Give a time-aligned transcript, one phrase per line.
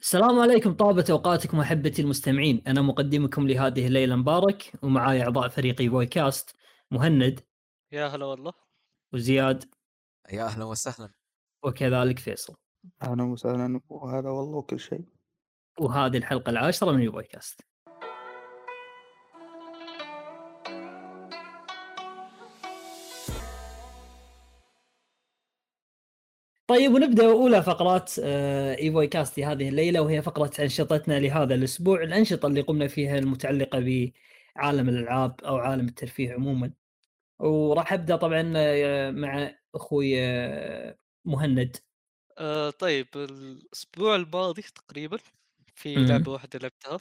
[0.00, 6.56] السلام عليكم طابت أوقاتكم أحبتي المستمعين، أنا مقدمكم لهذه الليلة مبارك ومعاي أعضاء فريقي بويكاست
[6.90, 7.40] مهند.
[7.92, 8.52] يا هلا والله.
[9.12, 9.64] وزياد.
[10.32, 11.12] يا أهلا وسهلا.
[11.62, 12.54] وكذلك فيصل.
[13.02, 15.04] أهلا وسهلا وهذا والله وكل شيء.
[15.80, 17.60] وهذه الحلقة العاشرة من بويكاست.
[26.66, 32.46] طيب ونبدأ أولى فقرات آه، إيفوي كاستي هذه الليلة وهي فقرة أنشطتنا لهذا الأسبوع، الأنشطة
[32.46, 36.72] اللي قمنا فيها المتعلقة بعالم الألعاب أو عالم الترفيه عموما.
[37.40, 41.76] وراح أبدأ طبعا آه، مع أخوي آه، مهند.
[42.38, 45.18] آه طيب الأسبوع الماضي تقريبا
[45.74, 46.04] في.
[46.04, 46.98] لعبة واحدة لعبتها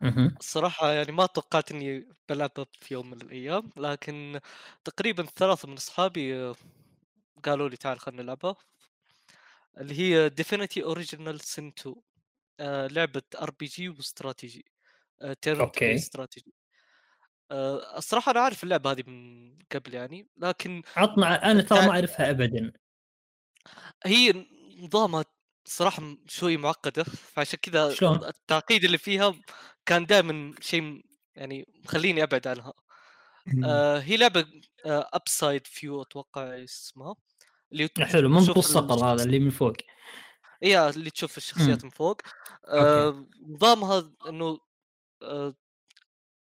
[0.00, 0.40] مهم.
[0.40, 4.40] الصراحه يعني ما توقعت إني بلعبها في يوم من الأيام لكن
[4.84, 6.52] تقريبا ثلاثة من أصحابي
[7.40, 8.56] قالوا لي تعال خلينا نلعبها
[9.78, 11.96] اللي هي Divinity Original Sin 2
[12.60, 14.64] آه لعبة RPG واستراتيجي
[15.22, 15.94] آه turn okay.
[15.94, 16.54] استراتيجي
[17.50, 21.92] آه الصراحة أنا عارف اللعبة هذه من قبل يعني لكن عطنا أنا ترى تع- ما
[21.92, 22.72] أعرفها ابدا.
[24.06, 24.46] هي
[24.78, 25.24] نظامها
[25.64, 29.34] صراحة شوي معقدة فعشان كذا شلون؟ التعقيد اللي فيها
[29.86, 32.72] كان دائما شيء يعني مخليني أبعد عنها.
[33.64, 34.46] آه هي لعبة
[34.86, 37.14] upside view أتوقع اسمها
[37.72, 39.72] اللي حلو مو تشوف بالصقر هذا اللي من فوق.
[40.62, 42.20] هي اللي تشوف الشخصيات من فوق.
[42.68, 44.58] آه نظامها إنه
[45.22, 45.54] آه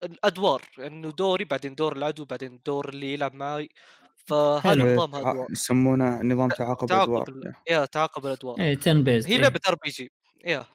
[0.02, 3.68] الأدوار إنه دوري بعدين دور العدو بعدين دور اللي يلعب معي
[4.16, 4.94] فهذا.
[4.94, 8.58] نظامها ادوار يسمونه نظام تعاقب تعاقب ال- يا تعاقب الأدوار.
[8.60, 10.12] إيه 10 بيز هي لعبة RPG.
[10.44, 10.66] يا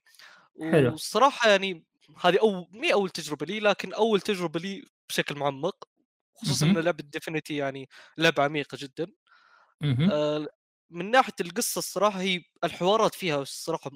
[0.71, 0.91] حلو.
[0.91, 1.85] والصراحه يعني
[2.21, 5.87] هذه أو مي أول تجربة لي لكن أول تجربة لي بشكل معمق
[6.35, 6.65] خصوصا.
[6.65, 9.07] ان لعبة Divinity يعني لعبة عميقة جدا.
[10.07, 10.47] آه
[10.89, 13.91] من ناحية القصة الصراحة هي الحوارات فيها الصراحة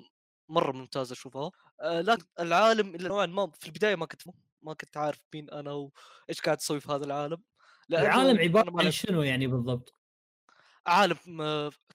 [0.50, 1.52] مرة ممتازة أشوفها.
[1.82, 4.22] آه لكن العالم اللي نوعا ما في البداية ما كنت
[4.62, 7.44] ما كنت عارف مين أنا وإيش قاعد أسوي في هذا العالم.
[8.00, 9.96] العالم عبارة عن شنو يعني بالضبط؟
[10.88, 11.18] عالم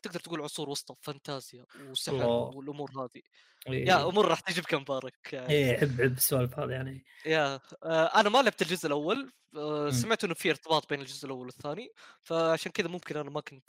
[0.03, 2.27] تقدر تقول عصور وسطى فانتازيا وسحر الله.
[2.27, 3.23] والأمور هذه
[3.69, 3.87] إيه.
[3.87, 8.29] يا أمور راح تعجبك مبارك يعني إيه احب احب السوالف هذه يعني يا آه، أنا
[8.29, 9.91] ما لعبت الجزء الأول آه، مم.
[9.91, 11.89] سمعت إنه في ارتباط بين الجزء الأول والثاني
[12.23, 13.65] فعشان كذا ممكن أنا ما كنت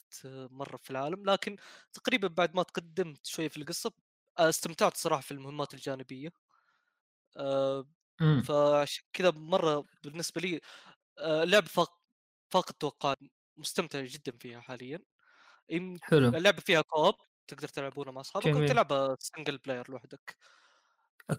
[0.52, 1.56] مرة في العالم لكن
[1.94, 3.92] تقريبا بعد ما تقدمت شوية في القصة
[4.40, 6.30] آه، استمتعت صراحة في المهمات الجانبية
[7.38, 7.88] آه،
[8.22, 8.42] مم.
[8.42, 10.62] فعشان كذا مرة بالنسبة لي
[11.20, 12.02] اللعبه فاق
[12.54, 13.18] فاق التوقعات
[13.58, 15.00] مستمتع جدا فيها حاليا
[16.02, 17.16] حلو اللعبه فيها co-op
[17.48, 18.70] تقدر تلعبونها مع أصحابك أو جميل.
[18.70, 20.38] تلعبها single player لوحدك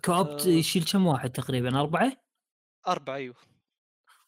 [0.04, 0.46] كوب آه.
[0.46, 2.12] يشيل كم واحد تقريبا أربعة؟
[2.88, 3.34] أربعة أيوه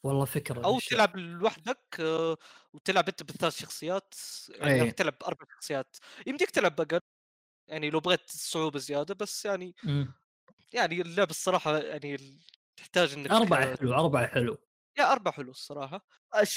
[0.03, 0.99] والله فكرة أو للشيء.
[0.99, 2.37] تلعب لوحدك آه،
[2.73, 4.15] وتلعب أنت بالثلاث شخصيات
[4.49, 4.91] يعني راح أي.
[4.91, 7.01] تلعب أربع شخصيات يمديك تلعب أقل
[7.69, 10.15] يعني لو بغيت صعوبة زيادة بس يعني مم.
[10.73, 12.19] يعني اللعبه الصراحة يعني
[12.77, 14.59] تحتاج إنك أربعة آه، حلو أربعة حلو
[14.99, 16.07] يا أربع حلو الصراحة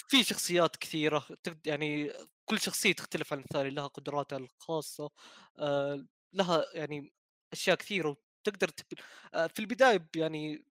[0.10, 1.26] في شخصيات كثيرة
[1.66, 2.14] يعني
[2.46, 5.10] كل شخصية تختلف عن الثانية لها قدراتها الخاصة
[5.60, 7.14] آه، لها يعني
[7.54, 8.10] أشياء كثيرة
[8.48, 8.86] وتقدر تب...
[9.34, 10.66] آه، في البداية يعني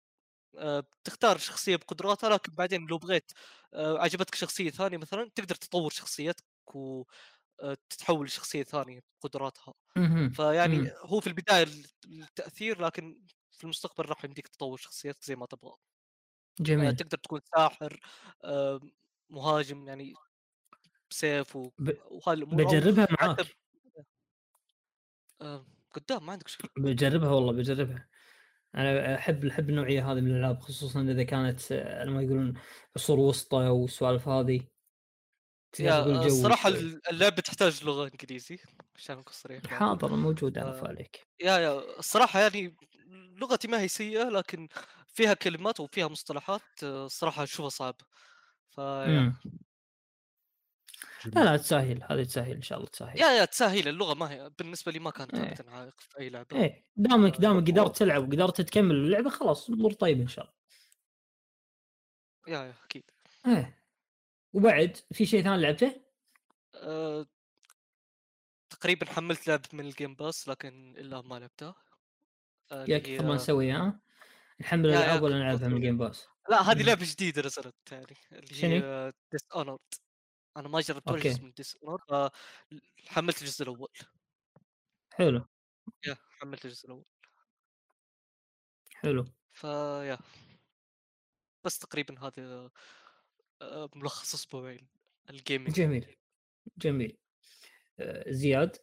[0.59, 3.33] آه، بتختار شخصية بقدراتها لكن بعدين لو بغيت
[3.75, 6.45] عجبتك شخصية ثانية مثلا تقدر تطور شخصيتك
[6.75, 9.75] وتتحول لشخصية ثانية بقدراتها.
[10.33, 10.93] فيعني.
[11.05, 11.67] هو في البداية
[12.07, 15.77] التأثير لكن في المستقبل راح يمديك تطور شخصيتك زي ما تبغى
[16.61, 16.97] جميل.
[16.97, 18.01] تقدر تكون ساحر
[18.45, 18.81] آه،
[19.31, 20.15] مهاجم يعني
[21.11, 21.71] بسيف و...
[21.79, 23.47] ب- وهاي الأمور أو بجربها معاك.
[25.41, 28.09] آه، قدام ما عندك مشكله بجربها والله بجربها.
[28.75, 32.55] أنا أحب أحب النوعية هذه من الألعاب خصوصا إذا كانت آه، ما يقولون
[32.97, 34.61] عصور وسطى والسوالف هذه.
[35.81, 36.69] آه، الصراحه
[37.11, 38.59] اللعبة تحتاج لغة إنجليزي
[38.97, 39.77] عشان اكون صريح يعني.
[39.77, 40.81] حاضر موجود أنا آه.
[40.81, 42.77] فالك يا يا الصراحه يعني
[43.41, 44.69] لغتي ما هي سيئة لكن
[45.13, 48.05] فيها كلمات وفيها مصطلحات آه، الصراحة أشوفها صعبه
[48.71, 49.41] فيا مم.
[51.27, 53.21] لا لا تسهل هذه تسهل إن شاء الله تسهل.
[53.21, 55.35] يا يا تسهيل اللغة ما هي بالنسبة لي ما كانت.
[55.35, 56.57] ابدا عائق في أي لعبة.
[56.57, 60.55] إيه دامك آه، دامك قدرت تلعب وقدرت تكمل اللعبة خلاص الأمور طيبة إن شاء الله.
[62.49, 63.03] yeah yeah أكيد.
[63.47, 63.79] إيه.
[64.53, 66.01] وبعد في شيء ثاني لعبته؟
[66.75, 67.27] أه...
[68.71, 71.75] تقريبا حملت لعبة من ال Game Pass لكن إلا ما لعبتها.
[72.73, 74.01] آه، كثر ما نسوي ها؟
[74.63, 75.77] نحمل الالعاب ولا نلعبها من.
[75.77, 76.87] ال Game Pass؟ لا هذه مم.
[76.87, 79.79] لعبة جديدة نزلت يعني اللي شنو؟ هي Dishonored
[80.57, 81.21] أنا ما جربت ولا.
[81.21, 82.31] جزء من Dishonored
[83.07, 83.89] فحملت الجزء الأول.
[85.13, 85.47] حلو.
[86.07, 87.05] yeah حملت الجزء الأول.
[88.95, 89.25] حلو.
[89.53, 90.19] ف yeah
[91.65, 92.71] بس تقريبا هذا
[93.63, 94.89] آه، ملخص أسبوعين
[95.31, 96.17] ال gaming جميل
[96.79, 97.19] جميل.
[98.01, 98.77] آه، زياد؟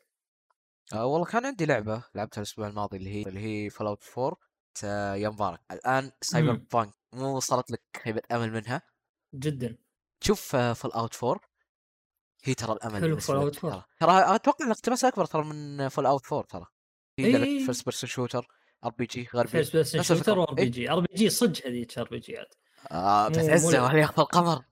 [0.93, 4.37] آه والله كان عندي لعبة لعبتها الأسبوع الماضي اللي هي اللي هي Fallout 4 آه،
[4.83, 6.65] يا مبارك الآن سايبر مم.
[6.73, 8.81] بانك مو وصلت لك خيبة أمل منها
[9.35, 9.77] جدا
[10.23, 11.39] شوف Fallout 4
[12.43, 13.21] هي ترى الأمل حلو لي.
[13.21, 13.85] Fallout 4.
[13.99, 16.65] ترى أتوقع الاقتباس أكبر ترى من Fallout 4 ترى
[17.19, 17.31] هي.
[17.31, 18.47] لعبه first person shooter
[18.85, 20.03] RPG غربي first person.
[20.03, 20.71] shooter و RP إيه.
[20.71, 22.55] G RPG صدق هذيك RPG ات
[22.91, 24.63] آه بتعزه وهي يخفى القمر.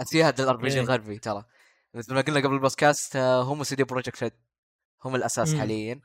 [0.00, 0.80] اسياد ال RPG إيه.
[0.80, 1.44] الغربي ترى
[1.94, 4.34] مثل ما قلنا قبل البودكاست آه، هم استديو Projekt
[5.04, 5.60] هم الأساس مم.
[5.60, 6.00] حاليا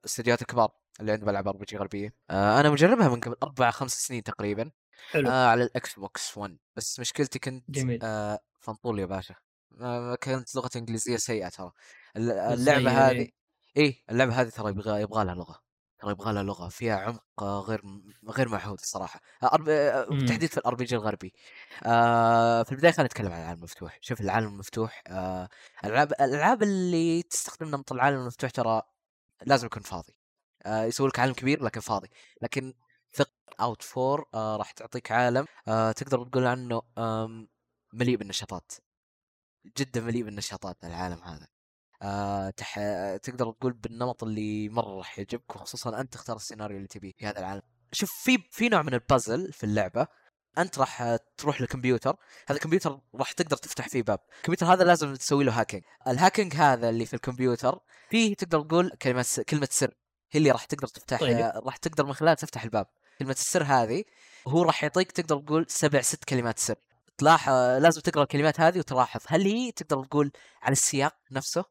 [0.00, 0.70] الاستديوهات الكبار
[1.02, 2.14] اللي عندهم العاب RPG غربية.
[2.30, 4.70] آه أنا مجربها من قبل أربع خمس سنين تقريبا.
[5.10, 5.30] حلو.
[5.30, 7.98] آه على ال Xbox 1 بس مشكلتي كنت جميل.
[8.02, 9.34] آه فنطول يا باشا.
[9.80, 11.72] آه كانت لغه إنجليزية سيئة ترى.
[12.16, 13.28] اللعبة هذه
[13.76, 15.58] إيه؟ اللعبة هذه ترى يبغى يبغى لها لغة.
[15.98, 16.68] ترى يبغى لها لغة.
[16.68, 17.82] فيها عمق آه، غير
[18.28, 19.20] غير معهود الصراحة.
[19.42, 19.68] آه، أرب...
[19.68, 20.18] آه، مم.
[20.18, 21.32] بالتحديد في ال RPG الغربي.
[21.84, 23.98] آه في البداية خلينا نتكلم عن العالم المفتوح.
[24.00, 25.48] شوف العالم المفتوح آه
[25.84, 28.82] الالعاب الألعاب اللي تستخدم نمط العالم المفتوح ترى
[29.42, 30.12] لازم يكون فاضي.
[30.12, 30.21] آه
[30.66, 32.08] يسوي لك عالم كبير لكن فاضي.
[32.42, 32.74] لكن
[33.14, 36.82] Fallout four آه راح تعطيك عالم آه تقدر تقول عنه
[37.92, 38.72] مليء بالنشاطات.
[39.78, 41.46] جدا مليء بالنشاطات العالم هذا.
[42.02, 42.78] آه تح...
[43.22, 47.38] تقدر تقول بالنمط اللي مرة راح يعجبك وخصوصا أنت تختار السيناريو اللي تبيه في هذا
[47.38, 47.62] العالم.
[47.92, 50.06] شوف في في نوع من البازل في اللعبة
[50.58, 52.16] أنت راح آه، تروح للكمبيوتر.
[52.48, 54.20] هذا الكمبيوتر راح تقدر تفتح فيه باب.
[54.36, 57.78] الكمبيوتر هذا لازم تسوي له hacking ال hacking هذا اللي في الكمبيوتر
[58.10, 59.40] فيه تقدر تقول كلمة س...
[59.40, 59.94] كلمة سر.
[60.32, 61.36] هي اللي راح تقدر تفتح طيب.
[61.36, 62.86] آه، راح تقدر من خلالها تفتح الباب.
[63.18, 64.04] كلمة السر هذه
[64.48, 66.74] هو راح يعطيك تقدر تقول سبع ست كلمات سر.
[67.18, 69.20] تلاحظ لازم تقرأ الكلمات هذه وتلاحظ.
[69.26, 70.30] هل هي تقدر تقول
[70.62, 71.64] على السياق نفسه؟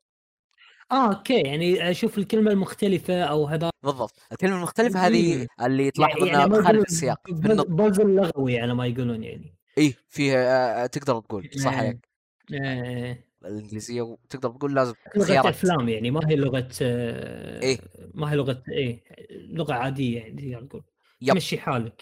[0.92, 1.42] آه أوكي.
[1.42, 4.14] يعني أشوف الكلمة المختلفة أو هذا بالضبط.
[4.32, 5.48] الكلمة المختلفة هذه.
[5.62, 7.20] اللي تلاحظ يعني انها خارج السياق.
[7.28, 7.66] في.
[7.68, 9.56] بازل لغوي على ما يقولون يعني.
[9.78, 11.50] اي فيها آه، تقدر تقول.
[11.58, 11.78] صح إيه.
[11.80, 12.10] عليك
[12.66, 17.80] آه، الإنجليزية وتقدر تقول لازم لغة افلام يعني ما هي لغة آه، إيه.
[18.14, 20.84] ما هي لغة إيه لغة عادية يعني تقدر تقول.
[21.28, 22.02] تمشي حالك.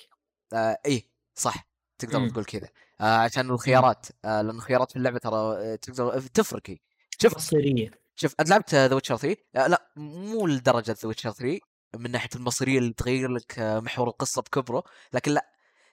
[0.54, 1.04] آه اي
[1.36, 1.68] صح.
[2.00, 2.30] تقدر مم.
[2.30, 2.68] تقول كذا.
[3.02, 4.08] آه عشان الخيارات.
[4.26, 6.70] آه لأن الخيارات في اللعبة ترى آه، تقدر تفرق.
[6.70, 6.78] هي
[7.22, 7.92] شوف مصيرية.
[8.16, 11.60] شوف أنت لعبت The Witcher 3 آه لا مو لدرجة The Witcher 3
[11.96, 14.84] من ناحية المصيرية اللي تغير لك آه، محور القصة بكبره.
[15.14, 15.50] لكن لا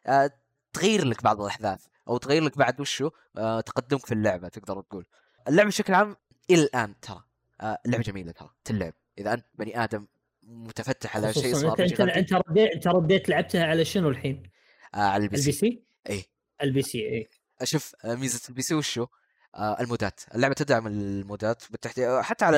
[0.07, 0.31] آه
[0.73, 5.07] تغير لك بعض الأحداث أو تغير لك بعد وشو آه تقدمك في اللعبة تقدر تقول.
[5.49, 6.17] اللعبة بشكل عام
[6.51, 7.23] إلى الآن ترى
[7.61, 8.93] آه اللعبه جميلة ترى تلعب.
[9.19, 10.07] إذا أنت بني آدم
[10.43, 14.51] متفتح على شيء اسمه انت انت رديت أنت رديت لعبتها على شنو الحين؟
[14.95, 16.25] آه على ال P ال PC؟ C؟ اي
[16.63, 17.29] ال PC اي
[17.67, 19.07] شوف آه، ميزة ال PC وشو؟
[19.55, 20.21] آه المودات.
[20.35, 22.57] اللعبة تدعم المودات بالتحديد آه، حتى على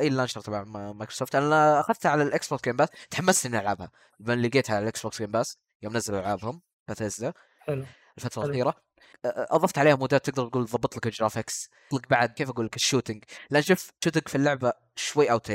[0.00, 1.34] اي ال launcher تبع ما- مايكروسوفت.
[1.34, 3.90] أنا أخذتها على ال Xbox Game Pass تحمست إني ألعبها.
[4.20, 7.84] لقيتها على ال Xbox Game Pass يوم نزلوا ألعابهم بثيزدا حلو.
[8.18, 8.44] الفترة.
[8.44, 8.68] الأخيرة.
[8.68, 8.82] آه،
[9.24, 11.70] أضفت عليها مودات تقدر تقول ضبط لك ال graphics.
[11.92, 15.50] لك بعد كيف أقول لك؟ ال shooting لأن شوف shooting في اللعبة شوي out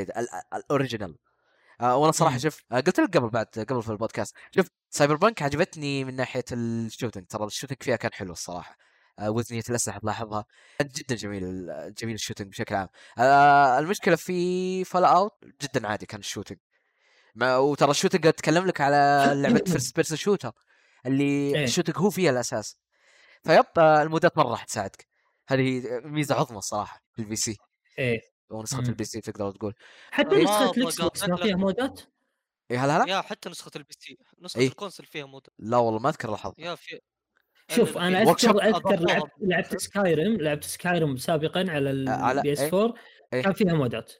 [0.54, 1.18] ال original
[1.80, 2.38] وأنا صراحة.
[2.38, 7.26] شوف قلت لك قبل بعد قبل في البودكاست شوف Cyberpunk عجبتني من ناحية ال shooting
[7.26, 8.76] ترى ال shooting فيها كان حلو الصراحة.
[9.22, 10.44] وزنيه الأسلحة تلاحظها.
[10.78, 11.66] كانت جدا جميل
[11.98, 12.88] جميل ال shooting بشكل عام.
[13.78, 16.58] المشكلة في Fallout جدا عادي كان ال shooting
[17.42, 20.52] وترى ال shooting اتكلم لك على لعبة first person shooter
[21.06, 21.64] اللي إيه.
[21.64, 22.76] ال shooting هو فيها الأساس.
[23.44, 25.06] فيب آه، المودات مرة راح تساعدك.
[25.48, 27.56] هذه ميزة عظمى الصراحة في ال PC.
[27.98, 28.20] إيه.
[28.50, 28.80] ونسخه.
[28.80, 29.74] ال PC تقدر تقول.
[30.10, 32.00] حتى نسخة ال Xbox ما فيها مودات؟
[32.70, 33.12] اي هلا هلا.
[33.16, 34.18] يا حتى نسخة البي سي.
[34.42, 34.66] نسخة إيه.
[34.68, 37.00] ال console فيها mod لا والله ما أذكر لاحظت يا في
[37.68, 42.68] شوف أنا أذكر أذكر لعبت لعبت Skyrim لعبت سكايرم سابقا على ال PS إيه.
[42.82, 42.94] 4
[43.32, 43.42] إيه.
[43.42, 44.12] كان فيها مودات.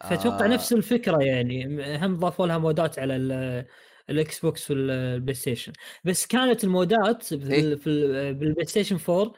[0.00, 1.66] فأتوقع آه، نفس الفكرة يعني.
[2.06, 3.66] هم ضافوا لها مودات على ال-
[4.10, 5.72] ال Xbox وال PlayStation
[6.04, 7.74] بس كانت المودات في إيه.
[7.74, 9.32] في بال PlayStation 4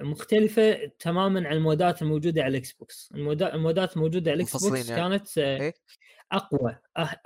[0.00, 5.00] مختلفة تماما عن المودات الموجودة على ال Xbox المودا- المودات الموجودة على ال Xbox يعني.
[5.16, 5.74] كانت آه، إيه.
[6.32, 6.76] أقوى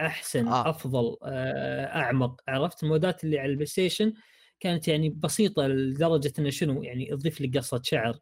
[0.01, 0.71] أحسن آه.
[0.71, 4.13] أفضل آه، أعمق عرفت المودات اللي على ال PlayStation
[4.61, 8.19] كانت يعني بسيطة لدرجة إنه شنو يعني تضيف لك قصة شعر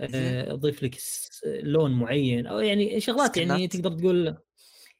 [0.00, 0.94] آه، تضيف لك
[1.46, 3.68] لون معين أو يعني شغلات يعني.
[3.68, 4.36] تقدر تقول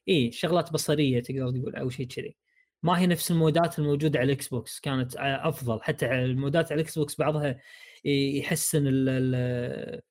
[0.08, 2.36] اي شغلات بصرية تقدر تقول أو شيء كذي
[2.82, 5.82] ما هي نفس المودات الموجودة على ال Xbox كانت أفضل.
[5.82, 7.60] حتى المودات على ال Xbox بعضها
[8.04, 10.02] يحسن ال- ال-.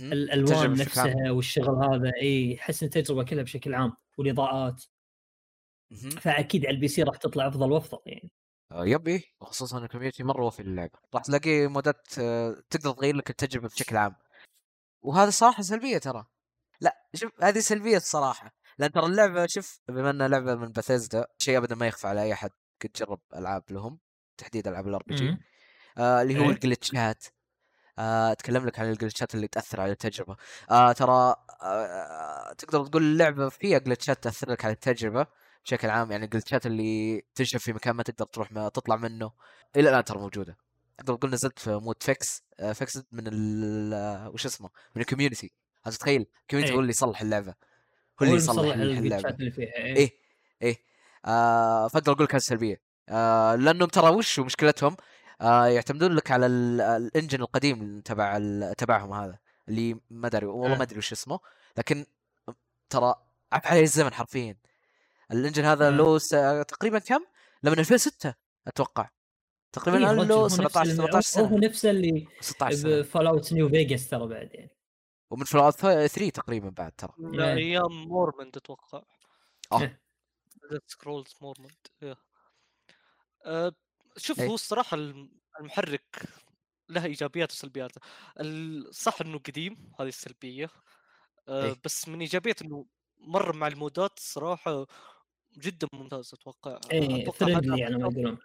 [0.00, 0.72] الألوان.
[0.72, 2.12] نفسها والشغل هذا.
[2.22, 4.84] إي يحسن التجربة كلها بشكل عام والإضاءات.
[6.20, 8.32] فأكيد على ال PC راح تطلع أفضل وأفضل يعني.
[8.72, 10.98] آه، yep إيه وخصوصا ال community مرة وفي اللعبة.
[11.14, 14.14] راح تلاقي مودات آه، تقدر تغير لك التجربة بشكل عام.
[15.02, 16.26] وهذا صراحة سلبية ترى.
[16.80, 21.58] لا شوف هذه سلبية الصراحه لأن ترى اللعبة شوف بما إنها لعبة من باثيزدا شيء
[21.58, 22.50] ابدا ما يخفى على اي أحد
[22.82, 23.98] قد جرب ألعاب لهم
[24.36, 25.38] تحديد ألعاب ال RPG
[25.98, 26.50] اللي هو إيه.
[26.50, 27.24] الجلتشات.
[27.98, 30.36] آه، أتكلم لك عن الجلتشات اللي تأثر على التجربة.
[30.70, 35.26] آه ترى آه تقدر تقول اللعبة فيها جلتشات تأثر لك على التجربة
[35.64, 39.32] بشكل عام يعني الجلتشات اللي تنشب في مكان ما تقدر تروح ما تطلع منه.
[39.76, 40.56] إلى الآن ترى موجودة.
[40.98, 45.07] تقدر تقول نزلت في mod fix آه fix من ال آه، وش اسمه؟ من ال
[45.07, 45.52] community
[45.84, 46.74] تخيل ال community.
[46.74, 47.54] هو اللي يصلح اللعبة.
[48.22, 49.96] هو اللي يصلح اللعبه اللي فيها إيه.
[49.96, 50.10] إيه
[50.62, 50.76] إيه.
[51.26, 52.80] آه فاقدر أقول كانت سلبية.
[53.08, 54.96] آه لأنهم ترى وش مشكلتهم؟
[55.40, 58.38] آه يعتمدون لك على ال- ال engine القديم تبع
[58.78, 59.38] تبعهم هذا
[59.68, 60.78] اللي ما أدري والله آه.
[60.78, 61.40] ما أدري وش اسمه
[61.78, 62.06] لكن
[62.90, 63.14] ترى
[63.52, 64.56] عفا عليه الزمن حرفيا.
[65.32, 65.90] ال engine هذا آه.
[65.90, 66.28] له س...
[66.68, 67.24] تقريبا كم؟
[67.62, 68.34] له من 2006
[68.66, 69.08] أتوقع.
[69.72, 71.66] تقريبا إيه، له رجل، هو نفس 17 اللي- 18 هو- هو سنة.
[71.68, 73.00] نفس اللي 16 سنة.
[73.00, 74.70] ب Fallout New Vegas ترى بعد يعني.
[75.32, 77.12] ومن Fallout 3 تقريبا بعد ترى.
[77.18, 77.54] من إيه.
[77.54, 79.02] أيام Morrowind أتوقع.
[79.72, 79.98] آه.
[80.86, 81.74] Scrolls Morrowind
[83.44, 83.72] أه
[84.16, 84.48] شوف إيه.
[84.48, 86.22] هو الصراحة الم- المحرك
[86.88, 87.90] له إيجابيات وسلبيات.
[88.40, 90.70] الصح إنه قديم هذه السلبية.
[91.48, 91.76] أه إيه.
[91.84, 92.86] بس من ايجابيات إنه
[93.18, 94.86] مر مع المودات الصراحه
[95.58, 96.80] جدا ممتاز أتوقع.
[96.92, 98.38] إيه فريندلي على ما يقولون.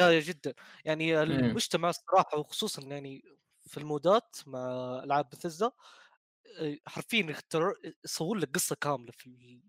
[0.00, 0.54] يا جدا.
[0.84, 3.22] يعني المجتمع الصراحه وخصوصا يعني
[3.66, 4.68] في المودات مع
[5.04, 5.72] ألعاب بثزة
[6.86, 9.60] حرفيا يختار يسوون لك قصة كاملة في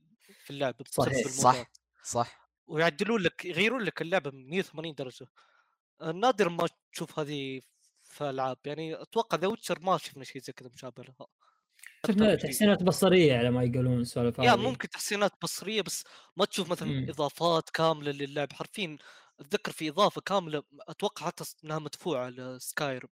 [0.45, 1.27] في اللعبة صحيح.
[1.27, 1.65] صح.
[2.03, 5.27] صح ويعدلون لك يغيرون لك اللعبة من 180 درجة
[6.15, 7.61] نادر ما تشوف هذه
[8.03, 11.27] في ألعاب يعني أتوقع The Witcher ما شفنا شيء زي كذا مشابه لها
[12.07, 12.35] شفنا.
[12.35, 14.55] تحسينات بصرية على ما يقولون السوالف يا.
[14.55, 16.03] ممكن تحسينات بصرية بس
[16.37, 17.07] ما تشوف مثلا مم.
[17.09, 18.97] إضافات كاملة للعب حرفيا
[19.39, 23.05] أتذكر في إضافة كاملة أتوقع حتى إنها مدفوعة ل Skyrim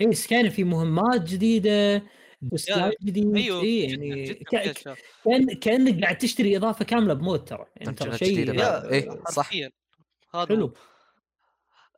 [0.00, 2.02] إيه Skyrim في مهمات جديدة
[2.40, 4.96] بوسات جديد أيوه إيه جدا يعني جدا.
[5.24, 8.60] كان كأنك قاعد تشتري إضافة كاملة ب mod ترى يعني ترى شيء
[8.92, 9.24] إيه.
[9.30, 9.50] صح.
[10.34, 10.74] هذا حلو.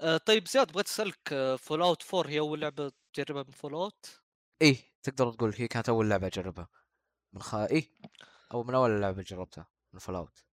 [0.01, 4.21] آه طيب زياد بغيت أسألك Fallout 4 هي أول لعبة تجربها من فول اوت
[4.63, 6.69] إيه تقدر تقول هي كانت أول لعبة أجربها
[7.33, 7.55] من خ...
[7.55, 7.91] إيه
[8.53, 10.45] أو من أول لعبة جربتها من فول اوت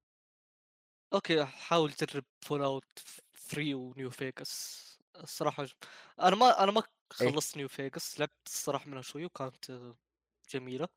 [1.14, 3.00] okay حاول تجرب Fallout
[3.50, 4.86] 3 و New Vegas
[5.24, 5.74] الصراحة ج-
[6.22, 6.84] أنا ما أنا ما
[7.22, 7.32] إيه.
[7.32, 9.96] خلصت New Vegas لعبت الصراحة منها شوي وكانت آه،
[10.54, 10.88] جميله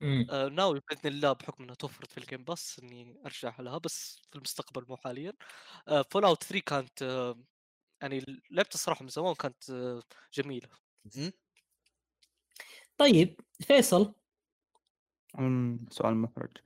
[0.00, 0.26] مم.
[0.30, 4.20] آه، ناوي بإذن الله بحكم إنها توفرت في ال Game Pass إني أرجع لها بس
[4.30, 5.32] في المستقبل مو حاليا
[6.10, 7.38] Fallout 3 كانت آه،
[8.02, 10.02] يعني لعبت الصراحة من زمان كانت آه،
[10.34, 10.68] جميلة
[11.16, 11.30] م?
[12.98, 14.14] طيب فيصل
[15.90, 16.56] سؤال محرج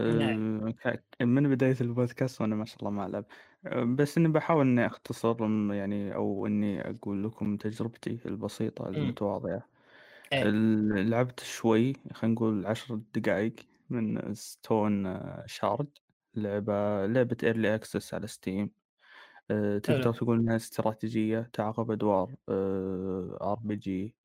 [0.00, 0.70] نعم.
[0.70, 3.28] ك- من بداية البودكاست وأنا ما شاء الله ما ألعب أه،
[3.96, 8.88] بس إني بحاول إني أختصر أم، يعني أو إني أقول لكم تجربتي البسيطة.
[8.88, 9.68] المتواضعة
[10.32, 10.42] إيه.
[10.42, 13.54] ال- لعبت شوي خلينا نقول عشر دقايق
[13.90, 15.98] من Stoneshard
[16.34, 18.72] لعبة لعبة early access على Steam
[19.52, 20.14] أه، تقدر.
[20.18, 22.34] تقول إنها استراتيجية تعاقب أدوار
[23.42, 24.16] RPG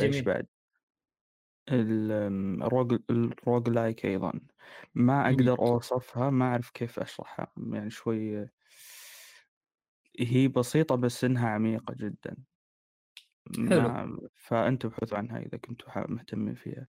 [0.00, 0.22] إيش جميل.
[0.22, 0.46] بعد
[1.70, 4.32] ال rogue ال roguelike أيضا
[4.94, 5.30] ما مم.
[5.30, 8.48] أقدر أوصفها ما أعرف كيف أشرحها يعني شوي
[10.20, 12.36] هي بسيطة بس إنها عميقة جدا
[13.68, 13.90] حلو.
[13.90, 16.88] ما فأنتم ابحثوا عنها إذا كنتوا مهتمين فيها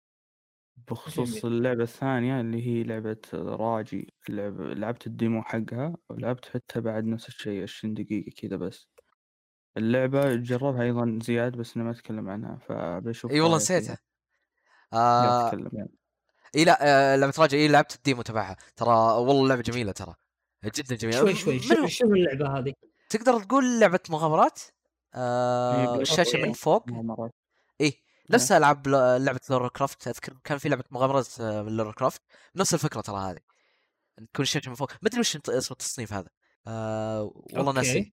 [0.77, 1.47] بخصوص جميل.
[1.47, 4.61] اللعبة الثانية اللي هي لعبة Raji لعب...
[4.61, 8.89] لعبت ال demo حقها ولعبت حتى بعد نفس الشيء 20 دقيقة كذا بس
[9.77, 13.57] اللعبة جربها أيضا زياد بس أنا ما أتكلم عنها فبشوف إي والله.
[13.57, 13.99] نسيتها
[14.93, 15.53] آه.
[16.57, 18.57] إي لا آه لعبه Raji إي لعبت ال demo تبعها.
[18.77, 20.15] ترى والله لعبه جميلة ترى.
[20.65, 21.19] جدا جميلة.
[21.19, 22.73] شوي شوي من شو هو؟ شو اللعبة هذه؟
[23.09, 24.61] تقدر تقول لعبة مغامرات؟
[25.15, 26.39] آه الشاشة.
[26.39, 26.89] من فوق.
[26.89, 27.35] مغامرات.
[27.81, 32.23] إيه نفس ألعاب لعبة Lara Croft أذكر كان في لعبة مغامرات آه، من Lara Croft
[32.57, 33.39] نفس الفكرة ترى هذه.
[34.17, 34.93] تكون الشاشة من فوق.
[34.93, 36.29] ما ادري وش اسم التصنيف هذا.
[36.67, 37.73] آه والله.
[37.73, 38.13] ناسي.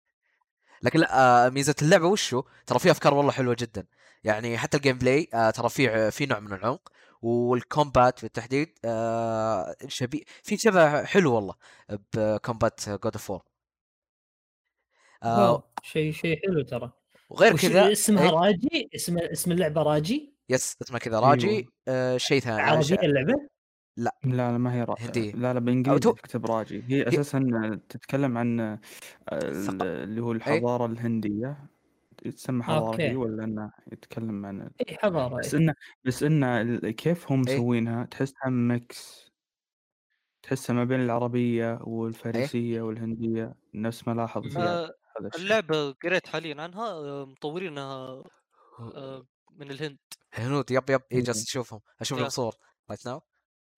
[0.83, 3.87] لكن لا آه ميزة اللعبة وشو؟ ترى في أفكار والله حلوة جدا.
[4.25, 6.89] يعني حتى ال gameplay آه ترى في في نوع من العمق
[7.23, 11.55] وال combat بالتحديد آه شبيه في شبه حلو والله
[12.15, 13.45] ب combat God of War 4
[15.23, 16.93] آه wow شيء شيء حلو ترى.
[17.31, 21.69] وغير كذا اسمها إيه؟ Raji؟ اسم اسم اللعبة Raji؟ yes اسمها كذا Raji أيوة.
[21.89, 23.49] آه شيء ثاني آه، عربية اللعبة؟
[23.97, 24.17] لا.
[24.25, 24.95] لا ما هي را...
[24.99, 25.33] هندية.
[25.33, 26.83] لا لا أو بالإنجليزي تو- تكتب Raji.
[26.89, 28.79] هي أساسا تتكلم عن آه،
[29.53, 31.67] ثق- اللي هو الحضارة الهندية.
[32.37, 33.03] تسمى حضارة okay.
[33.09, 35.61] هي ولا إنه يتكلم عن اي حضارة بس إيه.
[35.61, 37.55] إنه بس إنه كيف هم إيه.
[37.57, 39.33] مسوينها؟ تحسها mix.
[40.43, 43.55] تحسها ما بين العربية والفارسية والهندية.
[43.75, 44.95] نفس ما لاحظ زياد آه،
[45.39, 48.23] اللعبة قريت حاليا عنها آه، مطورينها
[48.81, 49.99] آه، من الهند.
[50.35, 50.71] هنود.
[50.71, 51.01] yep yep.
[51.13, 51.21] اي.
[51.21, 52.19] جالس اشوفهم أشوف.
[52.19, 52.55] لهم صور
[52.91, 53.21] right now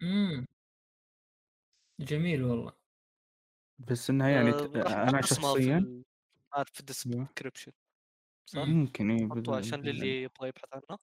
[0.05, 0.47] إمم.
[2.01, 2.73] جميل والله.
[3.79, 6.05] بس إنها يعني آه، ت- راح في شخصيا ال-
[6.53, 7.21] عارف في أيوه.
[7.21, 7.73] ال description
[8.47, 10.99] صح؟ ممكن اي عشان للي يبغى يبحث عنها.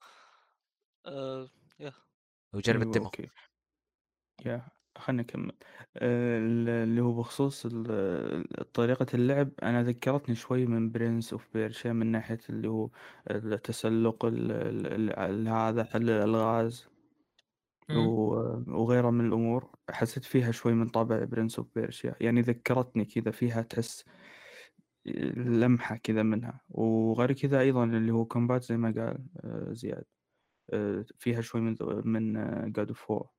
[1.05, 1.49] آه
[2.53, 3.05] وجرب أيوة، ال demo.
[3.05, 3.27] okay.
[4.45, 4.67] يا
[4.97, 5.51] خلينا نكمل
[5.97, 11.93] آه، ال- اللي هو بخصوص ال- طريقة اللعب أنا ذكرتني شوي من Prince of Persia
[11.93, 12.89] من ناحية اللي هو
[13.31, 16.87] التسلق ال- ال- ال- هذا حل الألغاز
[17.89, 23.61] وغيرها من الأمور حسيت فيها شوي من طابع Prince of Persia يعني ذكرتني كذا فيها
[23.61, 24.05] تحس
[25.35, 26.61] لمحة كذا منها.
[26.69, 30.05] وغير كذا أيضا اللي هو combat زي ما قال آه، زياد
[30.73, 32.33] آه، فيها شوي من من
[32.73, 33.29] God of War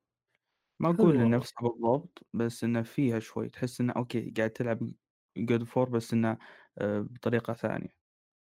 [0.79, 1.27] ما والله.
[1.29, 4.91] نفسها بالضبط بس إنه فيها شوي تحس إنه أوكي قاعد تلعب
[5.37, 6.37] God of War بس إنه
[6.77, 7.89] آه، بطريقة ثانية.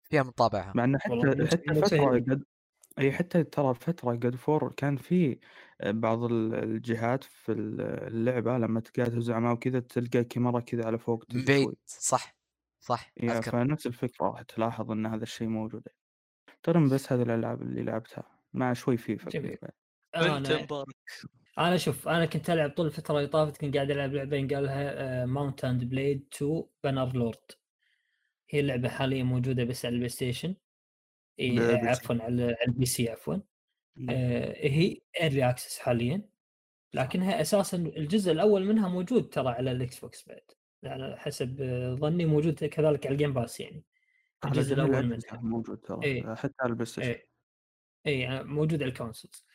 [0.05, 0.73] فيها من طابعها.
[0.77, 2.25] مع والله حتى حتى سهل.
[2.31, 2.45] قد
[2.99, 5.39] أي حتى ترى فترة God of War كان في
[5.81, 10.99] آه، بعض ال- الجهات في ال- اللعبة لما تقاتل زعماء وكذا تلقى الكاميرا كذا على
[10.99, 11.65] فوق من تجي بعيد.
[11.65, 11.77] شوي.
[11.87, 12.37] صح
[12.81, 13.51] صح يا أذكر.
[13.51, 15.83] فنفس الفكرة راح تلاحظ إن هذا الشيء موجود.
[16.63, 19.59] ترى بس هذه الألعاب اللي لعبتها مع شوي فيفا جميل.
[20.17, 20.87] أنا مبارك.
[21.59, 25.27] أنا شوف أنا كنت ألعب طول الفترة اللي طافت كنت قاعد ألعب لعبه قال لها
[25.27, 27.53] Mount and Blade 2 Bannerlord
[28.51, 30.55] هي اللعبة حاليا موجودة بس على ال PlayStation.
[31.39, 33.35] إيه بس- عفوا على ال PC عفوا.
[34.11, 36.23] آه، هي early access حاليا
[36.95, 40.41] لكنها أساسا الجزء الأول منها موجود ترى على ال Xbox بعد
[40.85, 43.85] على حسب آه، ظني موجود كذلك على ال Game Pass يعني
[44.45, 45.21] الجزء الأول منها.
[45.43, 46.35] موجود ترى إيه.
[46.35, 47.09] حتى على ال PlayStation.
[47.11, 47.29] اي
[48.07, 49.47] اي يعني موجود على ال consoles.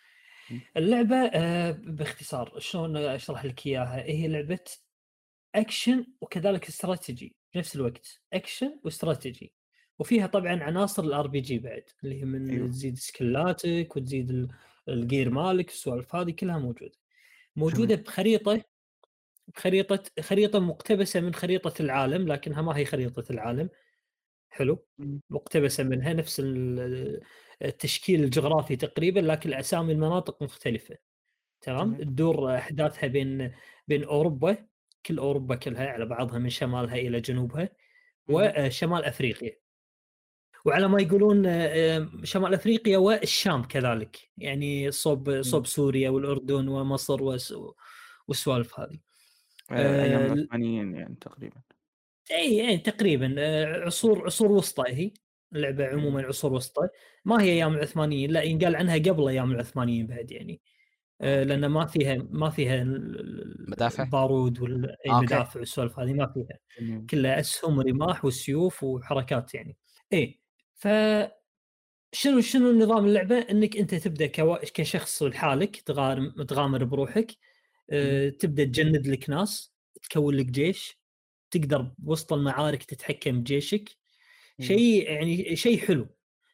[0.51, 0.61] مم.
[0.77, 4.59] اللعبة آه، باختصار شلون أشرح لك إياها؟ هي لعبة
[5.55, 9.53] اكشن وكذلك استراتيجي بنفس الوقت اكشن واستراتيجي
[9.99, 12.67] وفيها طبعا عناصر ال RPG بعد اللي هي من أيوة.
[12.67, 14.47] تزيد سكلاتك وتزيد ال-
[14.89, 16.91] ال gear مالك السوالف هذه كلها موجودة.
[17.55, 18.61] موجودة بخريطه
[19.47, 23.69] بخريطة خريطة مقتبسة من خريطة العالم لكنها ما هي خريطة العالم.
[24.49, 24.85] حلو.
[25.29, 27.21] مقتبسة منها نفس ال-
[27.61, 30.97] التشكيل الجغرافي تقريبا لكن اسامي المناطق مختلفة.
[31.61, 31.95] تمام.
[31.97, 33.51] تدور أحداثها بين
[33.87, 34.57] بين أوروبا
[35.05, 37.69] كل أوروبا كلها على بعضها من شمالها إلى جنوبها
[38.29, 39.59] وشمال أفريقيا.
[40.65, 44.17] وعلى ما يقولون آه، شمال أفريقيا والشام كذلك.
[44.37, 47.23] يعني صوب صوب سوريا والأردن ومصر
[48.27, 48.99] والسوالف هذه.
[49.71, 51.61] آه، أيام آه، العثمانيين يعني تقريبا.
[52.31, 53.35] إي يعني تقريبا.
[53.37, 55.11] آه، عصور عصور وسطى هي
[55.55, 56.87] اللعبة عموما عصور وسطى.
[57.25, 60.61] ما هي أيام العثمانيين؟ لا ينقال عنها قبل أيام العثمانيين بعد يعني.
[61.21, 62.83] آه، لأن ما فيها ما فيها
[63.67, 64.71] مدافع؟ البارود أوكي.
[65.09, 66.59] والمدافع والسوالف هذه ما فيها.
[67.09, 69.77] كلها أسهم ورماح وسيوف وحركات يعني.
[70.13, 70.38] إيه
[70.79, 70.87] ف
[72.11, 74.25] شنو شنو نظام اللعبة؟ إنك أنت تبدأ.
[74.73, 77.31] كشخص لحالك تغامر تغامر بروحك
[77.89, 78.29] أه...
[78.29, 79.73] تبدأ تجند لك ناس
[80.09, 80.99] تكون لك جيش
[81.51, 83.89] تقدر بوسط المعارك تتحكم بجيشك.
[84.61, 86.07] شيء يعني شيء حلو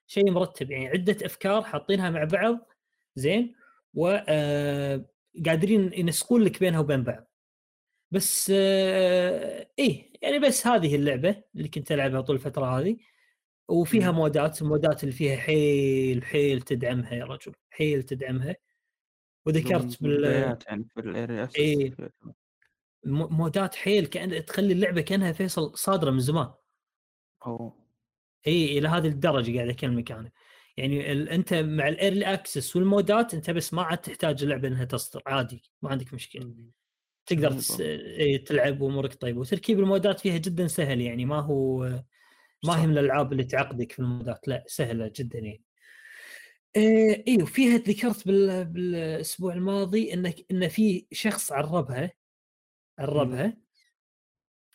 [0.08, 0.72] شيء مرتب.
[0.72, 2.68] يعني عدة أفكار حاطينها مع بعض
[3.16, 3.56] زين؟
[3.94, 7.32] وقادرين ينسقون لك بينها وبين بعض.
[8.12, 12.98] بس آه إيه يعني بس هذه اللعبة اللي كنت ألعبها طول الفترة هذه.
[13.68, 14.12] وفيها.
[14.12, 18.56] مودات المودات اللي فيها حيل حيل تدعمها يا رجل حيل تدعمها.
[19.46, 20.24] وذكرت بال
[20.68, 20.88] يعني
[21.48, 21.96] في إيه.
[23.06, 26.54] مودات حيل كأن تخلي اللعبة كأنها فيصل صادرة من زمان.
[27.46, 27.74] أو
[28.48, 30.32] اي إلى هذه الدرجة قاعد اكلمك أنا
[30.78, 31.30] يعني ال...
[31.30, 35.64] أنت مع ال early access والمودات أنت بس ما عاد تحتاج اللعبة إنها تصدر عادي
[35.82, 36.56] ما عندك مشكلة.
[37.26, 37.80] تقدر تس...
[37.80, 39.40] إيه، تلعب وأمورك طيبة.
[39.40, 42.04] وتركيب المودات فيها جدا سهل يعني ما هو
[42.68, 42.82] ما.
[42.82, 45.64] هي من الألعاب اللي تعقدك في المودات؟ لا سهلة جدا يعني.
[46.76, 48.66] إيه أيوه فيها ذكرت بال...
[48.66, 52.12] بالأسبوع الماضي إنك إن في شخص عربها
[53.00, 53.58] عربها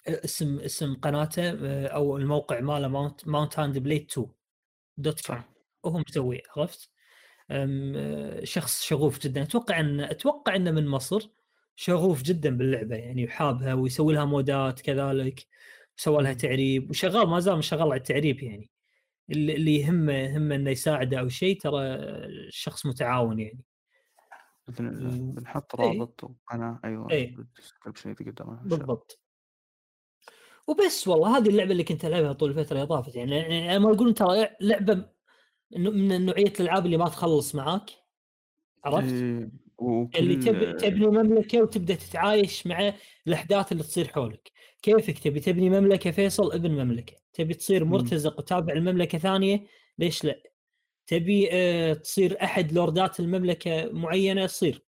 [0.08, 4.26] اسم اسم قناته أو الموقع ماله Mount Mount and Blade 2
[4.96, 5.42] dot com
[5.82, 6.90] وهو مسويه عرفت؟
[8.44, 9.42] شخص شغوف جدا.
[9.42, 11.30] أتوقع إن أتوقع إنه من مصر.
[11.76, 15.46] شغوف جدا باللعبة يعني وحابها ويسوي لها مودات كذلك.
[16.00, 16.32] سوى لها.
[16.32, 18.70] تعريب وشغال ما زال شغال على التعريب يعني
[19.30, 23.64] اللي يهمه يهمه إنه يساعده أو شيء ترى الشخص متعاون يعني
[24.68, 25.32] باذن الله.
[25.32, 25.88] بنحط إيه.
[25.88, 26.34] رابط ان
[28.36, 29.20] شاء الله بالضبط
[30.66, 34.48] وبس والله هذه اللعبة اللي كنت ألعبها طول الفترة اللي طافت يعني ما يقولون ترى
[34.60, 35.08] لعبة
[35.76, 37.90] من نوعية الألعاب اللي ما تخلص معاك
[38.84, 39.50] عرفت؟ إيه،
[39.80, 40.76] وكل اللي تب...
[40.76, 42.94] تبني مملكة وتبدأ تتعايش مع
[43.26, 44.50] الأحداث اللي تصير حولك.
[44.82, 47.16] كيفك تبي؟ تبني مملكة فيصل ابن مملكة.
[47.32, 47.84] تبي تصير.
[47.84, 49.66] مرتزق وتابع المملكة ثانية؟
[49.98, 50.42] ليش لا؟
[51.06, 54.84] تبي آه تصير أحد لوردات المملكة معينة؟ تصير.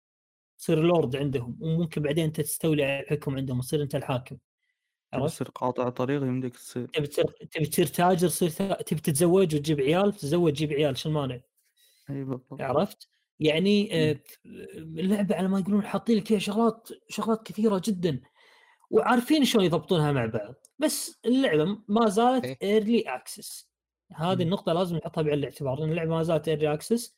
[0.58, 4.38] تصير لورد عندهم وممكن بعدين أنت تستولي على الحكم عندهم وتصير أنت الحاكم؟
[5.26, 6.86] تصير قاطع طريق يمديك تصير.
[6.86, 11.40] تبي تصير تبي تصير تاجر تصير تبي تتزوج وتجيب عيال؟ تتزوج تجيب عيال شو المانع؟
[12.10, 12.62] إي بالضبط.
[12.62, 14.20] عرفت؟ يعني آه، مم.
[15.00, 18.22] اللعبة على ما يقولون حاطين لك فيها شغلات شغلات كثيرة جدا
[18.90, 22.58] وعارفين شلون يضبطونها مع بعض بس اللعبة ما زالت إيه.
[22.64, 23.70] early access
[24.16, 24.42] هذه مم.
[24.42, 27.16] النقطة لازم نحطها بعين الاعتبار إن اللعبة ما زالت early access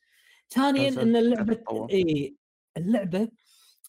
[0.50, 1.64] ثانيا إن اللعبة.
[1.92, 2.36] اي
[2.78, 3.30] اللعبة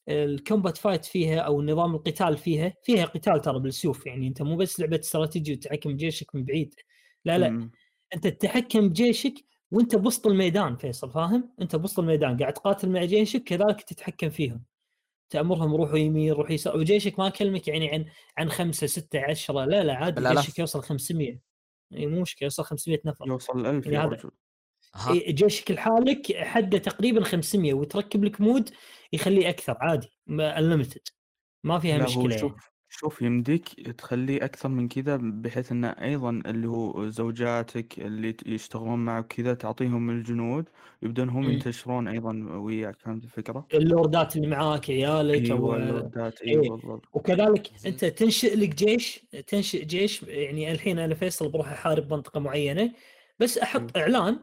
[0.08, 4.56] ال combat fight فيها أو نظام القتال فيها فيها قتال ترى بالسيوف يعني أنت مو
[4.56, 6.74] بس لعبة استراتيجي وتحكم بجيشك من بعيد
[7.24, 7.70] لا لا مم.
[8.14, 9.34] أنت تتحكم بجيشك
[9.70, 14.64] وانت بوسط الميدان فيصل فاهم؟ انت بوسط الميدان قاعد تقاتل مع جيشك كذلك تتحكم فيهم
[15.30, 18.04] تأمرهم روحوا يمين روحوا يسار وجيشك ما اكلمك يعني عن
[18.38, 20.20] عن خمسة ستة عشرة لا لا عادي.
[20.42, 21.38] جيشك يوصل 500
[21.94, 23.96] إي مو مشكلة يوصل 500 نفر يوصل 1000 يعني
[24.96, 28.70] هذا- جيشك لحالك حده تقريبا 500 وتركب لك mod
[29.12, 31.08] يخليه أكثر عادي unlimited
[31.64, 32.56] ما فيها مشكلة يعني.
[33.00, 38.98] شوف يمديك تخليه أكثر من كذا بحيث إنه أيضا اللي هو زوجاتك اللي ت- يشتغلون
[39.04, 40.68] معك كذا تعطيهم الجنود
[41.02, 41.50] يبدون هم مم.
[41.50, 46.50] ينتشرون أيضا وياك فهمت الفكرة؟ اللوردات اللي معاك عيالك أيوه أو اللوردات إيه.
[46.52, 47.70] أيوه بالضبط وكذلك.
[47.86, 52.92] أنت تنشئ لك جيش تنشئ جيش يعني الحين أنا فيصل بروح أحارب منطقة معينة
[53.38, 54.38] بس أحط إعلان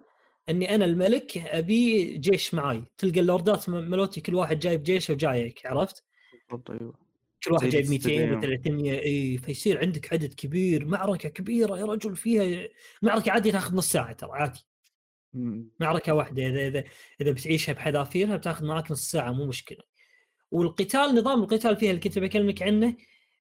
[0.49, 5.65] إني أنا الملك أبي جيش معاي تلقى اللوردات م- ملوتي كل واحد جايب جيشه وجايك
[5.65, 6.03] عرفت؟
[6.49, 7.06] بالضبط أيوه
[7.43, 8.37] كل واحد جايب 200 الاستديوم.
[8.37, 10.85] و 300 إي فيصير عندك عدد كبير.
[10.85, 12.67] معركة كبيرة يا رجل فيها
[13.01, 14.65] معركة عادي تاخذ نص ساعة ترى عادي.
[15.79, 16.83] معركة واحدة إذا إذا
[17.21, 19.83] إذا بتعيشها بحذافيرها بتاخذ معك نص ساعة مو مشكلة.
[20.51, 22.95] والقتال نظام القتال فيها اللي كنت بكلمك عنه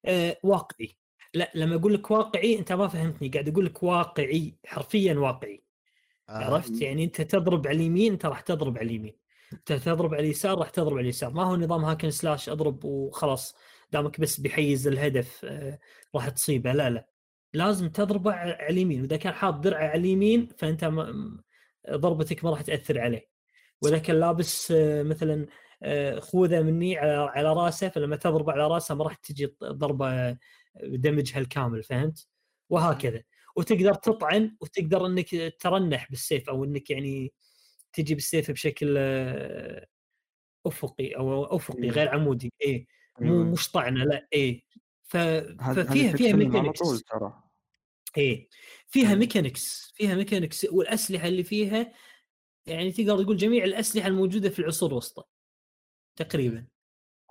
[0.05, 0.97] آه واقعي.
[1.33, 3.29] لا لما أقول لك واقعي أنت ما فهمتني.
[3.29, 5.63] قاعد أقول لك واقعي حرفيا واقعي.
[6.29, 6.31] آه.
[6.31, 9.17] عرفت؟ يعني أنت تضرب على اليمين أنت راح تضرب على اليمين.
[9.53, 11.33] أنت تضرب على اليسار راح تضرب على اليسار.
[11.33, 13.55] ما هو نظام هاكن سلاش أضرب وخلاص.
[13.91, 15.79] دامك بس بيحيز الهدف آه،
[16.15, 16.73] راح تصيبه.
[16.73, 17.07] لا لا.
[17.53, 19.01] لازم تضربه على اليمين.
[19.01, 20.85] وإذا كان حاط درعة على اليمين فأنت
[21.91, 23.27] ضربتك ما راح تأثر عليه.
[23.81, 25.47] وإذا كان لابس آه، مثلا
[25.83, 30.37] آه، خوذة مني على رأسه فلما تضرب على رأسه ما راح تجي ضربة
[30.83, 32.27] دمجها الكامل فهمت؟
[32.69, 33.23] وهكذا.
[33.55, 37.33] وتقدر تطعن وتقدر إنك ترنح بالسيف أو إنك يعني
[37.93, 38.97] تجي بالسيف بشكل
[40.65, 41.89] أفقي أو أفقي إيه.
[41.91, 42.53] غير عمودي.
[42.65, 42.87] اي
[43.19, 43.43] مو.
[43.43, 44.63] مش طعنه لا اي
[45.03, 45.17] ف...
[45.17, 47.03] ففيها فيها mechanics
[48.17, 48.49] إيه.
[48.87, 49.15] فيها إيه.
[49.15, 51.93] mechanics فيها mechanics والأسلحة اللي فيها
[52.65, 55.23] يعني تقدر تقول جميع الأسلحة الموجودة في العصور الوسطى
[56.15, 56.65] تقريبا.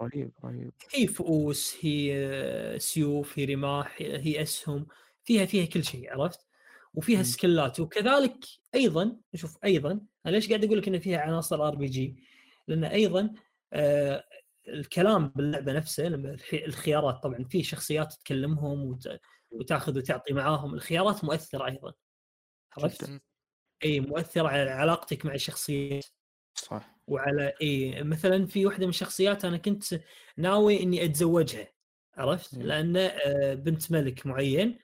[0.03, 4.87] رهيب رهيب هي فؤوس هي سيوف هي رماح هي أسهم
[5.25, 6.41] فيها فيها كل شيء عرفت؟
[6.95, 7.23] وفيها.
[7.23, 7.81] سكلات.
[7.81, 8.45] وكذلك
[8.75, 12.17] أيضا شوف أيضا أنا ليش قاعد أقول لك إن فيها عناصر RPG
[12.69, 13.35] لأن أيضا
[13.73, 14.25] آه
[14.69, 19.09] الكلام باللعبة نفسها لما الح- الخيارات طبعا في شخصيات تكلمهم وت...
[19.51, 21.93] وتاخذ وتعطي معاهم الخيارات مؤثرة أيضا
[22.79, 23.21] عرفت؟
[23.85, 26.05] إي مؤثرة على علاقتك مع الشخصيات
[26.55, 29.85] صح وعلى إي مثلا في واحدة من الشخصيات أنا كنت
[30.37, 31.69] ناوي إني أتزوجها
[32.15, 32.63] عرفت؟ مم.
[32.63, 34.79] لأن آه، بنت ملك معين.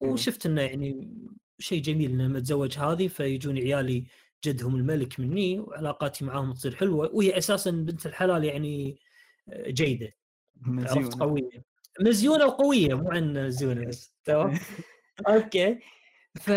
[0.00, 1.14] وشفت إنه يعني
[1.58, 4.06] شيء جميل لما اتزوج هذه فيجون عيالي
[4.44, 8.96] جدهم الملك مني وعلاقاتي معاهم تصير حلوة وهي أساسا بنت الحلال يعني آه،
[9.50, 10.12] جيدة
[10.66, 11.64] عرفت؟ قوية.
[12.00, 14.58] مزيونه وقوية مو عن مزيونه بس تمام؟
[15.28, 15.78] أوكي.
[16.40, 16.50] ف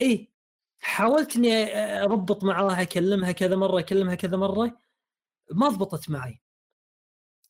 [0.00, 0.32] إيه
[0.80, 4.78] حاولت إني أربط معاها أكلمها كذا مرة أكلمها كذا مرة
[5.52, 6.40] ما ضبطت معي.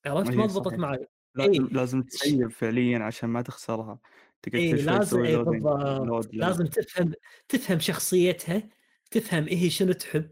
[0.07, 0.75] عرفت؟ أي ما ضبطت.
[0.75, 1.07] معي.
[1.35, 3.99] لازم لازم تسيب فعليا عشان ما تخسرها.
[4.43, 6.27] تقعد إي شوي لازم إي بالضبط.
[6.27, 6.29] load.
[6.33, 7.13] لازم تفهم
[7.49, 8.69] تفهم شخصيتها
[9.11, 10.31] تفهم إيه شنو تحب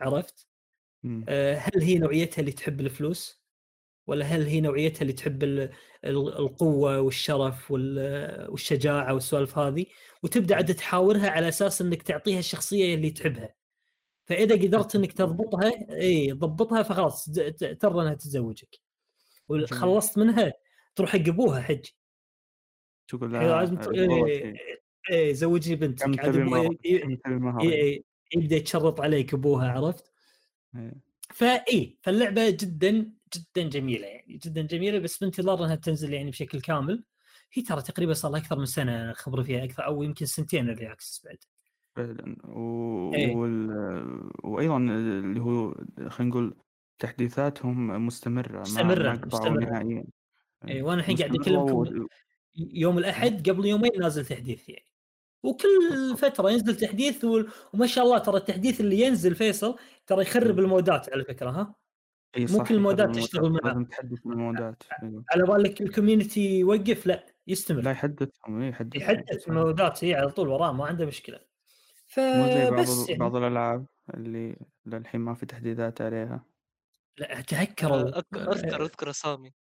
[0.00, 0.47] عرفت؟
[1.58, 3.42] هل هي نوعيتها اللي تحب الفلوس؟
[4.06, 5.60] ولا هل هي نوعيتها اللي تحب ال-
[6.04, 9.86] ال- القوة والشرف وال- والشجاعة والسوالف هذه؟
[10.22, 13.54] وتبدأ عاد تحاورها على أساس أنك تعطيها الشخصية اللي تحبها.
[14.26, 17.24] فإذا قدرت أنك تضبطها إي تضبطها فخلاص
[17.80, 18.78] ترضى أنها تتزوجك.
[19.48, 20.52] وخلصت منها
[20.94, 21.86] تروح حق أبوها حج.
[23.08, 24.56] تقول لازم شيء.
[25.10, 26.06] إيه زوجي بنتك.
[28.34, 30.12] يبدأ يتشرط عليك أبوها عرفت؟
[30.76, 30.94] إيه.
[31.34, 37.04] فاي فاللعبة جدا جدا جميلة يعني جدا جميلة بس بانتظار إنها تنزل يعني بشكل كامل
[37.52, 40.92] هي ترى تقريبا صار لها أكثر من سنة خبره فيها أكثر أو يمكن سنتين اللي
[40.92, 41.36] اكسس بعد
[41.96, 43.14] فعلا و...
[43.14, 43.36] إيه.
[43.36, 43.70] وال...
[44.44, 45.74] وأيضا اللي هو
[46.08, 46.56] خلينا نقول
[46.98, 49.70] تحديثاتهم مستمرة ما قطعوا مستمرة.
[49.70, 50.04] نهائيا
[50.68, 52.08] إيه، وأنا الحين قاعد أكلمكم و-
[52.56, 54.84] يوم الأحد قبل يومين نازل تحديث يعني
[55.48, 60.52] وكل فترة ينزل تحديث و- وما شاء الله ترى التحديث اللي ينزل فيصل ترى يخرب
[60.58, 60.58] مم.
[60.64, 61.74] المودات على فكرة ها؟
[62.36, 63.60] اي مو صح كل المودات تشتغل معاه.
[63.64, 65.22] لازم تحدث المودات إيه.
[65.32, 70.30] على بالك ال community يوقف؟ لا لا يستمر يحدثهم اي يحدث يحدث المودات هي على
[70.30, 71.40] طول وراه ما عنده مشكلة.
[72.16, 74.56] زي بعض فبس يعني بعض الألعاب اللي
[74.86, 76.44] للحين ما في تحديثات عليها.
[77.18, 78.10] لا تهكروا.
[78.20, 79.52] أك- أذكر أذكر أسامي.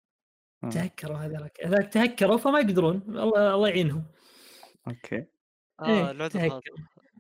[0.64, 0.70] آه.
[0.70, 3.02] تهكروا هذاك هذاك تهكروا فما يقدرون.
[3.08, 4.04] الله الله يعينهم.
[4.88, 5.26] أوكي.
[5.80, 6.72] آه إيه، العذر تهكر.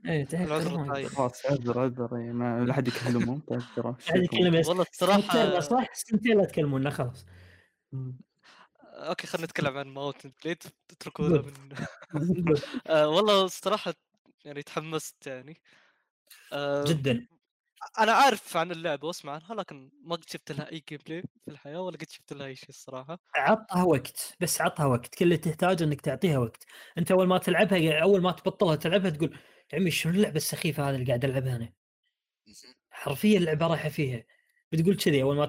[0.05, 0.71] هذا إيه العذر.
[0.71, 1.09] يقدرون.
[1.09, 3.41] خلاص عذر عذر إيه، ما لا أحد يكلمهم
[4.31, 7.25] كلمه والله الصراحة صح سنتين لا تكلمونا خلاص
[8.83, 11.29] okay خلينا نتكلم عن Mount & Blade اتركوا.
[11.29, 11.53] من
[12.87, 13.93] آه والله الصراحة
[14.45, 15.61] يعني تحمست يعني
[16.53, 17.27] آه جدا
[17.99, 21.81] أنا عارف عن اللعبه وأسمع عنها لكن ما قد شفت لها أي gameplay في الحياة
[21.81, 23.19] ولا قد شفت لها أي شيء الصراحة.
[23.35, 25.15] عطها وقت بس عطها وقت.
[25.15, 26.65] كل اللي تحتاجه إنك تعطيها وقت.
[26.97, 29.37] أنت أول ما تلعبها أول ما تبطلها تلعبها تقول
[29.73, 31.73] يا عمي شنو اللعبة السخيفة هذه اللي قاعد ألعبها أنا؟
[32.91, 34.23] حرفيا اللعبة رايحة فيها.
[34.71, 35.45] بتقول كذي أول ما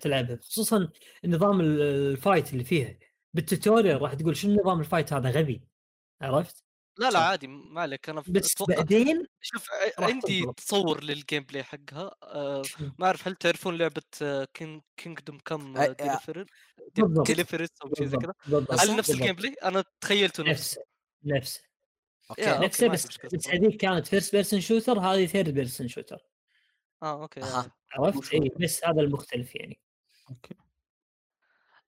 [0.00, 0.36] تلعبها.
[0.36, 0.88] خصوصا
[1.24, 2.98] نظام ال- ال fight اللي فيها.
[3.34, 5.62] بال tutorial راح تقول شنو نظام ال fight هذا غبي؟
[6.22, 6.67] عرفت؟
[6.98, 7.18] لا لا.
[7.18, 10.46] عادي ما عليك أنا بس بعدين شوف عندي.
[10.56, 12.62] تصور لل gameplay حقها آه.
[12.98, 14.02] ما أعرف هل تعرفون لعبة
[14.54, 15.74] King Kingdom Come.
[17.22, 18.34] Deliverance أو شيء زي كذا
[18.80, 19.10] هل نفس.
[19.10, 20.82] ال gameplay؟ أنا تخيلته نفس نفسه
[21.24, 21.62] نفسه
[22.30, 23.48] okay نفسه بس بس.
[23.48, 26.18] هذيك كانت first person shooter هذه third person shooter
[27.02, 27.42] آه okay.
[27.42, 27.70] آه.
[27.92, 29.80] عرفت؟ اي؟ بس هذا المختلف يعني
[30.30, 30.54] okay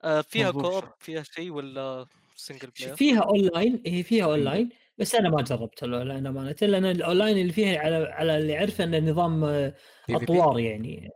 [0.05, 0.95] آه فيها شرح.
[0.99, 4.25] فيها شيء ولا single player؟ فيها اونلاين هي فيها.
[4.25, 4.71] اونلاين
[5.01, 8.99] بس أنا ما جربت الاونلاين امانه لأن الأونلاين اللي فيها على على اللي أعرفه انه
[9.11, 9.75] نظام آه،؟
[10.11, 11.09] أطوار يعني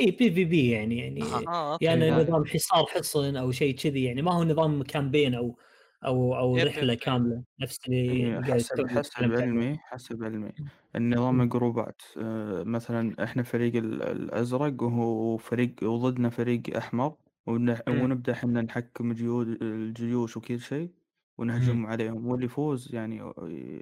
[0.00, 2.22] إي PvP يعني يعني okay يعني لا.
[2.22, 5.58] نظام حصار حصن أو شيء كذي يعني ما هو نظام campaign أو
[6.04, 6.94] أو أو رحلة.
[6.94, 9.32] كاملة نفس اللي حسب حسب.
[9.32, 10.52] علمي حسب علمي
[10.96, 11.48] النظام.
[11.48, 17.14] جروبات آه، مثلا إحنا فريق ال- الأزرق وهو فريق وضدنا فريق أحمر.
[17.46, 20.90] ونبدأ إحنا نحكم نقود الجيوش وكل شيء
[21.42, 23.32] ونهجم عليهم واللي يفوز يعني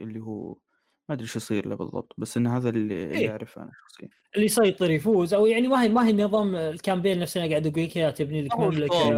[0.02, 0.56] اللي هو
[1.08, 3.30] ما أدري شو يصير له بالضبط بس إن هذا اللي إيه.
[3.30, 7.18] اعرفه أنا شخصيا اللي يسيطر يفوز أو يعني ما هي ما هي نظام ال campaign
[7.18, 9.08] نفسه أنا قاعد أقول لك إياه، تبني لك مملكة.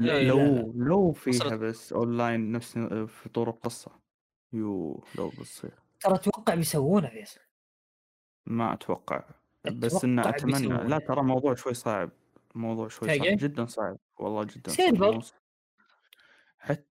[0.00, 1.56] إيه، لو لو فيها.
[1.56, 3.90] بس أونلاين نفس في طور القصة
[4.52, 7.40] يو لو بتصير ترى أتوقع بيسوونها فيصل
[8.46, 9.24] ما أتوقع
[9.72, 10.88] بس أتوقع أتمنى.
[10.88, 12.10] لا ترى موضوع شوي صعب
[12.54, 15.20] موضوع شوي؟ صعب جدا صعب والله جدا صعب server؟
[16.58, 16.87] حتى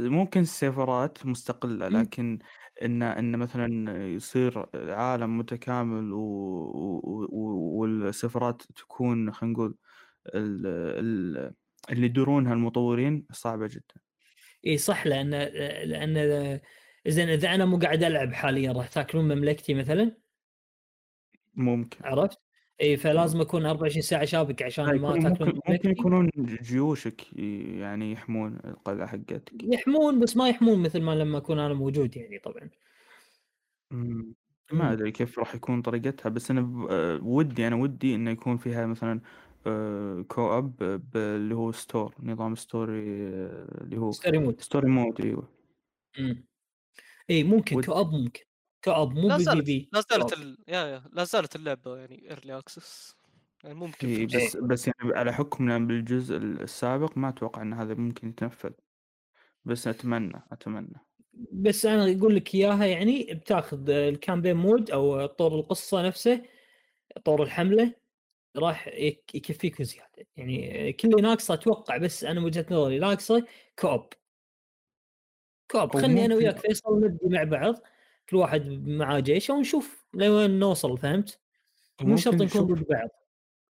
[0.00, 1.96] ممكن السيرفرات مستقلة مم.
[1.96, 2.38] لكن
[2.82, 6.18] إن إن مثلا يصير عالم متكامل و...
[6.18, 7.28] و...
[7.32, 7.80] و...
[7.80, 9.74] والسيرفرات تكون خلينا نقول
[10.34, 10.66] ال...
[10.66, 11.52] ال...
[11.90, 13.94] اللي يدورونها المطورين صعبة جدا
[14.66, 15.30] إي صح لأن
[15.84, 16.60] لأن
[17.06, 20.16] زين إذا أنا مو قاعد ألعب حاليا راح تاكلون مملكتي مثلا
[21.54, 22.49] ممكن عرفت؟
[22.80, 26.30] إي فلازم أكون 24 ساعة شابك عشان ما تاكلون ممكن يكونون
[26.62, 27.32] جيوشك
[27.78, 29.52] يعني يحمون القلعة حقتك.
[29.64, 32.70] يحمون بس ما يحمون مثل ما لما أكون أنا موجود يعني طبعا.
[33.90, 34.34] مم.
[34.72, 38.56] ما أدري كيف راح يكون طريقتها بس أنا ب- آه، ودي أنا ودي انه يكون
[38.56, 39.20] فيها مثلا
[40.28, 40.76] كو اب
[41.12, 45.48] ب- اللي هو ستور نظام ستوري آه، اللي هو ستوري مود ستوري مود إيوه.
[47.30, 48.40] إي ممكن ود- كوب ممكن.
[48.84, 50.32] كوب مو بي في لا زالت.
[50.32, 50.58] ال...
[50.68, 53.16] يا يا لا زالت اللعبة يعني ايرلي اكسس
[53.64, 58.28] يعني ممكن إيه بس بس يعني على حكمنا بالجزء السابق ما أتوقع إن هذا ممكن
[58.28, 58.70] يتنفذ.
[59.64, 60.94] بس أتمنى أتمنى.
[61.52, 66.42] بس أنا أقول لك إياها يعني بتاخذ الكامبين مود أو طور القصة نفسه
[67.24, 67.94] طور الحملة
[68.56, 73.46] راح يك- يكفيك وزياده يعني كل اللي ناقصة أتوقع بس أنا وجهة نظري ناقصة
[73.78, 74.06] كوب
[75.70, 77.74] كوب خلني أنا وياك فيصل نبدي مع بعض.
[78.30, 81.38] كل واحد معاه جيش ونشوف لوين نوصل فهمت؟
[82.02, 83.08] مو شرط ممكن نكون ضد بعض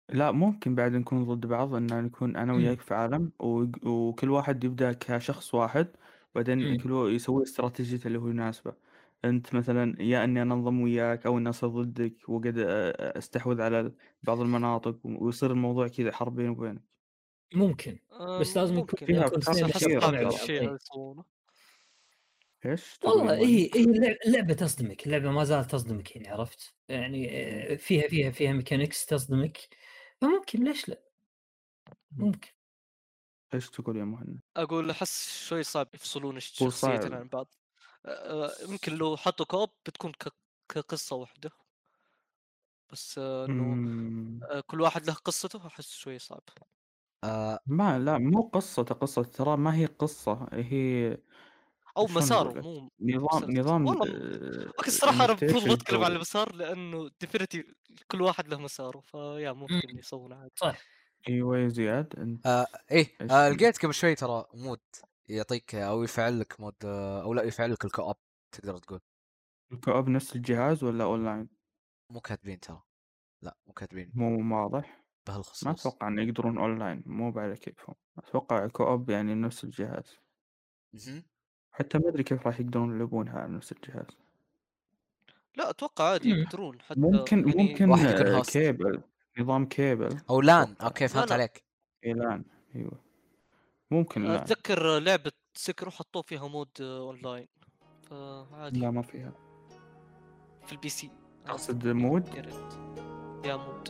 [0.09, 2.53] لا ممكن بعد نكون ضد بعض إن نكون أنا.
[2.55, 5.89] وياك في عالم و- وكل واحد يبدأ كشخص واحد
[6.35, 6.79] بعدين.
[6.81, 8.73] كل يسوي استراتيجيته اللي هو يناسبه
[9.25, 14.41] أنت مثلا يا إني أنا انضم وياك أو إني أصير ضدك وقد أستحوذ على بعض
[14.41, 16.83] المناطق ويصير الموضوع كذا حرب بيني وبينك
[17.55, 19.07] ممكن آه، بس لازم يكون ممكن.
[19.07, 19.67] فيها حسب
[20.27, 21.25] الشيء يسوونه
[22.67, 27.31] إيش والله هي؟ هي اللعبة, اللعبة تصدمك اللعبة ما زالت تصدمك يعني عرفت؟ يعني
[27.73, 29.59] آه، فيها فيها فيها ميكانكس تصدمك
[30.21, 31.03] فممكن ليش لا؟
[32.13, 32.49] ممكن.
[33.55, 37.55] إيش تقول يا مهند؟ أقول أحس شوي صعب يفصلون الشخصيتين عن بعض.
[38.07, 40.29] آه، يمكن لو حطوا co-op بتكون ك...
[40.69, 41.51] كقصة واحدة.
[42.93, 46.43] بس آه، إنه آه، كل واحد له قصته أحس شوي صعب.
[47.25, 51.17] آه ما لا مو قصة قصة ترى ما هي قصة هي
[51.97, 53.51] أو مساره؟ مو نظام.
[53.51, 54.07] نظام والله
[54.67, 57.65] okay الصراحة أنا المفروض ما أتكلم عن المسار لأنه definitely
[58.11, 60.53] كل واحد له مساره فيا ممكن يسوون عادي.
[60.57, 60.79] صح
[61.29, 64.81] أيوه يا زياد أنت آه إيه آه؟ لقيت قبل شوي ترى mod
[65.29, 68.17] يعطيك أو يفعل لك mode آه أو لا يفعل لك ال co-op
[68.53, 69.01] تقدر تقول.
[69.73, 71.49] ال co-op نفس الجهاز ولا أونلاين؟
[72.11, 72.83] مو كاتبين ترى.
[73.43, 74.13] لا مو كاتبين.
[74.15, 75.05] مو واضح.
[75.29, 75.69] ما بهالخصوص.
[75.69, 77.95] أتوقع ان يقدرون أونلاين مو على كيفهم.
[78.19, 80.19] أتوقع co-op يعني نفس الجهاز.
[81.75, 84.07] حتى ما أدري كيف راح يقدرون يلعبونها على نفس الجهاز.
[85.57, 86.41] لا أتوقع عادي مم.
[86.41, 88.51] يقدرون حتى ممكن يعني ممكن واحد يكون هوست.
[88.59, 89.01] كيبل
[89.39, 90.21] نظام كيبل.
[90.31, 90.75] أو لأن.
[90.83, 91.35] أوكي فهمت لا.
[91.35, 91.65] عليك.
[92.07, 93.01] اعلان أيوه.
[93.91, 97.49] ممكن لا أتذكر لعبة سكرو حطوا فيها مود أونلاين
[98.03, 98.81] فعادي.
[98.81, 99.33] لا ما فيها.
[100.67, 101.11] في البي سي.
[101.45, 102.75] تقصد مود؟ يا ريت.
[103.45, 103.89] يا مود.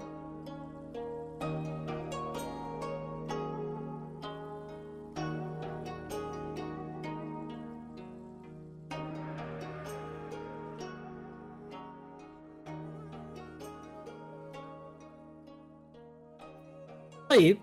[17.36, 17.58] طيب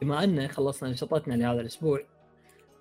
[0.00, 2.00] بما أن خلصنا نشاطاتنا لهذا الأسبوع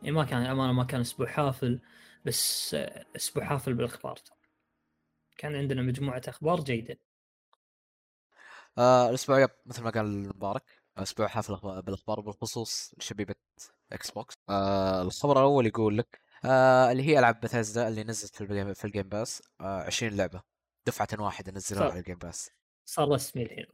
[0.01, 1.79] يعني ما كان أمانة ما كان أسبوع حافل
[2.25, 2.75] بس
[3.15, 4.19] أسبوع حافل بالأخبار.
[5.37, 6.99] كان عندنا مجموعة أخبار جيدة.
[8.77, 10.63] آه الأسبوع yep مثل ما قال المبارك
[10.97, 13.35] أسبوع حافل بالأخبار بالخصوص شبيبة
[13.91, 18.47] Xbox آه الخبر الأول يقول لك آه اللي هي ألعاب بثيزدا اللي نزلت في ال
[18.47, 20.41] Game في ال Game Pass آه 20 لعبة.
[20.87, 21.89] دفعة واحدة نزلوها.
[21.91, 22.51] على ال Game Pass
[22.85, 23.65] صار رسمي الحين.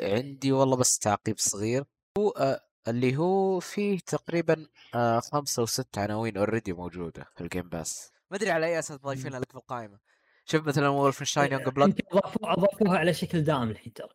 [0.00, 1.84] عندي والله بس تعقيب صغير.
[2.18, 7.46] هو آه اللي هو فيه تقريبا آه خمسة أو ست عناوين already موجودة في ال
[7.46, 9.98] Game Pass ما أدري على أي أساس ضايفينها لك في القائمه
[10.46, 12.00] شوف مثلا Wolfenstein Youngblood
[12.42, 14.08] أضافوها على شكل دائم الحين ترى.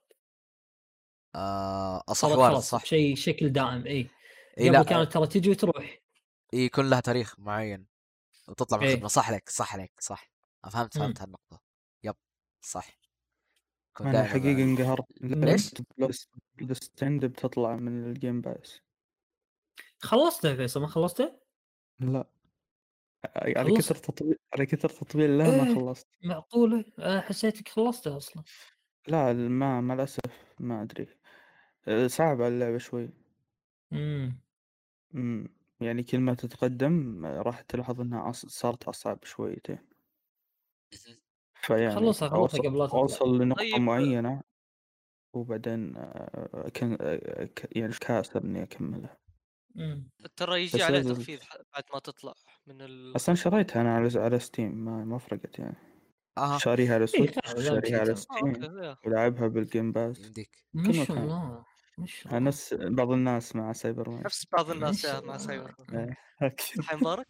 [1.35, 2.85] آه صح وارد صح.
[2.85, 4.09] شيء شكل دائم اي
[4.59, 6.01] اي قبل لا كانت ترى تجي وتروح.
[6.53, 7.85] إيه يكون لها تاريخ معين.
[8.47, 8.91] وتطلع من إيه.
[8.93, 9.07] الخدمة.
[9.07, 10.31] صح عليك صح عليك صح.
[10.71, 10.97] فهمت.
[10.97, 11.61] فهمت هالنقطة.
[12.03, 12.15] yep
[12.61, 12.98] صح.
[13.99, 14.63] يكون أنا معي.
[14.63, 15.71] انقهرت ليش؟
[16.61, 18.81] الستند بتطلع من ال Game Pass
[19.99, 21.39] خلصته فيصل ما خلصته؟
[21.99, 22.29] لا
[23.35, 23.71] على.
[23.77, 25.75] كثر تطبيل على كثر تطبيل له ما إيه.
[25.75, 28.43] خلصت معقولة؟ حسيتك خلصته أصلا
[29.07, 31.07] لا ما مع الاسف ما أدري
[32.07, 33.09] صعب على اللعبة شوي
[33.93, 35.47] امم
[35.81, 39.79] يعني كل ما تتقدم راح تلاحظ إنها صارت أصعب شويتين
[41.61, 42.99] فيعني خلصها- خلصها أوصل- قبل لا تطلع.
[42.99, 43.81] أوصل لنقطة طيب.
[43.81, 44.41] معينة
[45.33, 46.95] وبعدين أه، كان
[47.55, 49.17] ك- يعني كاسر اني أكملها
[50.35, 51.39] ترى يجي عليه تخفيض
[51.73, 52.33] بعد ما تطلع
[52.67, 55.77] من ال أصلا شريتها أنا على على Steam ما ما فرقت يعني
[56.37, 58.11] أها شاريها على Switch لا شاريها على.
[58.11, 58.47] آه، Steam
[58.83, 58.95] yeah.
[59.05, 61.17] ولعبها بال Game Pass يمديك ما شاء.
[61.17, 61.65] الله
[62.25, 65.37] الله نفس بعض الناس مع سايبر مان نفس بعض الناس مع.
[65.37, 66.17] سايبر إيه،.
[66.81, 67.27] حي مبارك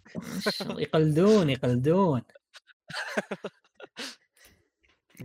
[0.70, 2.22] يقلدون يقلدون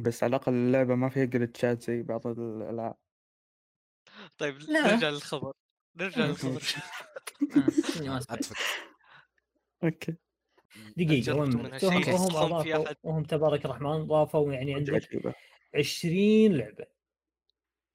[0.01, 2.95] بس على الأقل اللعبة ما فيها جلتشات زي بعض الألعاب.
[4.39, 4.95] طيب لا.
[4.95, 5.53] نرجع للخبر
[5.97, 6.63] نرجع للخبر.
[7.57, 8.39] آه،
[9.85, 10.17] أوكي.
[10.97, 15.35] دقيقة جربتوا وين منها شيء وهم وهم تبارك الرحمن ضافوا يعني عندك عجيبه
[15.75, 16.87] 20 لعبة.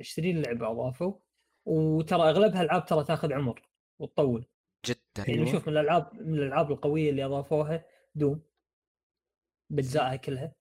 [0.02, 1.20] 20 لعبة أضافوا
[1.66, 4.46] وترى أغلبها ألعاب ترى تاخذ عمر وتطول.
[4.86, 5.50] جدا يعني أيوة.
[5.50, 7.86] نشوف من الألعاب من الألعاب القوية اللي أضافوها
[8.16, 8.42] Doom
[9.70, 10.59] باجزائها كلها.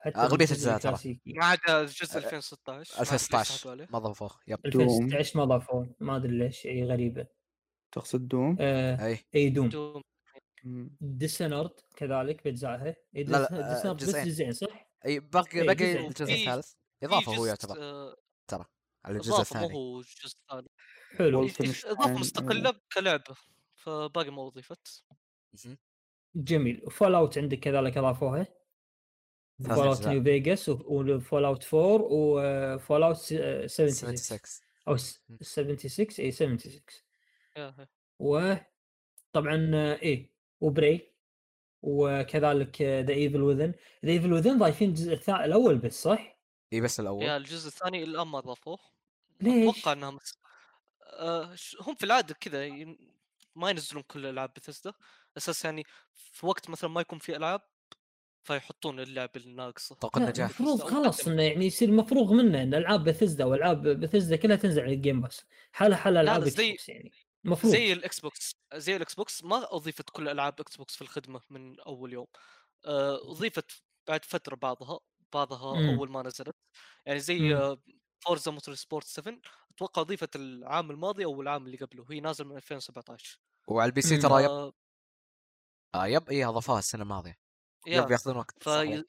[0.00, 1.20] حتى بالجزء أجزائها ترى.
[1.26, 3.86] ما عدا جزء 2016 ما أعرف ليش 2016 سحبوا عليه.
[3.90, 7.26] ما ضافوه yep 2016 ما ضافوه ما أدري ليش اي غريبه
[7.92, 10.02] تقصد Doom آه أي إي Doom Doom.
[10.64, 10.96] مم.
[11.00, 14.52] Dishonored كذلك بإجزائها لا، لا، آه، Dishonored بس جزئين.
[14.52, 16.06] صح؟ أي باقي باقي جزء.
[16.06, 18.16] الجزء الثالث إضافة هو يعتبر آه،
[18.48, 18.64] ترى
[19.04, 20.68] على الجزء إضافة الثاني هو الجزء الثاني
[21.18, 21.44] حلو
[21.86, 22.12] إضافة.
[22.12, 23.34] مستقلة كلعبة
[23.74, 25.04] فباقي ما اضيفت.
[26.36, 28.46] جميل و Fallout عندك كذلك اضافوها
[29.64, 30.06] Fallout.
[30.06, 34.40] New Vegas و Fallout 4 و Fallout 76 76
[34.88, 35.38] أو س- مم.
[35.40, 36.80] 76 اي 76
[37.56, 37.88] yeah هي.
[38.18, 39.70] وطبعا
[40.02, 41.10] إيه و Prey
[41.82, 43.74] وكذلك The Evil Within
[44.04, 46.38] The Evil Within ضايفين الجزء الثاني الأول بس صح؟
[46.72, 48.78] اي بس الأول yeah الجزء الثاني الان ما اضافوه
[49.40, 50.18] ليش؟ أتوقع.
[51.12, 52.98] آه ش- هم في العادة كذا ين...
[53.56, 54.92] ما ينزلون كل الالعاب بثزدا
[55.36, 57.60] أساس يعني في وقت مثلا ما يكون في ألعاب
[58.42, 60.46] فيحطون اللعب الناقصه طاقة لا نجاح.
[60.60, 61.28] المفروض خلاص.
[61.28, 65.20] إنه يعني يصير مفروغ منه إن ألعاب بثزدا وألعاب بثزدا كلها تنزل على ال Game
[65.20, 67.12] Pass حالها حال ألعاب X زي- Box يعني.
[67.44, 71.80] المفروض زي ال Xbox زي ال Xbox ما أضيفت كل ألعاب Xbox في الخدمة من
[71.80, 72.26] أول يوم.
[72.86, 75.00] آه، أضيفت بعد فترة بعضها
[75.32, 75.90] بعضها مم.
[75.98, 76.56] أول ما نزلت.
[77.06, 77.76] يعني زي.
[78.26, 79.38] Forza Motorsport 7
[79.74, 82.06] أتوقع أضيفت العام الماضي أو العام اللي قبله.
[82.10, 83.38] هي نازل من 2017
[83.68, 84.16] وعلى ال PC.
[84.18, 84.72] ترى yep آه،
[85.94, 87.38] آه yep اي اضافوها السنة الماضية.
[87.86, 88.62] yep ياخذون وقت.
[88.62, 89.04] في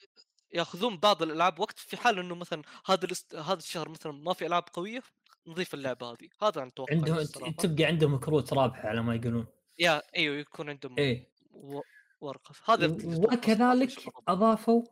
[0.54, 3.36] ياخذون بعض الألعاب وقت في حال إنه مثلا هذا الاست...
[3.36, 5.04] هذا الشهر مثلا ما في ألعاب قوية
[5.48, 6.30] نضيف اللعبة هذه.
[6.42, 7.52] هذا أنا أتوقع عندهم الصراحة.
[7.52, 9.46] تبقى عندهم كروت رابحة على ما يقولون.
[9.80, 11.32] yeah أيوه يكون عندهم إيه.
[11.52, 11.82] و...
[12.22, 13.92] ورقه هذا وكذلك
[14.28, 14.84] أضافوا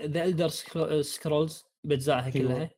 [0.00, 0.48] The Elder
[1.02, 2.32] Scrolls بأجزائها أيوة.
[2.32, 2.70] كلها.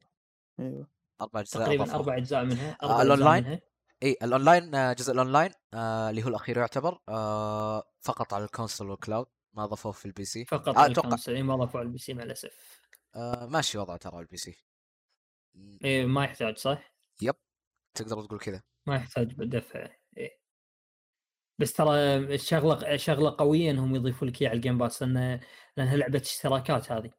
[0.61, 0.87] أيوه.
[1.21, 1.95] أربع أجزاء تقريبا.
[1.95, 3.61] أربع أجزاء منها آه، أربع أجزاء الأونلاين؟ منها.
[4.03, 6.99] اي الأونلاين آه، جزء الأونلاين آه اللي هو الأخير يعتبر
[8.01, 9.27] فقط على ال console وال cloud
[9.59, 10.87] ما اضافوه في ال PC فقط آه،.
[10.87, 12.81] الكونسول إيه، ما ضافوا على ال PC مع الأسف
[13.17, 14.57] آه ماشي وضعه ترى ال PC
[15.85, 16.95] إيه ما يحتاج صح؟
[17.95, 20.39] تقدر تقول كذا ما يحتاج دفع إيه.
[21.59, 25.41] بس ترى الشغلة شغله قوية إنهم يضيفوا لك إياها على ال Game Pass لأن
[25.77, 27.11] لأنها لعبة اشتراكات هذه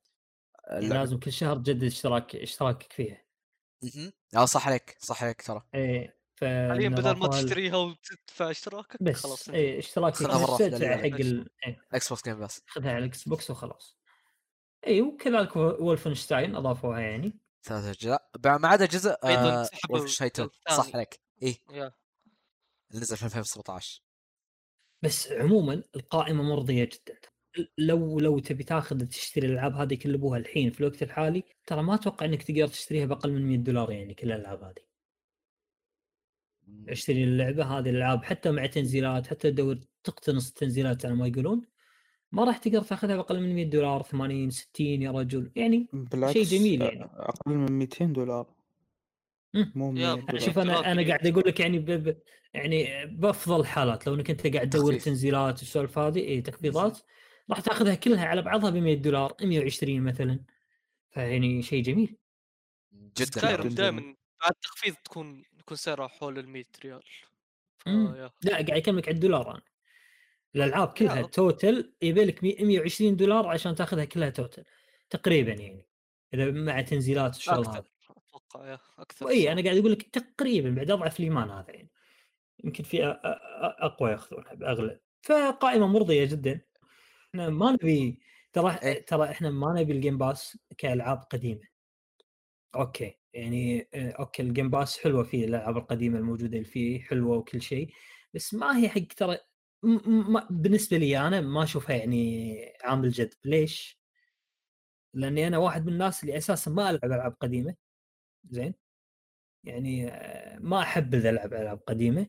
[0.69, 3.25] يعني اللعبة- لازم كل شهر تجدد اشتراك اشتراكك فيها
[3.83, 4.11] مهم.
[4.35, 9.49] آه صح عليك صح عليك ترى إيه حاليا بدل ما تشتريها وتدفع اشتراكك بس خلاص
[9.49, 10.15] اشتراكك.
[10.15, 10.97] خذها مرة بس واحدة تدفع.
[10.97, 11.49] حق ال...
[11.67, 11.81] إيه.
[11.93, 13.99] Xbox Game Pass خذها على الاكس بوكس وخلاص.
[14.87, 17.39] اي وكذلك وولفنشتاين أضافوها يعني.
[17.63, 18.29] ثلاث أجزاء.
[18.45, 20.77] ما عدا جزء آه Wolfenstein 2 الثاني.
[20.83, 21.19] صح عليك.
[21.41, 21.93] yeah.
[22.91, 24.01] اللي نزل في 2017
[25.03, 27.19] بس عموما القائمة مرضية جدا.
[27.77, 31.95] لو لو تبي تاخذ تشتري الألعاب هذه كل أبوها الحين في الوقت الحالي ترى ما
[31.95, 34.88] أتوقع إنك تقدر تشتريها بأقل من 100 دولار يعني كل الألعاب هذه.
[36.89, 41.61] اشتري اللعبة هذه الألعاب حتى مع تنزيلات حتى تدور تقتنص التنزيلات على ما يقولون
[42.31, 45.87] ما راح تقدر تاخذها بأقل من 100 دولار 80 60 يا رجل يعني
[46.31, 47.03] شيء جميل يعني.
[47.03, 48.53] أقل من 200 دولار.
[49.53, 51.07] مو يا 100 شوف أنا أنا.
[51.07, 51.91] قاعد أقول لك يعني ب...
[51.91, 52.17] ب...
[52.53, 54.93] يعني بأفضل الحالات لو إنك أنت قاعد تدور.
[54.93, 56.99] تنزيلات والسوالف هذه اي تخفيضات
[57.49, 60.39] راح تاخذها كلها على بعضها ب 100 دولار 120 مثلا
[61.11, 62.17] فيعني شيء جميل
[62.93, 67.03] جدا دائما بعد تخفيض تكون يكون سعرها حول ال 100 ريال
[67.87, 68.13] مم.
[68.13, 69.61] فيا لا قاعد اكلمك على الدولار أنا
[70.55, 71.21] الألعاب كلها.
[71.21, 74.63] توتل يبي لك 120 دولار عشان تاخذها كلها توتل
[75.09, 75.85] تقريبا يعني
[76.33, 79.51] إذا مع تنزيلات والشغل هذا أتوقع يا أكثر اي.
[79.51, 81.91] أنا قاعد أقول لك تقريبا بعد أضعف الإيمان هذا يعني
[82.63, 83.19] يمكن في
[83.79, 86.61] أقوى يأخذونها بأغلى فقائمة مرضية جدا
[87.29, 88.19] إحنا ما نبي
[88.53, 89.05] ترى إيه.
[89.05, 91.67] ترى إحنا ما نبي ال Game Pass كألعاب قديمة
[92.75, 97.37] okay يعني آه، okay ال Game Pass حلوة فيه الألعاب القديمة الموجودة اللي فيه حلوة
[97.37, 97.93] وكل شيء
[98.33, 99.37] بس ما هي حق ترى
[99.83, 103.99] م- م- بالنسبة لي أنا ما أشوفها يعني عامل جذب ليش؟
[105.13, 107.75] لأني أنا واحد من الناس اللي أساسا ما ألعب ألعاب قديمة.
[108.49, 108.73] زين؟
[109.63, 112.27] يعني آه، ما احبذ ألعب ألعاب قديمة.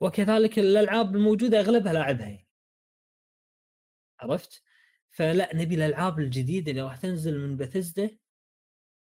[0.00, 2.44] وكذلك الألعاب الموجودة أغلبها لاعبها
[4.20, 4.62] عرفت؟
[5.10, 8.18] فلا نبي الألعاب الجديدة اللي راح تنزل من بثزدا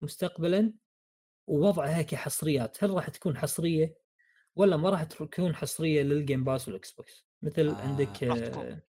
[0.02, 0.74] مستقبلا
[1.48, 3.98] ووضعها كحصريات هل راح تكون حصرية
[4.56, 8.24] ولا ما راح تكون حصرية لل Game Pass وال Xbox مثل آه، عندك.
[8.24, 8.82] آه،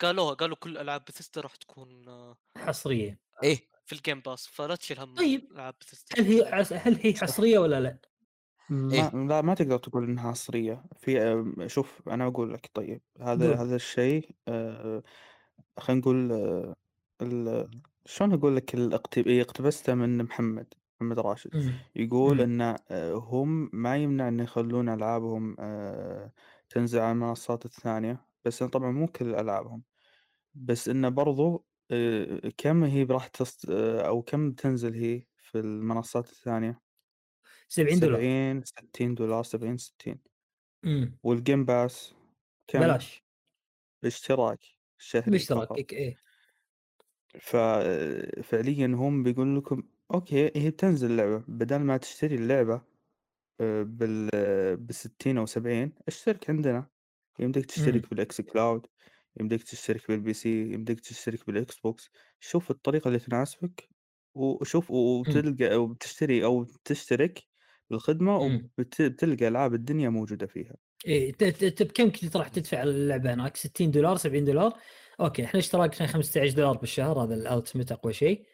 [0.00, 4.76] قالوها قالوا كل ألعاب بثيستا راح تكون آه، حصرية إيه في ال Game Pass فلا
[4.76, 6.42] تشيل هم طيب، ألعاب بثيستا هل هي
[6.72, 7.98] هل هي حصرية ولا لا؟
[8.70, 9.26] ما إيه.
[9.26, 13.56] لا ما تقدر تقول إنها حصرية في شوف أنا أقول لك طيب هذا قول.
[13.56, 15.02] هذا الشيء آه،
[15.78, 16.74] خلينا نقول آه،
[17.22, 17.70] ال-
[18.06, 18.74] شلون أقول لك
[19.18, 21.72] إيه، اقتبسته من محمد محمد راشد مم.
[21.96, 22.40] يقول مم.
[22.62, 26.32] ان آه، هم ما يمنع ان يخلون ألعابهم آه،
[26.68, 29.82] تنزل على المنصات الثانية بس إن طبعا مو كل ألعابهم.
[30.54, 33.64] بس انه برضو آه، كم هي راح تص...
[33.70, 36.80] أو كم تنزل هي في المنصات الثانية؟
[37.68, 38.16] 70 دولار.
[38.16, 40.18] سبعين ستين دولار سبعين ستين.
[40.82, 41.18] مم.
[41.22, 42.14] وال Game Pass
[42.66, 43.24] كم؟ بلاش.
[44.02, 44.64] باشتراك
[44.98, 45.30] شهري فقط.
[45.30, 46.16] باشتراكك إيه.
[47.40, 49.82] ففعليا هم بيقول لكم
[50.14, 52.82] okay هي بتنزل اللعبة بدل ما تشتري اللعبة
[53.60, 54.30] آه، بال
[54.76, 56.86] بستين أو سبعين اشترك عندنا.
[57.40, 58.86] يمديك تشترك بال xCloud
[59.40, 63.88] يمديك تشترك بال PC يمديك تشترك بال Xbox شوف الطريقة اللي تناسبك
[64.34, 67.42] وشوف وتلقى أو بتشتري أو تشترك
[67.90, 68.70] بالخدمة مم.
[68.78, 70.74] وبتلقى ألعاب الدنيا موجودة فيها.
[71.06, 74.78] إيه ت- ت- ت- بكم كنت راح تدفع على اللعبة هناك؟ 60 دولار 70 دولار؟
[75.20, 78.46] أوكي إحنا اشتراكنا 15 دولار بالشهر هذا ال ultimate أقوى شيء.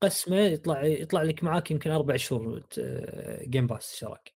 [0.00, 2.62] قسمه يطلع يطلع لك معاك يمكن أربع شهور
[3.42, 4.34] Game Pass اشتراك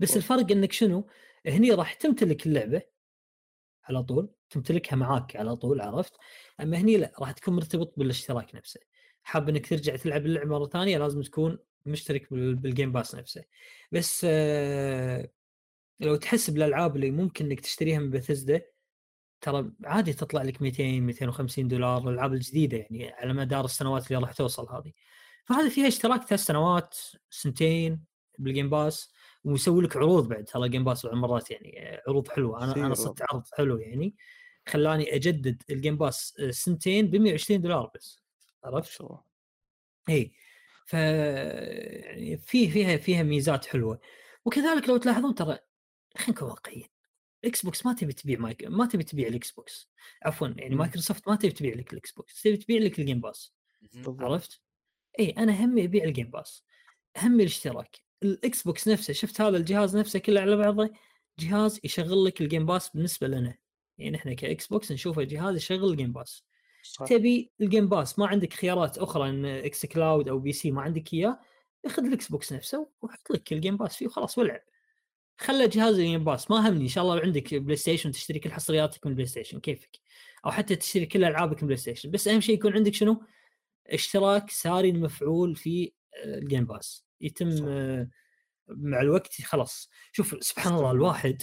[0.00, 0.16] بس.
[0.16, 1.08] الفرق إنك شنو؟
[1.46, 2.82] هني راح تمتلك اللعبة
[3.84, 6.12] على طول تمتلكها معاك على طول عرفت؟
[6.60, 8.80] أما هني لا راح تكون مرتبط بالاشتراك نفسه
[9.22, 13.44] حاب إنك ترجع تلعب اللعبة مرة ثانية لازم تكون مشترك بال- بالجيم باس نفسه
[13.92, 15.30] بس آه،
[16.00, 18.62] لو تحسب الالعاب اللي ممكن إنك تشتريها من بيثيسدا
[19.44, 24.32] ترى عادي تطلع لك 200 250 دولار الالعاب الجديدة يعني على مدار السنوات اللي راح
[24.32, 24.92] توصل هذه.
[25.44, 26.94] فهذا فيها اشتراك ثلاث سنوات
[27.30, 28.04] سنتين
[28.38, 29.12] بالجيم باس
[29.44, 30.44] ويسوي لك عروض بعد.
[30.44, 32.64] ترى جيم باس بعض المرات يعني عروض حلوة.
[32.64, 34.14] أنا أنا صدت عرض حلو يعني.
[34.68, 38.22] خلاني أجدد الجيم باس آه، سنتين ب 120 دولار بس.
[38.64, 39.02] عرفت؟
[40.08, 40.32] إي.
[40.86, 44.00] ف يعني في فيها فيها ميزات حلوة.
[44.44, 45.58] وكذلك لو تلاحظون ترى
[46.16, 46.93] خلينا نكون واقعيين.
[47.46, 49.90] إكس بوكس ما تبي تبيع مايك ما تبي تبيع الإكس بوكس.
[50.22, 50.74] عفوا يعني.
[50.74, 53.54] مايكروسوفت ما تبي تبيع لك الإكس بوكس تبي تبيع لك الجيم باس.
[54.06, 54.60] عرفت؟
[55.18, 56.64] إي أنا همي أبيع الجيم باس
[57.18, 57.96] همي الاشتراك.
[58.22, 60.90] الإكس بوكس نفسه شفت هذا الجهاز نفسه كله على بعضه؟
[61.38, 63.54] جهاز يشغل لك الجيم باس بالنسبة لنا.
[63.98, 66.44] يعني إحنا كإكس بوكس نشوفه جهاز يشغل الجيم باس
[66.82, 67.06] صح.
[67.06, 71.40] تبي الجيم باس ما عندك خيارات أخرى إن إكس كلاود أو PC ما عندك إياه
[71.84, 74.62] اخذ الإكس بوكس نفسه وحط لك الجيم باس فيه وخلاص والعب.
[75.38, 79.06] خلى جهاز الجيم باس ما همني إن شاء الله عندك بلاي ستيشن تشتري كل حصرياتك
[79.06, 80.00] من البلاي ستيشن كيفك
[80.46, 83.22] أو حتى تشتري كل ألعابك من البلاي ستيشن بس أهم شيء يكون عندك شنو
[83.86, 85.92] اشتراك ساري المفعول في
[86.24, 87.64] آه، الجيم باس يتم صح.
[87.68, 88.08] آه،
[88.68, 90.90] مع الوقت خلاص شوف سبحان الله.
[90.90, 91.42] الواحد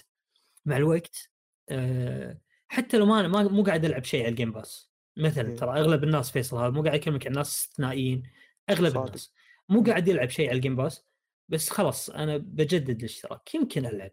[0.66, 1.30] مع الوقت
[1.70, 2.38] آه،
[2.68, 5.56] حتى لو ما ما مو قاعد ألعب شيء على الجيم باس مثلا إيه.
[5.56, 8.24] ترى أغلب الناس فيصل هذا مو قاعد اكلمك عن ناس استثنائيين
[8.70, 9.06] أغلب صادق.
[9.06, 9.34] الناس
[9.70, 11.06] مو قاعد يلعب شيء على الجيم باس
[11.52, 14.12] بس خلاص أنا بجدد الاشتراك يمكن ألعب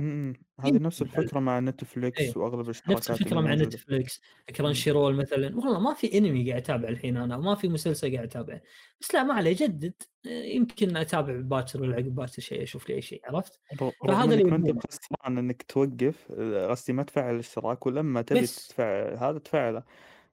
[0.00, 2.32] إمم هذه يمكن نفس الفكرة مع نتفليكس إيه.
[2.36, 3.54] وأغلب الاشتراكات نفس الفكرة مع.
[3.54, 4.20] نتفليكس
[4.56, 8.26] كرانشي رول مثلا والله ما في أنمي قاعد اتابع الحين أنا وما في مسلسل قاعد
[8.28, 8.62] أتابعه
[9.00, 9.94] بس لا ما عليه جدد
[10.26, 13.60] آه، يمكن أتابع باكر ولا عقب باكر شيء أشوف لي أي شيء عرفت؟
[14.08, 14.86] فهذا اللي ما أنت.
[14.86, 18.40] خسران إنك توقف آه، قصدي ما تفعل الاشتراك ولما تبي.
[18.40, 19.82] تدفع هذا تفعله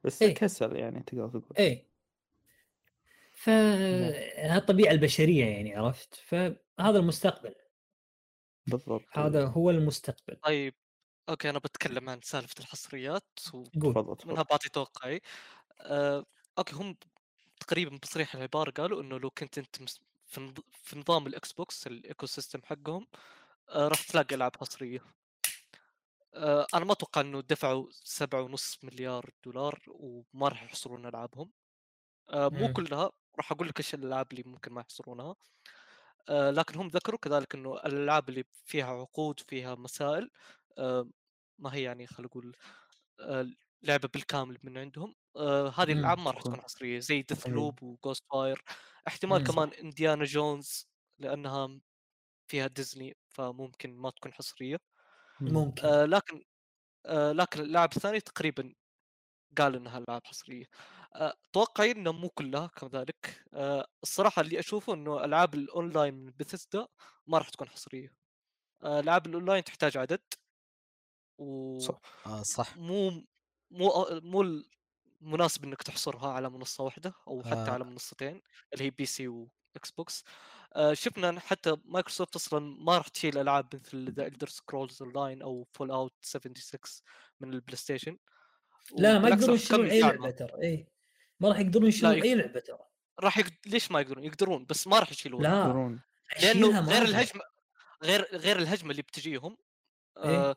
[0.04, 0.34] بس إيه.
[0.34, 1.89] كسل يعني تقدر تقول إيه
[3.40, 7.56] ف هذه الطبيعة البشرية يعني عرفت؟ فهذا المستقبل.
[8.68, 10.38] بالضبط هذا هو المستقبل.
[10.46, 10.76] طيب
[11.30, 13.70] أوكي أنا بتكلم عن سالفة الحصريات ومنها
[14.16, 14.44] تفضل.
[14.44, 15.22] بعطي توقعي.
[15.82, 16.26] أه
[16.60, 16.98] أوكي هم
[17.62, 21.88] تقريبا بصريح العبارة قالوا إنه لو كنت أنت مس- في نظ- في نظام الاكس بوكس
[21.88, 23.08] ال ecosystem حقهم
[23.70, 25.02] أه راح تلاقي ألعاب حصرية.
[26.34, 31.52] أه أنا ما أتوقع إنه دفعوا سبعة ونص مليار دولار وما راح يحصرون ألعابهم.
[32.34, 32.70] مو.
[32.70, 33.12] كلها.
[33.40, 35.36] راح أقول لك إيش الألعاب اللي ممكن ما يحصرونها.
[36.30, 40.32] آه، لكن هم ذكروا كذلك إنه الألعاب اللي فيها عقود فيها مسائل
[40.78, 41.10] آه،
[41.60, 42.56] ما هي يعني خلينا نقول
[43.22, 43.48] آه،
[43.84, 45.16] لعبة بالكامل من عندهم.
[45.38, 45.92] آه، هذه.
[45.94, 48.64] الألعاب ما راح تكون- حصرية زي ديث لوب وجوست واير
[49.08, 49.44] احتمال.
[49.44, 50.88] كمان انديانا جونز
[51.20, 51.80] لأنها
[52.48, 54.80] فيها ديزني فممكن ما تكون حصرية.
[55.42, 56.44] ممكن آه، لكن
[57.06, 58.74] آه، لكن اللاعب الثاني تقريبا
[59.58, 60.66] قال إنها ألعاب حصرية.
[60.66, 60.99] آه،
[61.54, 63.46] توقعي إنه مو كلها كذلك.
[63.54, 66.88] آه، الصراحة اللي أشوفه إنه ألعاب الأونلاين من بيثيسدا
[67.28, 68.14] ما راح تكون حصرية.
[68.84, 70.22] آه، ألعاب الأونلاين تحتاج عدد
[71.38, 72.02] و صح.
[72.26, 72.78] آه صح.
[72.78, 73.10] مو
[73.72, 74.64] مو مو
[75.22, 77.70] مناسب إنك تحصرها على منصة واحدة أو حتى آه.
[77.70, 78.42] على منصتين
[78.74, 80.24] اللي هي PC واكس بوكس
[80.76, 85.68] آه، شفنا حتى مايكروسوفت أصلا ما راح تشيل ألعاب مثل ذا الدر سكرولز أونلاين أو
[85.74, 86.80] فول اوت 76
[87.40, 88.18] من البلاي ستيشن
[88.98, 90.00] لا ما يقدرون يشيلون أي.
[90.00, 90.32] لعبة.
[90.32, 90.88] ترى اي
[91.40, 92.80] ما راح يقدرون يشيلون يق- أي لعبة ترى.
[93.20, 93.54] راح يقد...
[93.66, 95.44] ليش ما يقدرون؟ يقدرون بس ما راح يشيلون.
[95.44, 96.00] لا يقدرون.
[96.42, 97.02] لأنه غير.
[97.02, 97.42] الهجمه
[98.04, 99.58] غير غير الهجمة اللي بتجيهم
[100.18, 100.50] إيه.
[100.50, 100.56] آه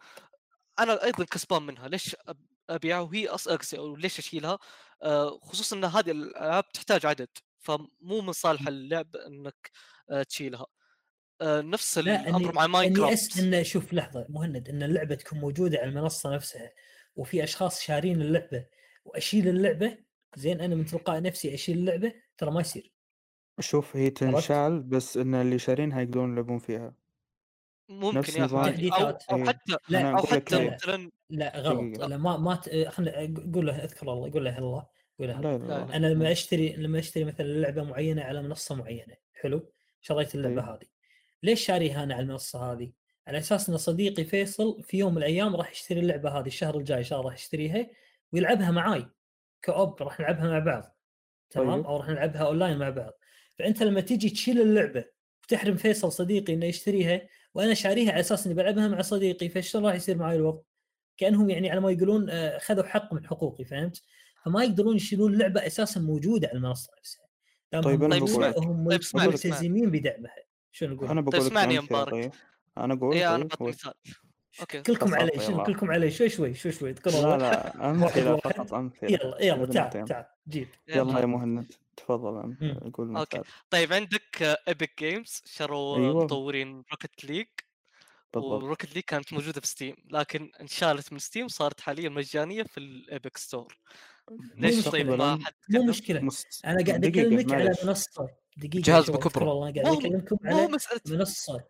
[0.79, 1.89] أنا أيضا كسبان منها.
[1.89, 2.35] ليش أب-
[2.71, 3.49] أبيعها وهي أص...
[3.49, 4.59] أقصي أو ليش أشيلها؟
[5.03, 7.29] آه خصوصا إن هذه الألعاب تحتاج عدد
[7.61, 9.71] فمو من صالح اللعب إنك
[10.11, 10.67] آه تشيلها.
[11.41, 13.39] آه نفس لا الامر اني مع إني ماينكرافت أس...
[13.39, 16.71] ان شوف لحظة مهند إن اللعبة تكون موجودة على المنصة نفسها
[17.17, 18.67] وفي أشخاص شارين اللعبة
[19.05, 19.99] وأشيل اللعبة
[20.37, 22.93] زين أنا من تلقاء نفسي أشيل اللعبة ترى ما يصير
[23.61, 26.95] شوف هي تنشال بس إن اللي شارينها يقدرون يلعبون فيها
[27.89, 28.93] ممكن نفس يا أخي نظام-
[29.31, 29.45] أو إيه.
[29.45, 30.75] حتى لا، أو حتى لا.
[30.75, 31.99] مثلا لا غلط.
[32.01, 32.89] لا ما ما ت...
[32.89, 34.87] خلنا قول له أذكر الله قول له الله
[35.19, 35.59] قول له لا.
[35.59, 35.97] لا.
[35.97, 40.75] أنا لما أشتري لما أشتري مثلا لعبة معينة على منصة معينة حلو شريت اللعبة إيه.
[40.75, 40.87] هذه
[41.43, 42.93] ليش شاريها أنا على المنصة هذه؟
[43.27, 46.99] على أساس إن صديقي فيصل في يوم من الأيام راح يشتري اللعبة هذه الشهر الجاي
[46.99, 47.87] إن شاء الله راح يشتريها
[48.33, 49.07] ويلعبها معاي
[49.63, 50.97] كأوب راح نلعبها مع بعض
[51.51, 51.87] تمام طيب.
[51.87, 53.13] أو راح نلعبها أونلاين مع بعض
[53.59, 55.05] فأنت لما تيجي تشيل اللعبة
[55.45, 59.95] وتحرم فيصل صديقي إنه يشتريها وأنا شاريها على أساس إني بلعبها مع صديقي فشلون راح
[59.95, 60.61] يصير معي الوضع؟
[61.17, 64.03] كأنهم يعني على ما يقولون آه، خذوا حق من حقوقي فهمت؟
[64.45, 67.27] فما يقدرون يشيلون لعبة أساسا موجودة على المنصة نفسها.
[67.71, 68.55] طيب طيب موجودة اسمعني.
[68.57, 70.37] هم طيب اسمعني، ملتزمين بدعمها.
[70.73, 72.11] شنو نقول؟ أنا بقول لك اسمعني يا مبارك.
[72.11, 72.31] طيب
[72.79, 73.95] أنا أقول اي أنا طيب مثال
[74.61, 75.65] أوكي كلكم علي الله.
[75.65, 77.37] كلكم علي شوي شوي شوي شوي تقول لا.
[77.39, 78.53] لا أمثلة واحد.
[78.53, 80.05] فقط أمثلة يلا يلا تعال.
[80.05, 81.25] تعال جيب يلا يا طيب.
[81.25, 82.57] مهند تفضل.
[82.95, 83.09] قول.
[83.09, 86.25] مثال طيب عندك إيبك جيمز شروا أيوة.
[86.25, 87.47] مطورين روكت ليج
[88.35, 92.79] بالضبط وروكت ليج كانت موجودة في ستيم لكن انشالت من ستيم صارت حاليا مجانية في
[92.79, 93.79] الإيبك ستور
[94.57, 96.65] ليش طيب ما حد مو؟ مشكلة مست...
[96.65, 97.75] أنا قاعد أكلمك على.
[97.85, 99.27] منصة دقيقة جهاز بكبره.
[99.27, 101.65] اذكر الله أنا قاعد مو أكلمكم على مسألة منصة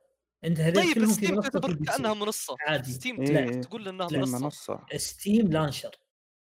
[0.45, 2.57] أنت هذول طيب ستيم منصه تعتبر كأنها منصة.
[2.61, 2.93] عادي.
[2.93, 3.61] ستيم إيه،.
[3.61, 4.39] تقول إنها منصة.
[4.39, 4.81] منصة.
[4.97, 5.91] ستيم launcher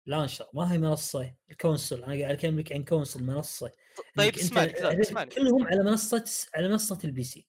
[0.05, 1.34] launcher ما هي منصة.
[1.51, 3.72] ال console أنا قاعد أكلم لك عن console منصة.
[4.18, 6.24] طيب اسمعني اسمعني كلهم على منصة
[6.56, 7.47] على منصة ال PC.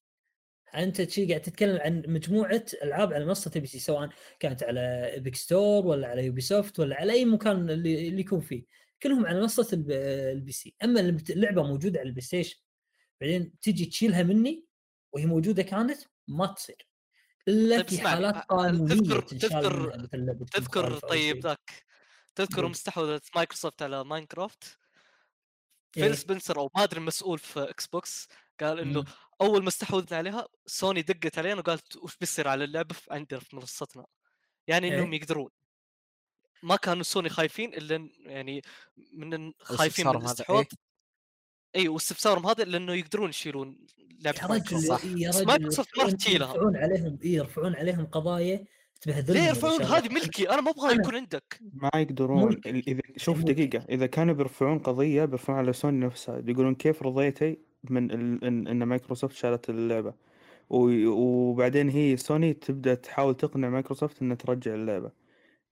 [0.74, 4.08] أنت شي قاعد تتكلم عن مجموعة ألعاب على منصة ال PC سواء
[4.40, 8.40] كانت على ايبك ستور ولا على يوبي سوفت ولا على أي مكان اللي, اللي يكون
[8.40, 8.64] فيه.
[9.02, 9.90] كلهم على منصة الب-
[10.32, 10.74] ال PC.
[10.84, 12.56] أما اللعبة موجودة على البلاي ستيشن.
[13.20, 14.64] بعدين تجي تشيلها مني
[15.12, 16.88] وهي موجودة كانت ما تصير
[17.48, 21.46] إلا طيب في حالات قانونية تذكر- تذكر- تذكر طيب.
[21.46, 21.84] ذاك
[22.34, 22.70] تذكر قول.
[22.70, 24.78] مستحوذة مايكروسوفت على ماينكرافت
[25.96, 26.02] إيه.
[26.02, 28.28] فيل سبنسر أو ما أدري المسؤول في إكس بوكس
[28.60, 29.04] قال إنه.
[29.40, 34.06] أول ما استحوذنا عليها سوني دقت علينا وقالت وش بيصير على اللعبة عندنا في منصتنا
[34.66, 35.20] يعني إنهم إيه.
[35.20, 35.50] يقدرون
[36.62, 38.62] ما كانوا سوني خايفين إلا يعني
[39.12, 40.87] من خايفين من الاستحواذ إيه؟
[41.76, 43.78] إي واستفسارهم هذا لأنه يقدرون يشيلون
[44.24, 45.04] لعبة يا مايكروسوفت صح.
[45.04, 46.48] رجل يا رجل مايكروسوفت ما راح يرفعون- تشيلها.
[46.54, 48.64] يرفعون عليهم إيه يرفعون عليهم قضايا
[49.00, 49.82] تبهدلهم ليه يرفعون.
[49.82, 53.46] هذه ملكي أنا ما ابغاها أنا- يكون عندك ما يقدرون إذا شوف ملك.
[53.50, 57.58] دقيقة إذا كانوا بيرفعون قضية بيرفعون على سوني نفسها بيقولون كيف رضيتي
[57.90, 58.44] من ال...
[58.44, 60.14] إن إن مايكروسوفت شالت اللعبة
[60.70, 61.06] و...
[61.08, 65.10] وبعدين هي سوني تبدأ تحاول تقنع مايكروسوفت إنها ترجع اللعبة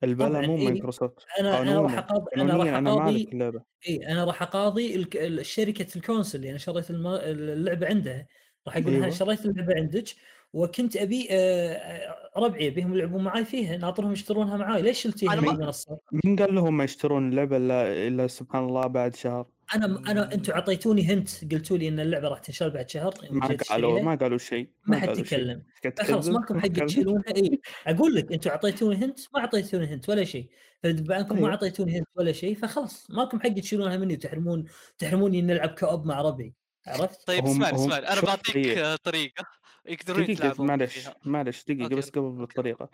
[0.05, 0.65] البلا مو إيه.
[0.65, 5.07] مايكروسوفت أنا- أنا راح أنا راح قانونيا أنا مالك اللعبة اي أنا راح أقاضي
[5.45, 8.27] شركة ال console اللي أنا شريت اللعبة عندها
[8.67, 9.11] راح أقول لها أيوة.
[9.11, 10.05] شريت اللعبة عندك
[10.53, 15.41] وكنت أبي آه، آه، ربعي ابيهم يلعبون معاي فيها ناطرهم يشترونها معاي ليش شلتيها أنا
[15.41, 19.87] من المنصة؟ مين قال لهم ما يشترون اللعبة إلا إلا سبحان الله بعد شهر أنا
[20.11, 24.01] أنا أنتم أعطيتوني hint قلتوا لي إن اللعبة راح تنشال بعد شهر يوم ما قالوا.
[24.01, 25.13] ما قالوا شيء ما حد.
[25.13, 30.25] تكلم تكذب؟ ماكم حق؟ تشيلونها اي أقول لك أنتم أعطيتوني hint ما أعطيتوني hint ولا
[30.25, 30.51] شيء
[30.83, 31.51] فبما انكم ما أيوة.
[31.51, 34.65] أعطيتوني hint ولا شيء فخلاص ماكم حق تشيلونها مني وتحرمون
[34.99, 36.55] تحرموني نلعب co-op مع ربعي
[36.87, 39.45] عرفت؟ طيب اسمعني اسمعني أنا بعطيك آه، طريقة
[39.87, 42.39] يقدرون يتلاعبون معلش معلش دقيقة okay، بس قبل okay.
[42.39, 42.91] بالطريقة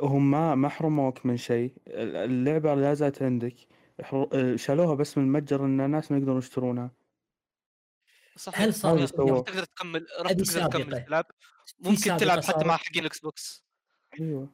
[0.00, 3.56] هم ما ما حرموك من شيء اللعبة لا زالت عندك
[4.56, 6.90] شالوها بس من المتجر إن الناس ما يقدرون يشترونها
[8.36, 8.74] صحيح هل.
[8.74, 10.98] صار تقدر تكمل تقدر تكمل سابقة.
[10.98, 11.26] تلعب
[11.80, 12.64] ممكن تلعب حتى.
[12.64, 13.64] مع حقين الاكس بوكس
[14.20, 14.48] أيوه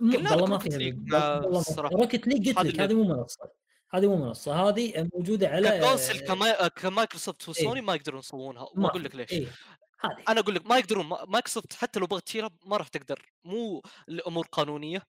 [0.00, 1.40] والله ما فيها.
[1.78, 3.50] Rocket League قلت هذه لك هذه مو منصة
[3.90, 6.68] هذه مو منصة هذه موجودة على ك console كما...
[6.68, 7.86] كمايكروسوفت وسوني إيه.
[7.86, 9.04] ما يقدرون يسوونها ما واقول.
[9.04, 9.46] لك ليش إيه.
[10.00, 13.32] هذه أنا أقول لك ما يقدرون ما- مايكروسوفت حتى لو بغت تشيلها ما راح تقدر
[13.44, 15.04] مو لأمور قانونية آه.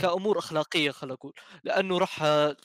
[0.00, 1.32] كأمور أخلاقية خل أقول
[1.64, 2.56] لأنه راح آه،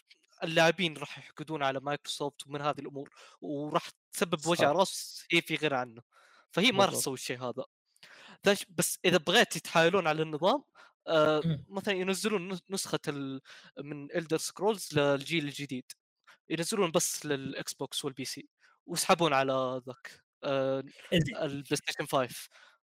[0.43, 3.09] اللاعبين راح يحقدون على مايكروسوفت ومن هذه الأمور
[3.41, 4.47] وراح تسبب.
[4.47, 6.01] وجع راس هي في غنى عنه
[6.51, 6.93] فهي ما راح.
[6.93, 7.63] تسوي الشيء هذا
[8.69, 10.63] بس إذا بغيت يتحايلون على النظام
[11.07, 11.65] آه مم.
[11.69, 12.99] مثلا ينزلون نس- نسخة.
[13.79, 15.91] من Elder Scrolls للجيل الجديد
[16.49, 18.49] ينزلون بس للإكس بوكس وال PC
[18.85, 20.83] ويسحبون على ذاك آه.
[21.13, 22.27] البلاي ستيشن 5 هو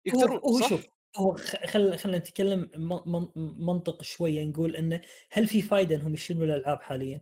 [0.04, 0.86] يقدرون هو صح؟ شوف
[1.16, 1.34] هو
[1.66, 3.28] خل خلينا نتكلم من- من-
[3.66, 5.00] منطق شوية نقول إنه
[5.32, 7.20] هل في فائده إنهم يشيلون الألعاب حاليا؟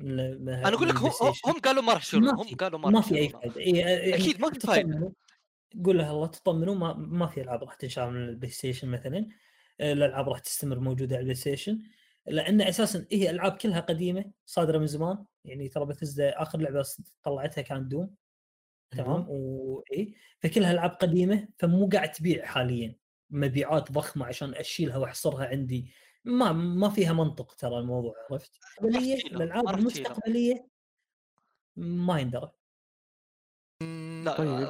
[0.00, 3.28] أنا أقول لك هم, قالوا ما راح يشيلون هم قالوا ما, ما في أي.
[3.28, 4.58] فائده إيه يعني أكيد ما في.
[4.58, 5.10] تطمنوا
[5.84, 9.28] قول له الله تطمنوا ما, ما في ألعاب راح تنشال من البلاي ستيشن مثلا.
[9.80, 11.78] آه، الألعاب راح تستمر موجودة على البلاي ستيشن
[12.26, 15.24] لأن أساسا هي ألعاب كلها قديمة صادرة من زمان.
[15.44, 16.84] يعني ترى بثزدا آخر لعبة
[17.22, 18.14] طلعتها كان Doom
[18.90, 22.94] تمام؟ واي فكلها ألعاب قديمة فمو قاعد تبيع حاليا.
[23.30, 25.92] مبيعات ضخمة عشان أشيلها وأحصرها عندي
[26.24, 29.68] ما ما فيها منطق ترى الموضوع عرفت؟ الألعاب.
[29.68, 30.68] المستقبلية
[31.76, 32.52] ما يندرى
[34.24, 34.68] لا طيب.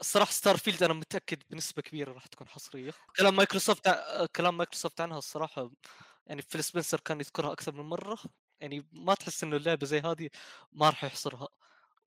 [0.00, 3.88] الصراحة Starfield أنا متأكد بنسبة كبيرة راح تكون حصرية كلام مايكروسوفت
[4.36, 5.70] كلام مايكروسوفت عنها الصراحة
[6.26, 8.18] يعني فيل سبنسر كان يذكرها أكثر من مرة
[8.60, 10.30] يعني ما تحس إنه اللعبة زي هذه
[10.72, 11.48] ما راح يحصرها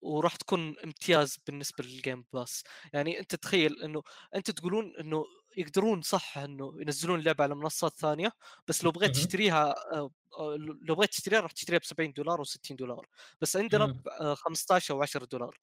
[0.02, 4.04] وراح تكون امتياز بالنسبة لل Game Pass يعني أنت تخيل إنه
[4.36, 5.26] أنت تقولون إنه
[5.58, 8.32] يقدرون صح إنه ينزلون اللعبه على منصات ثانية
[8.68, 9.12] بس لو بغيت.
[9.16, 13.08] تشتريها آه، آه، لو بغيت تشتريها راح تشتريها ب 70 دولار أو 60 دولار
[13.41, 13.86] بس عندنا.
[13.86, 15.60] ب آه، 15 أو 10 دولار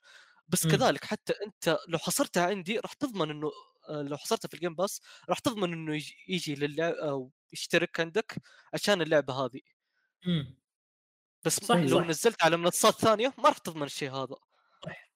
[0.49, 0.67] بس.
[0.67, 3.51] كذلك حتى أنت لو حصرتها عندي راح تضمن إنه
[3.89, 5.95] آه، لو حصرتها في ال Game Pass راح تضمن إنه
[6.29, 8.37] يجي, للعب أو يشترك عندك
[8.75, 9.61] عشان اللعبة هذه.
[11.45, 12.01] بس صح، لو.
[12.01, 14.37] نزلت على منصات ثانية ما راح تضمن الشيء هذا
[14.85, 15.11] صح.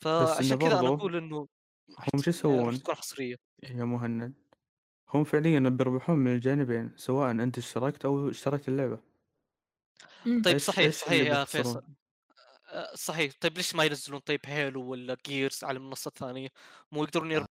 [0.00, 1.48] فعشان كذا أنا أقول إنه
[2.14, 4.34] هم شو يسوون؟ تكون حصرية يا مهند
[5.14, 8.98] هم فعليا بيربحون من الجانبين سواء أنت اشتركت أو اشتريت اللعبة
[10.26, 10.42] مم.
[10.42, 11.82] طيب إيش- صحيح إيش صحيح يا؟ فيصل
[12.68, 16.48] آه، صحيح طيب ليش ما ينزلون طيب هيلو ولا جيرز على منصات ثانية
[16.92, 17.48] مو يقدرون يربحون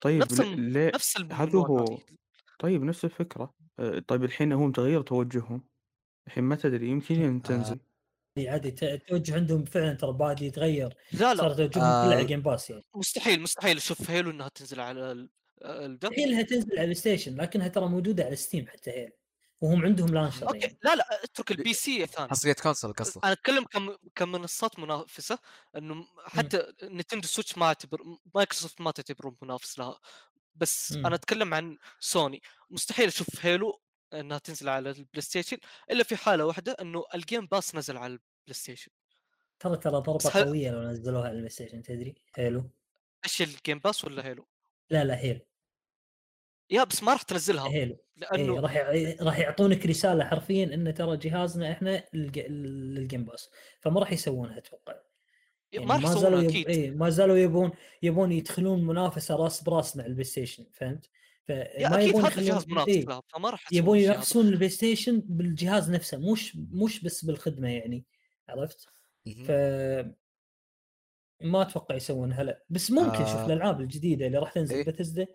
[0.00, 0.68] طيب نفس ل- الم...
[0.72, 1.98] ليه نفس هذا هو
[2.58, 5.64] طيب نفس الفكرة آه، طيب الحين هم تغير توجههم
[6.30, 7.78] الحين ما تدري يمكن يوم آه، تنزل
[8.38, 10.94] عادي ت- التوجه عندهم فعلا ترى بعد يتغير.
[11.12, 12.04] لا صار لا توجههم آه.
[12.04, 12.84] كله على ال Game Pass يعني.
[12.94, 13.76] مستحيل مستحيل.
[13.76, 15.30] أشوف Halo إنها تنزل على ال-
[15.64, 19.12] الدب هي إنها تنزل على الستيشن لكنها ترى موجودة على Steam حتى هي
[19.60, 20.58] وهم عندهم launcher okay.
[20.58, 20.78] يعني.
[20.84, 22.28] لا لا اترك ال PC يا ثاني.
[22.28, 23.24] حصرية console قصدك.
[23.24, 25.38] أنا أتكلم كم كمنصات منافسة
[25.76, 27.98] إنه حتى Nintendo Switch ما اعتبر
[28.34, 29.98] مايكروسوفت ما تعتبره منافس لها.
[30.54, 31.06] بس مم.
[31.06, 33.80] أنا أتكلم عن سوني مستحيل أشوف Halo
[34.12, 35.56] إنها تنزل على البلاي ستيشن
[35.90, 38.90] إلا في حالة واحدة إنه ال Game Pass نزل على البلاي ستيشن.
[39.60, 42.70] ترى ترى ضربة هل- قوية لو نزلوها على البلاي ستيشن تدري؟ حلو
[43.24, 44.46] إيش ال Game Pass ولا Halo؟
[44.90, 45.40] لا لا Halo.
[46.70, 47.68] يا بس ما راح تنزلها.
[47.68, 47.96] Halo.
[48.16, 53.24] لأنه إيه راح يع- راح يعطونك رسالة حرفيا إن ترى جهازنا إحنا للج- لل Game
[53.24, 54.94] Pass فما راح يسوونها أتوقع.
[55.72, 56.48] يعني ما راح زالوا يسوونها يب...
[56.50, 56.68] أكيد.
[56.68, 57.70] إيه ما زالوا يبون
[58.02, 61.10] يبون يدخلون منافسة راس براس مع البلاي ستيشن فهمت؟
[61.50, 63.98] فما أكيد يبون هذا الجهاز لها فما راح يبون.
[63.98, 68.04] ينافسون البلاي ستيشن بالجهاز نفسه مش مش بس بالخدمة يعني
[68.48, 68.86] عرفت؟
[69.46, 69.50] ف
[71.40, 73.46] ما أتوقع يسوونها لا بس ممكن شوف آه.
[73.46, 74.84] الألعاب الجديدة اللي راح تنزل إيه.
[74.84, 75.26] بثزدا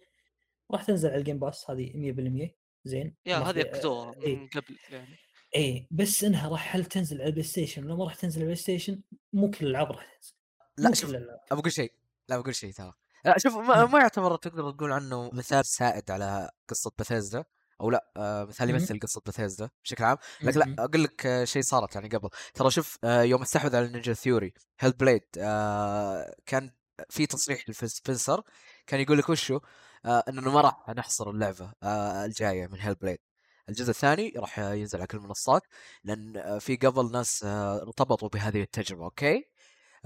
[0.72, 2.14] راح تنزل على ال Game Pass هذه
[2.48, 2.50] 100%
[2.84, 4.36] زين يا هذه اكدوها إيه.
[4.36, 5.18] من قبل يعني
[5.56, 8.56] إيه بس إنها راح هل تنزل على البلاي ستيشن ولا ما راح تنزل على البلاي
[8.56, 9.02] ستيشن
[9.34, 10.34] مو كل الألعاب راح تنزل
[10.78, 11.92] لا شوف ابى أقول شيء
[12.30, 12.94] لا بقول شيء ترى
[13.38, 13.86] شوف ما.
[13.86, 17.44] ما يعتبر تقدر تقول عنه مثال سائد على قصة بثيزدا
[17.82, 18.70] أو لا آه مثال.
[18.70, 20.76] يمثل قصة بثيزدا بشكل عام لكن لا.
[20.80, 24.54] أقول لك آه، شيء صارت يعني قبل ترى شوف آه يوم استحوذ على Ninja Theory
[24.80, 26.72] Hellblade آه كان
[27.10, 28.42] في تصريح لفيل سبنسر
[28.88, 29.60] كان يقول لك وشو
[30.06, 33.20] آه إنه ما راح نحصر اللعبة آه الجاية من Hellblade
[33.70, 35.62] الجزء الثاني راح ينزل على كل المنصات
[36.04, 39.46] لأن آه، في قبل ناس آه، ارتبطوا بهذه التجربة okay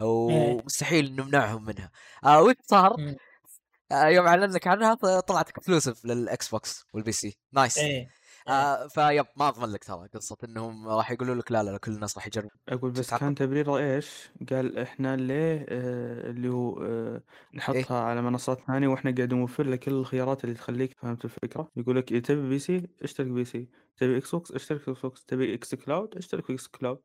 [0.03, 1.91] ومستحيل نمنعهم منها
[2.25, 3.15] آه وش صار؟ مم.
[3.91, 8.09] آه يوم اعلن لك عنها طلعت exclusive لل Xbox وال PC nice إيه
[8.47, 11.91] آه فيب ما اضمن لك ترى قصة إنهم راح يقولوا لك لا لا, لا كل
[11.91, 13.21] الناس راح يجربوا أقول بس تتعقب.
[13.21, 17.21] كان تبريره إيش؟ قال إحنا ليه آه اللي هو آه
[17.53, 21.71] نحطها إيه؟ على منصات ثانية وإحنا قاعد نوفر لك كل الخيارات اللي تخليك فهمت الفكرة؟
[21.77, 26.45] يقول لك إيه تبي PC اشترك PC، تبي Xbox اشترك في Xbox، تبي xCloud اشترك
[26.45, 26.99] في xCloud.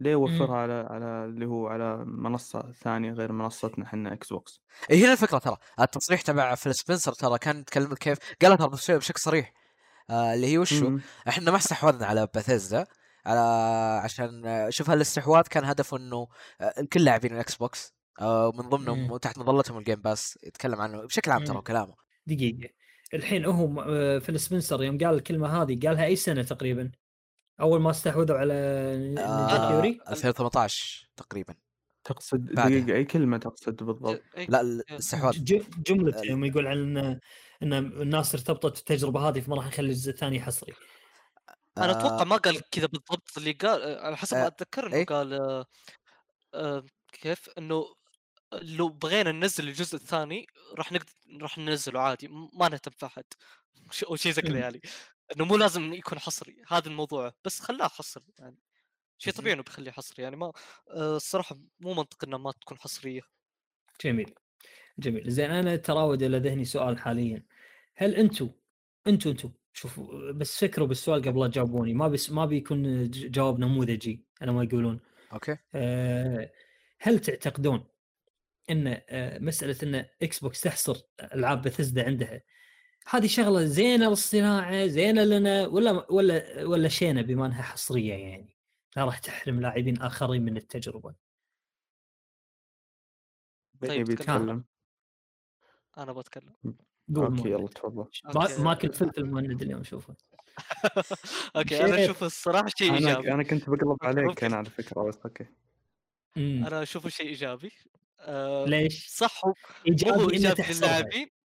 [0.00, 5.12] ليه وفرها على على اللي هو على منصة ثانية غير منصتنا إحنا Xbox؟ إيه هنا
[5.12, 9.52] الفكرة ترى التصريح تبع Phil Spencer ترى كان يتكلم كيف قالها ترى بش- بشكل صريح
[10.10, 11.00] آه اللي هي وشو مم.
[11.28, 12.84] إحنا ما استحوذنا على باثيزدا
[13.26, 13.40] على
[14.04, 16.28] عشان شوف هالاستحواذ كان هدفه إنه
[16.60, 19.10] آه، الكل لاعبين ال Xbox آه من ضمنهم مم.
[19.10, 21.62] وتحت مظلتهم ال Game Pass يتكلم عنه بشكل عام ترى.
[21.62, 21.94] كلامه
[22.26, 22.68] دقيقة
[23.14, 26.90] الحين هو آه، Phil Spencer يوم قال الكلمة هذه قالها أي سنة تقريبا
[27.60, 28.54] أول ما استحوذوا على
[28.98, 31.54] نينجا آه Theory 2018 تقريبا
[32.04, 32.44] تقصد.
[32.54, 34.60] دقيقة أي كلمة تقصد بالضبط؟ لا.
[34.60, 35.44] الاستحواذ
[35.86, 37.20] جملة ال- يوم يقول عن ان
[37.62, 40.74] إن الناس ارتبطت بالتجربة هذه فما راح نخلي الجزء الثاني حصري
[41.78, 44.86] أنا أتوقع آه، ما قال كذا بالضبط اللي قال آه، على حسب ما آه، أتذكر
[44.86, 45.64] إنه إيه؟ قال آه،
[46.54, 47.84] آه، كيف إنه
[48.62, 50.46] لو بغينا ننزل الجزء الثاني
[50.78, 53.24] راح نقدر راح ننزله عادي ما نهتم في أحد
[53.90, 54.58] ش- أو شيء زي كذا.
[54.58, 54.80] يعني
[55.36, 58.56] إنه مو لازم يكون حصري هذا الموضوع بس خلاه حصري يعني.
[59.18, 59.32] شيء.
[59.32, 60.52] طبيعي إنه بيخليه حصري يعني ما
[60.90, 63.20] آه، الصراحة مو منطق إنها ما تكون حصرية.
[64.04, 64.34] جميل
[64.98, 65.30] جميل.
[65.30, 67.42] زين أنا تراود إلى ذهني سؤال حاليا.
[67.96, 68.50] هل أنتم
[69.06, 71.94] أنتم أنتم شوفوا بس فكروا بالسؤال قبل لا تجاوبوني.
[71.94, 75.00] ما بس ما بيكون ج- جواب نموذجي على ما يقولون.
[75.32, 75.56] okay.
[75.74, 76.52] أه
[77.00, 77.84] هل تعتقدون
[78.70, 80.96] إن أه مسألة إن Xbox تحصر
[81.34, 82.42] ألعاب بثزدا عندها
[83.08, 88.56] هذه شغلة زينة للصناعة زينة لنا ولا ولا ولا شينة بما انها حصرية يعني
[88.96, 91.14] لا راح تحرم لاعبين آخرين من التجربة
[93.88, 94.64] طيب، بيتكلم
[95.98, 96.54] أنا بتكلم
[97.16, 97.48] قول okay.
[97.48, 98.62] يلا تفضل ما okay.
[98.62, 100.14] ماكل فلفل مهند اليوم شوفه
[101.56, 102.04] okay أنا.
[102.04, 104.44] أشوف الصراحة شيء إيجابي أنا كنت بقلب عليك.
[104.44, 105.46] أنا على فكرة بس okay.
[106.36, 107.72] أنا أشوفه شيء إيجابي
[108.20, 109.54] آه، ليش؟ صح هو
[109.86, 111.39] إيجابي ايجابي للاعبين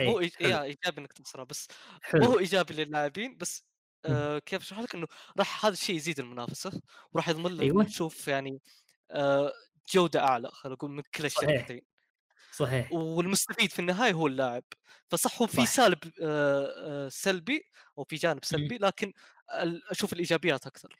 [0.00, 0.32] مو اي إيج...
[0.40, 1.68] يا إيجابي إنك تخسرها بس
[2.02, 3.64] حلو هو إيجابي للاعبين بس.
[4.04, 5.06] آه كيف أشرح لك إنه
[5.38, 6.80] راح هذا الشيء يزيد المنافسة
[7.12, 7.82] وراح يضمن أيوة.
[7.82, 8.60] نشوف يعني
[9.10, 9.52] آه
[9.94, 11.26] جودة أعلى خلينا نقول من كلا.
[11.26, 11.80] الشركتين
[12.52, 14.64] صحيح والمستفيد في النهاية هو اللاعب
[15.08, 15.66] فصح هو في.
[15.66, 17.62] سالب آه آه سلبي
[17.98, 19.12] أو في جانب سلبي لكن
[19.90, 20.96] أشوف الإيجابيات أكثر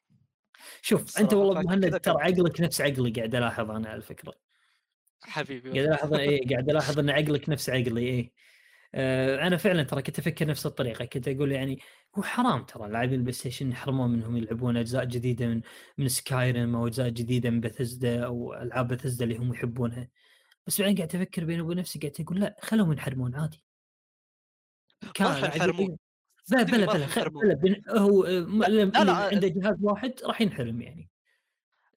[0.83, 2.15] شوف أنت والله مهند ترى.
[2.23, 4.35] عقلك نفس عقلي قاعد ألاحظ أنا على فكره
[5.25, 8.31] حبيبي قاعد ألاحظ إيه قاعد ألاحظ أن عقلك نفس عقلي إيه آه
[8.95, 11.81] أنا فعلا ترى كنت أفكر نفس الطريقة كنت أقول يعني
[12.19, 15.61] هو حرام ترى لاعبين ال PlayStation يحرمون منهم يلعبون أجزاء جديدة من
[15.99, 20.09] من Skyrim أو أجزاء جديدة من بثزدا أو ألعاب بثزدا اللي هم يحبونها.
[20.67, 23.65] بس بعدين قاعد أفكر بيني وبين نفسي قاعد أقول لا خلهم ينحرمون عادي.
[25.21, 25.99] ما ينحرمون.
[26.49, 27.55] لا بلا بلا.
[27.55, 31.09] بلا هو آه، لا، لا، عنده جهاز واحد راح ينحرم يعني.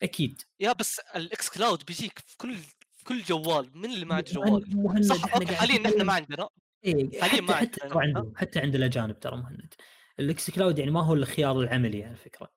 [0.04, 0.42] أكيد.
[0.60, 2.56] يا بس ال xCloud بيجيك في كل
[2.94, 5.06] في كل جوال من اللي ما عنده مهند- جوال.
[5.06, 6.50] صح حاليا نتكلم- ما عندنا.
[6.86, 7.80] حاليا حتى ما حتى.
[7.86, 9.74] عندهم حتى عند الأجانب ترى مهند.
[10.20, 12.52] ال xCloud يعني ما هو الخيار العملي على فكرة.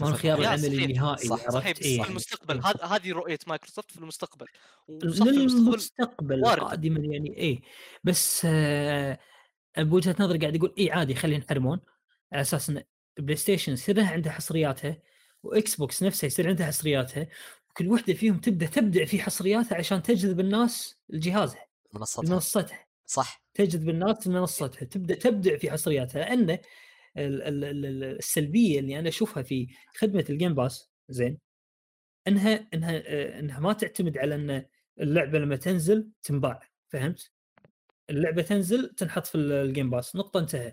[0.00, 2.04] ما هو الخيار يا العملي صحيح، النهائي صح، صحيح بس إيه.
[2.04, 2.54] المستقبل.
[2.64, 2.86] إيه.
[2.86, 4.46] هذه رؤية مايكروسوفت في المستقبل.
[4.88, 6.44] للمستقبل.
[6.44, 7.60] قادما يعني إيه.
[8.04, 9.18] بس آه
[9.78, 11.80] بوجهة نظري قاعد يقول إيه عادي خلينا ينحرمون.
[12.32, 12.82] على أساس إن
[13.18, 14.98] PlayStation يصير لها عندها حصرياتها
[15.42, 17.26] و Xbox نفسها يصير عندها حصرياتها
[17.70, 22.89] وكل وحدة فيهم تبدأ تبدع في حصرياتها عشان تجذب الناس لجهازها منصتها لمنصتها.
[23.10, 23.42] صح.
[23.54, 26.58] تجذب الناس لمنصتها تبدا تبدع في حصرياتها لأن ال-
[27.16, 31.38] ال- ال- ال- السلبية اللي أنا أشوفها في خدمة ال Game Pass زين
[32.28, 34.64] انها إنها آه، إنها ما تعتمد على إن
[35.00, 37.30] اللعبة لما تنزل تنباع فهمت؟
[38.10, 40.72] اللعبة تنزل تنحط في ال- ال Game Pass نقطة انتهى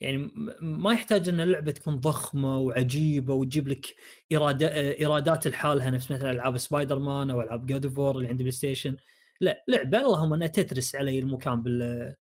[0.00, 0.30] يعني
[0.60, 3.86] ما يحتاج إن اللعبة تكون ضخمة وعجيبة وتجيب لك
[4.32, 8.96] آه، إيرادات لحالها نفس مثلا ألعاب سبايدر مان أو ألعاب God اللي عند PlayStation.
[9.42, 12.14] لا لعبة المهم أنها تترس علي المكان بال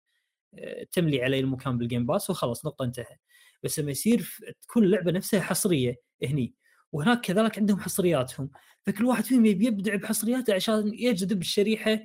[0.58, 3.16] آه، تملي علي المكان بال Game Pass وخلاص نقطة انتهى.
[3.62, 6.54] بس لما يصير تكون اللعبة نفسها حصرية هني
[6.92, 8.50] وهناك كذلك عندهم حصرياتهم
[8.86, 12.00] فكل واحد فيهم يبي يبدع بحصرياته عشان يجذب الشريحة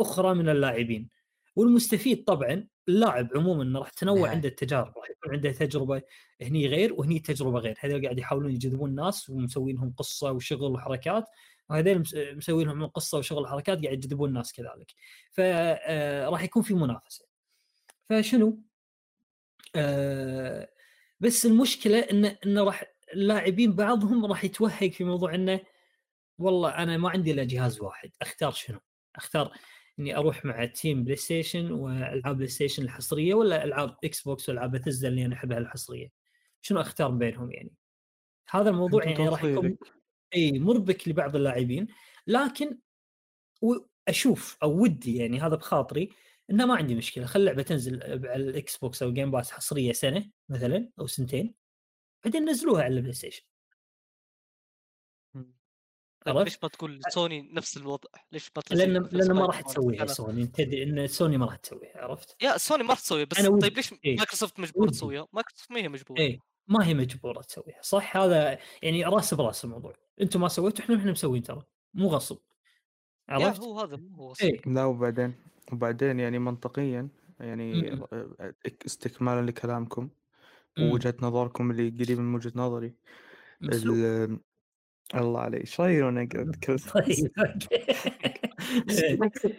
[0.00, 1.08] أخرى من اللاعبين.
[1.56, 4.30] والمستفيد طبعا اللاعب عموما راح تنوع نهاية.
[4.30, 6.02] عنده التجارب راح يكون عنده تجربة
[6.42, 7.76] هني غير وهني تجربة غير.
[7.80, 11.24] هذول قاعد يحاولون يجذبون الناس ومسوين لهم قصة وشغل وحركات.
[11.70, 14.94] وهذول مس- مسوين لهم قصة وشغل وحركات قاعد يجذبون الناس كذلك
[15.30, 17.24] فراح يكون في منافسة
[18.08, 18.62] فشنو؟
[19.76, 20.68] آه
[21.20, 25.60] بس المشكلة إن انه راح اللاعبين بعضهم راح يتوهق في موضوع إنه
[26.38, 28.78] والله أنا ما عندي إلا جهاز واحد أختار شنو؟
[29.16, 29.52] أختار
[29.98, 35.34] إني أروح مع team PlayStation وألعاب PlayStation الحصرية ولا ألعاب Xbox وألعاب بثزدا اللي أنا
[35.34, 36.08] احبها الحصرية؟
[36.62, 37.70] شنو أختار بينهم يعني؟
[38.50, 39.78] هذا الموضوع يعني راح يكون.
[40.34, 41.86] إي مربك لبعض اللاعبين
[42.26, 42.78] لكن
[44.08, 46.08] أشوف أو ودي يعني هذا بخاطري
[46.50, 50.30] إنه ما عندي مشكلة خل اللعبة تنزل على ال Xbox أو Game Pass حصرية سنة
[50.48, 51.54] مثلا أو سنتين
[52.24, 53.42] بعدين نزلوها على ال PlayStation
[56.24, 60.46] طيب؟ ليش ما تقول سوني نفس الوضع؟ ليش ما لأن لأن ما راح؟ تسويها سوني
[60.46, 63.58] تدري إن سوني ما راح تسويها عرفت؟ يا سوني ما راح تسويها بس أنا.
[63.60, 64.16] طيب ليش إيه.
[64.16, 64.90] مايكروسوفت مجبوره.
[64.90, 66.38] تسويها؟ مايكروسوفت ما هي مجبورة
[66.68, 69.92] ما هي مجبورة تسويها صح؟ هذا يعني راس براس الموضوع.
[70.20, 71.62] أنتم ما سويتوا إحنا إحنا مسوين ترى
[71.94, 72.38] مو غصب.
[73.28, 74.60] عرفت؟ هو هذا مو هو إيه.
[74.66, 75.34] لا وبعدين
[75.72, 77.08] وبعدين يعني منطقيا
[77.40, 77.98] يعني
[78.86, 80.08] استكمالا لكلامكم
[80.78, 80.90] مم.
[80.90, 82.94] ووجهة نظركم اللي قريبة من وجهة نظري.
[85.14, 86.56] الله علي إيش رايك وأنا أقعد
[86.94, 87.86] طيب أوكي.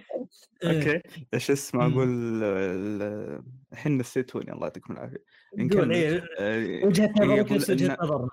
[0.64, 1.01] أوكي.
[1.34, 1.86] إيش اسمه.
[1.86, 2.43] أقول
[3.70, 5.24] ال- الحين نسيتوني الله يعطيكم العافية.
[5.51, 8.30] قول نكمل إيه آه، وجهة نظرك يقول نفس وجهه نظرنا.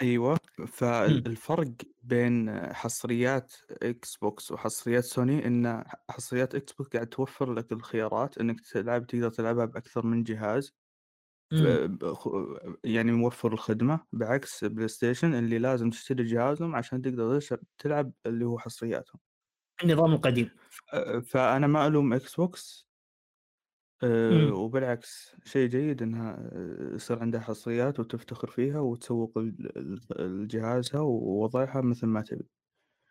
[0.00, 1.68] أيوه فالفرق
[2.02, 3.52] بين حصريات
[3.82, 10.06] Xbox وحصريات سوني إن حصريات Xbox قاعد توفر لك الخيارات إنك تلعب تقدر تلعبها بأكثر
[10.06, 10.74] من جهاز.
[11.52, 11.58] مم.
[11.64, 14.00] ف- بخ- يعني موفر الخدمة.
[14.12, 17.40] بعكس PlayStation اللي لازم تشتري جهازهم عشان تقدر
[17.78, 19.20] تلعب اللي هو حصرياتهم.
[19.84, 20.50] النظام القديم.
[21.26, 22.87] فأنا ما ألوم Xbox
[24.02, 24.54] أه، مم.
[24.54, 29.78] وبالعكس شيء جيد إنها أه، يصير عندها حصريات وتفتخر فيها وتسوق ال-
[30.20, 32.48] ال- لجهازها ووضعها مثل ما تبي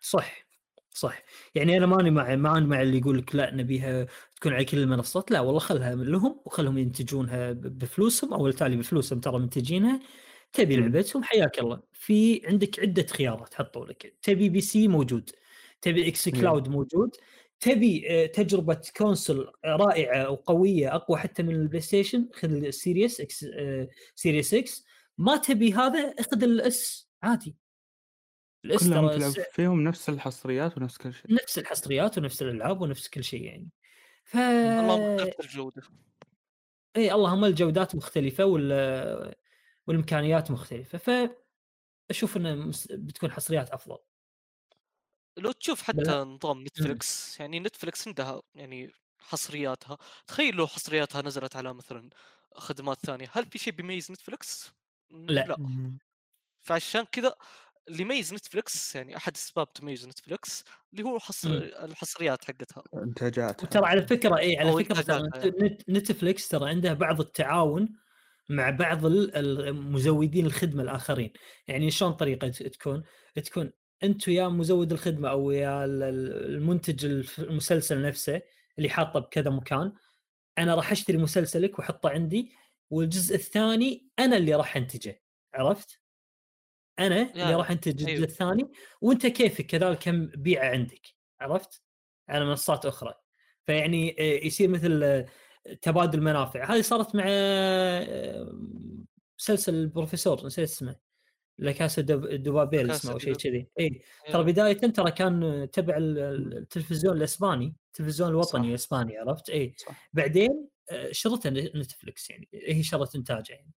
[0.01, 0.47] صح
[0.89, 1.23] صح
[1.55, 5.31] يعني أنا ماني مع ماني مع اللي يقول لك لا نبيها تكون على كل المنصات
[5.31, 9.99] لا والله خلها من لهم وخلهم ينتجونها ب- بفلوسهم أو بالتالي بفلوسهم ترى منتجينها
[10.53, 10.89] تبي مم.
[10.89, 15.29] لعبتهم حياك الله في عندك عدة خيارات حطوا لك تبي PC موجود
[15.81, 16.57] تبي x إيه.
[16.57, 17.11] Cloud موجود
[17.59, 23.45] تبي آه، تجربة console رائعة وقوية أقوى حتى من ال PlayStation خذ ال Series X
[24.15, 24.85] Series X
[25.17, 27.55] ما تبي هذا اخذ ال S عادي.
[28.65, 31.33] ال S كلهم فيهم نفس الحصريات ونفس كل شيء.
[31.33, 33.69] نفس الحصريات ونفس الألعاب ونفس كل شيء يعني.
[34.23, 35.81] ف اللهم الجودة.
[36.95, 39.35] إي اللهم الجودات مختلفة وال
[39.87, 40.97] والإمكانيات مختلفة.
[40.97, 41.29] ف
[42.09, 43.97] أشوف انه بتكون حصريات أفضل.
[45.37, 51.73] لو تشوف حتى نظام Netflix يعني Netflix عندها يعني حصرياتها تخيل لو حصرياتها نزلت على
[51.73, 52.09] مثلا
[52.55, 54.71] خدمات ثانية هل في شيء بيميز Netflix؟
[55.11, 55.41] لا.
[55.45, 55.57] لا.
[56.61, 57.35] فعشان كذا
[57.87, 60.63] اللي يميز Netflix يعني أحد أسباب تميز Netflix
[60.93, 61.55] اللي هو حصر مم.
[61.55, 62.83] الحصريات حقتها.
[62.93, 67.19] انتاجات وترى على فكرة اي على فكرة ترى إنتاجاتها نت- نت- Netflix ترى عنده بعض
[67.19, 67.89] التعاون
[68.49, 69.35] مع بعض ال-
[69.67, 71.33] المزودين الخدمة الآخرين.
[71.67, 73.03] يعني شلون طريقة تكون؟
[73.45, 73.71] تكون
[74.03, 76.03] انت ويا مزود الخدمة أو ال-
[76.55, 77.05] المنتج
[77.39, 78.41] المسلسل نفسه
[78.77, 79.93] اللي حاطه بكذا مكان
[80.57, 82.51] أنا راح أشتري مسلسلك واحطه عندي
[82.89, 85.21] والجزء الثاني أنا اللي راح أنتجه
[85.53, 85.99] عرفت؟
[86.99, 88.23] أنا اللي يا- راح أنتج الجزء أيوه.
[88.23, 88.71] الثاني
[89.01, 91.01] وأنت كيفك كذلك كم بيعة عندك
[91.41, 91.81] عرفت؟
[92.29, 93.13] على منصات أخرى
[93.65, 95.25] فيعني آه، يصير مثل آه،
[95.81, 98.51] تبادل منافع هذه صارت مع آه،
[99.39, 100.95] مسلسل البروفيسور نسيت اسمه
[101.57, 103.67] لاكاسا دب- دوبابيل اسمه أو شيء كذي.
[103.79, 104.31] اي يا.
[104.33, 108.69] ترى بداية ترى كان تبع ال- ال- التلفزيون الإسباني التلفزيون الوطني.
[108.69, 109.75] الإسباني عرفت؟ اي
[110.13, 113.71] بعدين آه، شرته نتفلكس يعني هي شرت إنتاجه يعني.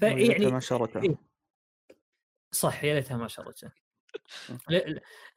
[0.00, 1.02] فيعني ما شرته.
[1.02, 1.16] إيه.
[2.52, 3.70] صح يا ليتها ما شرته.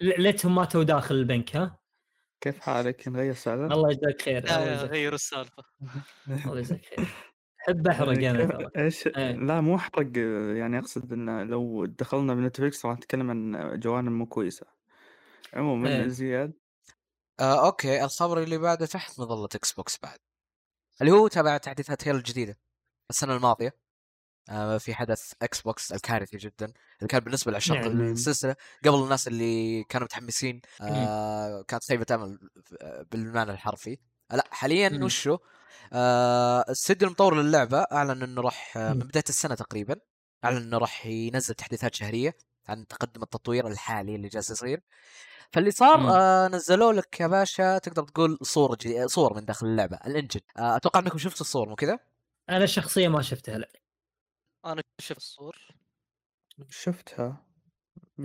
[0.02, 1.80] ليتهم ماتوا داخل البنك ها؟
[2.42, 5.64] كيف حالك؟ نغير سالفة؟ الله يجزاك خير الله يجزاك السالفة.
[6.30, 7.08] الله يجزاك خير.
[7.62, 9.32] أحب أحرق أنا كيف- ترى إيش إيه.
[9.32, 10.18] لا مو أحرق
[10.58, 14.66] يعني أقصد إن لو دخلنا ب Netflix راح نتكلم عن جوانب مو كويسة
[15.54, 16.08] عموما إيه.
[16.08, 16.54] زياد
[17.40, 20.20] آه أوكي الخبر اللي بعده تحت مظلة Xbox بعد
[21.02, 22.58] اللي هو تبع تحديثات Halo الجديدة
[23.10, 23.76] السنة الماضية
[24.50, 28.02] آه في حدث Xbox الكارثي جدا اللي كان بالنسبة لعشاق نعم.
[28.02, 28.56] السلسلة
[28.86, 32.40] قبل الناس اللي كانوا متحمسين آه كانت خيبه أمل
[32.82, 33.98] آه، بالمعنى الحرفي
[34.32, 35.00] آه، لا حاليا.
[35.04, 35.38] وشو
[35.94, 39.00] الاستديو المطور للعبة أعلن إنه راح آه، من.
[39.00, 39.96] بداية السنة تقريبا
[40.46, 42.38] أعلن إنه راح ينزل تحديثات شهرية
[42.68, 44.82] عن تقدم التطوير الحالي اللي جالس يصير
[45.52, 46.00] فاللي صار.
[46.10, 50.76] آه نزلوا لك يا باشا تقدر تقول صور جديدة صور من داخل اللعبة الإنجن آه
[50.76, 52.00] أتوقع إنكم شفتوا الصور مو كذا؟
[52.50, 53.70] أنا شخصيا ما شفتها لا
[54.66, 55.58] أنا شفت الصور
[56.70, 57.46] شفتها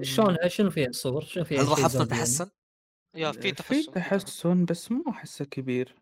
[0.03, 2.51] شلون شنو فيها الصور؟ شنو فيها هل زود يعني؟ تحسن؟
[3.15, 5.95] يا في في تحسن تحسن بس مو أحسه كبير.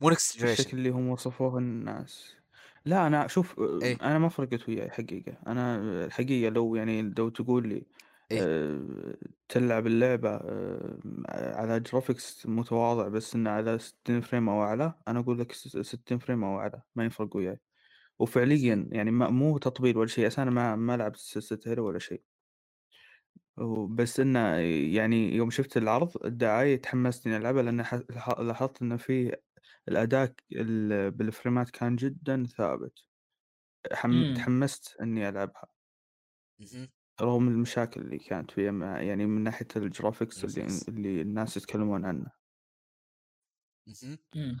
[0.00, 2.36] مو next generation بالشكل اللي هم وصفوه الناس.
[2.84, 3.96] لا أنا شوف إيه.
[4.02, 5.32] أنا ما فرقت وياي حقيقة.
[5.46, 7.86] أنا الحقيقة لو يعني لو تقول لي
[8.30, 8.40] إيه.
[8.42, 9.16] آه،
[9.48, 10.98] تلعب اللعبة آه،
[11.56, 16.18] على graphics متواضع بس إنه على 60 frame أو أعلى أنا أقول لك س- 60
[16.18, 17.60] frame أو أعلى ما يفرق وياي.
[18.18, 22.22] وفعليا يعني ما مو تطبيل ولا شيء أنا ما ما لعبت سلسله Halo ولا شيء.
[23.90, 24.54] بس إنه
[24.94, 27.76] يعني يوم شفت العرض الدعاية تحمست إني ألعبها لأن
[28.40, 29.36] لاحظت إنه في
[29.88, 32.98] الاداء ال- بالفريمات كان جدا ثابت.
[33.94, 34.24] حم...
[34.24, 34.34] مم.
[34.34, 35.68] تحمست إني ألعبها.
[37.20, 40.88] رغم المشاكل اللي كانت فيها مع- يعني من ناحية ال graphics اللي Graphics.
[40.88, 42.30] اللي الناس يتكلمون عنه.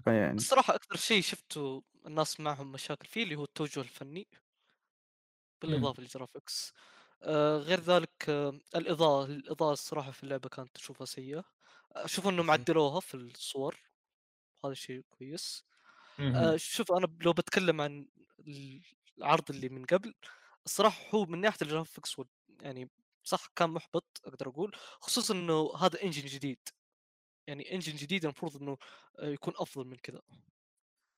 [0.04, 4.28] فيعني الصراحة أكثر شيء شفته الناس معهم مشاكل فيه اللي هو التوجه الفني.
[5.62, 6.72] بالإضافة لل graphics
[7.22, 11.44] آه غير ذلك آه الإضاءة الإضاءة الصراحة في اللعبة كانت اشوفها سيئة.
[11.92, 13.76] أشوف انه معدلوها في الصور.
[14.64, 15.64] هذا شيء كويس.
[16.36, 18.06] آه شوف أنا لو بتكلم عن
[19.18, 20.14] العرض اللي من قبل
[20.66, 22.28] الصراحة هو من ناحية ال graphics وال-
[22.62, 22.90] يعني
[23.24, 26.58] صح كان محبط أقدر أقول خصوصا إنه هذا engine جديد.
[27.46, 28.76] يعني انجن جديد المفروض إنه
[29.18, 30.20] آه، يكون أفضل من كذا.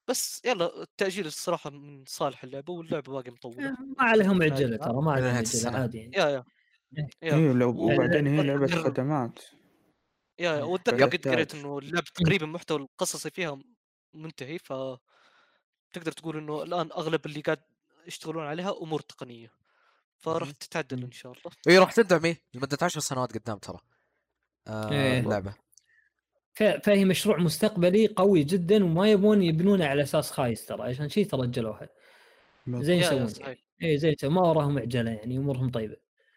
[0.08, 3.70] بس يلا التأجيل الصراحة من صالح اللعبة واللعبة باقي مطولة.
[3.70, 4.76] ما عليهم عجلة.
[4.76, 5.70] ترى ما عليهم عجلة.
[5.78, 6.16] عادي يعني.
[6.16, 6.44] يا يا.
[6.92, 7.08] يا.
[7.22, 9.44] إيه لو و- وبعدين هي لعبة خدمات.
[10.38, 11.04] يا يا واتذكر.
[11.06, 13.58] قد قريت إنه اللعبه تقريبا المحتوى القصصي فيها
[14.14, 14.72] منتهي ف
[15.92, 17.60] تقدر تقول إنه الآن أغلب اللي قاعد
[18.06, 19.52] يشتغلون عليها أمور تقنية
[20.18, 20.50] فراح.
[20.50, 21.04] تتعدل.
[21.04, 23.78] إن شاء الله اي راح تدعم إيه لمدة 10 سنوات قدام ترى
[24.68, 25.20] آه إيه.
[25.20, 25.54] اللعبة
[26.54, 31.88] فهي مشروع مستقبلي قوي جدا وما يبون يبنونه على أساس خايس ترى عشان شيء ترجلوها
[32.68, 33.32] زين يسوون.
[33.82, 35.96] اي زين ما وراهم عجلة يعني أمورهم طيبة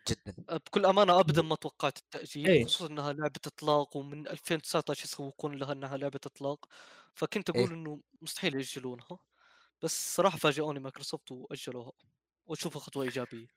[0.10, 0.36] جدا.
[0.50, 2.66] بكل أمانة ابدا ما توقعت التأجيل إيه.
[2.66, 6.66] خصوصا إنها لعبة إطلاق ومن 2019 يسوقون لها إنها لعبة إطلاق.
[7.16, 7.74] فكنت أقول إيه.
[7.74, 9.20] إنه مستحيل يأجلونها
[9.84, 11.92] بس صراحة فاجئوني مايكروسوفت وأجلوها
[12.48, 13.48] وأشوفها خطوة إيجابية.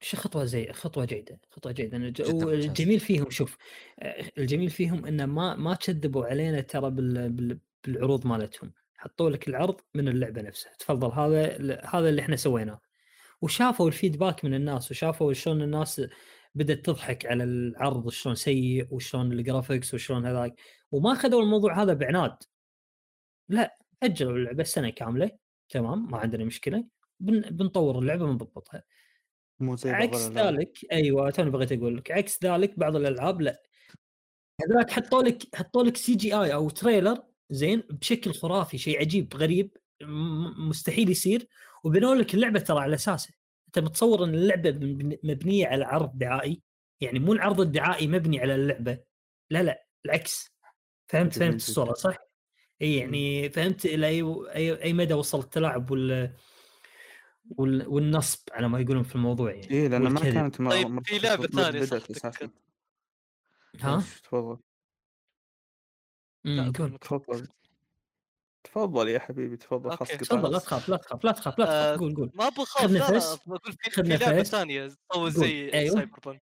[0.00, 1.96] شو خطوة زي خطوة جيدة خطوة جيدة.
[1.96, 2.76] الج- جداً ممتاز.
[2.76, 3.56] والجميل فيهم شوف
[3.98, 8.72] آه، الجميل فيهم انه ما ما كذبوا علينا ترى بال بال بالعروض مالتهم.
[8.96, 10.72] حطوا لك العرض من اللعبة نفسها.
[10.78, 12.80] تفضل هذا هذا اللي إحنا سويناه.
[13.42, 16.02] وشافوا الفيدباك من الناس وشافوا شلون الناس
[16.54, 20.54] بدأت تضحك على العرض شلون سيء وشلون الجرافكس وشلون هذاك.
[20.92, 22.36] وما اخذوا الموضوع هذا بعناد.
[23.48, 25.30] لا أجلوا اللعبة سنة كاملة
[25.68, 26.84] تمام ما عندنا مشكلة.
[27.20, 28.82] بن بنطور اللعبة بنضبطها
[29.60, 30.28] مو عكس.
[30.28, 32.10] ذلك أيوه توني بغيت أقول لك.
[32.10, 33.62] عكس ذلك بعض الألعاب لا.
[34.70, 39.76] هذاك حطوا لك حطوا لك CGI أو trailer زين بشكل خرافي شيء عجيب غريب
[40.68, 41.48] مستحيل يصير.
[41.84, 43.34] وبنوا لك اللعبة ترى على أساسه
[43.66, 46.62] أنت متصور إن اللعبة مبن- مبنية على عرض دعائي
[47.00, 48.98] يعني مو العرض الدعائي مبني على اللعبة
[49.50, 50.50] لا لا العكس
[51.08, 51.92] فهمت فهمت الصورة.
[51.94, 52.16] صح؟
[52.82, 54.22] إي يعني فهمت إلى أي
[54.54, 56.34] أي, أي مدى وصل التلاعب وال
[57.50, 60.20] وال- والنصب على ما يقولون في الموضوع يعني إيه لأن ما.
[60.20, 61.38] كانت طيب، في صح
[61.82, 62.50] أساسا أتذكر.
[63.80, 64.58] ها؟ تفضل
[66.98, 67.48] تفضل
[68.64, 69.96] تفضل يا حبيبي تفضل.
[69.96, 70.58] خلاص تفضل لا.
[70.58, 73.38] تخاف لا تخاف لا تخاف لا آه، تخاف قول قول ما بخاف لا.
[73.46, 73.90] بقول في,
[74.32, 74.42] لعبة.
[74.42, 75.32] ثانية قول.
[75.32, 75.94] زي أيوه.
[75.94, 76.42] Cyberpunk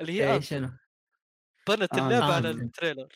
[0.00, 0.70] اللي هي اي Anthem شنو
[1.68, 2.50] بنت آه، اللعبة على.
[2.50, 3.08] ال trailer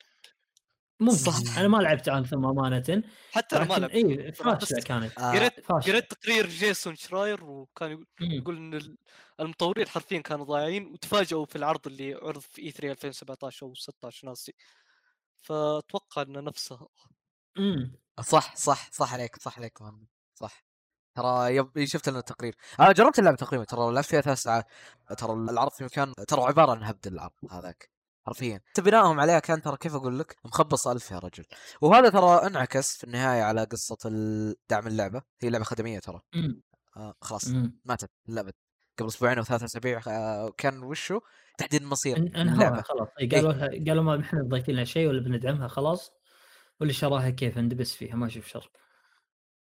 [1.00, 1.58] ممكن صح.
[1.58, 5.92] أنا ما لعبت Anthem أمانة حتى أنا ما لعبت اي فاشلة كانت آه، قريت فاشلة
[5.92, 8.96] قريت تقرير جيسون شراير وكان يقول- إن ال-
[9.40, 14.54] المطورين حرفيا كانوا ضايعين وتفاجئوا في العرض اللي عرض في E3 2017 أو 16 ناسي
[15.42, 16.86] فأتوقع انه نفسها
[17.58, 18.01] مم.
[18.20, 20.64] صح صح صح عليك صح عليك مهند صح.
[21.16, 22.56] ترى yep شفت لنا التقرير.
[22.80, 24.66] أنا جربت اللعبة تقريبا ترى لعبت فيها ثلاث ساعات.
[25.18, 27.90] ترى العرض في مكان ترى عبارة عن هبد العرض هذاك
[28.26, 28.60] حرفيا.
[28.78, 31.44] بنائهم عليها كان ترى كيف أقول لك مخبص ألف يا رجل.
[31.80, 33.98] وهذا ترى انعكس في النهاية على قصة
[34.70, 35.22] دعم اللعبة.
[35.40, 36.20] هي لعبة خدمية ترى.
[36.96, 37.48] آه خلاص.
[37.84, 38.52] ماتت اللعبة.
[38.98, 41.20] قبل أسبوعين أو ثلاث أسابيع آه كان وشو؟
[41.58, 43.08] تحديد مصير ان- انهارها اللعبه خلاص.
[43.32, 46.12] قالوا لها قالوا ما إحنا ضايفين لنا شيء ولا بندعمها خلاص.
[46.80, 48.70] واللي شراها كيف ندبس فيها ما أشوف شر.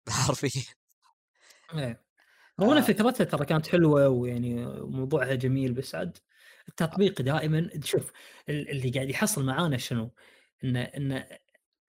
[0.09, 0.61] حرفيا
[1.73, 2.03] إيه.
[2.59, 2.81] هو آه.
[2.81, 6.17] فكرتها ترى كانت حلوة ويعني موضوعها جميل بس عاد
[6.69, 8.11] التطبيق دائما شوف
[8.49, 10.11] ال- اللي قاعد يحصل معانا شنو؟
[10.63, 11.23] إن إن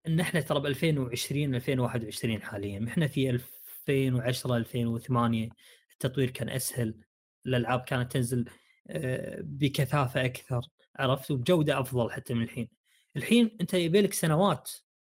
[0.07, 2.85] إن إحنا ترى ب 2020 2021 حاليا.
[2.89, 5.49] إحنا في 2010 2008
[5.93, 7.01] التطوير كان أسهل
[7.47, 8.45] الألعاب كانت تنزل
[8.89, 10.61] آه، بكثافة أكثر
[10.97, 12.68] عرفت؟ وبجودة أفضل حتى من الحين.
[13.16, 14.71] الحين أنت يبي لك سنوات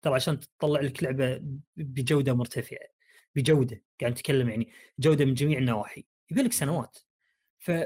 [0.06, 1.42] ترى عشان تطلع لك لعبة
[1.78, 2.88] بجودة مرتفعة
[3.36, 6.98] بجودة قاعد نتكلم يعني جودة من جميع النواحي يبي لك سنوات.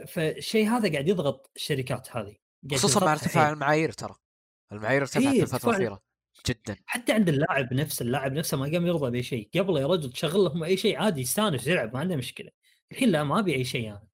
[0.08, 2.36] فالشيء هذا قاعد يضغط الشركات هذه
[2.74, 3.50] خصوصا مع ارتفاع.
[3.50, 4.16] المعايير ترى
[4.72, 6.02] المعايير ارتفعت إيه، في الفترة الأخيرة
[6.48, 6.76] جدا.
[6.86, 10.42] حتى عند اللاعب نفسه اللاعب نفسه ما قام يرضى بأي شيء قبل يا رجل تشغل
[10.42, 12.52] لهم أي شيء عادي يستانس يلعب ما عنده مشكلة.
[12.92, 14.08] الحين لا ما أبي أي شيء أنا.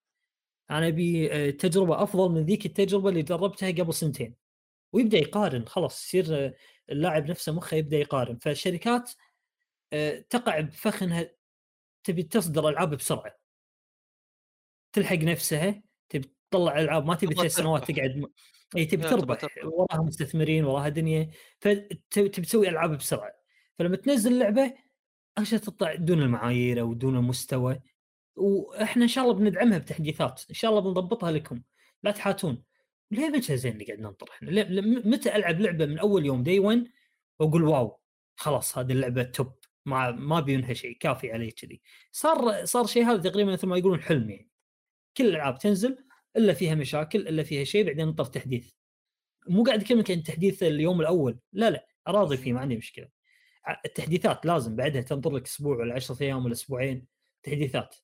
[0.72, 4.45] أنا أبي آه، تجربة أفضل من ذيك التجربة اللي جربتها قبل سنتين.
[4.94, 6.54] ويبدأ يقارن خلاص يصير آه،
[6.90, 8.38] اللاعب نفسه مخه يبدأ يقارن.
[8.38, 9.12] فالشركات
[9.94, 11.32] آه، تقع بفخ انها
[12.04, 13.36] تبي تصدر ألعاب بسرعة.
[14.94, 17.92] تلحق نفسها تبي تطلع ألعاب ما تبي ثلاث سنوات.
[17.92, 18.26] تقعد م...
[18.78, 19.66] إي تبي تبغى تربح.
[19.66, 21.30] وراها مستثمرين وراها دنيا.
[21.60, 23.32] فتبي تسوي ألعاب بسرعة.
[23.80, 24.74] فلما تنزل لعبه
[25.38, 27.80] عشان تطلع دون المعايير أو دون المستوى.
[28.36, 31.62] وإحنا إن شاء الله بندعمها بتحديثات إن شاء الله بنضبطها لكم.
[32.04, 32.64] لا تحاتون.
[33.12, 34.66] ليه متى زين اللي قاعد ننطر إحنا؟
[35.06, 36.88] متى ألعب لعبة من أول يوم دي 1
[37.40, 38.00] وأقول واو
[38.36, 39.54] خلاص هذه اللعبة توب
[39.86, 41.82] ما ما بينها شيء كافي عليه كذي.
[42.12, 44.50] صار صار شيء هذا تقريبا مثل ما يقولون حلم يعني.
[45.18, 45.98] كل الألعاب تنزل
[46.38, 48.72] إلا فيها مشاكل إلا فيها شيء بعدين نطر تحديث.
[49.50, 53.08] مو قاعد اكلمك عن تحديث اليوم الأول لا لا أراضي فيه ما عندي مشكلة.
[53.86, 57.08] التحديثات لازم بعدها تنطر لك أسبوع ولا 10 أيام ولا أسبوعين
[57.44, 57.96] تحديثات.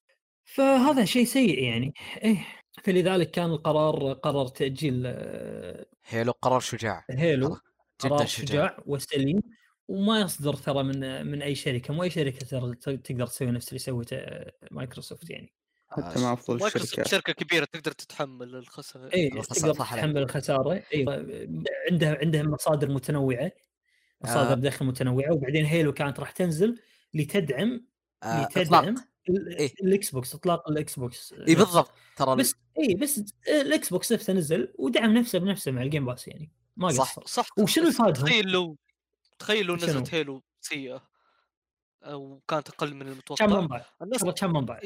[0.45, 1.93] فهذا شيء سيء يعني.
[2.24, 2.47] إيه.
[2.84, 7.05] فلذلك كان القرار قرر تأجيل آه، Halo قرار شجاع.
[7.12, 7.57] Halo
[7.99, 8.45] قرار شجاع.
[8.45, 9.41] شجاع وسليم
[9.88, 11.93] وما يصدر ترى من من أي شركة.
[11.93, 15.53] مو أي شركة ترى تقدر تسوي نفس اللي سوته آه، مايكروسوفت يعني.
[15.89, 17.34] حتى مع أفضل الشركات شركة.
[17.34, 19.74] كبيرة تقدر تتحمل الخسائر اي الخسارة تقدر.
[19.74, 20.84] تتحمل الخسارة.
[20.93, 21.05] اي
[21.91, 23.51] عندها عندها مصادر متنوعة
[24.22, 24.55] مصادر آه.
[24.55, 26.80] دخل متنوعة وبعدين Halo كانت راح تنزل
[27.13, 27.88] لتدعم
[28.24, 29.05] آه لتدعم إطلاق.
[29.38, 29.73] إيه.
[29.84, 34.73] الإكس بوكس إطلاق الإكس بوكس اي بالضبط ترى بس اي بس الإكس بوكس نفسه نزل
[34.79, 37.11] ودعم نفسه بنفسه مع ال Game Pass يعني ما صح.
[37.11, 38.77] قصر صح وشنو بس يفادهم؟ تخيل لو
[39.39, 41.09] تخيل لو؟ نزلت هيلو سيئة
[42.03, 44.79] أو كانت أقل من كم المتوقع منبع الناس كم منبع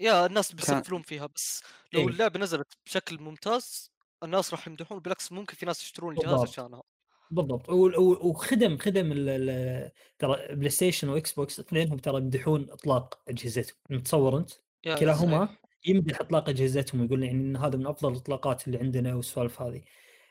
[0.00, 1.62] يا الناس بيسفلون فيها بس
[1.92, 2.06] لو إيه.
[2.08, 3.90] اللعبة نزلت بشكل ممتاز
[4.22, 6.40] الناس راح يمدحون بالعكس ممكن في ناس يشترون الجهاز.
[6.40, 6.82] عشانها
[7.30, 13.76] بالضبط وخدم خدم ال- ال- ترى بلاي ستيشن واكس بوكس اثنينهم ترى يمدحون إطلاق أجهزتهم
[13.90, 14.50] متصور أنت
[14.98, 15.48] كلاهما.
[15.86, 19.82] يمدح إطلاق أجهزتهم يقول يعني إن هذا من أفضل الإطلاقات اللي عندنا والسوالف هذه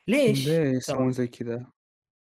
[0.07, 1.71] ليش؟ ليه ترى يسوون زي كذا؟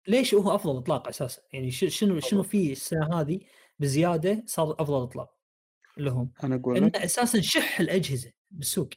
[0.09, 3.41] ليش هو أفضل إطلاق أساسا؟ يعني ش- شنو شنو في السنة هذه
[3.79, 5.35] بزيادة صار أفضل إطلاق
[5.97, 8.89] لهم؟ أنا أقول انه لك أساسا شح الأجهزة بالسوق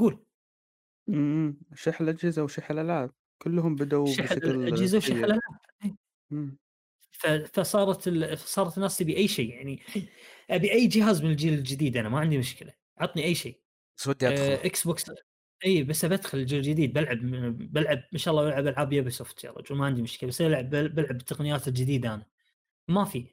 [0.00, 0.24] قول
[1.08, 5.16] أمم، شح الأجهزة وشح الألعاب كلهم بدوا بشكل الأجهزة وشح سيء.
[5.16, 5.40] الالعاب
[6.32, 6.58] أمم.
[7.12, 8.38] ف- فصارت ال...
[8.38, 9.82] صارت الناس تبي اي شيء يعني
[10.50, 13.60] أبي أي جهاز من الجيل الجديد أنا ما عندي مشكلة عطني أي شيء
[13.98, 15.04] بس ودي ادخل آه إكس بوكس
[15.66, 17.18] اي بس بدخل الجيل الجديد بلعب
[17.72, 20.70] بلعب ان شاء الله بلعب ألعاب يوبي سوفت يا رجل ما عندي مشكلة بس ألعب
[20.70, 22.26] بلعب بالتقنيات الجديدة أنا
[22.88, 23.26] ما في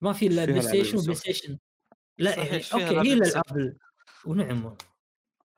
[0.00, 1.14] ما في إلا بلاي ستيشن وبلاي.
[1.14, 1.58] ستيشن
[2.18, 3.12] لا صحيح، يعني أوكي هي.
[3.14, 3.76] الألعاب ال-
[4.24, 4.76] ونعم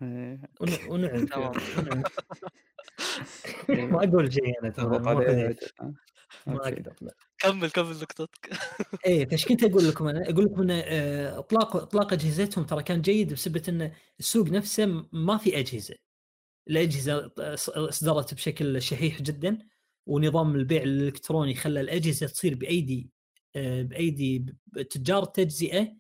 [0.02, 0.40] إيه.
[0.60, 1.27] ون- ونعم
[1.78, 2.02] ونعم
[3.68, 5.32] ما أقول شيء أنا ترى؟ ما أوكي.
[6.48, 7.14] أقدر لا.
[7.38, 8.50] كمل كمل نقطتك
[9.06, 13.00] إيه فايش كنت أقول لكم أنا؟ أقول لكم إن آه، إطلاق إطلاق أجهزتهم ترى كان
[13.02, 15.94] جيد بسبب إن السوق نفسه ما في أجهزة.
[16.70, 17.32] الأجهزة
[17.68, 19.58] اصدرت بشكل شحيح جدا
[20.06, 23.10] ونظام البيع الإلكتروني خلى الأجهزة تصير بأيدي
[23.56, 24.46] آه، بأيدي
[24.90, 25.96] تجار التجزئه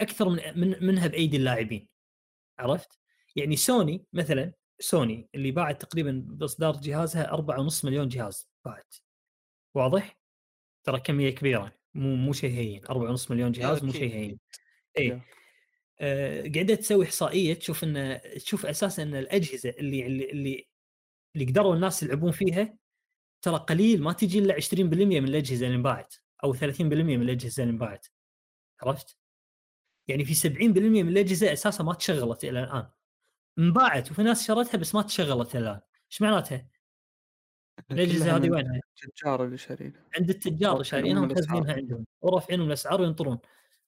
[0.00, 1.88] أكثر من من منها بأيدي اللاعبين
[2.58, 2.98] عرفت؟
[3.36, 8.94] يعني سوني مثلا سوني اللي باعت تقريبا بإصدار جهازها 4.5 مليون جهاز باعت.
[9.74, 10.18] واضح؟
[10.84, 12.80] ترى كمية كبيرة مو مو شيء هين.
[12.86, 14.38] 4.5 مليون جهاز مو شيء هين.
[14.98, 15.20] اي.
[16.00, 20.68] آه، قعدت تسوي إحصائية تشوف إن تشوف أساسا إن الأجهزة اللي اللي اللي,
[21.36, 22.76] اللي قدروا الناس يلعبون فيها
[23.42, 26.14] ترى قليل ما تجي إلا 20% من الأجهزة اللي انباعت
[26.44, 26.82] أو 30%
[27.16, 28.06] من الأجهزة اللي انباعت.
[28.82, 29.18] عرفت؟
[30.08, 32.90] يعني في 70% من الأجهزة أساسا ما تشغلت إلى الآن.
[33.58, 36.66] انباعت وفي ناس شرتها بس ما تشغلت الآن إيش معناتها؟
[37.90, 41.22] الأجهزة هذه وينها؟ التجار اللي شارينها عند التجار رافعين شارينها.
[41.22, 43.38] ومخزنينها عندهم ورافعينهم الأسعار وينطرون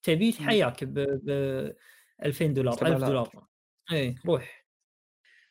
[0.03, 0.33] تبي.
[0.33, 1.31] حياك ب ب
[2.25, 3.09] 2000 دولار 1000 استغلال.
[3.09, 3.47] دولار
[3.93, 4.67] اي روح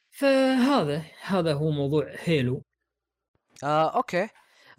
[0.09, 2.63] فهذا هذا هو موضوع هيلو
[3.63, 4.29] آه أوكي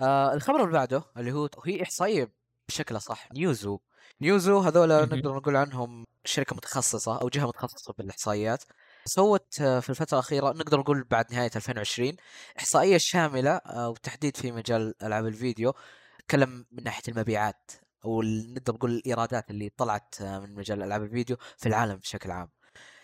[0.01, 2.33] آه الخبر اللي بعده اللي هو هي احصائيه
[2.69, 3.81] بشكل صح نيوزو
[4.21, 4.89] نيوزو هذول.
[4.89, 8.65] نقدر نقول عنهم شركة متخصصة أو جهة متخصصة بالاحصائيات
[9.07, 12.17] سوت آه، في الفترة الأخيرة نقدر نقول بعد نهاية 2020
[12.59, 15.75] إحصائية شاملة آه، وتحديد في مجال ألعاب الفيديو.
[16.19, 17.71] تتكلم من ناحية المبيعات
[18.07, 22.49] ال- نقدر نقول الإيرادات اللي طلعت آه، من مجال ألعاب الفيديو في العالم بشكل عام.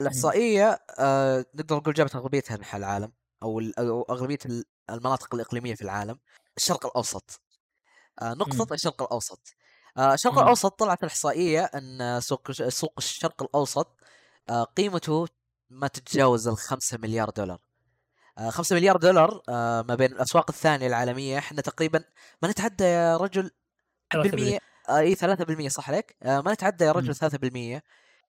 [0.01, 3.13] الإحصائية آه، نقدر نقول جابت اغلبيتها أنحاء العالم
[3.43, 3.61] أو
[4.11, 6.19] أغلبية ال- المناطق الإقليمية في العالم.
[6.57, 7.41] الشرق الأوسط
[8.23, 8.73] نقطة مم.
[8.73, 9.55] الشرق الأوسط.
[9.97, 10.39] آه، الشرق مم.
[10.39, 13.97] الأوسط طلعت الإحصائية إن سوق سوق الشرق الأوسط
[14.49, 15.27] آه، قيمته
[15.73, 17.61] ما تتجاوز ال 5 مليار دولار
[18.39, 22.05] آه، 5 مليار دولار آه، ما بين الأسواق الثانية العالمية إحنا تقريبا
[22.43, 23.51] ما نتعدى يا رجل
[24.15, 24.17] 3%.
[24.31, 24.59] بالمية
[24.89, 27.15] آه، إي 3% صح عليك آه، ما نتعدى يا رجل مم.
[27.79, 27.83] 3%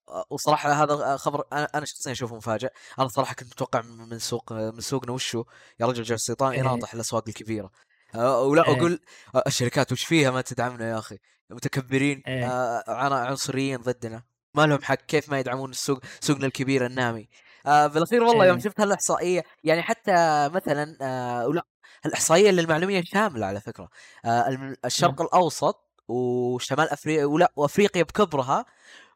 [0.09, 4.81] آه، وصراحة هذا خبر أنا شخصيا أشوفه مفاجئ أنا صراحة كنت متوقع من سوق من
[4.81, 5.43] سوقنا وشو
[5.79, 6.59] يا رجل جالس الشيطان إيه.
[6.59, 7.71] يناطح الأسواق الكبيرة
[8.15, 8.77] آه، ولا إيه.
[8.77, 8.99] أقول
[9.35, 11.17] آه، الشركات وش فيها ما تدعمنا يا أخي
[11.49, 12.47] متكبرين إيه.
[12.51, 14.23] آه، عن- عنصريين ضدنا
[14.55, 17.29] ما لهم حق كيف ما يدعمون السوق سوقنا الكبير النامي
[17.65, 18.63] آه بالاخير والله يوم إيه.
[18.63, 21.65] شفت هالإحصائية يعني حتى مثلا آه ولا
[22.05, 23.89] الإحصائية للمعلومية شاملة على فكرة
[24.25, 28.65] آه الشرق الأوسط وشمال افريقيا ولا وأفريقيا بكبرها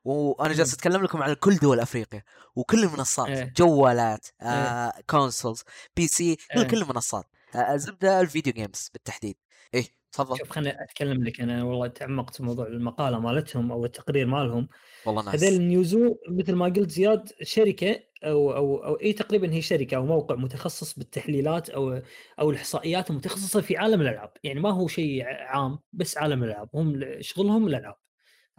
[0.06, 0.74] وأنا جالس.
[0.74, 2.24] أتكلم لكم عن كل دول أفريقيا
[2.56, 3.54] وكل المنصات إيه.
[3.58, 5.64] جوالات آه consoles
[5.96, 6.68] PC كل إيه.
[6.68, 9.38] كل المنصات آه زبدة ال video games بالتحديد
[9.74, 14.26] إيه تفضل شوف خليني أتكلم لك أنا والله تعمقت في موضوع المقالة مالتهم أو التقرير
[14.28, 14.68] مالهم
[15.06, 19.62] والله ناس هذول النيوزو مثل ما قلت زياد شركة أو أو أو اي تقريبا هي
[19.62, 22.02] شركة أو موقع متخصص بالتحليلات أو
[22.40, 27.02] أو الإحصائيات المتخصصة في عالم الألعاب، يعني ما هو شيء عام بس عالم الألعاب، هم
[27.22, 27.96] شغلهم الألعاب.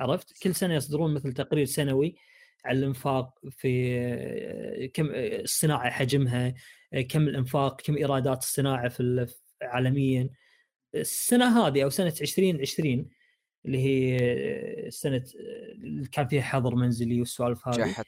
[0.00, 2.16] عرفت؟ كل سنة يصدرون مثل تقرير سنوي
[2.64, 6.54] على الإنفاق في كم الصناعة حجمها،
[7.10, 9.28] كم الإنفاق، كم إيرادات الصناعة في ال-
[9.62, 10.30] عالميا.
[10.94, 13.08] السنة هذه أو سنة 2020
[13.66, 15.24] اللي هي سنة
[15.74, 17.76] اللي كان فيها حظر منزلي والسوالف هذه.
[17.76, 18.04] جاحة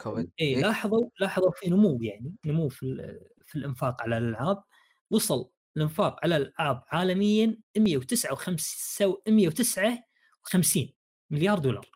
[0.00, 0.30] كوفيد.
[0.40, 3.16] إي؟ لاحظوا لاحظوا في نمو يعني نمو في
[3.46, 4.62] في الإنفاق على الألعاب.
[5.10, 10.92] وصل الإنفاق على الألعاب عالميا 159 159
[11.30, 11.90] مليار دولار.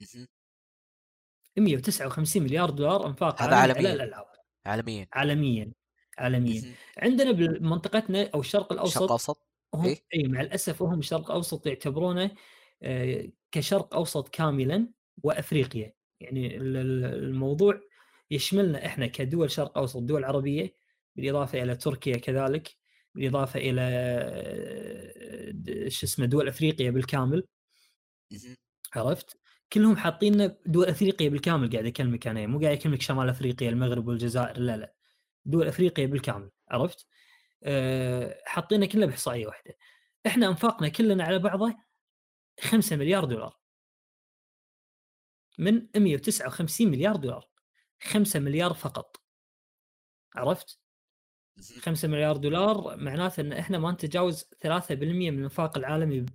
[0.00, 0.26] مهم.
[1.58, 3.78] 159 مليار دولار إنفاق هذا عالمياً.
[3.78, 4.26] على الألعاب.
[4.66, 5.06] عالميا.
[5.12, 5.72] عالميا.
[6.18, 6.62] عالميا.
[6.98, 11.66] عندنا بمنطقتنا أو الشرق الشرق الأوسط الاوسط هم إيه؟ اي مع الأسف هم الشرق الأوسط
[11.66, 12.30] يعتبرونه
[12.82, 14.88] آه، كشرق أوسط كاملا
[15.22, 17.80] وأفريقيا يعني ال- ال- الموضوع
[18.30, 20.74] يشملنا إحنا كدول شرق أوسط دول عربية
[21.16, 22.76] بالإضافة إلى تركيا كذلك
[23.14, 27.44] بالإضافة إلى آه، شو اسمه دول أفريقيا بالكامل.
[28.94, 29.36] عرفت؟
[29.72, 34.58] كلهم حاطين دول أفريقيا بالكامل قاعد أكلمك أنا مو قاعد أكلمك شمال أفريقيا المغرب والجزائر
[34.58, 34.93] لا لا
[35.44, 37.06] دول أفريقيا بالكامل عرفت؟
[37.62, 39.76] أه حاطينه كله بإحصائية واحدة
[40.26, 41.74] إحنا انفاقنا كلنا على بعضه
[42.60, 43.58] 5 مليار دولار
[45.58, 47.48] من 159 مليار دولار
[48.02, 49.16] 5 مليار فقط
[50.34, 50.80] عرفت؟
[51.56, 51.80] مهم.
[51.80, 56.26] 5 مليار دولار معناته إن إحنا ما نتجاوز 3% من الانفاق العالمي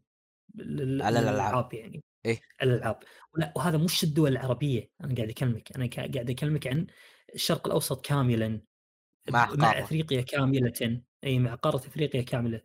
[0.55, 1.33] لل- على الألعاب.
[1.35, 2.41] للألعاب يعني إيه.
[2.63, 2.99] الألعاب
[3.33, 6.87] ولا وهذا مش الدول العربية أنا قاعد أكلمك أنا قاعد أكلمك عن
[7.35, 8.61] الشرق الأوسط كاملا
[9.29, 9.79] مع مع.
[9.79, 11.01] أفريقيا كاملة.
[11.23, 12.61] إي مع قارة أفريقيا كاملة.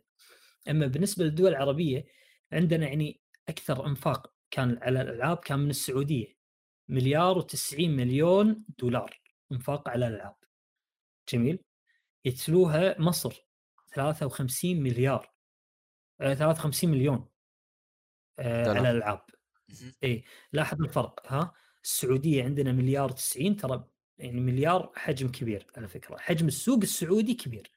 [0.69, 2.05] أما بالنسبة للدول العربية
[2.51, 6.35] عندنا يعني أكثر أنفاق كان على الألعاب كان من السعودية.
[6.89, 9.21] مليار و90 مليون دولار
[9.51, 10.35] أنفاق على الألعاب.
[11.33, 11.63] جميل.
[12.25, 13.47] يتلوها مصر
[13.93, 15.33] 53 مليار.
[16.21, 17.29] آه 53 مليون
[18.39, 18.77] آه دولار.
[18.77, 19.21] على الألعاب.
[20.03, 20.23] إي
[20.53, 21.53] لاحظ الفرق ها؟
[21.83, 23.87] السعودية عندنا مليار 90 ترى
[24.17, 26.17] يعني مليار حجم كبير على فكرة.
[26.17, 27.71] حجم السوق السعودي كبير.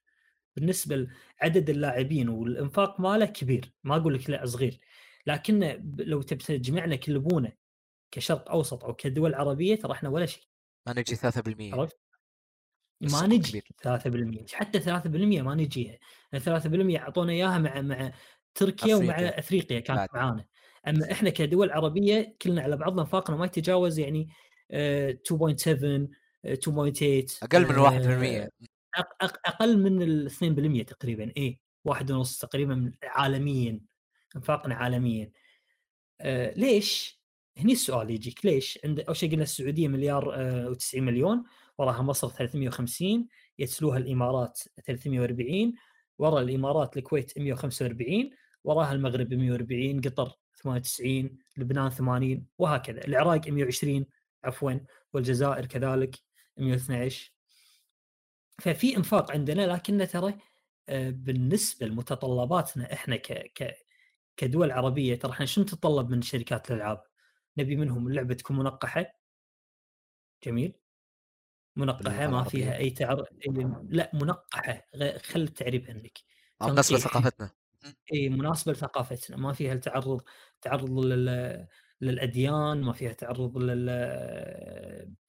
[0.57, 1.09] بالنسبة
[1.43, 3.73] لعدد اللاعبين والإنفاق ماله كبير.
[3.85, 4.81] ما أقول لك لا صغير.
[5.27, 7.53] لكن لو تبي تجمعنا كلبونه
[8.11, 10.43] كشرق أوسط أو كدول عربية ترى إحنا ولا شيء.
[10.87, 11.99] ما نجي 3% عرفت؟
[13.01, 13.65] ما نجي كبير.
[13.83, 15.99] 3% حتى 3% ما نجيها
[16.37, 18.13] 3% أعطونا إياها مع مع
[18.55, 19.39] تركيا ومع أفريقيا.
[19.39, 20.15] أفريقيا كانت.
[20.15, 20.47] معانا.
[20.89, 24.29] أما إحنا كدول عربية كلنا على بعضنا انفاقنا ما يتجاوز يعني
[24.71, 26.09] آه، 2.7 آه،
[26.47, 28.49] 2.8 أقل من آه، 1%
[28.99, 31.33] أق- أق- أقل من ال 2% تقريبا.
[31.37, 33.81] اي واحد ونص تقريبا عالميا
[34.37, 35.31] أنفاقنا عالميا.
[36.21, 37.19] آه ليش؟
[37.59, 41.45] هني السؤال يجيك ليش؟ عند أول شيء قلنا السعودية مليار آه و90 مليون
[41.79, 43.29] وراها مصر 350
[43.59, 45.73] يتلوها الإمارات 340
[46.19, 48.31] ورا الإمارات الكويت 145
[48.65, 50.33] وراها المغرب 140 قطر
[50.63, 53.05] 98 لبنان 80 وهكذا.
[53.07, 54.07] العراق 120
[54.45, 54.73] عفوا
[55.13, 56.17] والجزائر كذلك.
[56.59, 57.33] 112
[58.61, 60.39] ففي إنفاق عندنا لكن ترى
[60.89, 63.77] آه، بالنسبة لمتطلباتنا إحنا ك ك
[64.37, 67.03] كدول عربية ترى إحنا شو نتطلب من شركات الألعاب؟
[67.59, 69.19] نبي منهم اللعبه تكون منقحة
[70.45, 70.73] جميل
[71.77, 72.45] منقحة ما.
[72.45, 73.25] فيها أي تعر
[73.89, 74.87] لا منقحة
[75.23, 76.19] خل التعريب عندك
[76.61, 76.93] تنقيح.
[76.93, 77.51] لثقافتنا
[78.13, 80.23] اي مناسبة لثقافتنا ما فيها التعرض
[80.61, 81.67] تعرض لل
[82.01, 83.89] للأديان ما فيها تعرض لل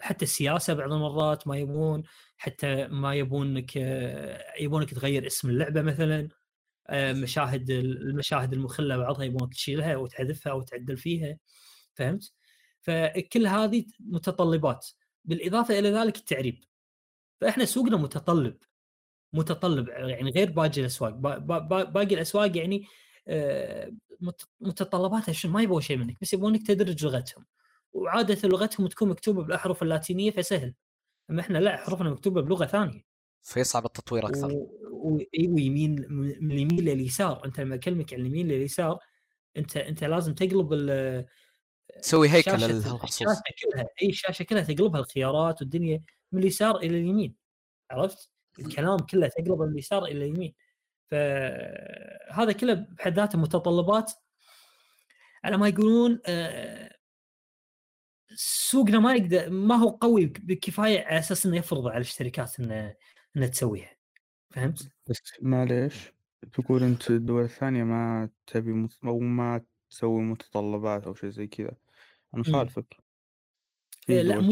[0.01, 2.03] حتى السياسة بعض المرات ما يبون
[2.37, 3.75] حتى ما يبونك
[4.59, 6.29] يبونك تغير اسم اللعبة مثلا.
[6.87, 11.37] آه، مشاهد المشاهد المخلة بعضها يبونك تشيلها أو تحذفها أو تعدل فيها
[11.95, 12.33] فهمت؟
[12.81, 14.87] فكل هذه متطلبات.
[15.25, 16.63] بالإضافة إلى ذلك التعريب.
[17.41, 18.57] فإحنا سوقنا متطلب
[19.33, 21.11] متطلب يعني غير باقي الأسواق.
[21.13, 22.85] با- با- با- باقي الأسواق يعني
[24.61, 27.45] متطلباتها شنو ما يبغون شيء منك بس يبغونك تدرج لغتهم.
[27.93, 30.73] وعادة لغتهم تكون مكتوبة بالأحرف اللاتينية فسهل
[31.29, 33.01] أما إحنا لا أحرفنا مكتوبة بلغة ثانية.
[33.43, 34.51] فيصعب التطوير أكثر.
[34.51, 34.71] و...
[34.91, 35.19] و...
[35.49, 37.45] ويمين من اليمين لليسار.
[37.45, 38.99] أنت لما أكلمك عن اليمين لليسار
[39.57, 41.25] أنت أنت لازم تقلب ال...
[42.01, 47.35] تسوي هيكل الشاشة كلها إي الشاشة كلها تقلبها الخيارات والدنيا من اليسار إلى اليمين.
[47.91, 48.29] عرفت؟
[48.59, 50.53] الكلام كله تقلبه من اليسار إلى اليمين.
[51.11, 54.11] فهذا كله بحد ذاته متطلبات
[55.43, 56.95] على ما يقولون آه،
[58.35, 62.95] سوقنا ما يقدر ما هو قوي بكفاية على أساس إنه يفرض على الشركات إنه
[63.37, 63.95] انها تسويها
[64.51, 66.13] فهمت؟ بس معليش
[66.53, 68.87] تقول أنت الدول الثانية ما تبي.
[69.05, 71.71] أو ما تسوي متطلبات أو شيء زي كذا
[72.33, 72.53] أنا مم.
[72.53, 72.97] خالفك
[74.05, 74.49] في لا، مو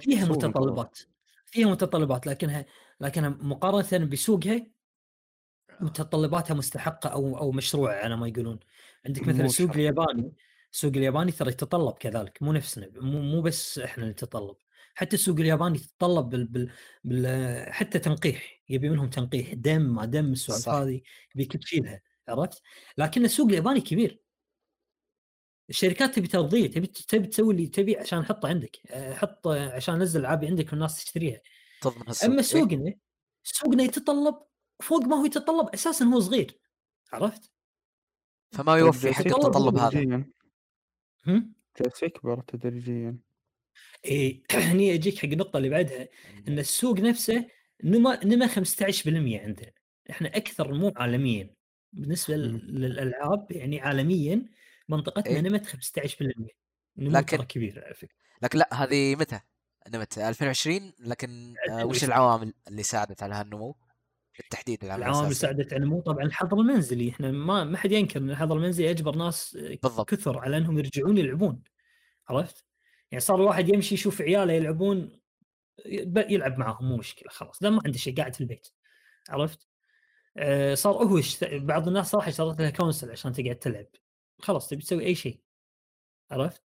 [0.00, 0.98] فيها متطلبات
[1.46, 2.64] فيها متطلبات لكنها
[3.00, 4.66] لكنها مقارنة بسوقها
[5.82, 8.58] متطلباتها مستحقة أو أو مشروعة على ما يقولون
[9.06, 9.70] عندك مثلا السوق.
[9.70, 10.32] الياباني
[10.72, 14.56] السوق الياباني ترى يتطلب كذلك مو نفسنا مو مو بس إحنا اللي نتطلب
[14.94, 16.70] حتى السوق الياباني يتطلب بال, بال,
[17.04, 20.68] بال حتى تنقيح يبي منهم تنقيح دم ما دم السوالف.
[20.68, 21.00] هذه
[21.34, 22.62] يبيك تشيلها عرفت؟
[22.98, 24.20] لكن السوق الياباني كبير
[25.70, 30.20] الشركات تبي ترضية تبي تبي تسوي اللي تبي عشان حطه عندك أه، حط عشان انزل
[30.20, 31.40] العاب عندك والناس تشتريها
[31.80, 32.94] تضمن أما إيه؟ سوقنا
[33.42, 34.47] سوقنا يتطلب
[34.82, 36.58] فوق ما هو يتطلب أساسا هو صغير
[37.12, 37.52] عرفت؟
[38.52, 40.24] فما يوفي حق التطلب هذا تدريجيا
[42.02, 43.18] يكبر تدريجيا
[44.04, 46.08] إيه هني أجيك حق النقطه اللي بعدها
[46.48, 47.48] إن السوق نفسه
[47.84, 48.60] نما نما 15%
[49.06, 49.72] عندنا
[50.10, 51.54] إحنا أكثر نمو عالميا
[51.92, 52.42] بالنسبة مم.
[52.56, 54.48] للالعاب يعني عالميا
[54.88, 55.40] منطقتنا إيه.
[55.40, 56.22] نمت 15%
[56.96, 59.40] نمو لكن- كبير على فكرة لكن لا هذه متى؟
[59.88, 62.12] نمت 2020 لكن آه، وش 2020.
[62.12, 63.76] العوامل اللي ساعدت على هالنمو؟
[64.38, 68.30] بالتحديد العوامل اللي ساعدت على النمو طبعا الحظر المنزلي إحنا ما ما حد ينكر إن
[68.30, 70.08] الحظر المنزلي اجبر ناس بالضبط.
[70.08, 71.62] كثر على إنهم يرجعون يلعبون
[72.28, 72.64] عرفت؟
[73.10, 75.20] يعني صار الواحد يمشي يشوف عياله يلعبون
[76.16, 78.68] يلعب معاهم مو مشكلة خلاص لا ما عنده شيء قاعد في البيت
[79.28, 79.68] عرفت؟
[80.36, 81.20] آه، صار هو.
[81.52, 83.86] بعض الناس صراحة اشترت لها كونسل عشان تقعد تلعب
[84.38, 85.40] خلاص تبي تسوي أي شيء
[86.30, 86.62] عرفت؟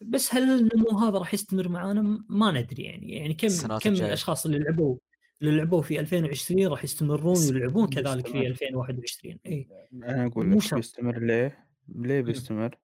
[0.00, 3.92] بس هل النمو هذا راح يستمر معانا ما ندري يعني يعني كم كم.
[3.92, 4.96] الأشخاص اللي لعبوا
[5.42, 8.26] اللي لعبوا في 2020 راح يستمرون ويلعبون كذلك.
[8.26, 10.74] في 2021 إي أنا أقول لك.
[10.74, 12.78] بيستمر ليه؟ ليه بيستمر؟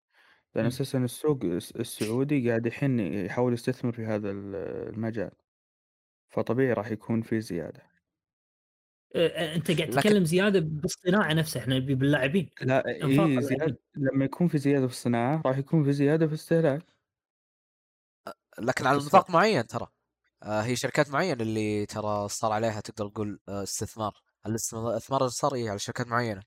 [0.54, 0.68] لأن مم.
[0.70, 4.54] أساسا السوق الس- السعودي قاعد الحين يحاول يستثمر في هذا ال-
[4.94, 5.30] المجال
[6.30, 7.82] فطبيعي راح يكون في زيادة
[9.16, 13.40] آه، أنت قاعد لكن- تتكلم زيادة بالصناعة نفسها إحنا نبي باللاعبين لا اللاعبين.
[13.40, 16.82] زيادة لما يكون في زيادة في الصناعة راح يكون في زيادة في الاستهلاك
[18.58, 18.98] لكن على.
[18.98, 19.86] نطاق معين ترى
[20.44, 24.12] هي شركات معينة اللي ترى صار عليها تقدر تقول آه استثمار
[24.46, 26.42] الاستثمار اللي صار إيه على شركات معينة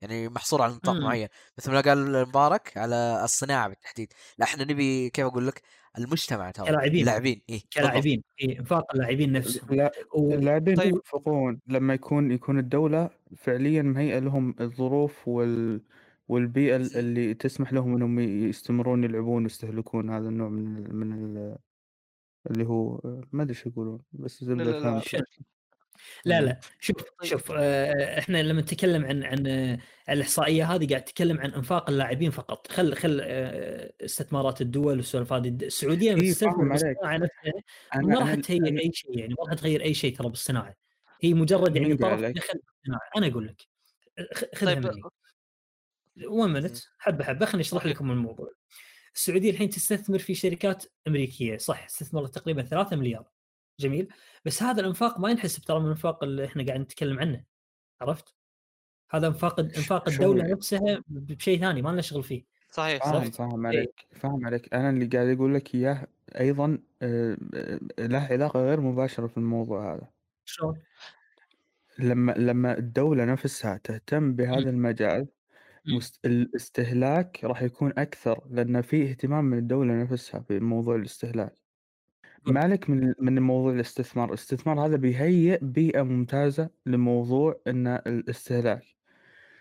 [0.00, 0.94] يعني محصور على نطاق.
[0.96, 5.62] معين مثل ما قال مبارك على الصناعة بالتحديد لا إحنا نبي كيف أقول لك
[5.98, 7.00] المجتمع ترى كلاعبين.
[7.00, 7.72] اللاعبين إيه بالضبط.
[7.74, 9.90] كلاعبين اي إنفاق اللاعبين نفسهم.
[10.16, 10.94] اللاعبين طيب.
[10.94, 15.82] يوفقون لما يكون يكون الدولة فعليا مهيئة لهم الظروف وال
[16.28, 21.56] والبيئة ال- اللي تسمح لهم إنهم يستمرون يلعبون ويستهلكون هذا النوع من ال من ال
[22.50, 23.00] اللي هو
[23.32, 25.00] ما أدري إيش يقولون بس لا، لا، لا.
[25.00, 25.18] شو-
[26.24, 27.30] لا لا شوف طيب.
[27.30, 29.78] شوف آه، إحنا لما نتكلم عن عن آه،
[30.08, 35.48] الإحصائية هذه قاعد تتكلم عن أنفاق اللاعبين فقط خل خل آه، استثمارات الدول والسوالف هذه
[35.48, 36.16] السعودية إيه،.
[36.16, 37.30] بالصناعه نفسها
[37.94, 40.74] ما راح تغير أي شيء يعني ما راح تغير أي شيء ترى بالصناعة
[41.20, 43.62] هي مجرد يعني طرف؟ دخل بالصناعة أنا أقول لك
[44.54, 45.02] خذها طيب مني
[46.26, 47.86] 1 مينت حبة حبة خليني أشرح.
[47.86, 48.50] لكم الموضوع
[49.14, 51.56] السعودية الحين تستثمر في شركات أمريكية.
[51.56, 53.24] صح استثمرت تقريبا 3 مليار.
[53.80, 54.08] جميل.
[54.44, 57.44] بس هذا الإنفاق ما ينحسب ترى من الانفاق اللي إحنا قاعد نتكلم عنه.
[58.00, 58.34] عرفت؟
[59.10, 62.44] هذا إنفاق إنفاق الدولة نفسها بشيء ثاني ما لنا شغل فيه.
[62.70, 63.34] صحيح فاهم صحيح.
[63.34, 63.78] فاهم إيه.
[63.78, 64.74] عليك فاهم عليك.
[64.74, 66.06] أنا اللي قاعد أقول لك إياه
[66.40, 70.08] أيضا آه، آه، له علاقة غير مباشرة في الموضوع هذا.
[70.44, 70.82] شلون؟
[71.98, 75.28] لما لما الدولة نفسها تهتم بهذا المجال.
[76.24, 81.62] الاستهلاك راح يكون أكثر لأن في اهتمام من الدولة نفسها في موضوع الاستهلاك.
[82.46, 88.82] مالك من من موضوع الاستثمار الاستثمار هذا بيهيئ بيئة ممتازة لموضوع أن الاستهلاك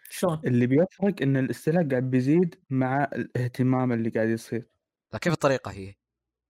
[0.09, 4.67] شلون؟ اللي بيفرق أن الاستهلاك قاعد بيزيد مع الاهتمام اللي قاعد يصير
[5.13, 5.93] لا كيف الطريقة هي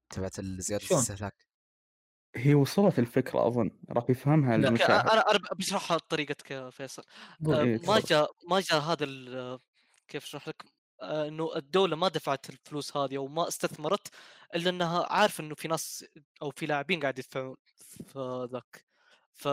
[0.10, 1.51] تبعت زيادة؟ الاستهلاك
[2.36, 3.72] هي وصلت الفكرة أظن.
[3.90, 7.03] راح يفهمها المشاهد أنا أنا بشرحها بطريقتك فيصل.
[7.48, 7.99] آه، إيه، ما.
[7.99, 9.06] جاء ما جاء هذا
[10.08, 10.64] كيف أشرح لك؟
[11.02, 14.08] آه، إنه الدولة ما دفعت الفلوس هذه أو ما استثمرت
[14.56, 16.06] إلا إنها عارف إنه في ناس
[16.41, 17.56] أو في لاعبين قاعد يدفعون
[18.08, 18.86] في ذاك.
[19.34, 19.48] ف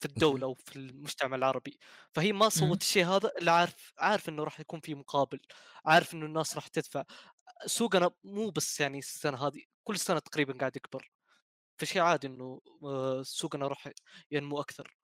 [0.00, 1.78] في الدولة أو في المجتمع العربي.
[2.12, 2.48] فهي ما.
[2.48, 5.40] صوت الشيء هذا إلا عارف عارف إنه راح يكون في مقابل.
[5.86, 7.04] عارف إنه الناس راح تدفع.
[7.66, 11.10] سوقنا مو بس يعني السنة هذه كل سنة تقريبا قاعد يكبر.
[11.82, 13.90] فشيء عادي إنه آه، سوقنا راح
[14.30, 14.96] ينمو أكثر.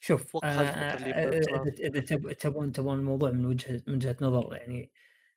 [0.00, 1.62] شوف آه، بتطلع.
[1.62, 4.92] إذا إذا تب- تبون تبون الموضوع من وجهة من وجهة نظر يعني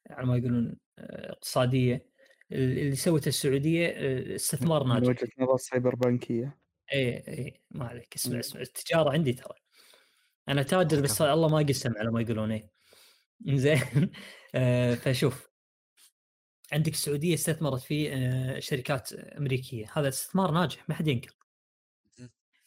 [0.09, 2.05] على ما يقولون آه، اقتصادية
[2.51, 5.07] اللي سوته السعودية آه، استثمار من ناجح.
[5.09, 6.59] وجهة نظر سايبر بنكية
[6.93, 8.39] اي اي ما عليك اسمع.
[8.39, 9.53] اسمع التجارة عندي ترى.
[10.49, 12.69] أنا تاجر بس الله ما قسم على ما يقولون إيه.
[13.45, 13.79] زين
[14.55, 15.48] آه، فشوف
[16.71, 21.35] عندك السعودية استثمرت في آه، شركات أمريكية هذا استثمار ناجح ما حد ينكر.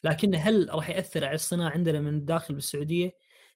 [0.05, 3.11] لكن هل راح يأثر على الصناعة عندنا من الداخل بالسعودية؟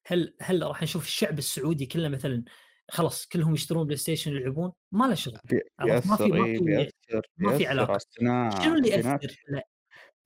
[0.06, 2.44] هل هل راح نشوف الشعب السعودي كله مثلا
[2.90, 6.46] خلاص كلهم يشترون بلاي ستيشن يلعبون؟ ما له شغل بي- عرفت؟ ما في- بيأثر ما
[6.46, 7.88] إيه في- بيأثر ما في بيأثر علاقة.
[7.90, 9.62] على الصناعة شنو اللي يأثر؟ اللي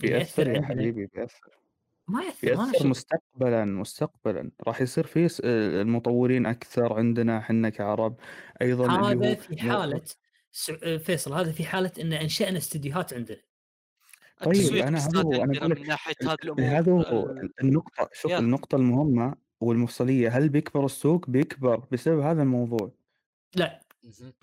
[0.01, 1.60] بيأثر يا حبيبي بيأثر
[2.11, 5.41] ما يأثر ما مستقبلا مستقبلا راح يصير في
[5.81, 8.17] المطورين أكثر عندنا إحنا كعرب
[8.63, 10.03] أيضا اللي هذا هو في حالة
[10.53, 13.39] سع- فيصل هذا في حالة إن أنشأنا استديوهات عندنا
[14.45, 17.01] طيب، أنا هذا هو، لك من ناحية هذه الأمور هذا هو
[17.31, 18.39] ال- النقطة شوف يا.
[18.39, 22.93] النقطة المهمة والمفصلية هل بيكبر السوق؟ بيكبر بسبب هذا الموضوع
[23.55, 23.81] لا.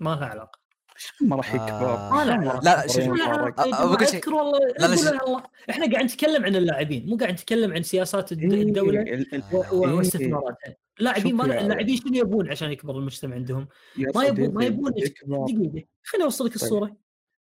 [0.00, 0.58] ما لها علاقة
[1.20, 2.10] ما راح يكبر؟ آه.
[2.10, 4.34] ما راح لا، يكبر شوف- شيء.
[4.34, 5.04] والله لا، لا، قول شيء.
[5.10, 9.26] لها الله إحنا قاعد نتكلم عن اللاعبين مو قاعد نتكلم عن سياسات إيه، الدولة إيه.
[9.72, 13.68] واستثماراتها اللاعبين شوف ما اللاعبين شنو يبون عشان يكبر المجتمع عندهم؟
[14.14, 15.46] ما يبون ما يبون دقيقة
[16.02, 16.62] خليني أوصل لك طيب.
[16.62, 16.96] الصورة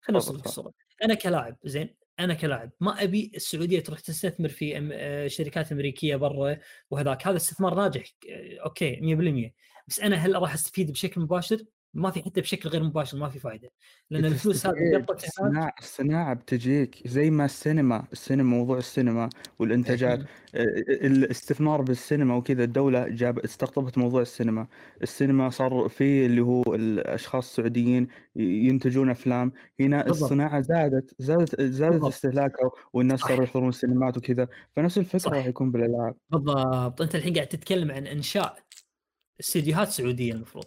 [0.00, 0.46] خليني أوصل لك.
[0.46, 0.72] الصورة
[1.04, 6.16] أنا كلاعب زين أنا كلاعب ما أبي السعودية تروح تستثمر في أم- آه، شركات أمريكية
[6.16, 6.56] برا
[6.90, 9.54] وهذاك هذا استثمار ناجح آه، أوكي 100%
[9.88, 11.58] بس أنا هل راح أستفيد بشكل مباشر؟
[11.94, 13.70] ما في حتى بشكل غير مباشر ما في فائده
[14.10, 15.06] لأن الفلوس هذه
[15.80, 19.28] الصناعة بتجيك زي ما السينما السينما موضوع السينما
[19.58, 20.26] والإنتاجات مم.
[20.54, 24.66] آه، الاستثمار بالسينما وكذا الدولة جاب استقطبت موضوع السينما
[25.02, 30.22] السينما صار في اللي هو الأشخاص السعوديين ينتجون أفلام هنا بالضبط.
[30.22, 32.04] الصناعة زادت زادت زادت.
[32.04, 33.20] استهلاكها والناس.
[33.20, 35.32] صاروا يحضرون السينمات وكذا فنفس الفكرة صح.
[35.32, 38.58] راح يكون بالألعاب بالضبط أنت الحين قاعد تتكلم عن إنشاء
[39.40, 40.64] استديوهات سعودية المفروض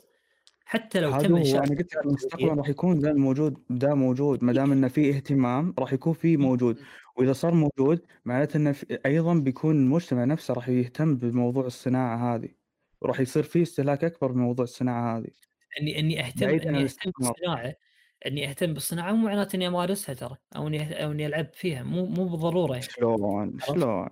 [0.66, 4.44] حتى لو هذا تم إنشاء أنا قلت سعودية، راح يكون ذا موجود ده موجود.
[4.44, 6.80] ما دام إنه في اهتمام راح يكون في موجود.
[7.18, 12.50] وإذا صار موجود معناته إنه في- أيضا بيكون المجتمع نفسه راح يهتم بموضوع الصناعة هذه.
[13.02, 15.28] وراح يصير في استهلاك أكبر بموضوع الصناعة هذه.
[15.82, 17.34] أني أني أهتم بعيد عن اني أهتم الاستثمار.
[17.34, 17.74] بالصناعة
[18.28, 21.84] أني أهتم بالصناعة مو معناته إني أمارسها ترى أو إني أو إني ألعب فيها.
[21.84, 22.86] مو مو بالضرورة يعني.
[22.86, 24.10] شلون؟ شلون؟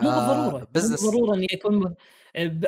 [0.00, 1.04] مو آه، بالضرورة مو business.
[1.04, 1.94] بالضرورة إني أكون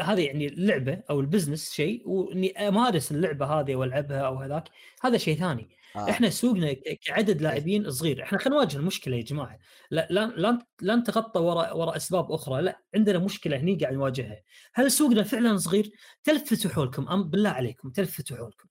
[0.01, 4.69] هذه يعني اللعبة أو ال business شيء وإني أمارس اللعبة هذه وألعبها أو هذاك
[5.03, 5.71] هذا شيء ثاني.
[5.97, 6.11] آه.
[6.11, 6.73] إحنا سوقنا
[7.03, 8.23] كعدد لاعبين صغير.
[8.23, 9.59] إحنا خلينا نواجه المشكلة يا جماعة.
[9.91, 12.63] لا لا لا لا نتغطى وراء وراء أسباب أخرى.
[12.63, 14.43] لا عندنا مشكلة هني قاعد نواجهها.
[14.75, 15.91] هل سوقنا فعلا صغير؟
[16.25, 18.69] تلفتوا حولكم أم بالله عليكم تلفتوا حولكم.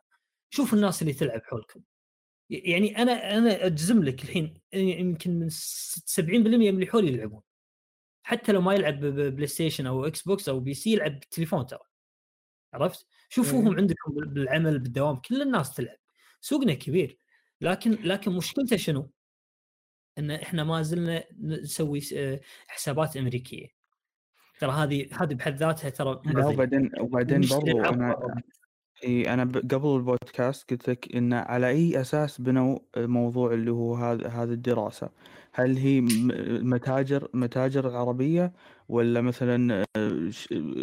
[0.50, 1.82] شوفوا الناس اللي تلعب حولكم.
[2.50, 7.42] يعني أنا أنا أجزم لك الحين يمكن من س- 70% من اللي حولي يلعبون.
[8.30, 11.80] حتى لو ما يلعب بلاي ستيشن أو إكس بوكس أو PC يلعب بالتليفون ترى
[12.74, 13.76] عرفت؟ شوفوهم.
[13.78, 15.98] عندكم بال- بالعمل بالدوام كل الناس تلعب
[16.42, 17.18] سوقنا كبير
[17.62, 19.10] لكن لكن مشكلته شنو؟
[20.18, 23.68] إن إحنا ما زلنا نسوي آه، حسابات أمريكية
[24.60, 26.22] ترى هذه هذه بحد ذاتها ترى
[26.54, 28.42] وبعدين وبعدين برضو أنا.
[29.04, 33.96] إي أنا ب- قبل البودكاست قلت لك إن على أي أساس بنوا موضوع اللي هو
[33.96, 35.10] هذا هذه الدراسة؟
[35.54, 38.54] هل هي م- متاجر متاجر عربية
[38.90, 40.30] ولا مثلا آه،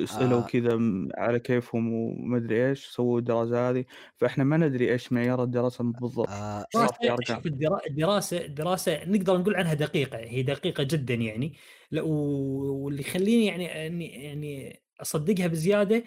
[0.05, 0.47] سألوا آه.
[0.47, 0.79] كذا
[1.15, 3.85] على كيفهم ومدري إيش سووا الدراسة هذه
[4.17, 6.29] فإحنا ما ندري إيش معيار الدراسة بالضبط.
[6.29, 11.55] آه شوف الدرا- الدراسة الدراسة نقدر نقول عنها دقيقة هي دقيقة جدا يعني.
[11.93, 16.05] واللي يخليني يعني اني يعني أصدقها بزيادة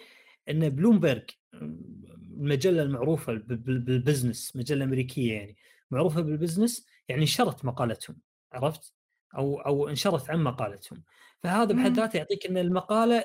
[0.50, 1.22] إن بلومبرج
[1.54, 5.56] المجلة المعروفة ب- ب- بال business مجلة أمريكية يعني
[5.90, 8.16] معروفة بال business يعني نشرت مقالتهم
[8.52, 8.92] عرفت؟
[9.36, 11.02] أو أو انشرت عن مقالتهم.
[11.42, 11.92] فهذا بحد.
[11.96, 13.24] ذاته يعطيك إن المقالة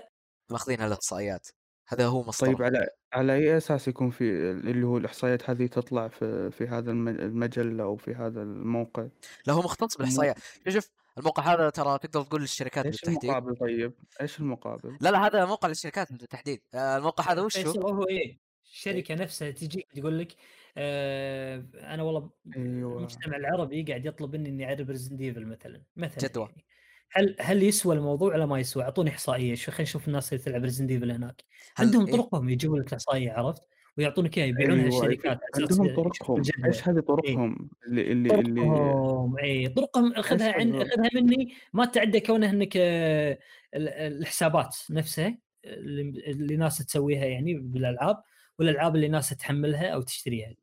[0.51, 1.47] ماخذين الاحصائيات
[1.87, 2.47] هذا هو مصدر.
[2.47, 6.91] طيب على على أي أساس يكون في اللي هو الإحصائيات هذه تطلع في في هذا
[6.91, 9.07] الم- المجلة أو في هذا الموقع؟
[9.47, 10.35] لا هو مختص بالإحصائيات.
[10.69, 15.27] شوف الموقع هذا ترى تقدر تقول للشركات إيش بالتحديد المقابل طيب إيش المقابل لا لا
[15.27, 19.87] هذا موقع للشركات بالتحديد آه الموقع هذا وش فيصل هو؟ هو إيه الشركة نفسها تجي
[19.95, 20.35] تقول لك
[20.77, 26.29] آه أنا والله أيوه المجتمع العربي قاعد يطلب مني إني أعرف Resident Evil مثلا مثلا
[26.29, 26.45] جدوى.
[26.45, 26.65] يعني
[27.11, 30.63] هل هل يسوى الموضوع ولا ما يسوى؟ أعطوني إحصائية شو خلينا نشوف الناس اللي تلعب
[30.63, 31.43] Resident Evil هناك
[31.75, 33.63] هل عندهم إيه؟ طرقهم يجيبوا لك إحصائية عرفت؟
[33.97, 36.41] ويعطونك إياها يبيعونها للشركات على أساس عندهم طرقهم.
[36.65, 41.53] إيش هذه طرقهم؟ اللي اللي اللي طرقهم اي طرقهم خذها إيش عن هذا؟ خذها مني.
[41.73, 43.39] ما تعدى كونه إنك آه،
[43.75, 48.23] ال- الحسابات نفسها اللي ناس تسويها يعني بالألعاب
[48.59, 50.53] والألعاب اللي ناس تحملها أو تشتريها.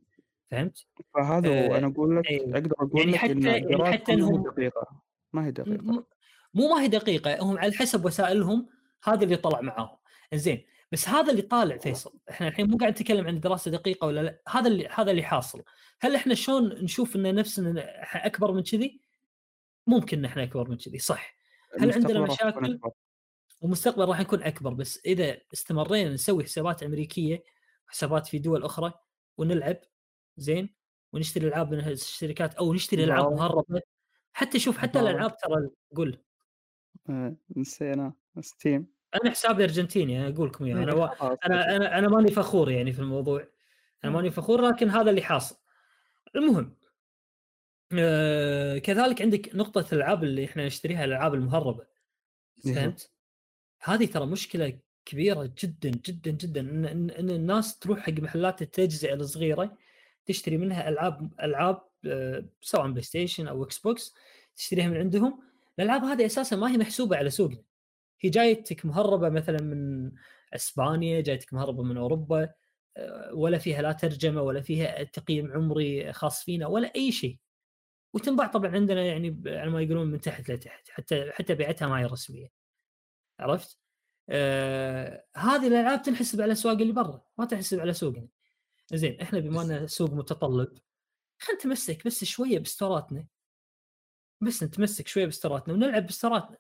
[0.51, 1.75] فهمت؟ فهذا هو.
[1.75, 2.53] آه، أنا أقول لك أيوه.
[2.53, 5.03] أقدر أقول يعني لك حتى- ان يعني حتى إنهم- دقيقة.
[5.33, 5.83] ما هي دقيقة.
[5.83, 6.05] م-
[6.55, 8.69] مو ما هي دقيقة هم على حسب وسائلهم
[9.05, 9.97] هذا اللي طلع معاهم.
[10.35, 12.19] زين بس هذا اللي طالع فيصل.
[12.31, 14.43] إحنا الحين مو قاعد نتكلم عن دراسة دقيقة ولا لا.
[14.49, 15.63] هذا اللي هذا اللي حاصل.
[16.01, 19.01] هل إحنا شلون نشوف إن نفسنا أكبر من كذي؟
[19.87, 21.37] ممكن إن إحنا أكبر من كذي صح.
[21.81, 22.81] هل عندنا يكون مشاكل؟
[23.61, 27.45] ومستقبل راح نكون أكبر بس إذا استمرينا نسوي حسابات أمريكية
[27.87, 28.93] حسابات في دول أخرى
[29.39, 29.77] ونلعب
[30.37, 30.75] زين
[31.13, 33.33] ونشتري ألعاب من الشركات أو نشتري ألعاب.
[33.33, 33.83] مهربة.
[34.33, 35.01] حتى شوف حتى.
[35.01, 36.19] الألعاب ترى قول
[37.11, 38.13] آه، نسينا.
[38.41, 39.02] ستيم.
[39.15, 41.09] أنا حسابي أرجنتيني أنا أقول لكم أنا و...
[41.09, 43.49] خلاص أنا أنا أنا ماني فخور يعني في الموضوع.
[44.05, 45.57] أنا ماني فخور لكن هذا اللي حاصل.
[46.37, 46.77] المهم
[47.99, 51.87] آه كذلك عندك نقطة الألعاب اللي إحنا نشتريها الألعاب المهربة.
[52.67, 52.75] إيه.
[52.75, 53.11] فهمت؟
[53.83, 56.61] هذه ترى مشكلة كبيرة جدا جدا جدا.
[56.61, 59.77] إن, إن, الناس تروح حق محلات التجزئة الصغيرة
[60.27, 64.15] تشتري منها ألعاب ألعاب آه، سواء بلاي ستيشن أو إكس بوكس
[64.57, 65.43] تشتريها من عندهم.
[65.79, 67.63] الألعاب هذه أساسا ما هي محسوبة على سوقنا.
[68.23, 70.13] هي جايتك مهربة مثلا من
[70.55, 72.55] إسبانيا جايتك مهربة من أوروبا
[72.97, 77.39] آه، ولا فيها لا ترجمة ولا فيها تقييم عمري خاص فينا ولا أي شيء.
[78.15, 82.05] وتنباع طبعا عندنا يعني على ما يقولون من تحت لتحت حتى حتى بيعتها ما هي
[82.07, 82.53] رسمية.
[83.41, 83.79] عرفت؟
[84.29, 88.29] آه هذه الألعاب تنحسب على الاسواق اللي برا ما تنحسب على سوقنا.
[88.95, 90.79] زين إحنا بما أن سوق متطلب
[91.39, 93.27] خلينا نتمسك بس شوية بستوراتنا.
[94.41, 96.59] بس نتمسك شوية بستوراتنا ونلعب بستوراتنا.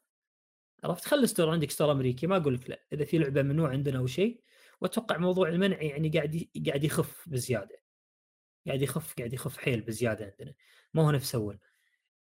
[0.84, 3.98] عرفت؟ خلي store عندك store أمريكي ما أقول لك لا إذا في لعبة ممنوع عندنا
[3.98, 4.40] أو شيء
[4.80, 7.82] وأتوقع موضوع المنع يعني قاعد ي- قاعد يخف بزيادة.
[8.66, 10.54] قاعد يخف قاعد يخف حيل بزيادة عندنا.
[10.94, 11.58] ما هو نفس أول.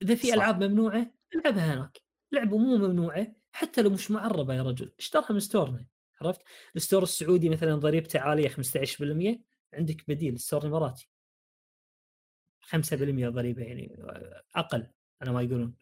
[0.03, 0.35] إذا في صح.
[0.35, 1.99] ألعاب ممنوعة العبها هناك.
[2.33, 5.87] لعبة مو ممنوعة حتى لو مش معربة يا رجل اشترها من store نا
[6.23, 6.41] عرفت؟
[6.77, 9.43] ال store السعودي مثلا ضريبته عالية 15%
[9.75, 11.09] عندك بديل ال store الإماراتي.
[12.63, 13.97] 5% ضريبة يعني
[14.57, 14.87] أقل
[15.23, 15.75] على ما يقولون.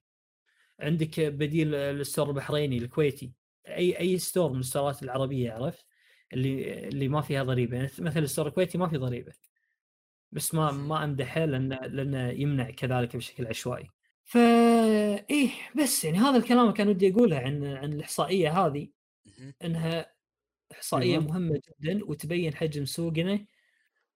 [0.81, 3.32] عندك بديل ال store البحريني الكويتي.
[3.69, 5.86] أي أي store من الستورات العربية عرفت؟
[6.32, 7.77] اللي اللي ما فيها ضريبة.
[7.77, 9.32] يعني مثل ال store الكويتي ما في ضريبة.
[10.32, 13.90] بس ما ما أمدحه لأن لأنه يمنع كذلك بشكل عشوائي.
[14.24, 14.40] فا
[15.31, 15.51] إيه
[15.82, 18.89] بس يعني هذا الكلام كان ودي أقوله عن عن الإحصائية هذه.
[19.65, 20.12] إنها
[20.73, 21.24] إحصائية أيوة.
[21.24, 23.47] مهمة جدا وتبين حجم سوقنا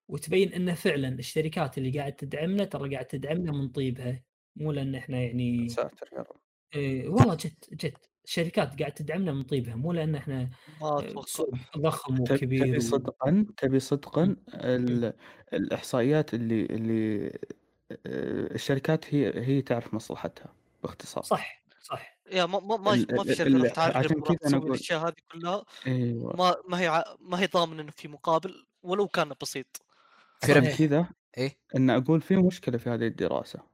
[0.08, 4.22] وتبين إن فعلا الشركات اللي قاعد تدعمنا ترى قاعد تدعمنا من طيبها.
[4.56, 6.39] مو لأن إحنا يعني ساتر يا رب
[6.74, 10.50] إيه والله جد جد الشركات قاعد تدعمنا من طيبها مو لأن إحنا
[10.82, 11.04] آه،
[11.78, 12.80] ضخم وكبير تبي.
[12.80, 15.12] صدقا تبي صدقا ال-
[15.52, 17.26] الإحصائيات اللي اللي
[18.06, 21.24] آه، الشركات هي هي تعرف مصلحتها باختصار.
[21.24, 22.18] صح صح.
[22.32, 25.64] يا ما ما ما, في شركة راح تعرف عشان كذا تسوي أقول- الأشياء هذه كلها
[25.86, 26.36] أيوه.
[26.36, 29.66] ما ما هي ع- ما هي ضامن إنه في مقابل ولو كان بسيط.
[30.42, 33.69] عشان كذا إيه؟ إن أقول في مشكلة في هذه الدراسة.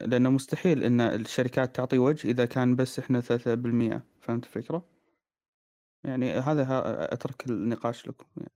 [0.00, 4.84] لأنه مستحيل إن الشركات تعطي وجه إذا كان بس إحنا 3% فهمت الفكرة؟
[6.04, 6.66] يعني هذا
[7.14, 8.52] أترك النقاش لكم يعني.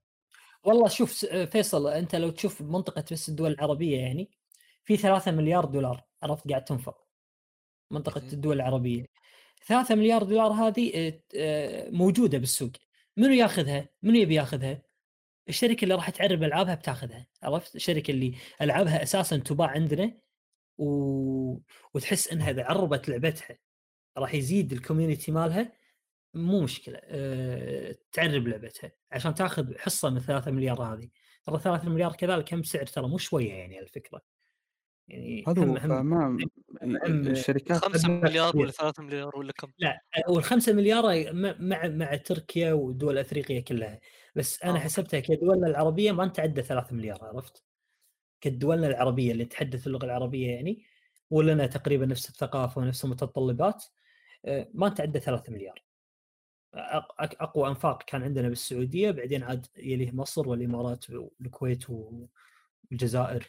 [0.63, 4.31] والله شوف فيصل أنت لو تشوف منطقة بس الدول العربية يعني
[4.83, 7.07] في 3 مليار دولار عرفت قاعد تنفق
[7.91, 8.29] منطقة مهم.
[8.33, 9.05] الدول العربية
[9.67, 12.71] 3 مليار دولار هذه آه، آه، موجودة بالسوق
[13.17, 14.81] منو ياخذها؟ منو يبي ياخذها؟
[15.49, 20.17] الشركة اللي راح تعرب ألعابها بتاخذها عرفت؟ الشركة اللي ألعابها أساسا تباع عندنا
[20.81, 21.59] و...
[21.93, 23.57] وتحس إنها إذا عربت لعبتها
[24.17, 25.71] راح يزيد الكوميونتي مالها
[26.33, 27.95] مو مشكلة أه...
[28.11, 31.09] تعرب لعبتها عشان تاخذ حصة من 3 مليار هذه
[31.43, 34.21] ترى 3 مليار كذلك هم سعر ترى مو شوية يعني على الفكرة
[35.07, 36.27] يعني هذا هم هم فما
[36.83, 38.57] هم- الشركات 5 مبلغ مليار.
[38.57, 43.99] ولا 3 مليار ولا كم؟ لا والخمسة مليار م- مع مع تركيا ودول أفريقيا كلها
[44.35, 44.79] بس أنا آه.
[44.79, 47.63] حسبتها كدولنا العربية ما نتعدى 3 مليار عرفت؟
[48.41, 50.85] كدولنا العربية اللي تحدث اللغة العربية يعني
[51.29, 53.85] ولنا تقريبا نفس الثقافة ونفس المتطلبات
[54.45, 55.83] آه، ما نتعدى 3 مليار
[57.19, 61.85] أقوى أنفاق كان عندنا بالسعودية بعدين عاد يليه مصر والإمارات والكويت
[62.91, 63.47] والجزائر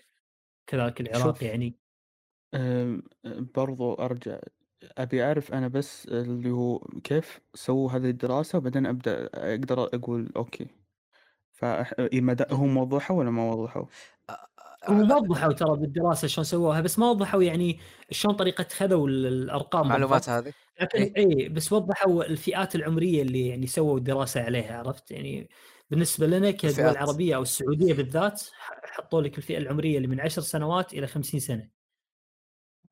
[0.66, 1.43] كذلك العراق شوف.
[1.43, 1.74] يعني
[3.55, 4.40] برضو أرجع
[4.98, 10.66] أبي أعرف أنا بس اللي هو كيف سووا هذه الدراسة وبعدين أبدأ أقدر أقول أوكي
[11.52, 13.85] فمدى هم وضحوا ولا ما وضحوا؟
[14.89, 17.79] هم وضحوا ترى بالدراسة شلون سووها بس ما وضحوا يعني
[18.11, 20.29] شلون طريقة خذوا ال- الأرقام المعلومات.
[20.29, 21.17] هذه لكن إيه.
[21.17, 25.49] اي بس وضحوا الفئات العمرية اللي يعني سووا دراسة عليها عرفت يعني
[25.91, 26.97] بالنسبة لنا كدول الفئات.
[26.97, 28.43] عربيه أو السعودية بالذات
[28.85, 31.69] حطوا لك الفئة العمرية اللي من 10 سنوات إلى 50 سنة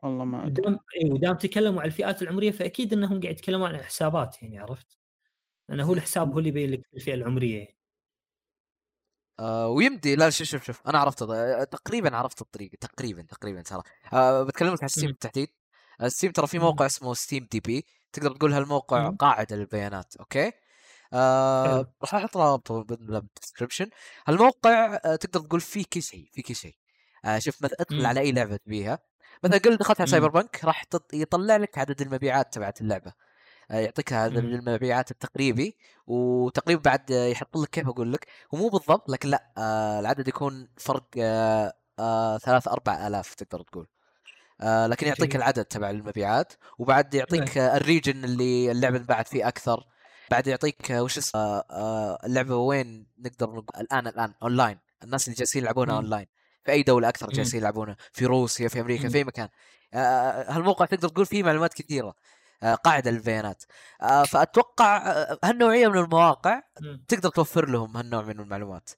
[0.02, 4.42] والله ما ودام اي ودام تكلموا عن الفئات العمرية فأكيد إنهم قاعد يتكلمون عن حسابات
[4.42, 4.98] يعني عرفت؟
[5.68, 7.76] لأنه هو الحساب هو اللي يبين لك الفئة العمرية يعني.
[9.40, 13.82] آه ويمدي لا شوف شوف شوف أنا عرفت آه، تقريبا عرفت الطريقة تقريبا تقريبا ترى
[14.12, 15.06] آه بتكلم لك عن Steam.
[15.10, 15.48] بالتحديد
[16.00, 16.58] آه، Steam ترى في.
[16.58, 19.10] موقع اسمه SteamDB تقدر تقول هالموقع.
[19.10, 20.52] قاعدة للبيانات أوكي
[21.12, 21.92] آه.
[22.02, 23.86] راح أحط رابط بال description
[24.28, 26.74] هالموقع آه تقدر تقول فيه كل شيء في كل شيء
[27.24, 28.06] آه شوف مثلا ادخل.
[28.06, 28.98] على اي لعبة تبيها
[29.44, 30.10] مثلا قل دخلت على.
[30.10, 33.14] Cyberpunk راح يطلع لك عدد المبيعات تبعت اللعبة آه،
[33.70, 34.54] يعطيك هذا مم.
[34.54, 35.76] المبيعات التقريبي
[36.06, 40.68] وتقريبا بعد يحط لك كيف أقول لك هو مو بالضبط لكن لا آه العدد يكون
[40.76, 43.86] فرق آه آه ثلاث أربع آلاف تقدر تقول
[44.62, 45.36] لكن يعطيك.
[45.36, 49.86] العدد تبع المبيعات وبعد يعطيك ال region اللي اللعبة انباعت فيه أكثر
[50.30, 51.62] بعد يعطيك وش اسمه
[52.24, 55.96] اللعبة وين نقدر نقول الآن الآن أونلاين الناس اللي جالسين يلعبونها.
[55.96, 56.26] أونلاين
[56.64, 57.28] في أي دولة أكثر.
[57.28, 59.08] جالسين يلعبونها في روسيا في أمريكا.
[59.08, 59.48] في أي مكان
[59.94, 62.14] هالموقع تقدر تقول فيه معلومات كثيرة
[62.62, 63.64] قاعدة للبيانات
[64.02, 66.62] آه فأتوقع آه هالنوعية من المواقع.
[67.08, 68.90] تقدر توفر لهم هالنوع من المعلومات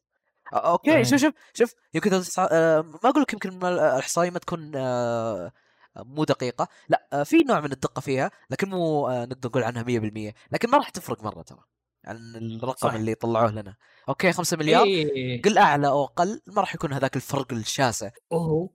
[0.52, 1.04] آه، أوكي.
[1.04, 5.52] شوف شوف شوف يمكن آه، ما أقول لك يمكن الإحصائية ما تكون آه،
[5.96, 9.82] مو دقيقة لا آه، في نوع من الدقة فيها لكن مو آه، نقدر نقول عنها
[9.82, 11.58] 100% لكن ما راح تفرق مرة ترى
[12.04, 12.92] عن الرقم صح.
[12.94, 13.76] اللي طلعوه لنا
[14.08, 15.42] أوكي 5 مليار إيه.
[15.42, 18.68] قل أعلى أو أقل ما راح يكون هذاك الفرق الشاسع ال-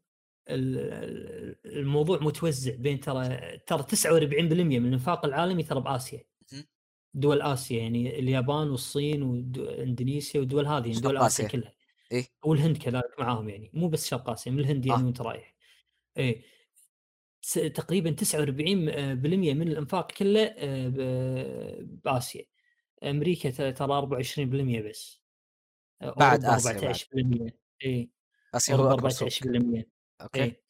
[0.49, 6.23] الموضوع متوزع بين ترى ترى 49% من الانفاق العالمي ترى بآسيا.
[7.13, 11.47] دول آسيا يعني اليابان والصين واندونيسيا والدول هذه يعني دول آسيا.
[11.47, 11.73] كلها.
[12.11, 12.25] إيه.
[12.43, 13.71] والهند كذلك معاهم يعني.
[13.73, 15.05] مو بس شرق آسيا من الهند يعني آه.
[15.05, 15.55] وانت رايح.
[17.41, 22.45] س- تقريبا 49% من الأنفاق كله آه، بآسيا.
[23.03, 25.21] أمريكا ترى 24% بس.
[26.01, 26.61] بعد بعد.
[26.61, 27.51] 14%
[27.85, 28.09] اي
[28.53, 29.29] آسيا هو أوروبا أكبر سوق.
[29.29, 30.61] 14% أوكي إيه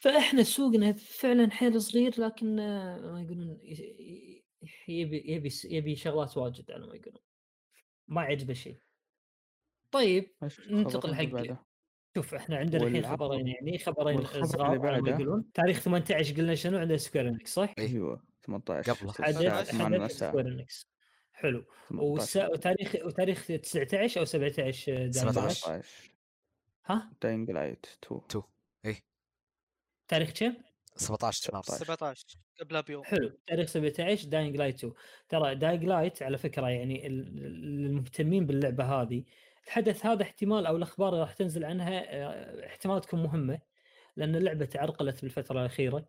[0.00, 3.60] فإحنا سوقنا فعلا حيل صغير لكن آه، ما يقولون
[4.88, 7.22] يبي يبي يبي شغلات واجد على ما يقولون
[8.08, 8.78] ما يعجبه شيء
[9.90, 10.34] طيب
[10.70, 11.56] ننتقل حق؟
[12.16, 16.54] شوف إحنا عندنا الحين خبرين يعني خبرين صغار على ما بعده؟ يقولون تاريخ 18 قلنا
[16.54, 17.88] شنو عندنا Square Enix صح؟ إيه.
[17.88, 19.10] أيوه 18 قبله.
[19.10, 20.90] الساعة حدث 8 حدث Square Enix
[21.32, 22.48] حلو 18 والسا...
[22.48, 25.82] وتاريخ وتاريخ 19 أو 17 دايم 17.
[26.84, 28.42] 17 ها؟ Dying Light 2 two
[28.84, 29.02] إيه.
[30.08, 30.54] تاريخ كم؟
[30.96, 31.84] 17 مارس 17.
[31.84, 32.26] 17
[32.60, 33.04] قبلها بيوم.
[33.04, 33.38] حلو.
[33.46, 34.92] تاريخ 17 Dying Light 2
[35.28, 37.44] ترى Dying Light على فكرة يعني ال-
[37.86, 39.24] المهتمين باللعبة هذه
[39.66, 43.60] الحدث هذا احتمال أو الأخبار اللي راح تنزل عنها آه، احتمال تكون مهمة
[44.16, 46.08] لأن اللعبة تعرقلت بالفترة الأخيرة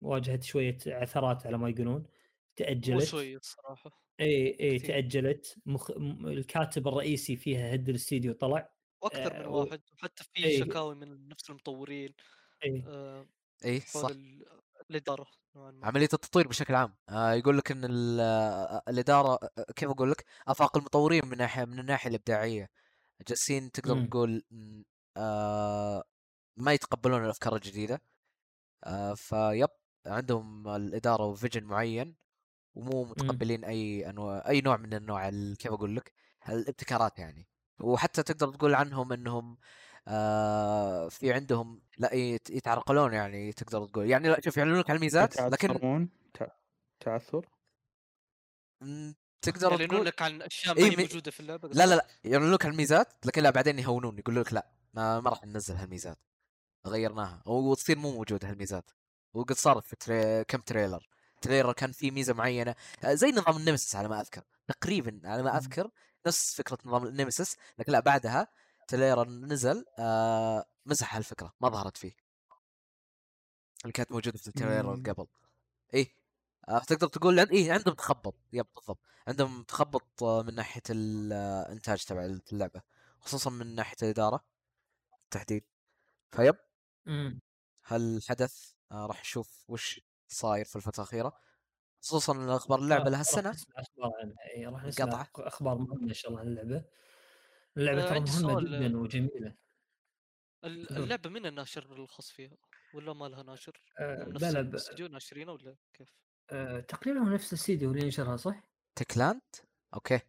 [0.00, 2.06] واجهت شوية عثرات على ما يقولون
[2.56, 3.04] تأجلت.
[3.04, 4.02] شوي الصراحة.
[4.20, 4.78] اي اي.
[4.78, 5.56] تأجلت.
[5.66, 5.90] مخ...
[5.90, 8.75] م- الكاتب الرئيسي فيها هد الاستديو طلع.
[9.02, 10.60] وأكثر من آه، و- واحد وحتى في إيه.
[10.60, 12.14] شكاوي من نفس المطورين
[12.64, 13.26] اي آه،
[13.64, 14.08] حول صح.
[14.10, 14.46] ال-
[14.90, 15.26] الإدارة
[15.82, 17.84] عملية التطوير بشكل عام آه يقول لك إن
[18.20, 22.70] آه، الإدارة آه، كيف أقول لك؟ أفاق المطورين من ناحية من الناحية الإبداعية.
[23.28, 24.06] جالسين تقدر مم.
[24.06, 24.44] تقول
[25.16, 26.04] آه
[26.56, 28.02] ما يتقبلون الأفكار الجديدة
[28.84, 29.68] آه فيب
[30.06, 32.16] عندهم الإدارة وفيجن معين
[32.74, 36.12] ومو متقبلين أي أنواع أي نوع من النوع ال- كيف أقول لك؟
[36.48, 37.48] الابتكارات يعني.
[37.80, 39.56] وحتى تقدر تقول عنهم إنهم
[40.08, 44.10] آه في عندهم لا يت- يتعرقلون يعني تقدر تقول.
[44.10, 45.68] يعني لا شوف يعلنون لك على الميزات لكن
[47.00, 47.46] تعثر؟
[49.42, 51.94] تقدر يعلنون تقول لك عن أشياء إيه ما هي مي- موجودة في اللعبة لا لا
[51.94, 55.44] لا يعلنون لك على الميزات لكن لا بعدين يهونون يقولوا لك لا ما, ما راح
[55.44, 56.18] ننزل هالميزات
[56.86, 58.90] غيرناها وتصير مو موجوده هالميزات.
[59.34, 60.44] وقد صارت في تري...
[60.44, 61.08] كم trailer
[61.42, 62.74] trailer كان في ميزة معينة
[63.04, 65.90] آه، زي نظام النمسس على ما أذكر تقريبا على ما أذكر
[66.26, 68.48] نفس فكرة نظام النمسس لكن لا بعدها
[68.88, 72.16] تريلر نزل آه مسح هالفكرة ما ظهرت فيه.
[73.82, 75.02] اللي كانت موجودة في مم.
[75.02, 75.26] قبل.
[75.94, 76.14] إيه
[76.68, 78.34] آه تقدر تقول عند إيه عندهم تخبط.
[78.52, 78.98] يب بالضبط.
[79.28, 82.82] عندهم تخبط آه، من ناحية الانتاج تبع اللعبة.
[83.20, 84.44] خصوصا من ناحية الإدارة
[85.22, 85.64] بالتحديد
[86.32, 86.56] فيب.
[87.86, 91.45] هالحدث آه راح نشوف وش صاير في الفترة الأخيرة.
[92.06, 93.74] خصوصا أخبار اللعبة راح- لها راح السنة نسمع
[94.70, 96.84] راح نسمع أخبار مهمة إن شاء الله عن اللعبة.
[97.76, 99.54] اللعبة آه، ترى مهمة سؤال، جدا وجميلة.
[100.64, 102.56] اللعبة من الناشر الخاص فيها؟
[102.94, 106.08] ولا ما لها ناشر؟ آه، هم لا نفس لا الاستوديو ناشرينها ولا كيف؟
[106.50, 108.60] آه، تقريبا هو نفس الاستديو اللي ينشرها صح؟
[108.94, 109.40] Techland؟
[109.94, 110.20] أوكي.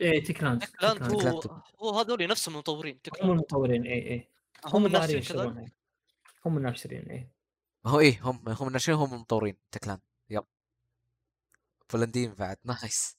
[0.00, 1.12] إيه Techland Techland Techland.
[1.12, 1.62] هو Techland.
[1.82, 3.30] هو هذول نفسهم المطورين هم Techland.
[3.30, 4.28] المطورين إي إي.
[4.64, 5.70] هم هم الناشرين
[6.46, 7.30] هم الناشرين إي.
[7.86, 10.00] هو إيه هم هم الناشرين هم المطورين Techland.
[11.92, 13.16] بولنديين بعد nice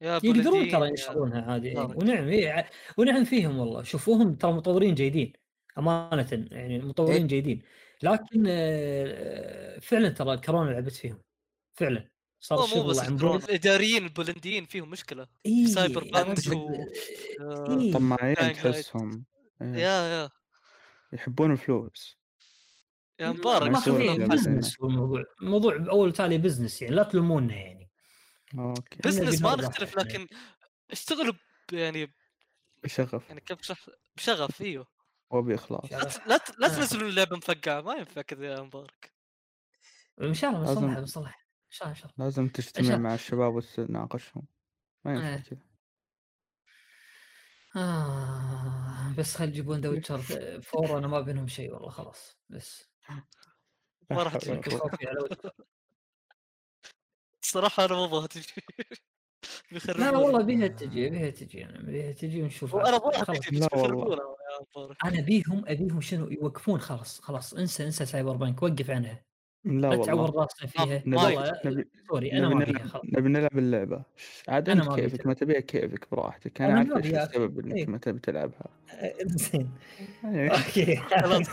[0.00, 1.74] يا يقدرون بولنديين ترى عادي إيه.
[1.74, 2.02] بارك.
[2.02, 2.50] ونعم إيه.
[2.52, 5.32] ع- ونعم فيهم والله شوفوهم ترى مطورين جيدين
[5.78, 7.26] امانه يعني مطورين إيه.
[7.28, 7.62] جيدين
[8.02, 11.22] لكن آه، فعلا ترى الكورونا لعبت فيهم
[11.74, 12.08] فعلا
[12.40, 12.98] صار مو بس
[13.48, 16.38] الاداريين البولنديين فيهم مشكلة اي Cyberpunk.
[16.52, 16.70] و
[17.80, 17.92] إيه.
[17.92, 18.34] طماعين.
[18.36, 19.24] تحسهم
[19.62, 19.68] إيه.
[19.68, 20.30] يا يا
[21.12, 22.18] يحبون الفلوس
[23.20, 23.88] يا مبارك
[24.82, 27.90] الموضوع الموضوع بأول تالي business يعني لا تلومونا يعني.
[28.58, 28.98] أوكي.
[29.04, 30.02] business ما نختلف إحنا.
[30.08, 30.26] لكن
[30.90, 31.34] اشتغلوا
[31.72, 32.14] يعني
[32.84, 33.28] بشغف.
[33.28, 33.86] يعني كيف اشرح
[34.16, 34.86] بشغف إيوه.
[35.30, 35.92] وبإخلاص.
[35.92, 36.76] لا ت- لا ت- لا آه.
[36.76, 39.12] تنزلون اللعبة مفقعة ما ينفع كذا يا مبارك
[40.22, 42.24] إن شاء الله لازم- بنصلحها بنصلحها إن شاء الله إن شاء الله.
[42.24, 44.46] لازم تجتمع مع الشباب وتناقشهم.
[45.04, 45.42] ما ينفع إيه.
[45.42, 45.58] كذا.
[47.76, 50.18] آه بس خل يجيبون ذا ويتشر
[50.62, 52.36] فور أنا ما بينهم شيء والله خلاص.
[52.48, 52.93] بس.
[54.10, 54.78] ما راح لا تجي حول ولا قوة.
[54.80, 55.52] خوفي على ويتشر
[57.42, 58.52] الصراحة أنا ما أبغى تجي.
[59.72, 62.96] لا لا والله بيها تجي بيها تجي أنا بيها تجي ونشوف وأنا.
[62.96, 63.24] أبغاها
[64.50, 64.96] يا مبارك.
[65.04, 69.24] أنا بيهم أبيهم شنو يوقفون خلاص خلاص انسى انسى سايبر بانك وقف عنها.
[69.64, 70.42] لا لا تعور والله.
[70.42, 71.02] راسنا فيها.
[71.06, 73.04] والله نبي سوري أنا نبي ما نلعب خلاص.
[73.04, 74.02] نبي نلعب اللعبة.
[74.48, 76.62] عاد أنا أنت كيفك؟ ما تبيها كيفك براحتك.
[76.62, 77.14] أنا أنا عارف إيش.
[77.14, 77.86] السبب إنك إيه.
[77.86, 78.66] ما تبي تلعبها.
[79.26, 79.70] زين.
[80.24, 80.48] إيه.
[80.50, 80.96] أوكي.
[81.22, 81.46] خلاص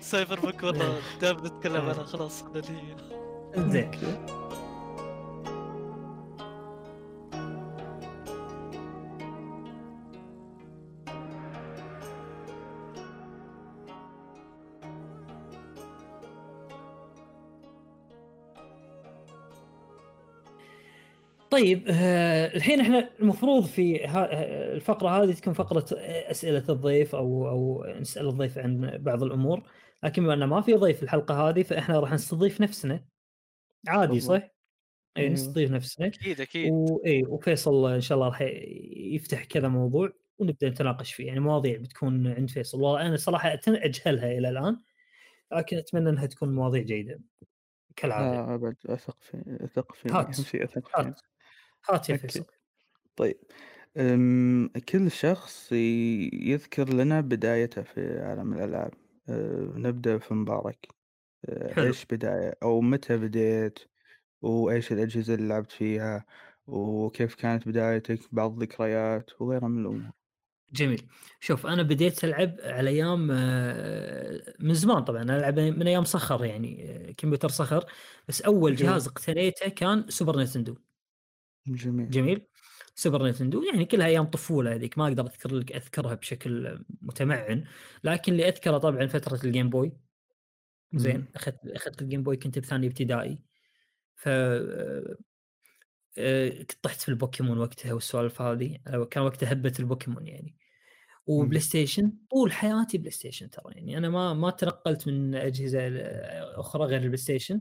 [0.00, 1.00] Cyberpunk والله.
[1.20, 2.42] دائما نتكلم عنها خلاص.
[2.42, 2.96] خليني.
[3.56, 3.90] زين.
[21.60, 27.14] طيب آه، الحين إحنا المفروض في ها- آه، الفقرة هذه تكون فقرة آه، أسئلة الضيف
[27.14, 29.62] أو أو نسأل الضيف عن بعض الأمور
[30.02, 33.04] لكن بما إنه ما في ضيف الحلقة هذه فإحنا راح نستضيف نفسنا
[33.88, 34.20] عادي.
[34.20, 34.48] صح؟
[35.16, 35.28] اي.
[35.28, 38.42] نستضيف نفسنا أكيد أكيد واي وفيصل إن شاء الله راح
[38.96, 44.32] يفتح كذا موضوع ونبدأ نتناقش فيه يعني مواضيع بتكون عند فيصل والله أنا صراحة أجهلها
[44.38, 44.76] إلى الآن
[45.52, 47.20] لكن أتمنى إنها تكون مواضيع جيدة
[47.96, 50.06] كالعادة لا أبد أثق في أثق.
[50.16, 51.14] اهم شيء أثق فيني
[51.88, 52.16] هات يا.
[52.16, 52.44] فيصل.
[53.16, 53.38] طيب
[53.96, 58.94] أم، كل شخص يذكر لنا بدايته في عالم الألعاب.
[59.28, 60.88] أه، نبدأ في مبارك.
[61.48, 61.86] أه، حلو.
[61.86, 63.78] إيش بداية؟ أو متى بديت؟
[64.42, 66.24] وإيش الأجهزة اللي لعبت فيها؟
[66.66, 70.10] وكيف كانت بدايتك؟ بعض الذكريات وغيرها من الأمور.
[70.72, 71.02] جميل.
[71.40, 75.22] شوف أنا بديت ألعب على أيام آه، من زمان طبعا.
[75.22, 77.84] أنا ألعب من أيام صخر يعني كمبيوتر صخر.
[78.28, 78.76] بس أول.
[78.76, 80.76] جهاز اقتنيته كان Super Nintendo
[81.66, 82.10] جميل.
[82.10, 82.46] جميل.
[82.94, 87.64] Super Nintendo يعني كلها أيام طفولة هذيك ما أقدر أذكر لك أذكرها بشكل متمعن
[88.04, 89.92] لكن اللي أذكره طبعا فترة ال Game Boy
[90.94, 91.26] زين.
[91.36, 93.38] أخذت أخذت ال Game Boy كنت بثاني ابتدائي.
[94.14, 95.16] ف آه،
[96.18, 98.78] آه، كنت طحت في البوكيمون وقتها والسوالف هذه.
[98.86, 100.56] آه، كان وقتها هبة البوكيمون يعني.
[101.26, 103.98] وبلاي ستيشن طول حياتي بلاي ستيشن ترى يعني.
[103.98, 105.88] أنا ما ما تنقلت من أجهزة
[106.60, 107.60] أخرى غير البلاي ستيشن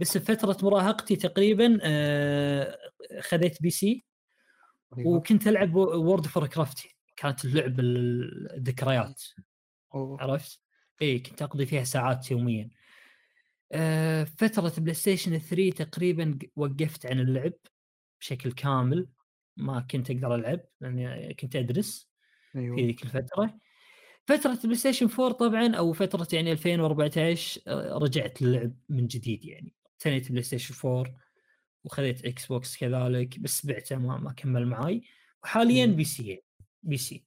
[0.00, 2.78] بس بفترة مراهقتي تقريبا آه،
[3.20, 4.04] خذيت PC
[4.98, 5.08] أيوه.
[5.08, 6.86] وكنت ألعب World of Warcraft
[7.16, 9.22] كانت اللعب ال- الذكريات.
[9.94, 10.60] عرفت؟
[11.02, 12.70] اي كنت أقضي فيها ساعات يوميا.
[13.72, 17.52] آه فترة بلاي ستيشن 3 تقريبا وقفت عن اللعب
[18.20, 19.08] بشكل كامل
[19.56, 22.10] ما كنت أقدر ألعب لأني كنت أدرس
[22.52, 23.58] في أيوه ذيك الفترة
[24.26, 29.72] فترة البلاي ستيشن 4 طبعا أو فترة يعني 2014 آه، رجعت للعب من جديد يعني
[30.00, 31.14] اقتنيت بلاي ستيشن 4
[31.84, 35.02] وخذيت إكس بوكس كذلك بس بعته ما, ما كمل معاي
[35.42, 35.96] وحاليا مم.
[35.96, 36.42] PC
[36.82, 37.24] PC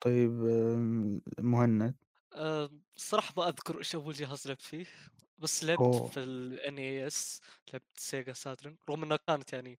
[0.00, 0.30] طيب
[1.38, 1.94] مهند
[2.96, 4.86] الصراحة ما أذكر إيش أول جهاز لعبت فيه
[5.38, 6.06] بس لعبت أوه.
[6.06, 7.40] في ال NES
[7.72, 9.78] لعبت Sega Saturn رغم إنها كانت يعني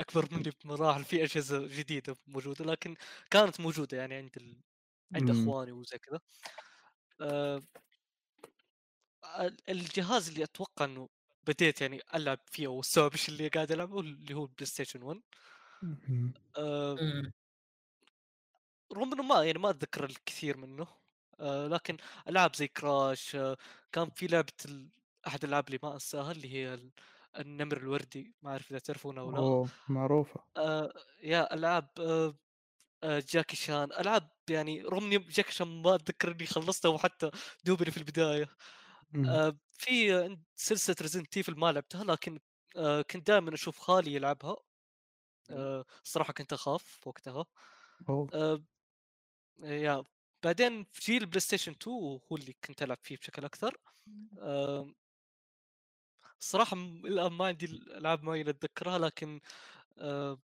[0.00, 2.96] أكبر مني بمراحل في أجهزة جديدة موجودة لكن
[3.30, 4.56] كانت موجودة يعني عند ال...
[5.14, 5.42] عند مم.
[5.42, 6.20] أخواني وزي كذا
[9.40, 11.08] ال- الجهاز اللي أتوقع إنه
[11.46, 15.22] بديت يعني ألعب فيه السبب إيش اللي قاعد ألعبه اللي هو البلاي ستيشن 1
[15.82, 16.32] مم.
[16.56, 17.32] آه، مم.
[18.92, 20.86] رغم إنه ما يعني ما أتذكر الكثير منه
[21.40, 21.96] آه، لكن
[22.28, 23.56] ألعاب زي Crash آه،
[23.92, 24.90] كان في لعبة ال...
[25.26, 26.92] أحد الألعاب اللي ما أنساها اللي هي ال-
[27.38, 30.92] النمر الوردي ما أعرف إذا تعرفونها أو لا أوه معروفة آه،
[31.22, 32.34] يا ألعاب آه،
[33.04, 37.30] آه، جاكي شان ألعاب يعني رغم إني جاكي شان ما أتذكر إني خلصتها وحتى
[37.64, 38.48] دوبني في البداية.
[39.26, 42.40] آه، في سلسلة Resident Evil ما لعبتها لكن
[42.76, 44.56] آه، كنت دائما أشوف خالي يلعبها.
[45.50, 47.46] آه، الصراحه كنت أخاف وقتها.
[48.34, 48.64] آه،
[49.60, 50.04] يا
[50.44, 51.96] بعدين في جيل البلاي ستيشن 2
[52.32, 53.76] هو اللي كنت ألعب فيه بشكل أكثر.
[54.38, 54.94] آه،
[56.40, 59.40] الصراحه م- الآن ما عندي الألعاب معينه اتذكرها لكن
[59.98, 60.42] آه،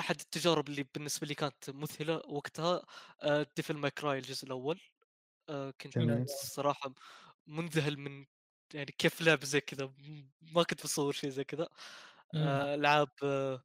[0.00, 2.86] أحد التجارب اللي بالنسبة لي كانت مذهلة وقتها
[3.56, 4.80] Devil May Cry الجزء الأول.
[5.50, 6.26] آه، كنت جميل.
[7.48, 8.26] منذهل من
[8.74, 9.92] يعني كيف لعب زي كذا
[10.42, 11.68] ما كنت بصور شيء زي كذا.
[12.34, 13.62] العاب آه،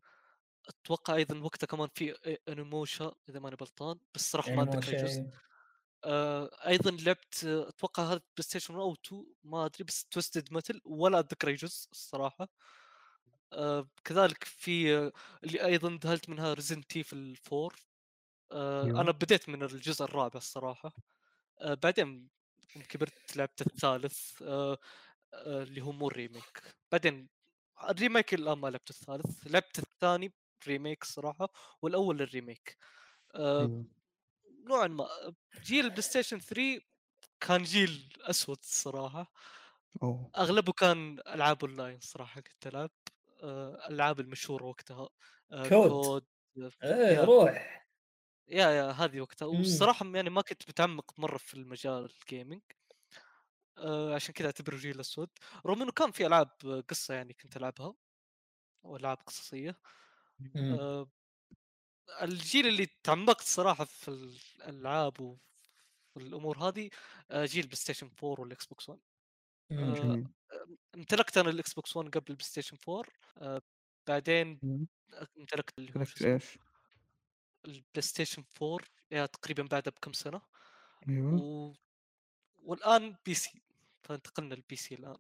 [0.70, 2.12] أتوقع أيضا وقتها كمان في
[2.50, 5.08] Onimusha إذا ماني غلطان بس صراحة ما اتذكر أي جزء.
[5.08, 5.30] شيء
[6.06, 10.82] آه، أيضا لعبت أتوقع هذا بلاي ستيشن 1 أو 2 ما أدري بس Twisted Metal
[10.86, 12.50] ولا أتذكر أي جزء الصراحة.
[13.54, 14.94] آه، كذلك في
[15.44, 17.70] اللي أيضا انذهلت منها Resident Evil 4
[18.52, 19.02] آه، أيوه.
[19.02, 20.94] أنا بديت من الجزء الرابع الصراحة.
[21.64, 22.30] بعدين
[22.90, 24.78] كبرت لعبت الثالث آه،
[25.34, 26.62] آه، اللي هو مو ال remake
[26.92, 27.30] بعدين
[27.90, 30.34] ال remake الآن ما لعبت الثالث لعبت الثاني
[30.68, 31.50] remake الصراحه
[31.82, 32.78] والأول ال remake
[33.36, 33.86] آه، أيوه.
[34.68, 35.08] نوعا ما
[35.64, 36.82] جيل البلاي ستيشن 3
[37.40, 39.32] كان جيل أسود الصراحه
[40.04, 42.92] أوه أغلبه كان ألعاب أونلاين صراحة كنت ألعب
[43.44, 45.10] آه، الألعاب المشهورة وقتها
[45.50, 45.90] COD.
[45.90, 46.26] COD
[46.84, 47.24] إيه.
[47.24, 47.83] روح
[48.48, 49.58] يا يا هذه وقتها مم.
[49.58, 52.62] والصراحه يعني ما كنت متعمق مرة في المجال ال gaming
[53.78, 55.30] آه عشان كذا أعتبره جيل اسود
[55.66, 56.52] رغم إنه كان في ألعاب
[56.90, 57.96] قصة يعني كنت ألعبها
[58.84, 59.80] وألعاب قصصية
[60.40, 60.80] مم.
[60.80, 61.12] آه
[62.22, 65.40] الجيل اللي تعمقت صراحة في الألعاب وفي
[66.18, 66.90] الأمور هذه
[67.32, 69.02] آه جيل بلاي ستيشن 4 والاكس بوكس 1
[69.70, 70.34] مم.
[70.54, 73.62] آه امتلكت أنا الاكس بوكس 1 قبل البلاي ستيشن 4 آه
[74.08, 74.88] بعدين مم.
[75.40, 76.60] امتلكت اللي هو إيش؟
[77.66, 78.80] البلاي ستيشن 4
[79.12, 80.42] يا تقريبا بعدها بكم سنة
[81.10, 81.42] أيوه.
[81.42, 81.74] و...
[82.64, 83.62] والآن PC
[84.04, 85.18] فانتقلنا لل PC الآن.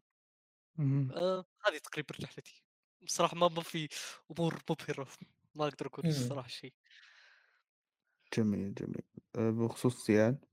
[1.11, 2.63] آه هذه تقريبا رحلتي.
[3.01, 3.89] بصراحه ما ما في
[4.31, 5.07] أمور مبهرة
[5.55, 6.11] ما أقدر أقول مم.
[6.11, 6.73] الصراحة شيء.
[8.37, 9.03] جميل جميل.
[9.35, 10.45] آه، بخصوص زياد؟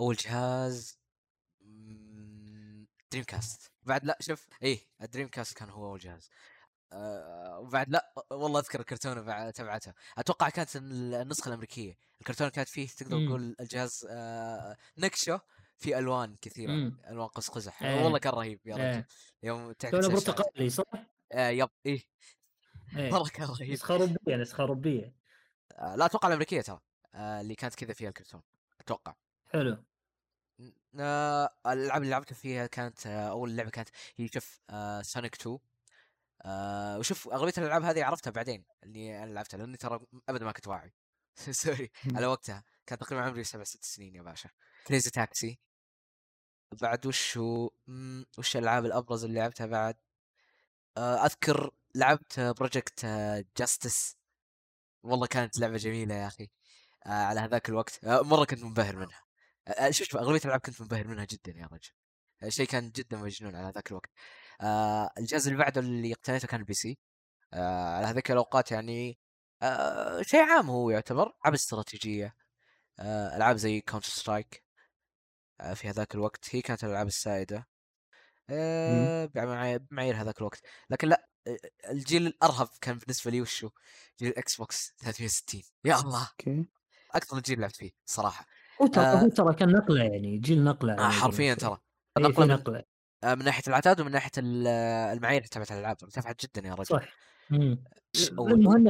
[0.00, 0.98] أول جهاز
[3.12, 6.30] Dreamcast بعد لا شوف إيه ال Dreamcast كان هو أول جهاز.
[6.92, 9.94] آه وبعد لا والله أذكر الكرتونة بعد تبعتها.
[10.18, 11.98] أتوقع كانت النسخة الأمريكية.
[12.20, 13.26] الكرتونة كانت فيه تقدر.
[13.26, 15.40] تقول الجهاز آه نكشة
[15.78, 16.98] في ألوان كثيرة مم.
[17.10, 18.04] ألوان قوس قزح إيه.
[18.04, 18.84] والله كان رهيب يا رجل.
[18.84, 19.06] إيه.
[19.42, 20.06] يوم تعكس.
[20.06, 20.84] برتقالي صح؟
[21.32, 22.02] آه yep إيه.
[22.96, 23.12] إيه.
[23.12, 23.70] والله كان رهيب.
[23.72, 25.14] نسخة أوروبية نسخة أوروبية.
[25.72, 26.80] آه لا أتوقع الأمريكية ترى.
[27.14, 28.42] آه اللي كانت كذا فيها الكرتون
[28.80, 29.14] أتوقع.
[29.52, 29.84] حلو.
[31.00, 35.58] آه الألعاب اللي لعبتها فيها كانت آه أول لعبة كانت هي شوف آه Sonic 2
[36.46, 40.66] آه وشوف أغلبية الألعاب هذه عرفتها بعدين اللي أنا لعبتها لأني ترى أبدا ما كنت
[40.68, 40.94] واعي.
[41.50, 44.50] sorry على وقتها كان تقريبا عمري سبع ست سنين يا باشا.
[44.86, 45.58] Crazy Taxi.
[46.82, 47.70] بعد وش هو
[48.38, 49.96] وش الألعاب الأبرز اللي لعبتها بعد؟
[50.96, 53.06] آه أذكر لعبت Project
[53.58, 54.16] Justice
[55.02, 56.50] والله كانت لعبة جميلة يا أخي.
[57.06, 58.04] آه على هذاك الوقت.
[58.04, 59.22] آه مرة كنت منبهر منها.
[59.68, 61.90] آه شوف شوف أغلبية الألعاب كنت منبهر منها جدا يا رجل.
[62.42, 64.10] آه شيء كان جدا مجنون على ذاك الوقت.
[64.60, 66.98] آه الجهاز اللي بعده اللي اقتنيته كان ال PC
[67.54, 69.18] آه على هذيك الأوقات يعني
[69.62, 72.36] آه شيء عام هو يعتبر ألعاب استراتيجية.
[73.00, 74.64] آه ألعاب زي Counter Strike
[75.60, 77.68] آه في هذاك الوقت هي كانت الألعاب السائدة.
[78.50, 80.60] آه بمعايير هذاك الوقت.
[80.90, 81.58] لكن لا آه،
[81.90, 83.70] الجيل الأرهب كان بالنسبة لي وشو؟
[84.18, 86.28] جيل ال Xbox 360 يا الله!
[86.30, 86.64] okay.
[87.14, 88.46] أكثر جيل لعبت فيه صراحة.
[88.82, 89.28] هو ترى آه.
[89.28, 91.78] ترى كان نقلة يعني جيل نقلة آه على حرفيا ترى.
[92.18, 92.78] إيه، نقله نقلة.
[92.78, 92.84] آه
[93.34, 94.66] من ناحية العتاد ومن ناحية ال-
[95.16, 96.84] المعايير تبعت الألعاب ارتفعت جدا يا رجل.
[96.86, 97.08] صح
[98.38, 98.88] المهم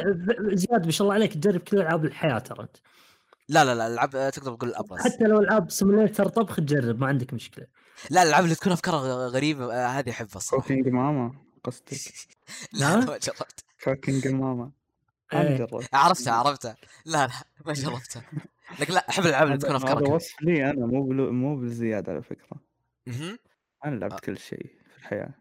[0.56, 2.76] زياد ما شاء الله عليك تجرب كل ألعاب الحياة ترى أنت.
[3.48, 7.06] لا لا لا العاب آه، تقدر تقول الابرز حتى لو ألعاب simulator طبخ تجرب ما
[7.06, 7.66] عندك مشكلة.
[8.10, 10.62] لا الألعاب اللي تكون افكارها غريبة آه، هذه أحبها الصراحة.
[10.62, 11.88] Cooking Mama قصدك؟
[12.80, 13.64] لا ما جربت.
[13.84, 14.70] Cooking Mama
[15.32, 15.56] أنا إيه.
[15.56, 15.88] جربت.
[15.92, 16.76] عرفتها عرفتها.
[17.04, 17.32] لا لا
[17.66, 18.22] ما جربتها.
[18.80, 20.14] لكن لا أحب الألعاب اللي تكون افكارها هذا.
[20.14, 22.60] وصف لي أنا مو بلو مو بالزياد على فكرة.
[23.86, 23.98] أنا آه.
[23.98, 25.34] لعبت كل شيء في الحياة.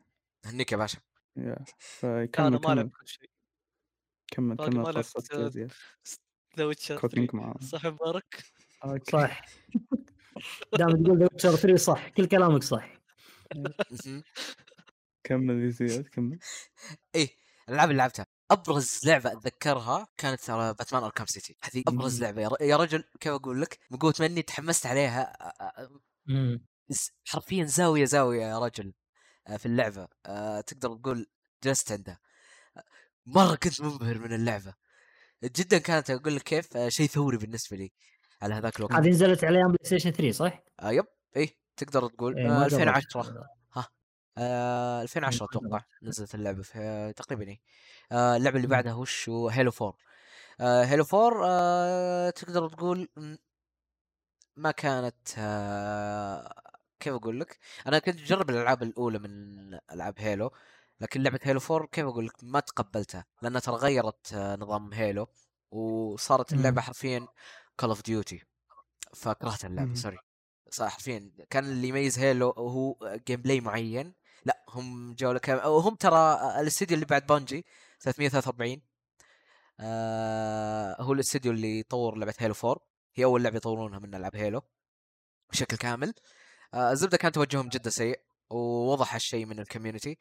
[0.46, 0.98] هنيك يا باشا.
[1.38, 2.76] يا أنا فكمل ما كمل.
[2.76, 3.30] لعبت كل شيء.
[4.28, 5.52] كمل كمل ما قصتك آه،
[6.58, 8.44] The Witcher Cooking 3 Mama صح مبارك.
[9.12, 9.42] صح.
[10.78, 12.94] دام تقول The Witcher 3 صح كل كلامك صح.
[15.24, 16.40] كمل يا زياد كمل.
[17.16, 17.30] إيه
[17.70, 18.26] الألعاب اللي لعبتها.
[18.52, 22.24] أبرز لعبة أتذكرها كانت ترى Batman Arkham City هذه أبرز مم.
[22.24, 22.58] لعبة.
[22.62, 25.34] يا رجل كيف أقول لك؟ من قوه مني تحمست عليها.
[27.28, 28.94] حرفيا زاوية زاوية يا رجل
[29.48, 30.08] آه، في اللعبة.
[30.26, 31.28] آه، تقدر تقول
[31.64, 32.20] جلست عندها
[33.26, 34.74] مرة كنت منبهر من اللعبة.
[35.44, 37.92] جدا كانت أقول لك كيف آه، شيء ثوري بالنسبة لي
[38.42, 38.94] على هذاك الوقت.
[38.94, 41.06] هذه نزلت على أيام PlayStation 3 صح؟ آه yep.
[41.36, 42.38] إيه تقدر تقول.
[42.38, 43.46] إيه، آه ما 2010 جربت.
[44.38, 45.86] آه 2010 ما أتوقع جربت.
[46.04, 47.60] نزلت اللعبة في تقريبا إيه.
[48.12, 48.68] آه اللعبة اللي.
[48.68, 49.98] بعدها وش هو؟ Halo 4
[50.60, 53.10] آه Halo 4 آه تقدر تقول
[54.56, 56.54] ما كانت آه
[57.06, 59.30] كيف أقول لك؟ أنا كنت اجرب الألعاب الأولى من
[59.92, 60.52] ألعاب Halo
[61.00, 65.28] لكن لعبة Halo 4 كيف أقول لك؟ ما تقبلتها لأنها ترى غيرت آه نظام Halo
[65.72, 66.82] وصارت اللعبة مم.
[66.82, 67.28] حرفيا
[67.80, 68.44] Call of Duty
[69.14, 69.96] فكرهت اللعبة مم.
[69.96, 70.18] sorry.
[70.72, 74.14] صح حرفيا كان اللي يميز Halo هو gameplay معين.
[74.46, 77.66] لا هم جوله كام وهم ترى الاستديو اللي بعد Bungie
[78.00, 78.82] 343
[79.80, 82.78] آه هو الاستديو اللي يطور لعبة Halo 4
[83.16, 84.62] هي أول لعبة يطورونها من ألعاب Halo
[85.52, 86.08] بشكل كامل.
[86.10, 86.45] آه
[86.76, 88.20] الزبدة كان توجههم جدا سيء
[88.50, 90.18] ووضح هالشيء من ال community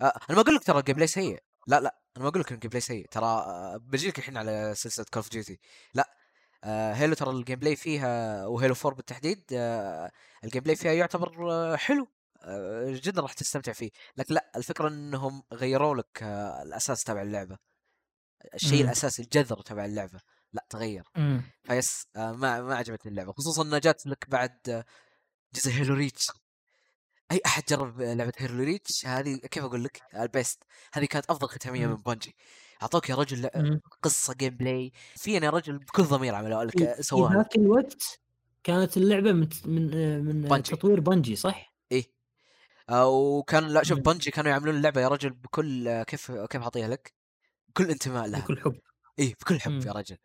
[0.00, 1.42] آه أنا ما أقول لك ترى ال gameplay سيء.
[1.66, 3.06] لا لا أنا ما أقول لك ال gameplay سيء.
[3.10, 5.58] ترى آه بجيك الحين على سلسلة Call of Duty
[5.94, 6.10] لا
[6.64, 10.10] آه Halo ترى ال gameplay فيها و Halo 4 بالتحديد آه
[10.44, 12.08] ال gameplay فيها يعتبر آه حلو.
[12.42, 13.90] آه جدا راح تستمتع فيه.
[14.16, 17.58] لكن لا الفكرة إنهم غيروا لك آه الأساس تبع اللعبة.
[18.54, 18.84] الشيء مم.
[18.84, 20.20] الأساسي الجذر تبع اللعبة.
[20.52, 21.04] لا تغير.
[21.16, 21.42] مم.
[21.64, 23.32] فبس آه ما ما عجبتني اللعبة.
[23.32, 24.84] خصوصا إنها جات لك بعد آه،
[25.56, 26.30] جزء Halo Reach
[27.32, 31.48] أي أحد جرب لعبة Halo Reach هذه كيف أقول لك ال best هذه كانت أفضل
[31.48, 31.86] ختامية.
[31.86, 32.36] من Bungie
[32.82, 33.50] أعطوك يا رجل.
[34.02, 37.36] قصة gameplay فين يا رجل بكل ضمير عملوا لك في- في سواها لك.
[37.36, 38.20] ذاك الوقت
[38.64, 40.76] كانت اللعبة من من من Bungie.
[40.76, 42.04] تطوير Bungie صح؟ إيه
[42.88, 43.98] آه وكان لا شوف.
[43.98, 47.14] Bungie كانوا يعملون اللعبة يا رجل بكل آه، كيف كيف أعطيها لك؟
[47.68, 48.78] بكل انتماء لها بكل حب
[49.18, 49.80] إيه بكل حب مم.
[49.86, 50.16] يا رجل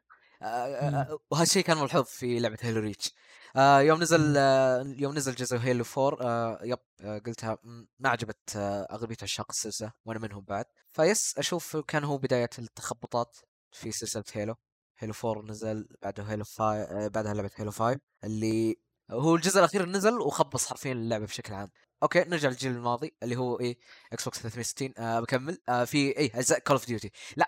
[0.42, 0.96] آه، مم.
[0.96, 3.14] آه، وهذا الشيء كان ملحوظ في لعبة Halo Reach
[3.56, 4.34] آه يوم نزل.
[4.38, 7.58] آه يوم نزل جزء Halo 4 آه yep آه قلتها
[8.00, 10.66] ما عجبت آه اغلبيه عشاق السلسله وأنا منهم بعد.
[10.92, 13.38] فبس أشوف كان هو بداية التخبطات
[13.72, 14.56] في سلسلة Halo.
[15.00, 18.76] Halo 4 نزل بعده Halo 5 آه بعدها لعبة Halo 5 اللي
[19.12, 21.70] هو الجزء الأخير نزل وخبص حرفيا اللعبة بشكل عام.
[22.04, 23.78] okay نرجع للجيل الماضي اللي هو إيه
[24.14, 25.58] Xbox 360 آه بكمل.
[25.70, 27.48] آه في إيه أجزاء Call of Duty لا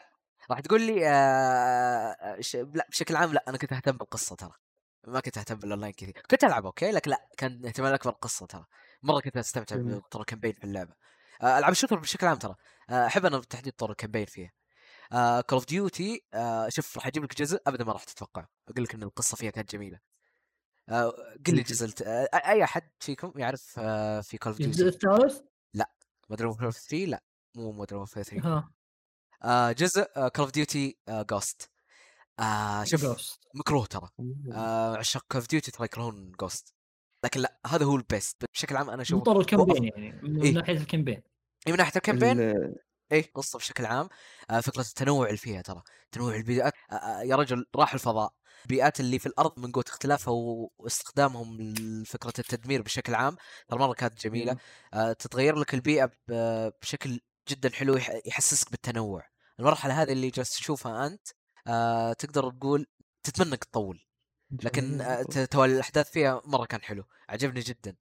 [0.51, 2.55] راح تقول لي آه ش...
[2.55, 4.51] لا بشكل عام لا أنا كنت أهتم بالقصة ترى.
[5.07, 6.21] ما كنت أهتم بالأونلاين كثير.
[6.31, 8.65] كنت ألعب okay؟ لكن لأ كان اهتمامي الاكبر القصة ترى.
[9.03, 9.75] مرة كنت أستمتع.
[9.77, 10.93] بطور ال campaign في اللعبة.
[11.41, 12.55] آه العاب ال shooter بشكل عام ترى.
[12.89, 14.51] آه أحب أنا بالتحديد طور ال campaign فيها.
[15.41, 16.21] Call of Duty
[16.67, 18.45] شوف راح أجيب لك جزء ابدا ما راح تتوقع.
[18.69, 19.99] أقول لك إن القصة فيها كانت جميلة.
[20.89, 21.09] آه
[21.47, 21.85] قل لي الجزء.
[21.85, 25.41] الت- آه أي أحد فيكم يعرف آه في Call of الجزء Duty الثالث
[26.29, 27.23] Modern Warfare 3 لأ.
[27.55, 28.71] مو Modern Warfare 3 ها
[29.43, 31.71] آه جزء Call of Duty Ghost
[32.39, 33.37] آه شوف.
[33.55, 34.09] مكروه ترى.
[34.53, 36.73] آه عشاق Call of Duty ترى يكرهون Ghost
[37.23, 39.83] لكن لا هذا هو ال best بشكل عام أنا اشوفه مطور ال campaign.
[39.83, 40.51] يعني من إيه.
[40.53, 41.21] ناحية ال campaign
[41.67, 42.75] إيه من ناحية الكامبين ال-
[43.11, 44.09] إيه قصه بشكل عام.
[44.49, 45.81] آه فكرة التنوع اللي فيها ترى.
[46.11, 46.73] تنوع البيئات.
[46.91, 48.33] آه آه يا رجل راح الفضاء.
[48.63, 50.33] البيئات اللي في الأرض من قوة اختلافها
[50.77, 53.35] واستخدامهم لفكرة التدمير بشكل عام.
[53.67, 54.57] ترى مرة كانت جميلة.
[54.93, 56.11] آه تتغير لك البيئة
[56.81, 57.19] بشكل
[57.49, 59.27] جدا حلو يح- يحسسك بالتنوع.
[59.59, 61.27] المرحلة هذه اللي جالس تشوفها أنت
[61.67, 62.85] آه تقدر تقول
[63.23, 63.99] تتمنى انك تطول.
[64.63, 65.01] لكن.
[65.01, 67.95] آه، ت- توالي الأحداث فيها مرة كان حلو عجبني جدا.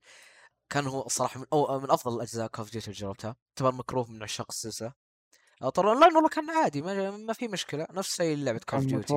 [0.70, 3.36] كان هو الصراحه من أو من أفضل الأجزاء Call of Duty اللي جربتها.
[3.50, 4.92] اعتبر مكروه من عشاق السلسلة.
[5.62, 8.80] آه، طبعا اونلاين والله كان عادي ما, ما في مشكلة نفس زي لعبة Call of
[8.86, 9.14] Duty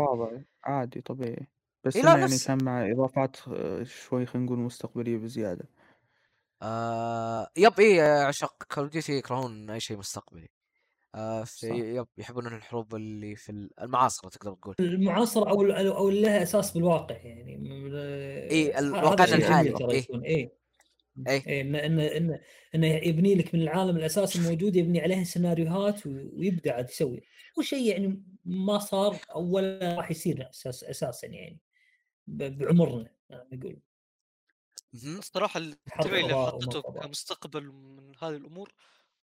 [0.63, 1.47] عادي طبيعي.
[1.83, 5.69] بس إيه لا، يعني نفس- كان مع إضافات آه، شوي خلينا نقول مستقبلية بزيادة.
[6.61, 10.43] آه yep آه، عشاق Call of Duty يكرهون أي شيء مستقبلي.
[10.43, 10.64] آه
[11.45, 11.65] في صح.
[11.75, 15.61] yep يحبون الحروب اللي في المعاصرة تقدر تقول المعاصرة أو
[15.97, 17.55] أو اللي لها أساس بالواقع يعني
[18.79, 19.97] الواقعنا شيء جميل الحالي،.
[19.97, 20.65] يكون إيه
[21.27, 22.39] إي إيه، انه انه انه
[22.75, 27.23] انه يبني لك من العالم الاساسي الموجود يبني عليه سيناريوهات و- ويبدأ عاد يسوي
[27.59, 31.59] هو شيء يعني ما صار ولا راح يصير أساس أساسا يعني
[32.27, 33.11] ب- بعمرنا
[33.53, 33.79] نقول
[34.93, 35.17] مهم.
[35.17, 36.81] الصراحة التنويع اللي حطته.
[36.81, 38.73] كمستقبل من هذه الأمور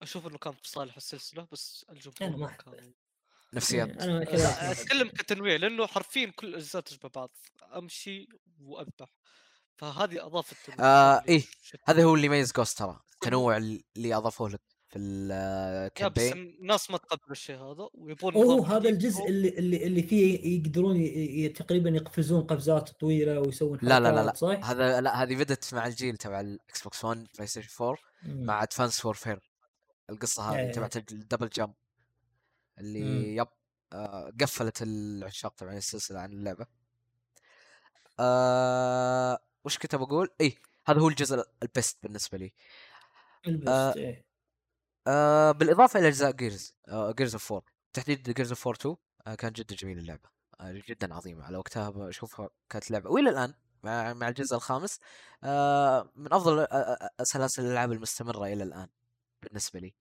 [0.02, 2.52] أشوف إنه كان في صالح السلسلة بس الجمهور.
[2.54, 2.92] كان
[3.54, 7.30] نفسيات أنا لا كذا أتكلم كتنويع لأنه حرفيا كل الأجزاء تشبه بعض
[7.76, 8.28] أمشي
[8.60, 9.14] وأذبح
[9.76, 11.42] فهذه اضافت آه إيه.
[11.84, 16.98] هذا هو اللي يميز Ghost ترى التنوع اللي أضافوه لك في ال campaign الناس ما
[16.98, 18.88] تقبل الشيء هذا ويبون اوه هذا.
[18.88, 21.06] الجزء اللي اللي اللي فيه يقدرون ي-
[21.44, 25.74] ي- تقريبا يقفزون قفزات طويلة ويسوون لا لا لا لا صح؟ هذا لا هذه بدت
[25.74, 28.44] مع الجيل تبع ال Xbox 1 PlayStation 4 مم.
[28.46, 29.51] مع Advanced Warfare
[30.10, 30.72] القصة هذه.
[30.72, 31.74] تبعت ال double jump
[32.78, 33.38] اللي مم.
[33.38, 33.48] yep
[33.92, 36.66] آه قفلت العشاق تبع السلسلة عن اللعبة
[38.20, 42.52] آه وش كنت بقول؟ اي هذا هو الجزء ال best بالنسبة لي
[43.46, 44.26] ال best آه، إيه.
[45.06, 48.96] آه بالإضافة إلى أجزاء Gears آه Gears of War تحديد Gears of War 2
[49.26, 50.28] آه كانت جدا جميله اللعبة
[50.60, 54.98] آه جدا عظيمة على وقتها بشوفها كانت لعبة وإلى الآن مع مع الجزء الخامس
[55.44, 58.88] آه من أفضل آه، سلاسل الألعاب المستمرة إلى الآن
[59.42, 59.94] بالنسبة لي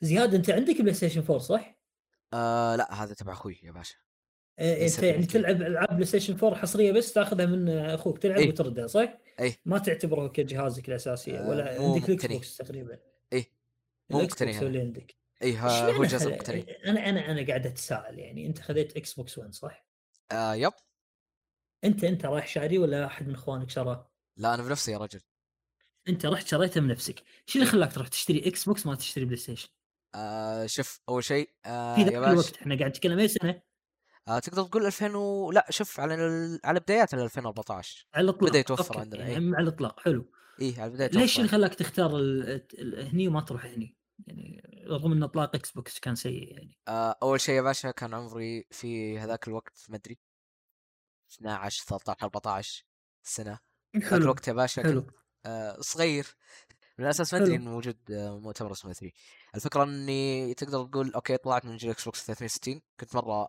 [0.00, 1.78] زياد أنت عندك PlayStation 4 صح؟
[2.34, 3.96] آه لا هذا تبع أخوي يا باشا
[4.58, 5.26] إيه، ليس أنت يعني.
[5.26, 8.48] تلعب ألعاب PlayStation 4 حصرية بس تاخذها من أخوك تلعب إيه.
[8.48, 9.56] وتردها صح؟ إيه.
[9.64, 12.98] ما تعتبره كجهازك الاساسي آه، ولا عندك ال Xbox تقريبا
[13.32, 13.52] إيه.
[14.10, 14.58] مو مقتني.
[14.58, 19.38] اللي عندك اي هو هذا؟ مقتني أنا أنا أنا قاعد أتساءل يعني أنت خذيت Xbox
[19.38, 19.86] One صح؟
[20.32, 20.72] آه yep
[21.84, 25.20] أنت أنت رايح شاري ولا أحد من إخوانك شراه؟ لا أنا بنفسي يا رجل
[26.08, 27.72] انت رحت شريته من نفسك، إيش اللي إيه.
[27.72, 29.68] خلاك تروح تشتري Xbox ما تشتري PlayStation؟
[30.14, 33.62] آه شوف أول شيء آه في ذاك الوقت إحنا قاعد نتكلم أي سنة؟
[34.28, 35.52] آه تقدر تقول 2000 و...
[35.52, 36.60] لا شوف على ال...
[36.64, 39.54] على بدايات ال 2014 على الإطلاق بدأ يتوفر okay، عندنا، يعني إيه.
[39.56, 41.48] على الإطلاق حلو اي على بداية ليش اللي.
[41.48, 42.62] خلاك تختار ال...
[42.78, 43.08] ال...
[43.08, 47.54] هني وما تروح هني؟ يعني رغم إن إطلاق Xbox كان سيء يعني آه أول شيء
[47.54, 50.18] يا باشا كان عمري في هذاك الوقت ما أدري
[51.32, 52.84] 12 13 14
[53.22, 53.58] سنة
[53.96, 55.16] ذاك الوقت يا باشا حلو كنت
[55.80, 56.26] صغير
[56.98, 57.56] من الاساس ما أدري.
[57.56, 59.12] إنه موجود آه مؤتمر اسمه E3
[59.54, 63.48] الفكرة إني تقدر تقول okay طلعت من جيل Xbox 360 كنت مرة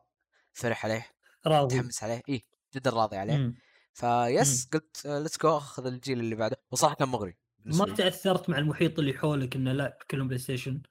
[0.54, 1.08] فرح عليه
[1.48, 2.46] راضي متحمس عليه اي
[2.76, 3.56] جدا راضي عليه مم.
[3.94, 7.96] فيس قلت let's go أخذ الجيل اللي بعده وصراحة كان مغري ما.
[7.96, 10.82] تأثرت مع المحيط اللي حولك إنه لا كلهم PlayStation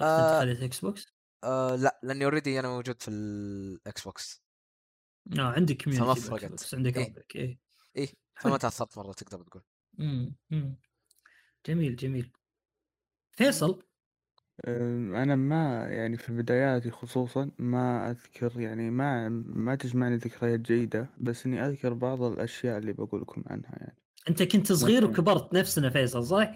[0.00, 0.42] آه.
[0.42, 1.06] انت Xbox؟
[1.44, 4.42] آه لا لأني already أنا موجود في ال Xbox
[5.38, 6.40] آه عندك community فرقت.
[6.44, 6.96] بال Xbox عندك
[7.36, 7.60] إيه.
[7.96, 8.50] إيه حلو.
[8.50, 9.62] فما تأثرت مرة تقدر تقول
[9.98, 10.36] مم.
[10.50, 10.76] مم.
[11.66, 12.32] جميل جميل
[13.32, 13.82] فيصل
[14.68, 21.10] أم، أنا ما يعني في بداياتي خصوصا ما أذكر يعني ما ما تجمعني ذكريات جيدة
[21.20, 23.96] بس إني أذكر بعض الأشياء اللي بقول لكم عنها يعني
[24.28, 25.04] أنت كنت صغير مثلاً.
[25.04, 26.52] وكبرت نفسنا فيصل صح؟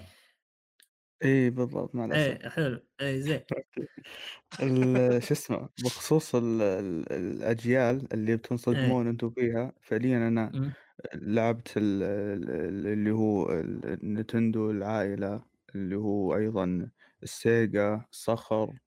[1.22, 3.44] إيه بالضبط مع الأسف إيه حلو إيه زين
[4.62, 10.74] ال- شو اسمه بخصوص ال- ال- الأجيال اللي بتنصدمون أنتم فيها فعليا أنا مم.
[11.14, 15.44] لعبت ال- ال- اللي هو ال- النتندو العائلة
[15.74, 16.90] اللي هو أيضا
[17.22, 18.78] السيجا الصخر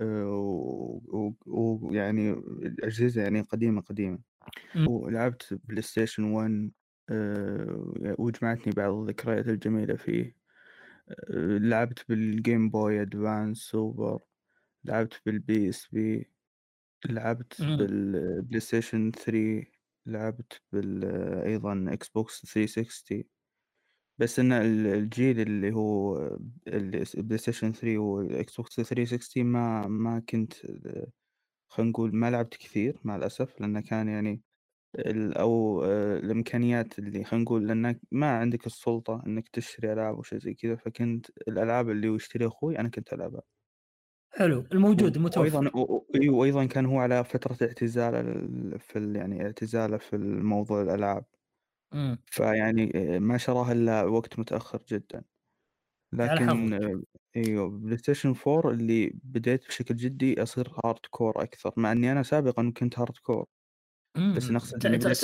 [0.00, 2.32] آه، و- و- ويعني
[2.84, 4.18] أجهزة يعني قديمة قديمة
[4.74, 4.86] مم.
[4.86, 6.72] ولعبت بلاي ستيشن 1
[7.10, 10.36] آه، وجمعتني بعض الذكريات الجميلة فيه
[11.10, 14.20] آه، لعبت بال Game Boy Advance سوبر
[14.84, 16.30] لعبت بال PSP
[17.10, 17.76] لعبت مم.
[17.78, 19.66] بال PlayStation 3
[20.06, 21.04] لعبت بال
[21.46, 23.24] أيضا Xbox 360
[24.18, 26.18] بس إن ال- الجيل اللي هو
[26.68, 30.54] ال PlayStation 3 وال Xbox 360 ما ما كنت
[31.68, 34.42] خلينا نقول ما لعبت كثير مع الأسف لأنه كان يعني
[35.40, 40.54] أو آه، الإمكانيات اللي خلينا نقول لأنك ما عندك السلطة إنك تشتري ألعاب وشي زي
[40.54, 43.42] كذا فكنت الألعاب اللي يشتريها أخوي أنا كنت ألعبها.
[44.36, 49.42] حلو الموجود المتوفر و- و- إي، وأيضا كان هو على فترة اعتزاله ال- في يعني
[49.46, 51.24] اعتزاله في الموضوع الألعاب
[51.94, 52.18] مم.
[52.26, 55.24] فيعني آه، ما شراه إلا وقت متأخر جدا
[56.12, 56.72] لكن.
[56.74, 57.02] آه،
[57.36, 62.98] أيوه PlayStation 4 اللي بديت بشكل جدي أصير hardcore أكثر مع إني أنا سابقا كنت
[62.98, 63.46] hardcore
[64.36, 64.50] بس.
[64.50, 65.16] نقصد اني بديت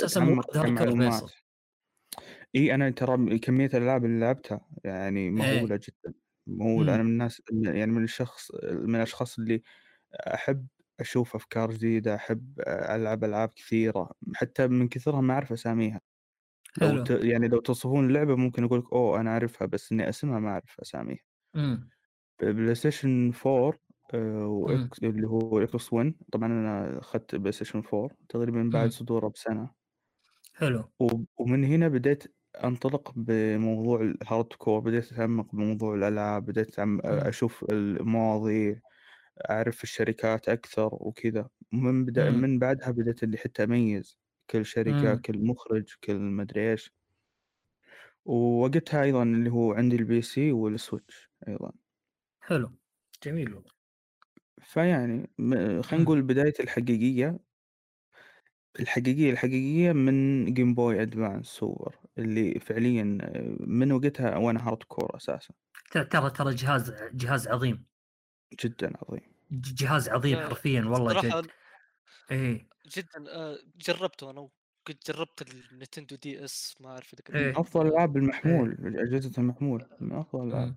[2.55, 5.29] إي أنا ترى كمية الألعاب اللي لعبتها يعني إيه.
[5.31, 6.13] مهولة جدا
[6.75, 6.95] مم.
[6.95, 9.63] أنا من الناس يعني من الشخص من الأشخاص اللي
[10.13, 10.67] أحب
[10.99, 16.01] أشوف أفكار جديدة أحب ألعب ألعاب كثيرة حتى من كثرها ما أعرف أساميها
[16.81, 17.11] لو ت...
[17.11, 20.77] يعني لو توصفون اللعبة ممكن أقول لك أوه أنا أعرفها بس إني اسمها ما أعرف
[20.81, 21.19] أساميها
[21.53, 21.91] مم.
[22.41, 23.79] PlayStation 4
[24.13, 24.91] آه، مم.
[24.91, 28.91] وإكس اللي هو إكس 1 طبعا أنا أخذت PlayStation 4 تقريبا بعد.
[28.91, 29.69] صدوره بسنة
[30.57, 36.99] حلو و- ومن هنا بديت أنطلق بموضوع ال hardcore بديت أتعمق بموضوع الألعاب بديت أتعم-
[37.05, 38.79] أشوف المواضيع
[39.49, 41.49] أعرف الشركات أكثر وكذا.
[41.73, 42.41] من بدا مم.
[42.41, 44.17] من بعدها بديت اللي حتى أميز
[44.49, 45.21] كل شركة مم.
[45.25, 46.91] كل مخرج كل مدري إيش.
[48.25, 51.71] ووقتها أيضا اللي هو عندي ال PC وال Switch أيضا.
[52.45, 52.69] حلو.
[53.23, 53.73] جميل والله.
[54.61, 55.29] فيعني
[55.83, 56.03] خلينا مم.
[56.03, 57.39] نقول بداية الحقيقية.
[58.79, 65.53] الحقيقية الحقيقية من Game Boy Advance Super اللي فعليا آه، من وقتها وأنا hardcore أساسا
[65.91, 67.85] ترى ترى ترى جهاز جهاز عظيم
[68.63, 71.47] جدا عظيم ج- جهاز عظيم حرفيا والله جد
[72.31, 74.49] إيه جدا آه، جربته أنا
[74.85, 77.51] قد جربت ال Nintendo DS ما أعرف إذا كنت إيه.
[77.51, 80.75] من أفضل الألعاب المحمول اجهزة المحمول من أفضل.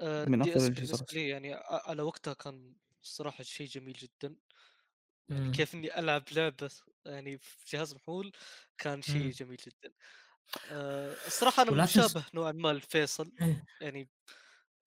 [0.00, 1.06] آه، من دي أفضل بالنسبة.
[1.12, 4.36] لي يعني على وقتها كان صراحة شيء جميل جدا
[5.28, 5.52] يعني مم.
[5.52, 6.70] كيف إني ألعب لعبة
[7.06, 8.32] يعني في جهاز محمول
[8.78, 9.30] كان شيء مم.
[9.30, 9.94] جميل جدا آه،
[11.26, 13.64] الصراحة أنا مشابه نوعا ما لفيصل إيه.
[13.80, 14.10] يعني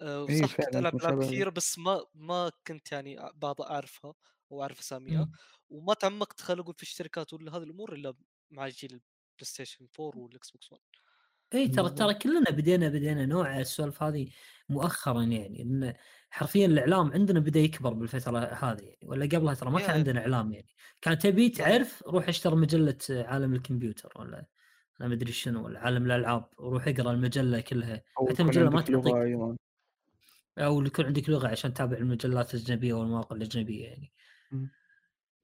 [0.01, 1.23] آه، إيه صح كنت ألعب العاب.
[1.23, 4.13] كثيره بس ما ما كنت يعني بعض أعرفها
[4.51, 5.31] أو اعرف أساميها مم.
[5.69, 8.13] وما تعمقت خلينا نقول في الشركات ولا هذه الأمور إلا
[8.51, 9.03] مع جيل ال
[9.41, 10.81] PlayStation 4 وال Xbox One
[11.53, 11.89] اي ترى.
[11.89, 14.29] ترى كلنا بدينا بدينا نوع السوالف هذه
[14.69, 15.93] مؤخرا يعني لأن
[16.29, 20.53] حرفيا الإعلام عندنا بدأ يكبر بالفترة هذه يعني ولا قبلها ترى ما كان عندنا إعلام
[20.53, 20.67] يعني
[21.01, 21.49] كان تبي.
[21.49, 24.45] تعرف روح اشتري مجلة عالم الكمبيوتر ولا
[24.99, 28.01] لا مدري شنو ولا عالم الألعاب وروح أقرأ المجلة كلها.
[28.29, 29.13] حتى المجلة ما تعطيك
[30.57, 34.11] أو يكون عندك لغة عشان تتابع المجلات الأجنبية والمواقع الأجنبية يعني.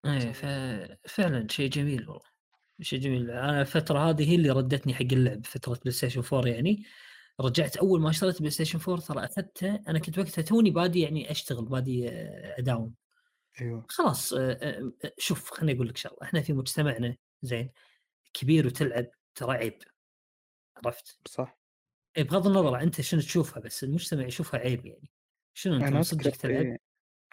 [0.05, 0.31] إيه صحيح.
[0.33, 2.29] ففعلا شيء جميل والله
[2.81, 3.31] شيء جميل.
[3.31, 6.83] أنا الفترة هذه هي اللي ردتني حق اللعب فترة PlayStation 4 يعني.
[7.41, 11.65] رجعت أول ما اشتريت PlayStation 4 ترى أخذته أنا كنت وقتها توني بادي يعني أشتغل
[11.65, 12.93] بادي أداوم.
[13.61, 13.85] أيوه.
[13.89, 17.69] خلاص آه، آه، آه، شوف خليني أقول لك شغلة إحنا في مجتمعنا زين
[18.33, 19.07] كبير وتلعب.
[19.39, 19.83] ترى عيب
[20.85, 21.59] عرفت؟ صح
[22.17, 25.09] إيه بغض النظر أنت شنو تشوفها بس المجتمع يشوفها عيب يعني
[25.53, 26.77] شنو أنت صدقك أذكر تلعب؟ إيه.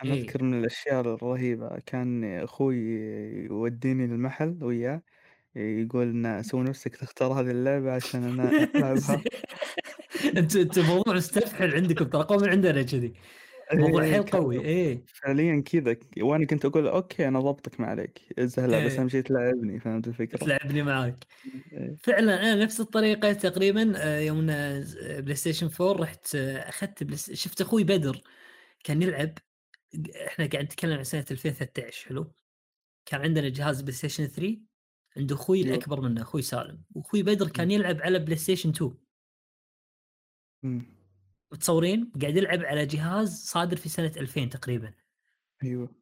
[0.04, 0.20] أنا إيه.
[0.22, 2.76] أذكر من الأشياء الرهيبة كان أخوي
[3.44, 5.02] يوديني المحل وياه
[5.56, 9.22] يقول لنا سوي نفسك تختار هذه اللعبة عشان أنا ألعبها
[10.38, 13.14] أنت أنت موضوع مستفحل عندكم ترى قوم من عندنا كذي
[13.74, 18.20] موضوع إيه، حيل قوي إيه فعليا كذا وأنا كنت أقول okay أنا ضبطك ما عليك
[18.38, 19.00] بس إيه.
[19.00, 21.24] أهم شيء تلعبني فهمت الفكرة؟ تلعبني معاك
[21.72, 21.96] إيه.
[22.02, 24.84] فعلا أنا نفس الطريقة تقريبا آه، يوم إن
[25.20, 28.20] PlayStation 4 رحت آه، أخذت PlaySt- شفت أخوي بدر
[28.84, 29.38] كان يلعب
[30.26, 32.32] إحنا قاعد نتكلم عن سنة 2013 حلو
[33.06, 34.58] كان عندنا جهاز PlayStation 3
[35.16, 35.74] عند أخوي أيوه.
[35.76, 38.94] الأكبر منه أخوي سالم وأخوي بدر كان يلعب على PlayStation 2
[40.62, 40.95] مم.
[41.52, 44.94] متصورين قاعد يلعب على جهاز صادر في سنة 2000 تقريبا.
[45.62, 45.94] أيوه.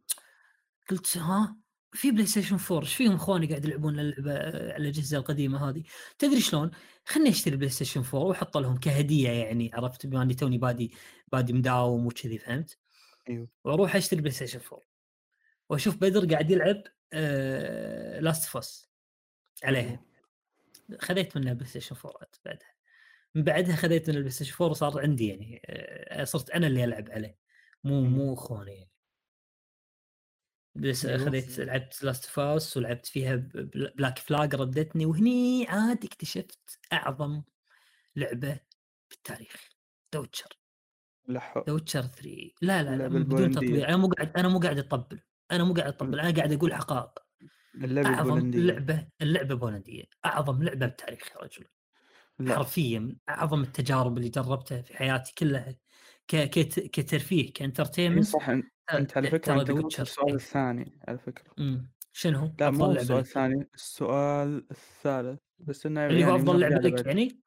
[0.91, 1.57] قلت ها؟
[1.93, 5.83] في PlayStation 4 إيش فيهم إخواني قاعد يلعبون اللعبه على الأجهزة القديمة هذه؟
[6.19, 6.71] تدري شلون؟
[7.05, 10.93] خلني أشتري PlayStation 4 واحط لهم كهدية يعني عرفت؟ بما إني توني بادي
[11.33, 12.79] بادي مداوم وكذي فهمت؟
[13.29, 13.49] أيوه.
[13.65, 14.81] وأروح أشتري PlayStation 4
[15.69, 18.89] وأشوف بدر قاعد يلعب آه Last of Us
[19.65, 20.05] عليها.
[21.01, 22.74] خذيت منه PlayStation 4 عاد بعدها.
[23.35, 27.11] من بعدها خذيت من ال PlayStation 4 وصار عندي يعني آه صرت أنا اللي ألعب
[27.11, 27.39] عليه.
[27.85, 28.01] مو.
[28.03, 28.91] مو اخواني يعني.
[30.75, 31.25] بس أيوة.
[31.25, 37.43] خذيت لعبت Last of Us ولعبت فيها Black Flag ردتني وهني عاد اكتشفت أعظم
[38.17, 38.61] لعبة
[39.11, 39.69] بالتاريخ
[40.13, 40.59] The Witcher
[41.29, 43.51] الحلو The Witcher 3 لا لا, لا بدون.
[43.51, 45.21] تطبيل أنا مو قاعد أنا مو قاعد أطبل.
[45.51, 46.21] أنا مو قاعد أطبل.
[46.21, 47.19] أنا قاعد أقول حقائق.
[47.75, 48.61] اللعبة أعظم البولندية.
[48.61, 51.65] لعبة اللعبة بولنديه أعظم لعبة بالتاريخ يا رجل.
[52.39, 55.75] لا حرفيا أعظم التجارب اللي جربتها في حياتي كلها
[56.29, 56.37] ك...
[56.37, 56.81] كت...
[56.81, 60.35] كترفيه ك entertainment صح أنت على ترى أنت السؤال إيه.
[60.35, 61.91] الثاني على فكرة أمم.
[62.13, 66.61] شنو؟ لا مو افضل لعبة السؤال الثاني السؤال الثالث بس إنه اللي هو يعني أفضل
[66.61, 67.07] لعبة لك.
[67.07, 67.41] يعني؟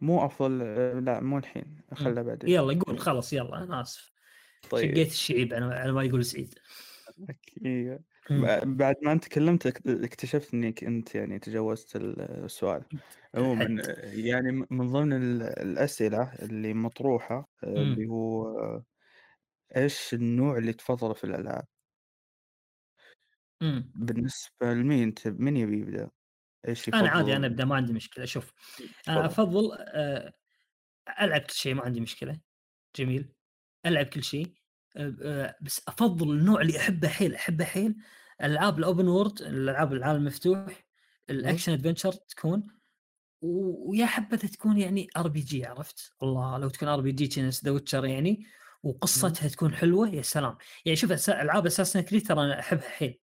[0.00, 0.58] مو أفضل
[1.04, 4.12] لا مو الحين خلها بعدين يلا قول خلاص يلا أنا آسف
[4.70, 6.54] طيب شقيت الشعيب على ما يقول سعيد
[7.64, 8.13] إيه.
[8.64, 12.84] بعد ما انت تكلمت اك- اكتشفت انك انت يعني تجاوزت ال- السؤال.
[13.34, 13.64] عموما
[14.02, 17.82] يعني من ضمن ال- الأسئلة اللي مطروحة آه،.
[17.82, 18.84] اللي هو آه،
[19.76, 21.66] إيش النوع اللي تفضله في الألعاب.
[23.94, 26.10] بالنسبة لمين انت من يبي يبدأ؟
[26.68, 28.24] إيش يفضل أنا عادي أنا ابدا ما عندي مشكلة.
[28.24, 28.52] شوف
[29.08, 29.26] أنا تفضل.
[29.26, 30.32] أفضل آه،
[31.22, 32.40] ألعب كل شيء ما عندي مشكلة.
[32.96, 33.34] جميل.
[33.86, 34.46] ألعب كل شيء.
[34.46, 34.63] آه، آه،
[35.60, 37.94] بس أفضل النوع اللي أحبه حيل أحبه حيل
[38.42, 40.86] العاب ال open world الألعاب العالم المفتوح
[41.30, 42.66] ال action adventure تكون.
[43.42, 48.46] ويا حبذا تكون يعني RPG عرفت؟ الله لو تكون RPG كنفس The Witcher يعني
[48.82, 50.56] وقصتها تكون حلوة يا سلام.
[50.84, 53.20] يعني شوف ألعاب Assassin's Creed ترى أنا أحبها حيل.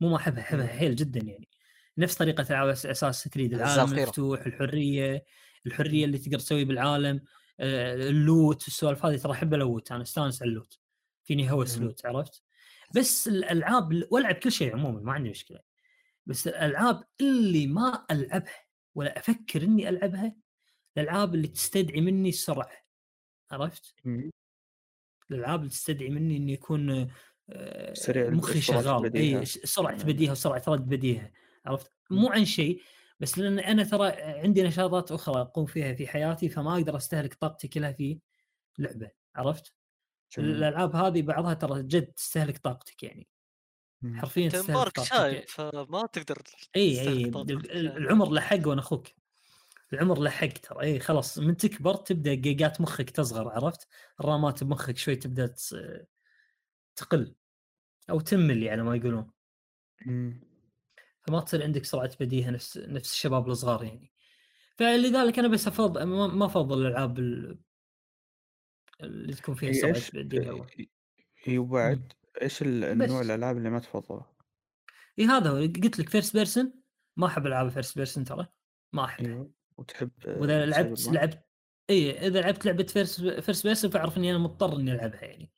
[0.00, 0.66] مو ما أحبها أحبها.
[0.66, 1.48] حيل جدا يعني.
[1.98, 3.98] نفس طريقة ألعاب أساس كريد الأجزاء العالم.
[3.98, 5.24] المفتوح الحرية
[5.66, 7.20] الحرية اللي تقدر تسوي بالعالم
[7.60, 10.81] آه، اللوت السوالف هذه ترى أحب ألوت أنا أستانس على اللوت.
[11.24, 11.78] فيني هوس.
[11.78, 12.42] لوت عرفت
[12.94, 15.60] بس الألعاب وألعب كل شيء عموما ما عندي مشكلة
[16.26, 20.34] بس الألعاب اللي ما ألعبها ولا أفكر إني ألعبها
[20.96, 22.70] الألعاب اللي تستدعي مني السرعه
[23.50, 23.94] عرفت؟
[25.30, 27.10] الألعاب اللي تستدعي مني إني يكون
[27.50, 29.16] آه، سريع مخي شغال.
[29.16, 30.04] إي سرعة.
[30.04, 31.30] بديهة وسرعه رد بديهة
[31.66, 32.82] عرفت؟ مو عن شيء
[33.20, 37.68] بس لأن أنا ترى عندي نشاطات أخرى أقوم فيها في حياتي فما أقدر أستهلك طاقتي
[37.68, 38.18] كلها في
[38.78, 39.74] لعبة عرفت؟
[40.38, 43.28] الألعاب هذه بعضها ترى جد تستهلك طاقتك يعني.
[44.14, 46.42] حرفيا أنت تستهلك مبارك طاقتك شايب فما تقدر
[46.76, 47.52] إي إي يعني.
[47.96, 49.08] العمر له حق وأنا أخوك
[49.92, 53.88] العمر له حق ترى إي خلاص من تكبر تبدأ جيجات مخك تصغر عرفت؟
[54.20, 55.54] ال RAMات بمخك شوي تبدأ
[56.96, 57.34] تقل
[58.10, 59.30] أو تمل يعني ما يقولون.
[61.22, 64.12] فما تصير عندك سرعة بديهة نفس نفس الشباب الصغار يعني
[64.78, 67.58] فلذلك أنا بس افضل ما ما أفضل الألعاب ال-
[69.04, 70.66] اللي تكون فيها هي سرعه إيش بديهه و...
[71.44, 72.12] هي وبعد
[72.42, 73.20] إيش ال- النوع.
[73.20, 74.32] الألعاب اللي ما تفضلها؟
[75.18, 76.72] إي هذا هو قلت لك first person
[77.16, 78.46] ما أحب ألعاب ال first person ترى
[78.92, 81.42] ما احبها إيوه وتحب وإذا لعبت؟ لعبت
[81.90, 85.50] إي إذا لعبت لعبة first first person فأعرف إني أنا مضطر إني ألعبها يعني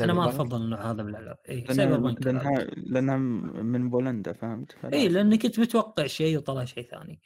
[0.00, 2.64] أنا ما؟ أفضل النوع هذا من الالعاب إي لأنها Cyberpunk لانها.
[2.76, 3.16] لأنها
[3.62, 5.08] من بولندا فهمت؟ إي.
[5.08, 7.20] لأني كنت متوقع شيء وطلع شيء ثاني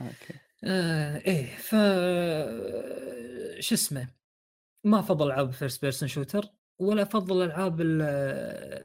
[0.00, 0.34] okay
[0.64, 1.70] آه إيه ف
[3.60, 4.08] شو اسمه
[4.84, 6.42] ما أفضل ألعاب first person shooter
[6.78, 8.84] ولا أفضل ألعاب ال-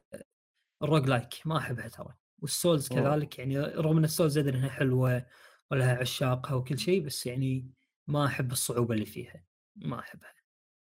[0.83, 2.15] ال roguelike ما أحبها ترى.
[2.39, 3.01] وال Souls أوه.
[3.01, 5.25] كذلك يعني رغم إن ال Souls أدري إنها حلوة
[5.71, 7.73] ولها عشاقها وكل شيء بس يعني
[8.07, 9.45] ما أحب الصعوبة اللي فيها.
[9.75, 10.33] ما أحبها.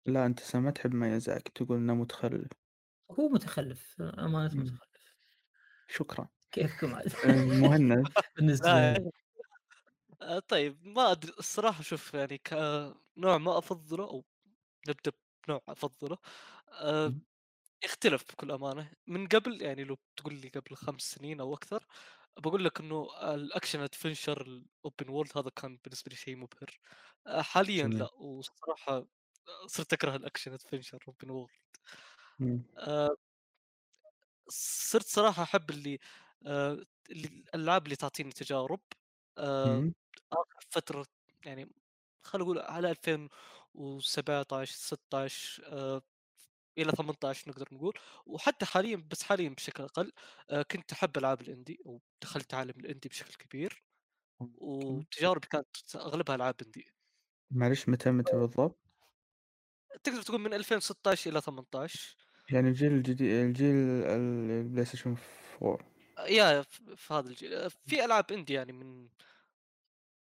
[0.06, 2.48] لا أنت ما تحب ميازاكي تقول إنه متخلف.
[3.10, 4.54] هو متخلف أمانة.
[4.54, 4.80] متخلف.
[5.88, 6.28] شكرا.
[6.52, 8.04] كيفكم عاد؟ آه، مهند.
[8.36, 8.96] بالنسبة
[10.22, 14.24] آه، طيب ما أدري الصراحة شوف يعني كنوع ما أفضله أو
[14.88, 15.12] نبدأ
[15.48, 16.18] بنوع أفضله
[16.72, 17.24] آه، مم.
[17.84, 21.86] يختلف بكل أمانة من قبل يعني لو تقول لي قبل خمس سنين أو أكثر
[22.38, 26.78] بقول لك إنه ال action adventure ال open world هذا كان بالنسبة لي شيء مبهر
[27.26, 27.88] آه، حاليا.
[27.88, 29.06] لا والصراحه
[29.66, 31.76] صرت أكره ال action adventure open world.
[32.76, 33.16] آه،
[34.48, 35.98] صرت صراحة أحب اللي
[36.46, 38.80] آه، اللي الألعاب اللي تعطيني تجارب
[39.38, 39.90] آه،.
[40.32, 41.06] آخر فترة
[41.46, 41.70] يعني
[42.24, 42.90] خلينا نقول على
[43.76, 46.02] 2017 16 آه،
[46.78, 47.94] إلى 18 نقدر نقول.
[48.26, 50.12] وحتى حاليا بس حاليا بشكل أقل
[50.50, 53.84] آه، كنت أحب ألعاب ال indie ودخلت عالم ال indie بشكل كبير.
[54.40, 56.86] وتجاربي كانت أغلبها ألعاب indie.
[57.50, 58.78] معلش متى متى بالضبط؟
[60.04, 62.16] تقدر تقول من 2016 إلى 18
[62.50, 65.16] يعني الجيل الجديد الجيل ال- ال PlayStation
[65.62, 65.78] 4
[66.28, 66.62] yeah
[66.96, 69.08] في هذا الجيل آه، في ألعاب indie يعني من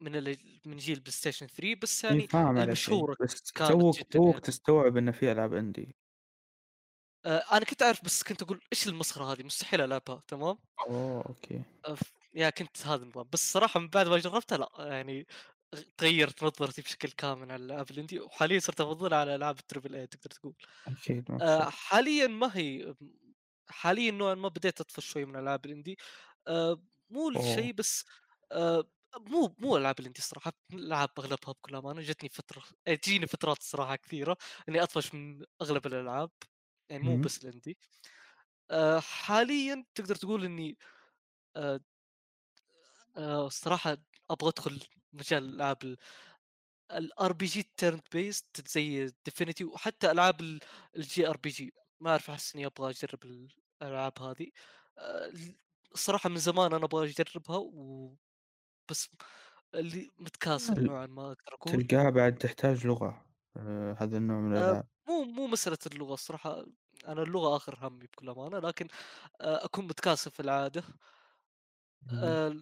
[0.01, 4.41] من ال- من جيل PlayStation 3 بس يعني إي، المشهوره بس توك توك يعني.
[4.41, 5.95] تستوعب إنه في ألعاب indie
[7.25, 10.57] آه، أنا كنت أعرف بس كنت أقول إيش المسخرة هذه؟ مستحيل ألعبها تمام؟
[10.87, 11.63] أوه okay.
[11.87, 13.29] أف- yeah كنت هذا النظام.
[13.33, 15.25] بس صراحة من بعد ما جربتها لأ يعني
[15.97, 19.95] تغيرت نظرتي بشكل كامل على الألعاب ال indie وحاليا صرت أفضلها على ألعاب ال triple
[19.95, 20.55] A تقدر تقول.
[20.87, 22.95] أكيد آه، حاليا ما هي
[23.69, 25.97] حاليا نوعا ما بديت أطفش شوي من الالعاب ال indie
[26.47, 28.05] آه، مو الشيء بس
[28.51, 28.83] آه،
[29.17, 33.57] مو مو العاب ال indie الصراحة الالعاب أغلبها بكل أمانة جتني فترة آه، تجيني فترات
[33.59, 34.37] الصراحة كثيرة
[34.69, 36.31] إني أطفش من أغلب الألعاب
[36.89, 37.17] يعني مو.
[37.17, 37.77] بس ال indie
[38.71, 40.77] آه، حاليا تقدر تقول إني
[41.57, 41.81] آه،
[43.17, 43.97] آه، الصراحة
[44.31, 44.79] أبغى أدخل
[45.13, 45.97] مجال الالعاب
[46.91, 50.59] ال RPG turn based زي Divinity وحتى ألعاب
[50.97, 53.23] ال JRPG ما أعرف أحس إني أبغى أجرب
[53.81, 54.47] الألعاب هذه.
[54.97, 55.31] آه،
[55.93, 58.15] الصراحة من زمان أنا أبغى أجربها و
[58.89, 59.09] بس
[59.75, 61.83] اللي متكاسل نوعا ما أقدر أقول.
[61.83, 63.25] تلقاها بعد تحتاج لغة
[63.57, 66.65] آه هذا النوع من آه، الالعاب مو مو مسألة اللغة الصراحة
[67.07, 68.87] أنا اللغة آخر همي بكل أمانة لكن
[69.41, 70.83] آه، أكون متكاسل في العادة.
[72.01, 72.39] مم.
[72.47, 72.55] آه،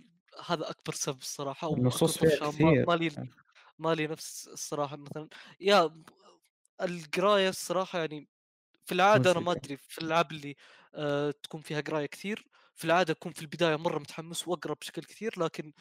[0.45, 3.12] هذا أكبر سبب الصراحة واكون النصوص فيها طفشان ما كثير مالي
[3.80, 5.30] مالي نفس الصراحة مثلا.
[5.62, 6.04] يا
[6.82, 8.30] القراية الصراحة يعني
[8.86, 10.56] في العادة أنا ما أدري في الألعاب اللي
[10.95, 15.41] آه تكون فيها قراية كثير في العادة أكون في البداية مرة متحمس وأقرأ بشكل كثير
[15.41, 15.74] لكن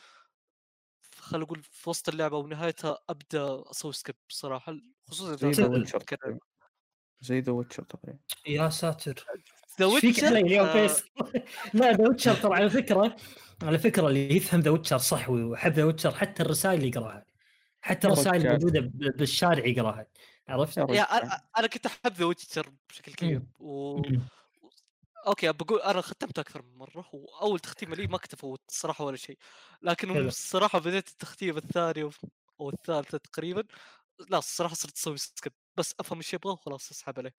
[1.26, 4.76] خلينا نقول في وسط اللعبة ونهايتها أبدأ أسوي skip الصراحة
[5.08, 6.04] خصوصا زي The Witcher
[7.20, 8.18] زي The Witcher تقريبا.
[8.46, 9.26] يا ساتر.
[9.80, 10.72] ذا فيك علي Witcher اليوم آه.
[10.72, 11.08] فيصل؟
[11.74, 13.16] لا The Witcher ترى على فكرة
[13.62, 17.24] على فكرة اللي يفهم The Witcher صح ويحب The Witcher حتى الرسائل يقراها.
[17.80, 20.06] حتى الرسائل الموجودة بالشارع يقراها.
[20.48, 21.02] عرفت؟ يا
[21.58, 23.42] أنا كنت أحب The Witcher بشكل كبير.
[23.60, 24.02] و.
[25.26, 29.16] okay بقول أنا ختمت أكثر من مرة وأول تختيمة لي ما كنت افوت الصراحة ولا
[29.16, 29.38] شيء.
[29.82, 30.28] لكن حلو.
[30.28, 32.10] الصراحة بديت التختيمه الثانية
[32.60, 33.64] أو الثالثة تقريبا.
[34.30, 37.34] لا الصراحة صرت أسوي skip بس أفهم إيش يبغى وخلاص أسحب عليه.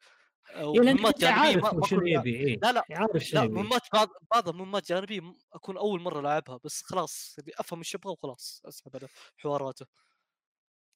[0.55, 2.59] أنت جانبية عارف ما يبي إيه.
[2.59, 6.81] لا لا عارف شنو لا مهمات بعض بعض المهمات جانبية أكون أول مرة ألعبها بس
[6.83, 9.07] خلاص أفهم إيش يبغى وخلاص أسحب على
[9.37, 9.85] حواراته.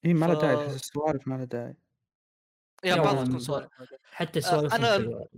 [0.05, 1.75] اي ما له داعي السوالف ما له داعي.
[2.83, 3.69] يعني لا، بعضها تكون سوالف
[4.11, 5.29] حتى سوالف أنا- حلوة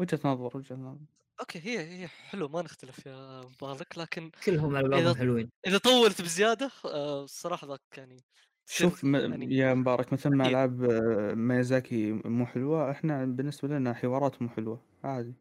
[0.00, 1.06] وجهة نظر وجهة نظر.
[1.40, 5.50] okay هي هي حلو ما نختلف يا مبارك لكن كلهم على بعضهم إذا- حلوين.
[5.66, 8.24] إذا طولت بزيادة آه، الصراحة ذاك يعني
[8.66, 9.16] شوف م...
[9.16, 10.48] يعني يا مبارك مثل ما.
[10.48, 15.34] العاب آه، ميازاكي مو حلوة إحنا بالنسبة لنا حوارات مو حلوة عادي.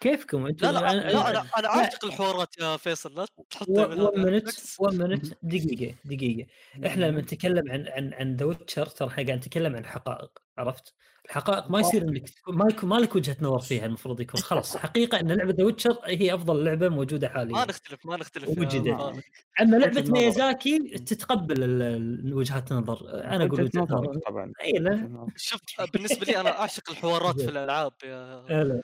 [0.00, 1.70] كيفكم أنتم لا لا أنا- لا أنا أنا لا.
[1.70, 4.76] عاشق الحوارات يا فيصل لا تحط من 1 هذا minute بالعكس.
[4.80, 6.46] 1 minute دقيقة دقيقة
[6.86, 10.94] إحنا لما نتكلم عن عن عن The Witcher ترى إحنا قاعد نتكلم عن حقائق عرفت؟
[11.24, 15.20] الحقائق ما يصير إنك ما يكون ما لك وجهة نظر فيها المفروض يكون خلاص حقيقة
[15.20, 18.88] إن لعبة The Witcher هي أفضل لعبة موجودة ما حاليا نختلف ما نختلف يا وجدت.
[18.88, 19.24] مبارك.
[19.60, 20.04] أما لعبة.
[20.10, 21.60] ميازاكي تتقبل
[22.34, 24.52] وجهات النظر أنا أقول وجهة نظر طبعا.
[25.36, 25.60] شوف
[25.92, 28.82] بالنسبة لي أنا أعشق الحوارات في الألعاب يا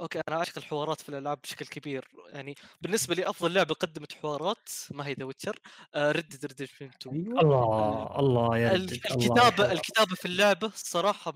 [0.00, 2.08] okay أنا اعشق الحوارات في الألعاب بشكل كبير.
[2.28, 5.58] يعني بالنسبة لي أفضل لعبة قدمت حوارات ما هي The Witcher
[5.96, 7.40] Red Dead Redemption 2 أيوه.
[7.40, 11.32] الله الله يا ال- رجل الكتابة الكتابة في اللعبة الصراحة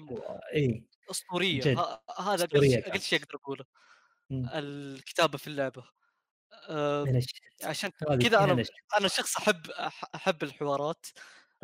[0.55, 1.69] اي أسطورية.
[2.21, 3.65] هذا أقل شيء أقدر أقوله.
[4.33, 5.85] الكتابة في اللعبة.
[6.71, 7.11] آه،.
[7.65, 8.57] عشان كذا أنا.
[9.01, 9.71] أنا شخص أحب
[10.17, 11.07] أحب الحوارات.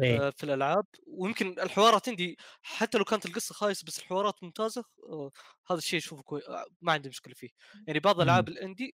[0.00, 0.26] إيه.
[0.28, 5.30] آه، في الألعاب ويمكن الحوارات عندي حتى لو كانت القصة خايسة بس الحوارات ممتازة آه،
[5.70, 6.40] هذا الشيء أشوفه كوي...
[6.48, 7.48] آه، ما عندي مشكلة فيه
[7.86, 8.22] يعني بعض مم.
[8.22, 8.94] العاب الإندي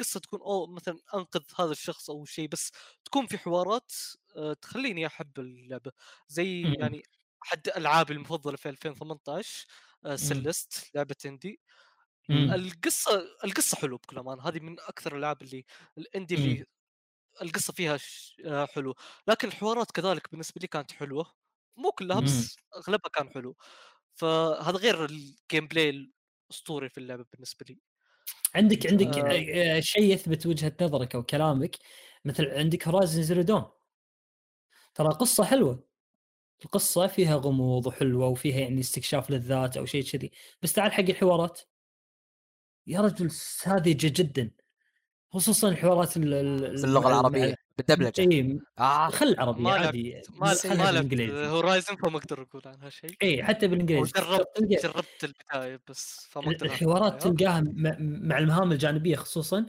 [0.00, 2.70] القصة تكون أو مثلا أنقذ هذا الشخص أو شيء بس
[3.04, 3.92] تكون في حوارات
[4.62, 5.92] تخليني أحب اللعبة
[6.28, 6.74] زي مم.
[6.80, 7.02] يعني
[7.44, 9.66] احد ألعابي المفضلة في 2018
[10.06, 11.60] آه، سيلست لعبة إندي
[12.28, 12.50] مم.
[12.52, 15.64] القصة القصة حلوة بكل أمانة هذه من أكثر الألعاب اللي
[15.98, 16.34] الإندي.
[16.34, 16.66] اللي
[17.42, 17.98] القصة فيها.
[18.46, 18.94] آه، حلو.
[19.28, 21.34] لكن الحوارات كذلك بالنسبة لي كانت حلوة.
[21.76, 22.24] مو كلها مم.
[22.26, 23.56] بس أغلبها كان حلو.
[24.14, 25.90] فهذا غير ال gameplay
[26.50, 27.80] الأسطوري في اللعبة بالنسبة لي.
[28.54, 29.76] عندك عندك آه.
[29.78, 31.76] آه، شيء يثبت وجهة نظرك أو كلامك.
[32.24, 33.64] مثل عندك Horizon Zero Dawn
[34.94, 35.84] ترى قصة حلوة.
[36.64, 40.32] القصة فيها غموض وحلوة وفيها يعني استكشاف للذات أو شيء كذي.
[40.62, 41.60] بس تعال حق الحوارات.
[42.86, 44.50] يا رجل ساذجه جدا.
[45.34, 49.08] خصوصا الحوارات ال- ال- في اللغة مع- العربية بالدبلجه إي آه.
[49.10, 51.46] خل عربي ما عادي ما بالإنجليزي.
[51.46, 53.10] Horizon فما أقدر أقول عنها شيء.
[53.22, 54.00] إي حتى بالإنجليزي.
[54.20, 57.22] وجربت تلقى جربت البداية بس فما أقدر الحوارات.
[57.22, 59.66] تلقاها م- مع المهام الجانبية خصوصا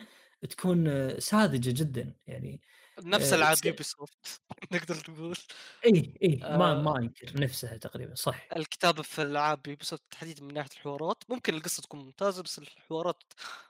[0.50, 2.14] تكون آه، ساذجة جدا.
[2.28, 2.62] يعني
[3.04, 4.42] نفس آه، العاب Ubisoft
[4.74, 5.38] نقدر نقول.
[5.86, 6.82] إي إي ما آه.
[6.82, 8.48] ما أنكر نفسها تقريبا صح.
[8.56, 11.24] الكتابة في الالعاب Ubisoft تحديدا من ناحية الحوارات.
[11.30, 13.24] ممكن القصة تكون ممتازة بس الحوارات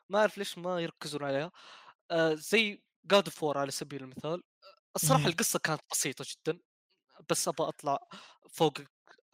[0.09, 1.51] ما أعرف ليش ما يركزون عليها.
[2.11, 4.43] آه زي God of War على سبيل المثال.
[4.95, 5.27] الصراحة.
[5.27, 6.59] القصة كانت بسيطة جدا
[7.29, 7.99] بس أبغى أطلع
[8.51, 8.73] فوق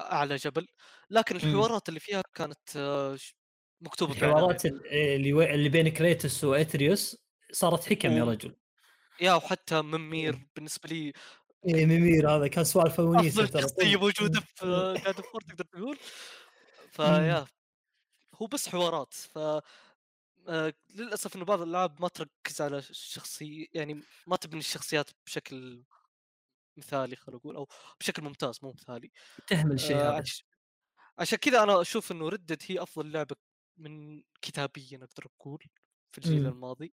[0.02, 0.68] أعلى جبل.
[1.10, 1.42] لكن مم.
[1.44, 3.18] الحوارات اللي فيها كانت آه،
[3.82, 4.14] مكتوبة.
[4.14, 7.18] الحوارات ال- اللي اللي بين كريتوس وأتريوس
[7.52, 8.56] صارت حكم يا و- رجل.
[9.22, 11.14] يا وحتى ميمير بالنسبة لي
[11.68, 15.98] اي ميمير هذا كان سوالف ونيسه أفضل شخصية موجودة في God of War تقدر تقول.
[16.92, 17.48] فيا
[18.36, 19.14] هو بس حوارات.
[19.14, 19.40] ف
[20.48, 25.84] آه، للأسف إنه بعض الألعاب ما تركز على الشخصيه يعني ما تبني الشخصيات بشكل
[26.78, 27.68] مثالي خلينا نقول أو
[28.00, 29.12] بشكل ممتاز مو مثالي.
[29.48, 30.46] تهمل الشيء آه، عش...
[31.20, 33.36] عشان كذا أنا أشوف إنه Red Dead هي أفضل لعبة
[33.78, 35.64] من كتابيا أقدر أقول
[36.12, 36.48] في الجيل مم.
[36.50, 36.94] الماضي.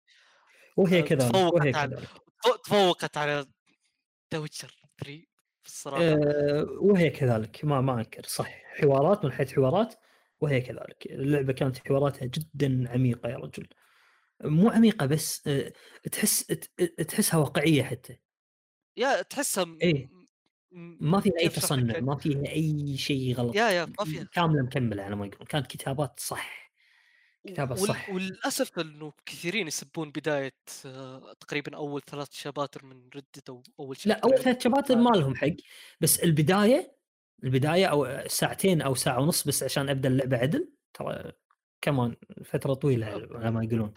[0.77, 3.45] وهي آه، كذلك وهي تفوقت على- تفوقت على
[4.33, 5.25] The Witcher 3
[5.65, 6.03] الصراحة.
[6.03, 8.49] أه وهي كذلك ما ما أنكر صح.
[8.81, 9.95] حوارات من حيث حوارات
[10.41, 11.05] وهي كذلك.
[11.05, 13.67] اللعبة كانت حواراتها جدا عميقة يا رجل.
[14.43, 15.73] مو عميقة بس أه
[16.11, 18.17] تحس ت- تحسها واقعية حتى.
[18.97, 19.77] يا تحسها م...
[20.71, 23.55] م- ما فيها أي تصنع؟ ما فيها أي شيء غلط.
[23.55, 24.23] يا يا ما فيها.
[24.23, 26.65] كاملة مكملة على ما يقولون كانت كتابات صح.
[27.47, 27.87] كتابة وال...
[27.87, 28.09] صح.
[28.09, 30.53] وللأسف إنه كثيرين يسبون بداية
[30.85, 34.95] آه، تقريبا أول ثلاث شباتر من Red Dead أو أول شيء لا أول ثلاث شباتر
[34.95, 35.47] ما لهم حق.
[36.01, 36.95] بس البداية
[37.43, 41.31] البداية أو ساعتين أو ساعة ونص بس عشان أبدأ اللعبة عدل ترى
[41.81, 43.93] كمان فترة طويلة على ما يقولون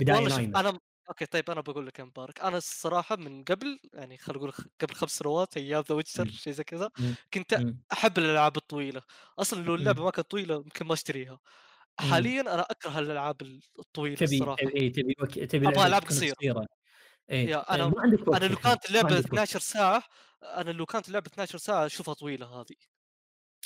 [0.00, 0.78] بداية نايمة أنا
[1.08, 4.94] okay طيب أنا بقول لك يا مبارك أنا الصراحة من قبل يعني خلينا نقول قبل
[4.94, 6.28] خمس سنوات أيام The Witcher.
[6.30, 6.90] شيء زي كذا.
[7.34, 7.62] كنت.
[7.92, 9.02] أحب الألعاب الطويلة
[9.38, 10.04] أصلا لو اللعبة.
[10.04, 11.38] ما كانت طويلة يمكن ما أشتريها.
[12.00, 13.42] حاليا أنا أكره الألعاب
[13.78, 15.14] الطويلة تبي الصراحة تبي تبي
[15.46, 15.98] تبي قصيرة.
[15.98, 16.66] قصيرة.
[17.30, 19.26] يا آه، أنا- ما عندك وقت أنا لو كانت اللعبة عندك وقت.
[19.26, 20.02] 12 ساعة
[20.42, 22.76] أنا لو كانت اللعبة 12 ساعة أشوفها طويلة هذه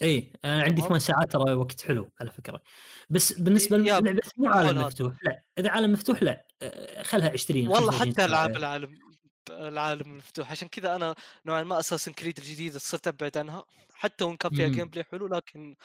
[0.02, 0.82] إي أنا عندي.
[0.82, 2.62] ثمان ساعات ترى وقت حلو على فكرة
[3.10, 4.78] بس بالنسبة للعبه مو عالم.
[4.82, 8.56] مفتوح لا إذا عالم مفتوح لا آه، خلها 20 والله 25 حتى ألعاب.
[8.56, 8.98] العالم
[9.50, 11.14] العالم المفتوح عشان كذا أنا
[11.46, 14.68] نوعا ما اساسن كريد الجديدة صرت أبعد عنها حتى وإن كان فيها.
[14.68, 15.76] gameplay حلو لكن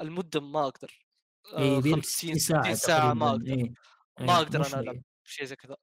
[0.00, 1.06] المدة ما أقدر
[1.58, 3.30] يبيلك 50 60 ساعة 60 ساعة ما.
[3.30, 3.72] أقدر إيه.
[4.20, 4.80] ما إيه، أقدر أنا.
[4.80, 5.76] ألعب شيء زي كذا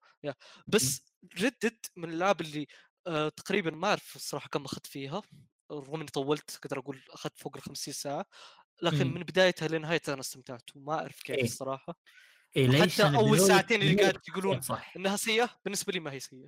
[0.67, 1.01] بس
[1.41, 2.67] Red Dead من الألعاب اللي
[3.07, 5.21] آه تقريبا ما أعرف الصراحة كم أخذت فيها
[5.71, 8.25] رغم إني طولت أقدر أقول أخذت فوق ال 50 ساعة
[8.81, 9.13] لكن مم.
[9.13, 11.43] من بدايتها لنهايتها أنا استمتعت وما أعرف كيف إيه.
[11.43, 11.99] الصراحة
[12.55, 16.19] إيه ليش حتى أول ساعتين اللي قاعد يقولون صح إنها سيئه بالنسبة لي ما هي
[16.19, 16.47] سيئه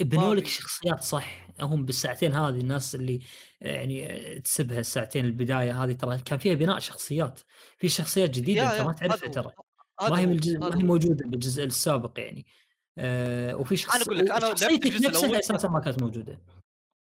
[0.00, 3.20] بنولك في- شخصيات صح هم بالساعتين هذه الناس اللي
[3.60, 7.40] يعني تسبها الساعتين البداية هذه ترى كان فيها بناء شخصيات
[7.78, 9.28] في شخصيات جديدة أنت ما تعرفها.
[9.28, 9.52] ترى
[10.02, 10.26] ما هي.
[10.26, 10.82] من الجزء ما هي.
[10.82, 12.46] موجودة بالجزء السابق يعني
[12.98, 15.38] آه وفي شخص أقول لك، أنا لعبت شخصيتك الجزء نفسها.
[15.38, 16.40] أساسا ما كانت موجودة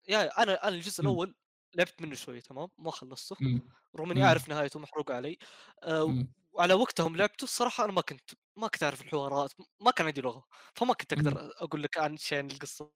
[0.09, 1.01] يا أنا أنا الجزء.
[1.01, 1.35] الأول
[1.75, 3.37] لعبت منه شوي تمام ما خلصته.
[3.97, 4.25] رغم إني.
[4.25, 5.39] أعرف نهايته محروقه علي
[5.87, 6.33] مم.
[6.53, 10.45] وعلى وقتهم لعبته الصراحة أنا ما كنت ما كنت أعرف الحوارات ما كان عندي لغة
[10.75, 12.91] فما كنت أقدر أقول لك عن شيء عن القصة.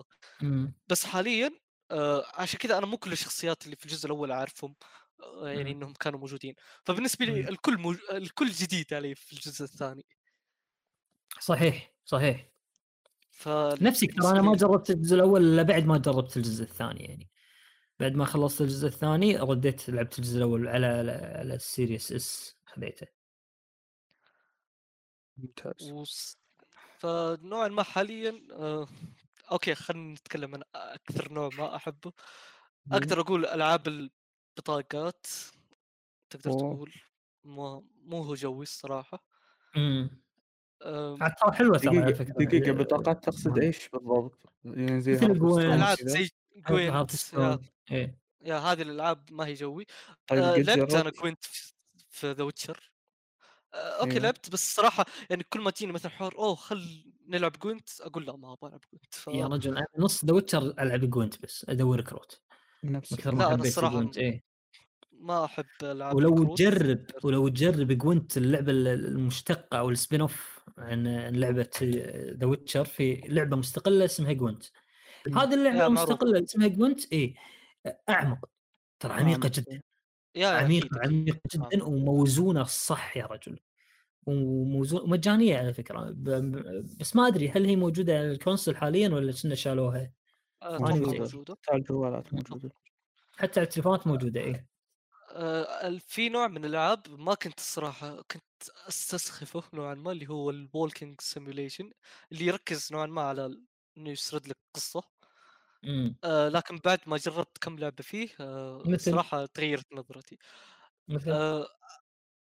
[0.89, 1.51] بس حاليا
[1.91, 4.75] آه عشان كذا أنا مو كل الشخصيات اللي في الجزء الأول أعرفهم
[5.23, 5.71] آه يعني.
[5.71, 6.55] إنهم كانوا موجودين
[6.85, 7.49] فبالنسبة لي.
[7.49, 7.97] الكل موج...
[8.13, 10.05] الكل جديد علي في الجزء الثاني
[11.41, 12.49] صحيح صحيح
[13.37, 13.49] ف
[13.83, 17.31] نفسك ترى أنا ما جربت الجزء الأول إلا بعد ما جربت الجزء الثاني يعني.
[18.01, 23.07] بعد ما خلصت الجزء الثاني رديت لعبت الجزء الأول على على, على السيريس إس خذيته
[25.37, 25.91] ممتاز.
[25.93, 26.39] وس...
[26.99, 28.89] فنوعا ما حاليا آه...
[29.53, 32.13] أوكي خلينا نتكلم عن أكثر نوع ما أحبه.
[32.93, 35.27] أقدر أقول ألعاب البطاقات
[36.31, 36.59] تقدر أوه.
[36.59, 36.95] تقول
[37.45, 39.25] مو مو هو جوي الصراحة.
[39.77, 40.26] امم عاد
[41.41, 45.73] ترى حلوة ترى فكره دقيقة بطاقات تقصد إيش بالضبط؟ يعني زي جوين.
[45.73, 46.29] العاب؟ زي
[46.67, 47.63] هارت جوينت
[48.43, 49.87] يا, هذه الألعاب ما هي جوي
[50.27, 51.73] طيب آه لعبت أنا؟ جوينت في-
[52.09, 52.93] في The Witcher
[53.75, 54.23] آه okay أيوه.
[54.23, 58.37] لعبت بس الصراحه يعني كل ما تجيني مثلا حوار أوه خل نلعب Gwent أقول لا
[58.37, 59.27] ما أبغى ألعب Gwent ف...
[59.29, 62.41] يا رجل أنا نص The Witcher ألعب Gwent بس ادور كروت
[62.85, 64.43] نفس أكثر لا، ما أنا حبيت الصراحة Gwent إيه
[65.21, 66.59] ما أحب العاب ولو الكروت.
[66.59, 71.07] تجرب ولو تجرب Gwent اللعبة المشتقة أو ال spin-off عن
[71.37, 71.71] لعبة
[72.41, 74.65] The Witcher في لعبة مستقلة اسمها Gwent
[75.37, 75.87] هذه اللعبة.
[75.87, 77.35] المستقلة اسمها Gwent إيه
[78.09, 78.49] أعمق
[79.01, 79.47] ترى عميقة أعمق.
[79.47, 79.83] جدا.
[80.35, 81.01] يا يا عميقة.
[81.05, 83.59] عميقة جدا وموزونة صح يا رجل.
[84.27, 86.15] وموزون مجانيه على فكرة.
[87.01, 90.13] بس ما أدري هل هي موجودة على ال console حاليا ولا كنا شالوها؟
[90.63, 90.79] آه،.
[90.79, 91.55] موجودة.
[91.67, 92.71] تاع الجوالات موجودة.
[93.37, 94.65] حتى على التليفونات موجودة آه، ال-
[95.99, 98.43] في نوع من الألعاب ما كنت الصراحه كنت
[98.89, 101.91] أستسخفه نوعا ما اللي هو ال walking simulation
[102.33, 103.47] اللي يركز نوعا ما على
[103.99, 105.03] إنه يسرد لك قصة.
[105.85, 106.17] إمم.
[106.25, 110.39] آه لكن بعد ما جربت كم لعبة فيه آه مثل؟ صراحة تغيرت نظرتي.
[111.09, 111.69] مثل؟ آه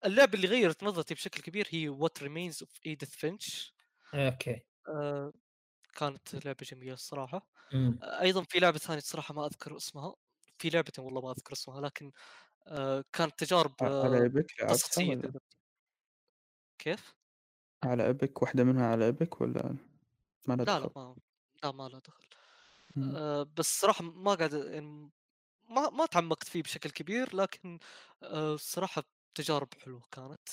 [0.06, 3.74] اللعبة اللي غيرت نظرتي بشكل كبير هي What Remains of Edith Finch
[4.14, 4.66] okay.
[4.88, 5.34] آه
[5.94, 7.48] كانت لعبة جميلة الصراحة.
[7.74, 8.04] إمم.
[8.04, 10.16] آه أيضا في لعبة ثانية صراحة ما أذكر اسمها
[10.60, 12.12] في لعبتين والله ما أذكر اسمها لكن آه
[13.14, 15.22] كانت تجارب على آه Epic قصصيه
[16.80, 17.16] كيف؟
[17.84, 19.78] على Epic واحدة منها على Epic ولا
[20.48, 21.16] ما لها لا لا دخل؟ ما
[21.64, 22.24] لا ما له دخل.
[22.96, 23.18] مم.
[23.18, 25.12] آه بس صراحة ما قاعد يعني
[25.70, 27.80] ما ما تعمقت فيه بشكل كبير لكن
[28.24, 29.04] آه الصراحه
[29.36, 30.50] تجارب حلوة كانت.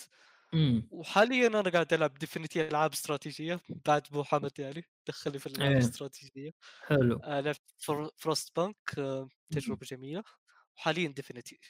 [0.54, 0.90] إمم.
[0.90, 5.76] وحاليا أنا قاعد ألعب Divinity ألعاب استراتيجية بعد ابو حمد يعني دخلني في الألعاب إيه.
[5.76, 6.52] الاستراتيجية.
[6.86, 7.18] حلو.
[7.24, 8.10] آه لعبت Fr...
[8.18, 10.24] Frostpunk آه تجربة جميلة.
[10.76, 11.60] وحاليا Divinity.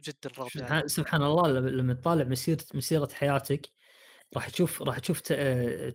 [0.00, 3.68] جدا راضي عنها سبحان, الله لما- تطالع مسيرة مسيرة حياتك
[4.34, 5.20] راح تشوف راح تشوف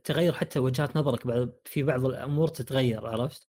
[0.04, 3.48] تغير حتى وجهات نظرك في بعض الأمور تتغير عرفت؟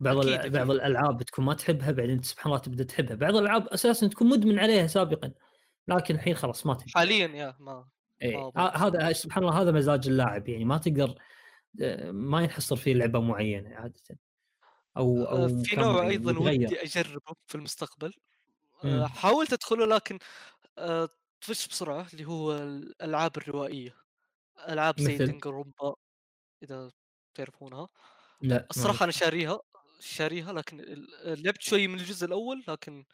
[0.00, 0.52] بعض أكيد، أكيد.
[0.52, 4.58] بعض الألعاب تكون ما تحبها بعدين سبحان الله تبدأ تحبها، بعض الألعاب أساسا تكون مدمن
[4.58, 5.32] عليها سابقا
[5.88, 7.88] لكن الحين خلاص ما تحب حاليا يا ما
[8.22, 8.52] إيه.
[8.56, 11.14] هذا سبحان الله هذا مزاج اللاعب يعني ما تقدر
[11.82, 14.18] آه، ما ينحصر في لعبة معينة عاده
[14.96, 16.40] أو أو آه، في مكان نوع معين، أيضا.
[16.40, 18.12] ودي أجربه في المستقبل
[19.08, 20.18] حاولت أدخله لكن
[20.78, 21.08] آه،
[21.42, 23.96] طفش بسرعة اللي هو الألعاب الروائية
[24.68, 25.94] ألعاب زي؟ دنجرومبا
[26.64, 26.92] إذا
[27.34, 27.88] تعرفونها.
[28.40, 29.12] لا الصراحة أنا.
[29.12, 29.60] شاريها
[30.00, 30.78] شاريها لكن
[31.24, 33.04] لعبت شوي من الجزء الأول لكن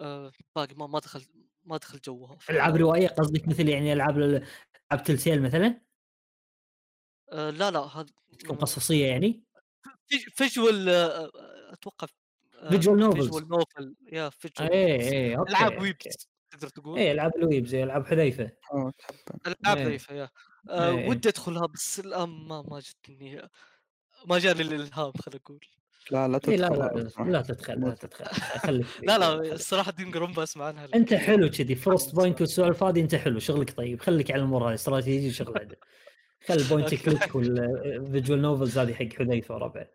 [0.00, 1.26] آه، باقي ما ما دخل
[1.64, 4.46] ما دخل جوها ألعاب روائية قصدك مثل يعني ألعاب ال-
[4.92, 5.80] ألعاب تلتيل مثلا؟
[7.32, 8.06] آه، لا لا هذا
[8.38, 9.44] تكون قصصية يعني؟
[10.36, 10.88] فيجوال
[11.72, 12.06] أتوقع
[12.70, 13.14] Visual novels.
[13.22, 15.82] فيجوال نوفل يا فيجوال إيه إيه أوكي ألعاب.
[15.82, 18.50] ويبس تقدر تقول؟ إيه ألعاب الويب زي ألعاب حذيفة.
[18.74, 19.84] آه تحبها ألعاب إيه.
[19.84, 20.28] ضعيفه يا.
[20.70, 21.08] آه، إيه.
[21.08, 23.42] ودي أدخلها بس الآن ما ما جتني
[24.26, 25.60] ما جاني الإلهام خلينا نقول.
[26.10, 27.32] لا لا إيه لا تدخل لا.
[27.32, 28.24] لا تدخل لا تدخل
[28.60, 29.34] خليك لا لا.
[29.52, 33.76] الصراحة دين جرومبا أسمع عنها أنت حلو كذي فروست بوينت والسوالف هذه أنت حلو شغلك
[33.76, 34.00] طيب.
[34.00, 35.76] خليك على الأمور هذه استراتيجي وشغل عدل
[36.46, 39.86] خل ال point click وال visual novels هذه حق حذيفة وربعه.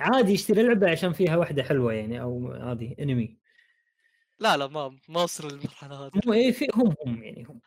[0.00, 3.38] عادي يشتري لعبة عشان فيها واحدة حلوة يعني أو هذه انمي
[4.38, 6.10] لا لا ما ما وصل للمرحلة هذه.
[6.26, 7.60] مو إيه في هم هم يعني هم.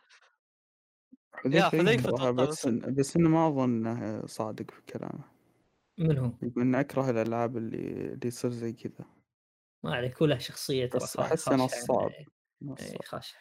[1.44, 5.24] يقدرها أتوقع بس بس إنه ما أظنه صادق في كلامه.
[5.98, 9.06] من هم يقول اني أكره الألعاب اللي اللي يصير زي كذا.
[9.82, 12.26] ما عليك كله شخصية ترى بس أحس نصاب يعني.
[12.62, 12.88] نصاب.
[12.88, 13.34] إيه خاش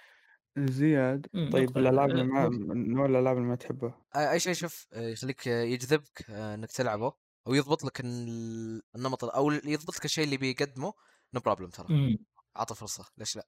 [0.57, 1.77] زياد طيب.
[1.77, 2.49] الألعاب اللي ما.
[2.73, 7.22] نوع الألعاب اللي ما تحبها أي شيء شوف يخليك يجذبك إنك تلعبه.
[7.47, 10.93] أو يضبط لك ال- النمط أو يضبط لك الشيء اللي بيقدمه
[11.33, 11.87] no problem ترى.
[11.89, 12.17] مم.
[12.57, 13.47] اعطه فرصة ليش لأ؟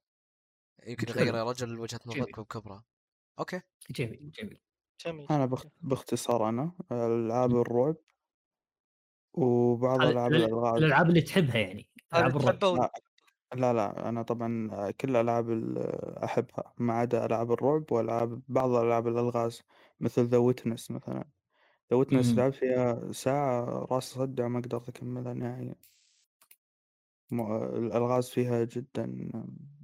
[0.88, 1.07] يمكن.
[1.09, 1.99] يغير يا رجل وجهة.
[2.05, 2.84] نظرك بكبرى
[3.40, 3.61] okay.
[3.89, 4.61] جميل جميل.
[5.05, 5.65] جميل أنا بخ...
[5.81, 7.95] باختصار أنا ألعاب الرعب
[9.34, 10.77] وبعض ألعاب ال- الألغاز.
[10.77, 12.89] الألعاب اللي تحبها يعني؟ ألعاب الرعب.
[13.55, 15.77] لا لا أنا طبعا كل الالعاب ال-
[16.23, 19.61] أحبها ما عدا ألعاب الرعب وألعاب بعض الالعاب الألغاز
[19.99, 21.26] مثل The Witness مثلا.
[21.91, 22.38] ذا ويتنس مم.
[22.38, 25.76] لعبت فيها ساعة راس صدع وما قدرت أكملها نهائيا.
[27.32, 29.32] م- الألغاز فيها جدا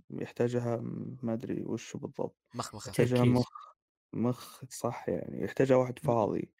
[0.10, 0.78] يحتاجها
[1.24, 2.38] ما أدري وش بالضبط.
[2.54, 2.96] مخمخة.
[3.00, 3.26] يحتاجها.
[3.26, 3.48] مخ
[4.14, 6.54] مخ صح يعني يحتاجها واحد فاضي.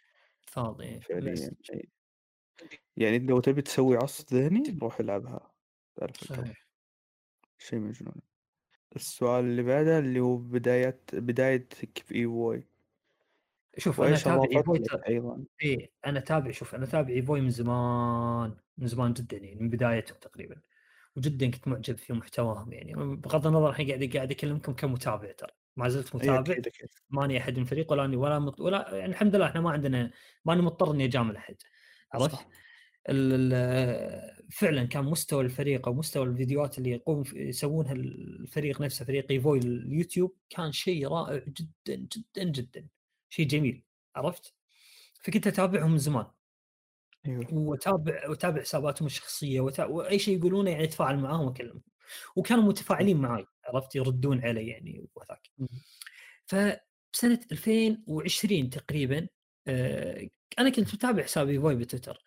[0.48, 1.52] فاضي فعليا بس.
[1.74, 1.92] أي.
[2.98, 5.56] يعني لو تبي تسوي عصف ذهني روح العبها
[5.96, 6.68] تعرف صحيح.
[7.60, 8.22] شيء مجنون.
[8.96, 12.71] السؤال اللي بعده اللي هو بداية بدايتك في إيفوي.
[13.78, 15.44] شوف أنا اضافت ايفوي أيضا.
[15.64, 20.18] إيه أنا اتابع شوف أنا اتابع ايفوي من زمان من زمان جدا يعني من بدايتهم
[20.22, 20.56] تقريبا.
[21.16, 22.94] وجدا كنت معجب في محتواهم يعني.
[22.96, 25.52] بغض النظر الحين قاعد قاعد أكلمكم كمتابع ترى.
[25.76, 26.56] ما زلت اي متابع.
[27.10, 28.60] ماني أحد من الفريق ولا أني ولا مط...
[28.60, 30.12] ولا يعني الحمد لله إحنا ما عندنا
[30.46, 31.56] ماني مضطر إني أجامل أحد.
[32.14, 32.48] عرفت؟
[34.52, 40.36] فعلا كان مستوى الفريق أو مستوى الفيديوهات اللي يقوم يسوونها الفريق نفسه فريق ايفوي اليوتيوب
[40.50, 42.88] كان شيء رائع جدا جدا جدا.
[43.32, 43.84] شيء جميل
[44.16, 44.54] عرفت؟
[45.24, 46.26] فكنت أتابعهم من زمان
[47.26, 49.86] أيوه وأتابع وأتابع حساباتهم الشخصية وتا...
[49.86, 51.82] وأي شيء يقولونه يعني أتفاعل معاهم وأكلمهم
[52.36, 55.68] وكانوا متفاعلين معي عرفت يردون علي يعني وذاك مم.
[56.46, 59.28] فبسنه 2020 تقريبا
[59.68, 60.30] آه،
[60.60, 62.24] أنا كنت متابع حساب إيفوي بتويتر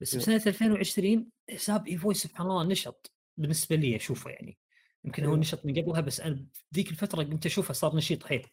[0.00, 0.24] بس أيوه.
[0.24, 4.58] بسنة 2020 حساب إيفوي سبحان الله نشط بالنسبة لي أشوفه يعني
[5.04, 5.40] يمكن هو أيوه.
[5.40, 8.46] نشط من قبلها بس أنا ذيك الفترة قمت أشوفه صار نشيط حيل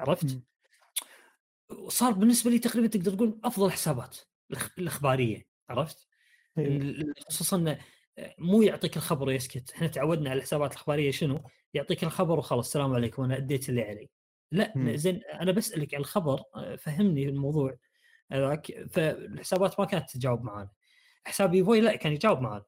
[0.00, 0.42] عرفت؟ مم.
[1.70, 4.16] وصار بالنسبة لي تقريبا تقدر تقول أفضل حسابات
[4.78, 6.08] الإخبارية عرفت؟
[6.58, 7.78] ال- خصوصا إنه
[8.38, 11.42] مو يعطيك الخبر ويسكت، إحنا تعودنا على الحسابات الإخبارية شنو؟
[11.74, 14.08] يعطيك الخبر وخلاص السلام عليكم أنا أديت اللي علي.
[14.52, 14.96] لا مم.
[14.96, 17.76] زين أنا بسألك على الخبر آه، فهمني الموضوع
[18.32, 20.70] هذاك فالحسابات ما كانت تجاوب معانا.
[21.24, 22.64] حساب إيفوي لا كان يجاوب معانا.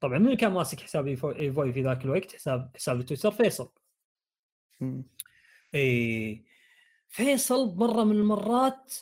[0.00, 3.72] طبعا من كان ماسك حساب إيفوي في ذاك الوقت حساب حساب تويتر فيصل.
[5.74, 6.44] اي
[7.08, 8.94] فيصل مرة من المرات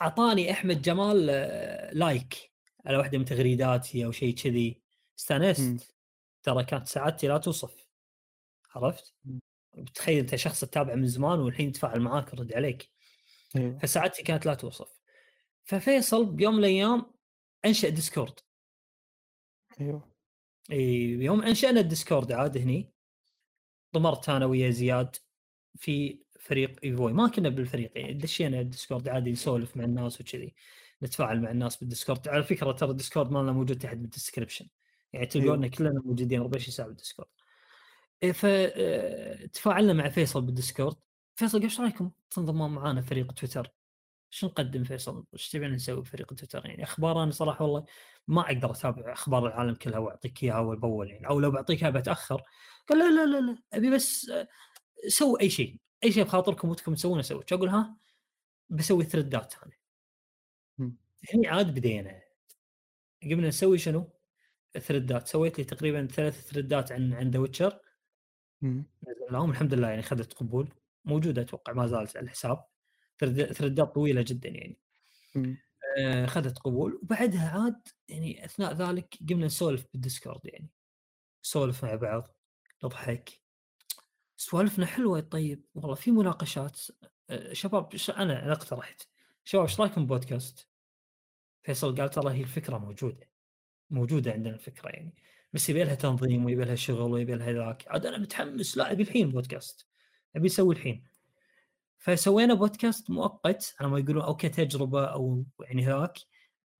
[0.00, 2.52] أعطاني أحمد جمال آه، like
[2.86, 4.82] على واحدة من تغريداتي أو شيء كذي.
[5.18, 5.94] استأنست.
[6.42, 7.88] ترى كانت سعادتي لا توصف.
[8.70, 9.14] عرفت؟
[9.94, 12.90] تخيل أنت شخص تتابعه من زمان والحين يتفاعل معاك ويرد عليك.
[13.56, 13.78] أيوه.
[13.78, 15.00] فسعادتي كانت لا توصف.
[15.64, 17.14] ففيصل بيوم من الأيام
[17.64, 18.40] أنشأ Discord
[19.80, 20.14] أيوه.
[20.70, 22.92] إي يوم أنشأنا ال Discord عاد هني
[23.94, 25.16] ضمرت أنا ويا زياد
[25.76, 30.54] في فريق ايفوي ما كنا بالفريق يعني دشينا ال Discord عادي نسولف مع الناس وكذي
[31.02, 32.28] نتفاعل مع الناس بال Discord.
[32.28, 34.68] على فكرة ترى ال Discord مالنا موجود تحت بال description
[35.12, 35.76] يعني تلقونا أيوه.
[35.76, 37.28] كلنا موجودين 24 ساعة بال Discord.
[38.22, 40.96] إيه، فتفاعلنا مع فيصل بال Discord.
[41.36, 43.72] فيصل قال إيش رأيكم تنضمون معانا فريق تويتر؟
[44.30, 47.84] شو نقدم فيصل؟ إيش تبين نسوي بفريق تويتر؟ يعني أخبار أنا صراحة والله
[48.28, 51.90] ما أقدر أتابع أخبار العالم كلها وأعطيك إياها أول بأول يعني أو لو بعطيك إياها
[51.90, 52.42] بتأخر.
[52.88, 54.48] قال لا لا لا لا أبي بس آه،
[55.08, 55.83] سووا أي شيء.
[56.04, 57.96] أي شيء بخاطركم ودكم تسوونه سووا أقول؟ ها؟
[58.70, 59.72] بسوي ثريدات أنا.
[61.34, 62.22] هني عاد بدينا.
[63.22, 64.10] قمنا نسوي شنو؟
[64.78, 67.80] ثريدات سويت لي تقريبا ثلاث ثريدات عن عن The Witcher.
[69.30, 70.68] لهم الحمد لله يعني اخذت قبول.
[71.04, 72.64] موجودة أتوقع ما زالت على الحساب.
[73.20, 74.78] ثريد- ثريدات طويلة جدا يعني.
[75.34, 75.58] مم.
[75.98, 77.00] آه، اخذت قبول.
[77.02, 80.68] وبعدها عاد يعني أثناء ذلك قمنا نسولف بال Discord يعني.
[81.44, 82.28] نسولف مع بعض
[82.84, 83.43] نضحك.
[84.36, 85.20] سوالفنا حلوة.
[85.20, 86.80] طيب والله في مناقشات
[87.30, 89.02] آه، شباب أنا أنا اقترحت
[89.44, 90.68] شباب إيش رأيكم بودكاست؟
[91.62, 93.28] فيصل قال ترى هي الفكرة موجودة
[93.90, 95.14] موجودة عندنا الفكرة يعني.
[95.52, 97.88] بس يبي لها تنظيم ويبي لها شغل ويبي لها ذاك.
[97.88, 99.86] عاد أنا متحمس لا أبي الحين بودكاست.
[100.36, 101.04] أبي أسوي الحين.
[101.98, 103.74] فسوينا بودكاست مؤقت.
[103.80, 106.18] على ما يقولون أو كتجربه أو يعني هذاك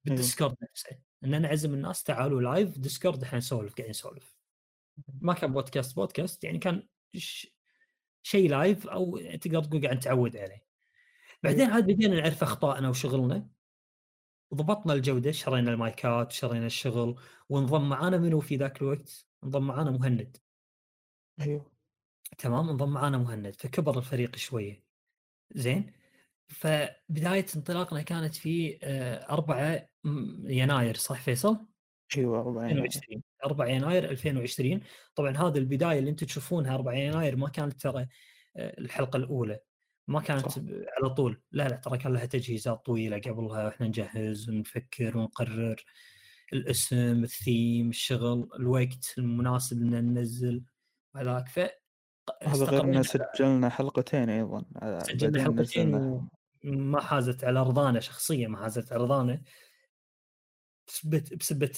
[0.05, 0.99] بال Discord نفسه.
[1.25, 4.37] إن أنا أعزم الناس تعالوا live Discord إحنا نسولف قاعدين نسولف.
[5.21, 6.89] ما كان بودكاست بودكاست يعني كان.
[8.23, 10.65] شيء لايف أو تقدر تقول قاعد نتعود عليه.
[11.43, 13.49] بعدين عاد بدينا نعرف أخطائنا وشغلنا.
[14.55, 20.37] ضبطنا الجودة شرينا المايكات شرينا الشغل وانضم معانا منو في ذاك الوقت؟ انضم معانا مهند.
[21.41, 21.73] أيوه.
[22.39, 24.85] تمام انضم معانا مهند فكبر الفريق شوية.
[25.51, 25.93] زين؟
[26.49, 28.79] فبداية انطلاقنا كانت في
[29.31, 29.89] 4
[30.45, 31.67] يناير صح فيصل؟
[32.17, 32.85] أيوه 4 يناير.
[32.85, 34.81] 2020 4 يناير 2020
[35.15, 38.07] طبعا هذه البداية اللي أنتم تشوفونها 4 يناير ما كانت ترى
[38.57, 39.59] آه، الحلقة الأولى.
[40.09, 40.63] ما كانت صح.
[40.99, 41.43] على طول.
[41.53, 43.65] لا لا ترى كان لها تجهيزات طويلة قبلها.
[43.65, 45.85] وإحنا نجهز ونفكر ونقرر
[46.53, 50.65] الاسم الثيم الشغل الوقت المناسب ان ننزل
[51.15, 51.49] وهذاك.
[51.49, 51.59] ف
[52.43, 54.65] هذا غير ان سجلنا حلقتين أيضا.
[54.83, 55.95] آه، سجلنا حلقتين.
[56.65, 59.43] وما حازت على رضانا شخصيا ما حازت على رضانا
[60.89, 61.73] بسبة بسبة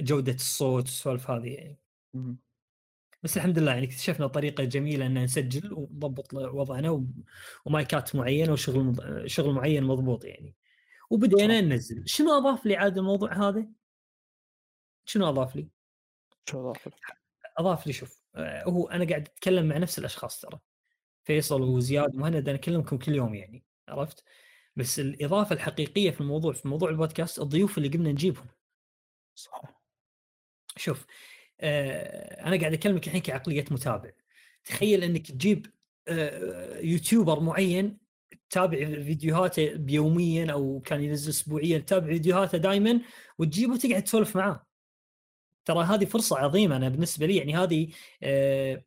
[0.00, 1.78] جودة الصوت والسوالف هذه يعني.
[3.22, 7.06] بس الحمد لله يعني اكتشفنا طريقة جميلة ان نسجل ونضبط وضعنا و-
[7.64, 10.54] ومايكات معينة وشغل مض- شغل معين مضبوط يعني
[11.10, 11.60] وبدينا.
[11.60, 13.66] ننزل شنو أضاف لي عاد الموضوع هذا؟
[15.04, 15.68] شنو أضاف لي؟
[16.50, 16.94] شو أضاف لك؟
[17.58, 20.58] أضاف لي شوف آه، هو أنا قاعد أتكلم مع نفس الأشخاص ترى
[21.24, 24.24] فيصل وزياد ومهند أنا أكلمكم كل يوم يعني عرفت
[24.76, 28.46] بس الإضافة الحقيقية في الموضوع في موضوع البودكاست الضيوف اللي قمنا نجيبهم
[29.34, 29.75] صح
[30.76, 31.06] شوف
[31.60, 34.10] آه أنا قاعد أكلمك الحين كعقلية متابع.
[34.64, 35.66] تخيل إنك تجيب
[36.08, 37.98] آه يوتيوبر معين
[38.50, 43.00] تتابع فيديوهاته بيوميا أو كان ينزل اسبوعيا تتابع فيديوهاته دائما
[43.38, 44.66] وتجيبه وتقعد تسولف معاه.
[45.64, 47.88] ترى هذه فرصة عظيمة أنا بالنسبة لي يعني هذه
[48.22, 48.84] آه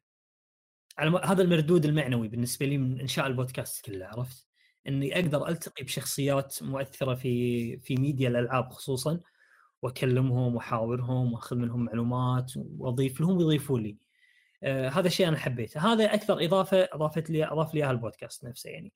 [0.97, 4.47] على هذا المردود المعنوي بالنسبة لي من إنشاء البودكاست كله عرفت؟
[4.87, 9.19] إني أقدر ألتقي بشخصيات مؤثرة في في ميديا الألعاب خصوصا.
[9.81, 13.97] واكلمهم واحاورهم واخذ منهم معلومات واضيف لهم ويضيفوا لي.
[14.63, 18.69] آه هذا الشيء أنا حبيته، هذا أكثر إضافة أضافت لي أضاف لي إياها البودكاست نفسه
[18.69, 18.93] يعني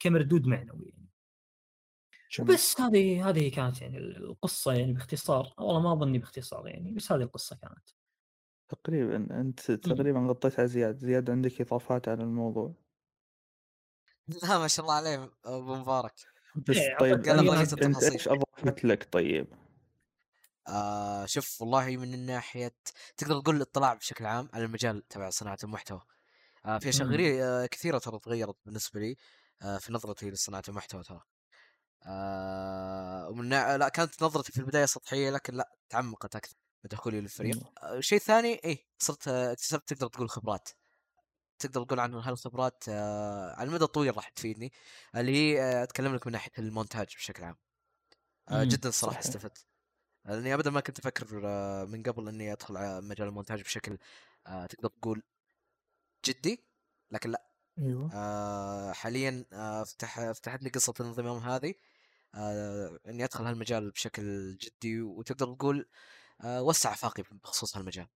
[0.00, 1.10] كمردود معنوي يعني.
[2.40, 7.22] بس هذه هذه كانت يعني القصة يعني باختصار، والله ما أظني باختصار يعني بس هذه
[7.22, 7.88] القصة كانت.
[8.68, 12.74] تقريبا أنت تقريبا غطيت على زياد زياد عندك إضافات على الموضوع
[14.42, 16.14] لا ما شاء الله عليه أبو مبارك
[16.68, 17.28] بس إيه، طيب
[17.82, 18.02] انت.
[18.02, 19.46] إيش اضافت لك طيب؟
[20.68, 22.74] آه شوف والله من ناحيه
[23.16, 26.02] تقدر تقول الاطلاع بشكل عام على المجال تبع صناعة المحتوى
[26.66, 27.08] آه في اشياء
[27.42, 29.16] آه كثيرة ترى تغيرت بالنسبة لي
[29.62, 31.22] آه في نظرتي لصناعة المحتوى ترى
[32.06, 33.48] آه ومن.
[33.48, 37.56] لا كانت نظرتي في البداية سطحية لكن لا تعمقت أكثر بدخولي للفريق.
[37.82, 40.68] آه شيء ثاني إيه صرت آه، اكتسبت تقدر تقول خبرات
[41.58, 44.72] تقدر تقول عن هالخبرات آه على المدى الطويل راح تفيدني
[45.16, 47.56] اللي هي آه أتكلم لك من ناحية المونتاج بشكل عام
[48.48, 48.64] آه.
[48.64, 49.20] جدا صراحة.
[49.20, 49.69] استفدت
[50.24, 53.98] لأني ابدا ما كنت أفكر آه، من قبل إني أدخل على مجال المونتاج بشكل
[54.46, 55.22] آه، تقدر تقول
[56.26, 56.64] جدي
[57.10, 57.46] لكن لأ.
[57.78, 58.10] أيوه.
[58.14, 61.74] آه، حاليا آه، فتح فتحت لي قصة الانضمام هذه
[62.34, 65.88] آه، إني أدخل هالمجال بشكل جدي وتقدر تقول
[66.44, 68.06] آه، وسع افاقي بخصوص هالمجال.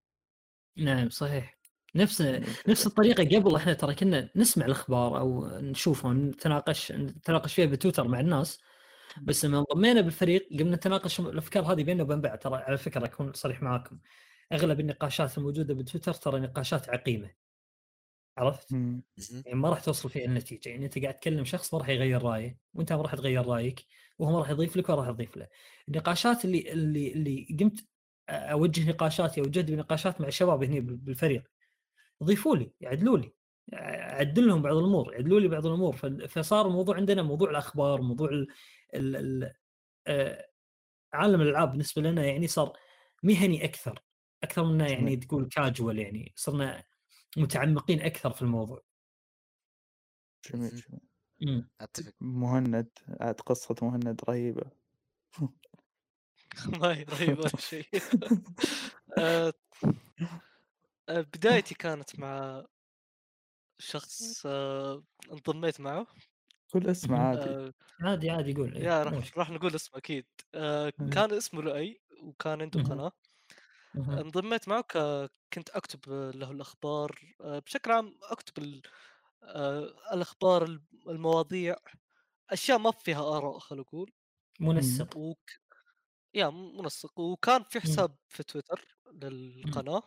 [0.76, 1.58] نعم صحيح.
[1.94, 2.22] نفس.
[2.68, 8.20] نفس الطريقة قبل إحنا ترى كنا نسمع الأخبار أو نشوفها ونتناقش نتناقش فيها بتويتر مع
[8.20, 8.60] الناس.
[9.22, 12.38] بس لما انضمينا بالفريق قمنا نتناقش الأفكار هذه بيننا وبين بعض.
[12.38, 13.98] ترى على فكرة أكون صريح معاكم
[14.52, 17.30] أغلب النقاشات الموجودة بتويتر ترى نقاشات عقيمة.
[18.38, 19.04] عرفت؟ يعني
[19.54, 20.68] ما راح توصل فيها النتيجة.
[20.68, 23.84] يعني أنت قاعد تكلم شخص ما راح يغير رأيه وأنت ما راح تغير رأيك
[24.18, 25.48] وهو ما راح يضيف لك ولا راح يضيف له.
[25.88, 27.86] النقاشات اللي اللي اللي قمت
[28.28, 31.44] أوجه نقاشاتي أو جد بنقاشات مع الشباب هنا بالفريق.
[32.24, 33.34] ضيفوا لي يعدلوا لي.
[33.74, 35.96] اعدل لهم بعض الأمور يعدلوا لي بعض الأمور.
[36.28, 38.30] فصار الموضوع عندنا موضوع الأخبار موضوع
[41.12, 42.78] عالم الألعاب بالنسبة لنا يعني صار
[43.22, 44.02] مهني أكثر
[44.44, 45.16] أكثر منه يعني.
[45.16, 46.84] تقول كاجوال يعني صرنا
[47.36, 48.82] متعمقين أكثر في الموضوع.
[50.50, 50.82] جميل.
[51.40, 51.68] جميل.
[51.80, 52.12] أتفق.
[52.20, 52.88] مهند
[53.20, 54.70] عاد قصة مهند رهيبة.
[56.80, 57.86] ما هي رهيبه شيء.
[59.18, 59.52] آه،
[61.08, 62.64] آه، بدايتي كانت مع
[63.78, 66.06] شخص آه، انضميت معه.
[66.72, 67.20] كل اسم مهم.
[67.20, 67.56] عادي.
[67.56, 69.02] آه، عادي عادي يقول إيه، يا
[69.36, 70.26] راح نقول اسمه أكيد.
[70.54, 70.92] آه،.
[71.10, 72.80] كان اسمه لؤي وكان عنده.
[72.80, 73.12] قناة.
[74.18, 74.82] انضميت معه
[75.52, 76.00] كنت أكتب
[76.36, 78.82] له الأخبار آه، بشكل عام أكتب ال-
[79.44, 81.76] آه، الأخبار الم- المواضيع
[82.50, 84.12] أشياء ما فيها آراء خلينا نقول
[84.60, 85.50] منسق وك...
[86.34, 87.20] يا منسق.
[87.20, 87.80] وكان في.
[87.80, 90.02] حساب في تويتر للقناة.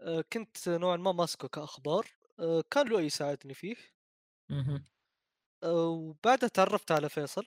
[0.00, 2.06] آه، كنت نوعا ما ماسكه كأخبار.
[2.40, 3.76] آه، كان له يساعدني فيه.
[5.64, 7.44] وبعدها تعرفت على فيصل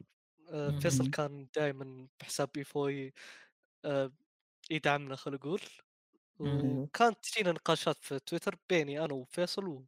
[0.49, 1.07] آه، فيصل.
[1.07, 3.13] كان دائما بحساب بيفوي
[3.85, 4.11] آه،
[4.71, 5.61] يدعمنا خلينا نقول.
[6.39, 9.85] وكانت تجينا نقاشات في تويتر بيني أنا وفيصل.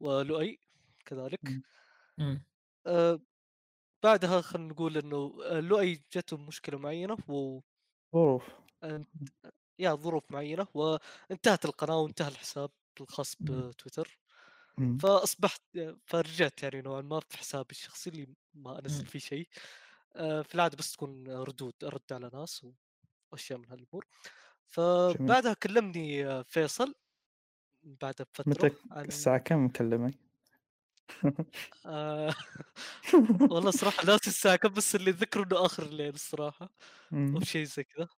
[0.00, 0.60] ولؤي
[1.06, 1.60] كذلك.
[2.86, 3.20] آه،
[4.04, 7.60] بعدها خلينا نقول إنه لؤي جته مشكلة معينة و
[8.14, 8.42] ظروف
[9.78, 13.36] يا ظروف معينة وانتهت القناة وانتهى الحساب الخاص.
[13.40, 14.18] بتويتر.
[14.98, 15.62] فأصبحت
[16.06, 19.06] فرجعت يعني نوعا ما في حسابي الشخصي اللي ما أنزل.
[19.06, 19.48] فيه شيء.
[20.16, 22.66] آه، في العادة بس تكون ردود أرد على ناس
[23.32, 24.06] وأشياء من هالأمور.
[24.66, 26.94] فبعدها كلمني آه، فيصل.
[27.84, 28.14] بعد
[28.46, 30.14] متى بفتره عن الساعة كم مكلمك؟
[31.86, 32.34] آه
[33.50, 36.70] والله صراحة ناسي الساعة كم بس اللي ذكره إنه آخر الليل الصراحة
[37.12, 37.40] أو.
[37.42, 38.08] شيء زي كذا.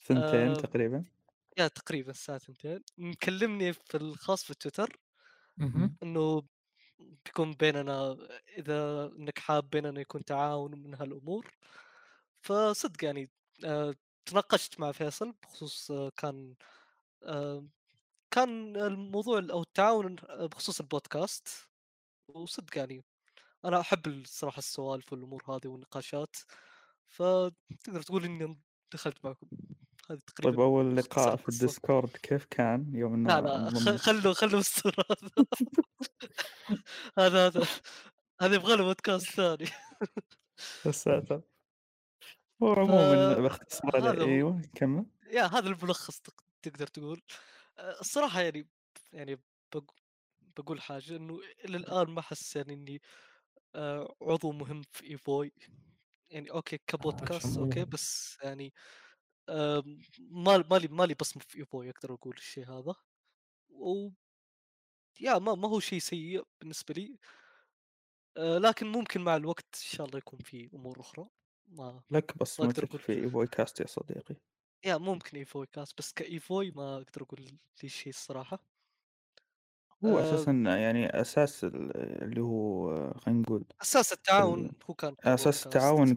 [0.00, 1.04] ثنتين تقريبا.
[1.58, 2.82] يا تقريبا الساعة ثنتين.
[2.98, 4.96] مكلمني في الخاص في تويتر.
[6.02, 6.42] إنه
[7.26, 8.18] بيكون بيننا
[8.58, 11.54] إذا إنك حاب بيننا يكون تعاون من هالأمور.
[12.42, 13.30] فصدق يعني
[13.64, 13.94] آه
[14.26, 16.56] تناقشت مع فيصل بخصوص آه كان
[17.24, 17.66] آه
[18.32, 21.48] كان الموضوع أو التعاون بخصوص البودكاست.
[22.28, 23.04] وصدق يعني
[23.64, 26.36] أنا أحب الصراحة السوالف والأمور هذه والنقاشات.
[27.08, 28.60] فتقدر تقول إني
[28.94, 29.48] دخلت معكم.
[30.10, 34.58] هذه طيب تقريبا أول مختصر لقاء في الديسكورد كيف كان يوم لا لا خلوا خلوا
[34.58, 34.96] مستر
[37.18, 37.66] هذا هذا
[38.40, 39.68] هذا يبغى له بودكاست ثاني.
[40.86, 41.42] يا ساتر.
[42.62, 45.06] هو ف عموما باختصار أيوه كمل.
[45.30, 47.22] yeah هذا الملخص تق- تقدر تقول.
[47.78, 48.68] آه، الصراحة يعني
[49.12, 49.40] يعني
[49.74, 49.94] بق-
[50.56, 53.02] بقول حاجة إنه إلى الآن ما حس يعني إني
[53.74, 55.52] آه، عضو مهم في إيفوي.
[56.30, 58.70] يعني okay آه، كبودكاست okay بس يعني ما
[60.70, 62.94] مالي مالي بصمة في ايفوي أقدر أقول الشيء هذا.
[63.70, 64.10] و
[65.20, 67.18] yeah ما ما هو شيء سيء بالنسبة لي.
[68.36, 71.28] آه، لكن ممكن مع الوقت إن شاء الله يكون في أمور أخرى.
[71.68, 74.36] ما لك ما أقدر بصمتك أقول في إيفوي كاست يا صديقي.
[74.84, 77.40] yeah ممكن إيفوي كاست بس كإيفوي ما أقدر أقول
[77.82, 78.58] لي شيء الصراحة.
[80.04, 85.14] هو آه، أساسا يعني أساس ال- اللي هو خلينا نقول أساس ال- التعاون هو كان
[85.14, 86.16] كبودكاست التعاون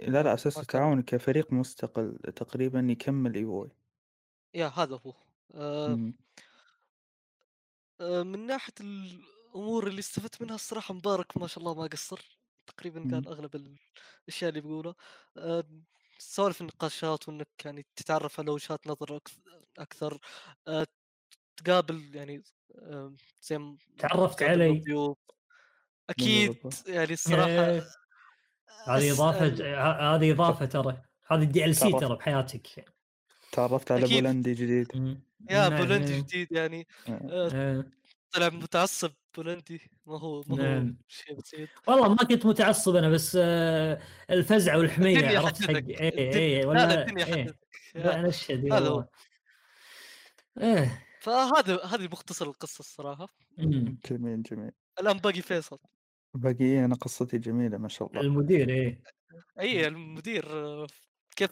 [0.00, 3.70] لا لا كان التعاون كفريق مستقل تقريبا يكمل إيفوي
[4.54, 5.14] يا هذا هو.
[5.54, 6.12] آه،.
[8.00, 12.38] آه، من ناحية الأمور اللي استفدت منها الصراحة مبارك ما شاء الله ما قصر.
[12.66, 13.28] تقريبا قال.
[13.28, 13.76] أغلب
[14.26, 14.94] الأشياء اللي بيقولها.
[15.36, 15.64] آه،
[16.18, 19.20] سوالف النقاشات وإنك يعني تتعرف على وجهات نظر
[19.78, 20.18] أكثر.
[20.68, 20.86] آه،
[21.56, 22.42] تقابل يعني
[22.74, 24.84] آه، زي تعرفت علي.
[26.10, 27.82] أكيد يعني الصراحة
[28.86, 31.02] هذه إضافة أصلا ه- هذه إضافة ترى.
[31.26, 32.84] هذه ال DLC ترى بحياتك.
[33.52, 34.88] تعرفت على بولندي جديد.
[35.50, 37.50] yeah نعم بولندي إيه، جديد يعني آه.
[37.52, 37.84] آه،
[38.32, 39.90] طلع متعصب بولندي.
[40.06, 40.96] ما هو ما هو نعم.
[41.08, 41.68] شيء بسيط.
[41.86, 45.70] والله ما كنت متعصب أنا بس آه، الفزع والحميه عرفت حق
[46.68, 48.94] ولا نشهد اي هذا هو.
[48.94, 49.08] والله
[50.60, 51.06] إيه.
[51.20, 53.28] فهذا هذه مختصر القصة الصراحة.
[53.58, 54.70] جميل جميل.
[55.00, 55.78] الآن باقي فيصل.
[56.34, 58.20] باقي أنا قصتي جميلة ما شاء الله.
[58.20, 59.02] المدير إيه.
[59.60, 60.86] إي المدير آه،
[61.36, 61.50] كيف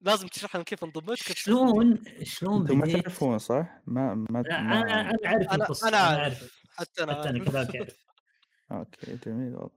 [0.00, 4.42] لازم تشرح لنا كيف انضميت كيف شلون؟ شلون أنتم ما بديت؟ تعرفون صح؟ ما ما
[4.42, 4.92] لا أنا ما أنا
[5.26, 6.52] أعرف أنا القصة أنا أنا عارف أعرف.
[6.76, 8.06] حتى أنا حتى أنا عارف كذلك أعرف.
[8.72, 9.70] okay جميل والله.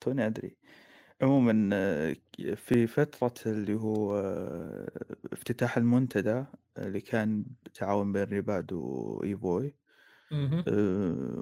[0.00, 0.56] توني أدري.
[1.22, 2.16] عموما آه،
[2.54, 4.88] في فترة اللي هو آه،
[5.32, 6.44] افتتاح المنتدى
[6.78, 9.74] اللي كان بتعاون بين ريباد وإيفوي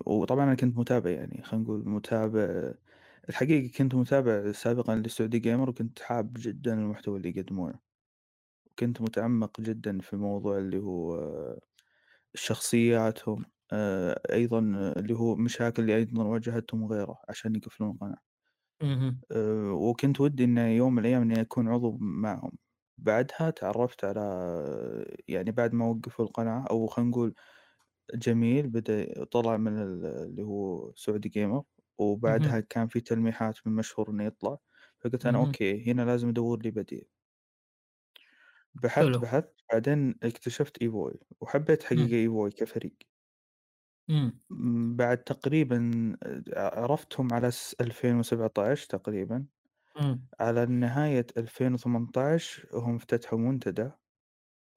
[0.06, 2.74] وطبعا أنا كنت متابع يعني خلينا نقول متابع
[3.28, 7.78] الحقيقة كنت متابع سابقا لسعودي جيمر وكنت حاب جدا المحتوى اللي يقدمونه.
[8.72, 11.18] وكنت متعمق جدا في موضوع اللي هو
[12.34, 13.44] شخصياتهم
[14.32, 14.60] أيضا
[14.98, 18.18] اللي هو مشاكل اللي أيضا واجهتهم وغيره عشان يقفلون القناة
[19.72, 22.52] وكنت ودي إن يوم من الأيام إني أكون عضو معهم.
[22.98, 24.20] بعدها تعرفت على
[25.28, 27.34] يعني بعد ما وقفوا القناة أو خلينا نقول
[28.14, 31.65] جميل بدأ طلع من ال- اللي هو Saudi Gamer
[31.98, 32.60] وبعدها مهم.
[32.60, 34.58] كان في تلميحات من مشهور إنه يطلع
[35.00, 35.39] فقلت أنا مهم.
[35.39, 37.08] أوكي هنا لازم أدور لي بديل
[38.74, 42.16] بحثت حلو بحثت بعدين اكتشفت إيفوي وحبيت حقيقة مم.
[42.16, 42.97] إيفوي كفريق
[44.08, 44.40] مم.
[44.50, 45.90] م، بعد تقريبا
[46.56, 49.47] عرفتهم على س- 2017 تقريبا
[50.00, 50.28] مم.
[50.40, 53.90] على نهاية 2018 هم افتتحوا منتدى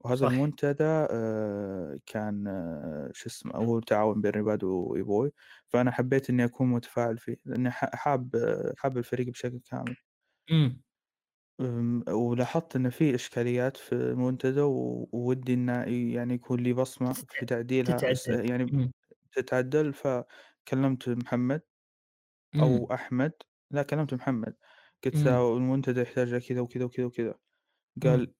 [0.06, 5.32] وهذا صح المنتدى آه، كان آه، شو اسمه هو تعاون بين ريباد وإيبوي
[5.68, 9.96] فأنا حبيت إني أكون متفاعل فيه لأني ح- حاب آه، حاب الفريق بشكل كامل.
[11.60, 15.72] أم، ولاحظت إن في إشكاليات في المنتدى وودي إنه
[16.14, 18.92] يعني يكون لي بصمة في تعديلها تتعدل يعني.
[19.32, 21.62] تتعدل فكلمت محمد
[22.54, 22.80] مم.
[22.80, 23.32] أو أحمد
[23.70, 24.56] لا كلمت محمد
[25.14, 25.26] قلت.
[25.26, 27.34] له المنتدى يحتاج كذا وكذا وكذا وكذا
[28.04, 28.34] قال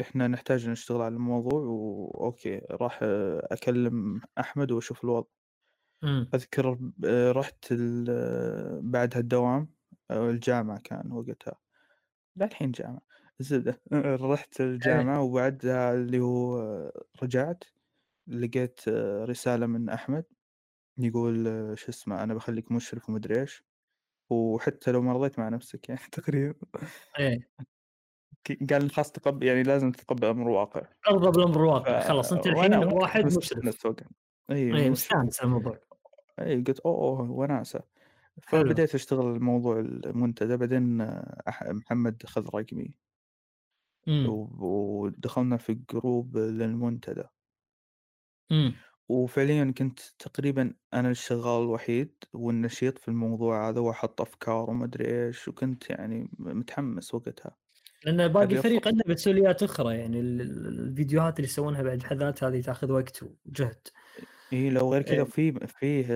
[0.00, 5.28] إحنا نحتاج نشتغل على الموضوع وأوكي راح آه، أكلم أحمد وأشوف الوضع.
[6.04, 6.32] إمم.
[6.34, 9.68] أذكر آه، رحت ال- بعدها الدوام
[10.10, 11.58] أو الجامعة كان وقتها.
[12.36, 13.02] لا الحين جامعة.
[13.40, 13.82] الزبدة
[14.32, 17.64] رحت الجامعة وبعدها اللي هو آه، رجعت
[18.28, 20.24] لقيت آه، رسالة من أحمد
[20.98, 23.64] يقول آه، شو اسمه أنا بخليك مشرف ومدري إيش.
[24.30, 26.54] وحتى لو ما رضيت مع نفسك يعني تقريبا.
[27.14, 27.48] ك-
[28.70, 31.56] قال خلاص تقبل يعني لازم تتقبل أمر الواقع ارضى بالامر ف...
[31.56, 33.58] الواقع خلاص أنت الحين واحد مشرف.
[34.50, 35.78] اي مشرف مستانس على الموضوع.
[36.38, 37.80] اي قلت أوه أوه وناسة
[38.46, 38.64] حلو.
[38.64, 40.96] فبديت أشتغل الموضوع المنتدى بعدين
[41.48, 42.94] محمد اخذ رقمي.
[44.28, 44.66] و-
[45.04, 47.24] ودخلنا في group للمنتدى.
[48.52, 48.74] إمم.
[49.08, 55.48] وفعليا كنت تقريبا أنا الشغال الوحيد والنشيط في الموضوع هذا وأحط أفكار وما أدري إيش
[55.48, 57.56] وكنت يعني متحمس وقتها.
[58.04, 58.88] لأن باقي الفريق.
[58.88, 63.22] عنده مسؤوليات أخرى يعني ال- ال- الفيديوهات اللي يسوونها بعد بحد ذاتها هذه تأخذ وقت
[63.46, 63.88] وجهد
[64.52, 65.22] إي لو غير كذا إيه.
[65.24, 66.06] في فيه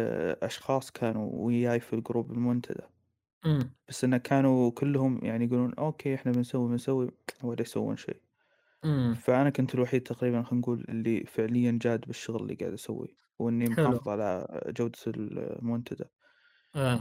[0.43, 2.83] أشخاص كانوا وياي في ال group المنتدى
[3.47, 7.11] امم بس انه كانوا كلهم يعني يقولون okay إحنا بنسوي بنسوي
[7.43, 8.21] ولا يسوون شيء
[9.15, 13.85] فأنا كنت الوحيد تقريبا خلينا نقول اللي فعليا جاد بالشغل اللي قاعد أسويه وإني حلو.
[13.89, 16.05] محافظ على جودة المنتدى
[16.77, 17.01] آه.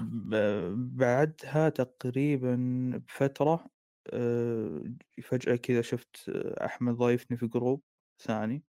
[0.75, 2.55] بعدها تقريبا
[3.07, 3.69] بفترة آه،
[5.23, 7.83] فجأة كذا شفت آه، أحمد ضايفني في group
[8.19, 8.63] ثاني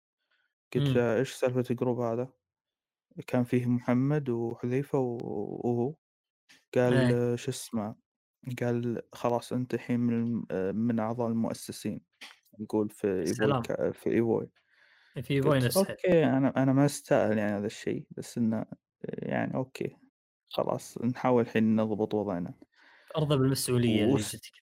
[0.74, 0.96] قلت مم.
[0.96, 2.32] له إيش سالفة ال group هذا
[3.26, 5.94] كان فيه محمد وحذيفة وهو
[6.76, 7.12] قال إيه.
[7.12, 7.96] آه، شو اسمه
[8.62, 12.00] قال خلاص أنت الحين من آه، من أعضاء المؤسسين
[12.60, 13.62] نقول في إيفوي سلام.
[13.64, 14.50] كا- في إيفوي
[15.22, 18.66] في قلت أصلا okay أنا أنا ما استاهل يعني هذا الشيء بس إنه
[19.04, 19.96] يعني okay
[20.50, 22.54] خلاص نحاول الحين نضبط وضعنا
[23.16, 24.52] أرضى بالمسؤولية اللي جتك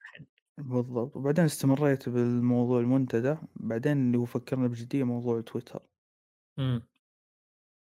[0.61, 1.17] بالضبط.
[1.17, 3.37] وبعدين استمريت بالموضوع المنتدى.
[3.57, 5.83] بعدين اللي هو فكرنا بجدية موضوع تويتر.
[6.59, 6.83] امم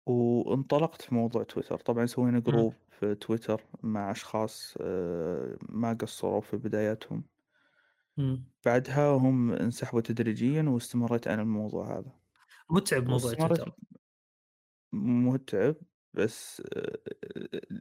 [0.06, 1.78] وانطلقت في موضوع تويتر.
[1.78, 7.24] طبعا سوينا group في تويتر مع أشخاص آه، ما قصروا في بداياتهم.
[8.18, 12.12] امم بعدها هم انسحبوا تدريجيا واستمريت أنا الموضوع هذا.
[12.70, 13.72] متعب موضوع تويتر.
[14.92, 15.76] متعب.
[16.14, 16.98] بس آه،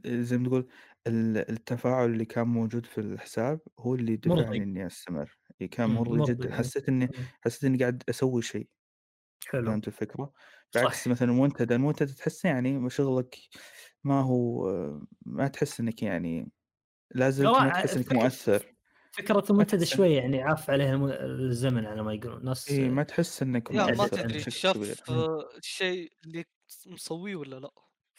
[0.06, 0.68] زي ما تقول
[1.06, 4.86] ال- التفاعل اللي كان موجود في الحساب هو اللي دفعني مرضي.
[4.86, 5.38] أستمر.
[5.62, 6.48] إي كان مم، مرضي مرضي، جدا.
[6.48, 6.54] إيه.
[6.58, 7.32] حسيت إني مم.
[7.40, 8.68] حسيت إني قاعد أسوي شيء.
[9.50, 9.64] حلو.
[9.66, 10.32] فهمت الفكرة؟
[10.74, 13.36] بعكس صح مثلا المنتدى المنتدى تحس يعني شغلك
[14.04, 14.68] ما هو
[15.26, 16.52] ما تحس إنك يعني
[17.14, 18.74] لازلت ما لا، تحس إنك فك- مؤثر.
[19.12, 21.04] فكرة المنتدى تحس- شوي يعني عاف عليها الم-
[21.50, 22.44] الزمن على ما يقولون.
[22.44, 25.02] ناس إي ما تحس إنك يا ما مؤثر تدري بشكل شاف
[25.58, 26.44] الشيء اللي
[26.86, 27.72] مسويه ولا لأ.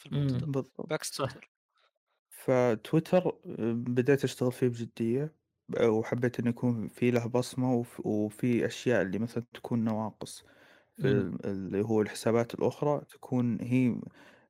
[0.03, 0.37] في مم.
[0.37, 1.11] المنتدى بالضبط بعكس.
[1.11, 1.51] تويتر
[2.29, 3.31] فتويتر
[3.73, 5.35] بديت أشتغل فيه بجدية
[5.83, 10.45] وحبيت إنه يكون في له بصمة وف- وفي أشياء اللي مثلا تكون نواقص
[10.95, 11.21] في مم.
[11.21, 14.01] ال- اللي هو الحسابات الأخرى تكون هي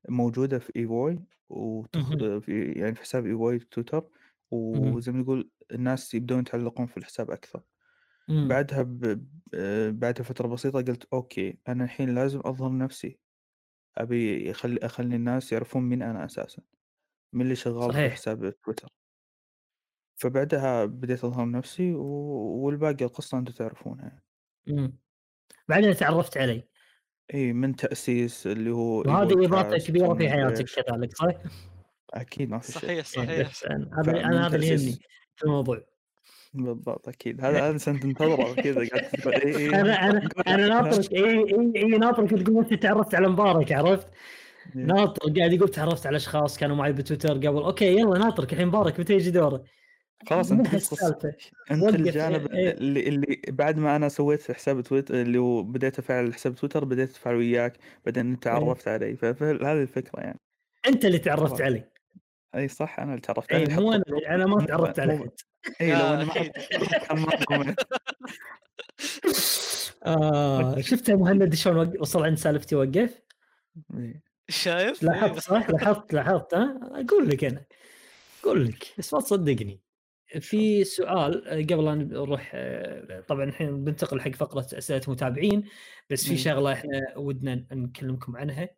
[0.10, 2.14] موجودة في إيفوي وتخ...
[2.42, 4.10] في يعني في حساب إيفوي في تويتر
[4.52, 7.64] وزي ما نقول الناس يبدون يتعلقون في الحساب أكثر
[8.28, 8.58] مم.
[8.58, 8.82] بعدها.
[8.84, 9.28] ب-
[10.00, 13.20] بعد فترة بسيطة قلت okay أنا الحين لازم أظهر نفسي
[13.98, 16.62] أبي أخلي أخلي الناس يعرفون مين أنا أساسا
[17.34, 18.88] من اللي شغال في صحيح حساب تويتر
[20.16, 22.04] فبعدها بديت أظهر نفسي و...
[22.66, 24.24] والباقي القصة أنتم تعرفونها يعني.
[24.68, 24.98] مم.
[25.68, 26.68] بعدين تعرفت علي
[27.34, 30.66] إي من تأسيس اللي هو وهذه إيفوي إضافة كاست كبيرة في ومدري حياتك.
[30.66, 31.28] كذلك صح؟
[32.14, 35.00] أكيد ما في شيء صحيح إيه، صحيح بس أنا- هذا فمن أنا هذا اللي يهمني
[35.36, 35.86] في الموضوع
[36.54, 41.12] بالضبط أكيد هذا هذا أنت تنتظره كذا قاعد تقول إي إي أنا أنا أنا ناطرك
[41.12, 44.08] اي اي اي ناطرك تقول أنت تعرفت على مبارك عرفت؟
[44.76, 44.82] إيه.
[44.82, 49.00] ناطر قاعد يقول تعرفت على أشخاص كانوا معي بتويتر قبل okay يلا ناطرك الحين مبارك
[49.00, 49.64] متى يجي دوره؟
[50.30, 51.36] خلاص أنت وقف،
[51.72, 52.72] الجانب إيه.
[52.72, 57.10] اللي اللي بعد ما أنا سويت حساب تويتر اللي هو بديت أفعل حساب تويتر بديت
[57.10, 60.40] أفعل وياك بعدين تعرفت علي فهذه الفكرة يعني
[60.88, 61.62] أنت اللي تعرفت.
[61.62, 61.84] علي
[62.56, 65.30] أي صح أنا اللي تعرفت اللي مو أنا أنا ما تعرفت احد
[65.82, 66.34] اي لو أنا ما.
[66.34, 67.76] كان معكم
[70.06, 73.22] آه شفت يا مهند شلون وصل عند سالفتي وقف؟
[73.98, 74.22] إي.
[74.50, 77.66] شايف؟ إيه، لاحظت صح؟ لاحظت لاحظت ها؟ أقول لك أنا
[78.44, 79.80] أقول لك بس ما تصدقني
[80.40, 85.64] في سؤال آه، قبل ان نروح آه، طبعا الحين بنتقل حق فقرة أسئلة متابعين
[86.10, 86.38] بس في مم.
[86.38, 88.70] شغلة إحنا ودنا نكلمكم عنها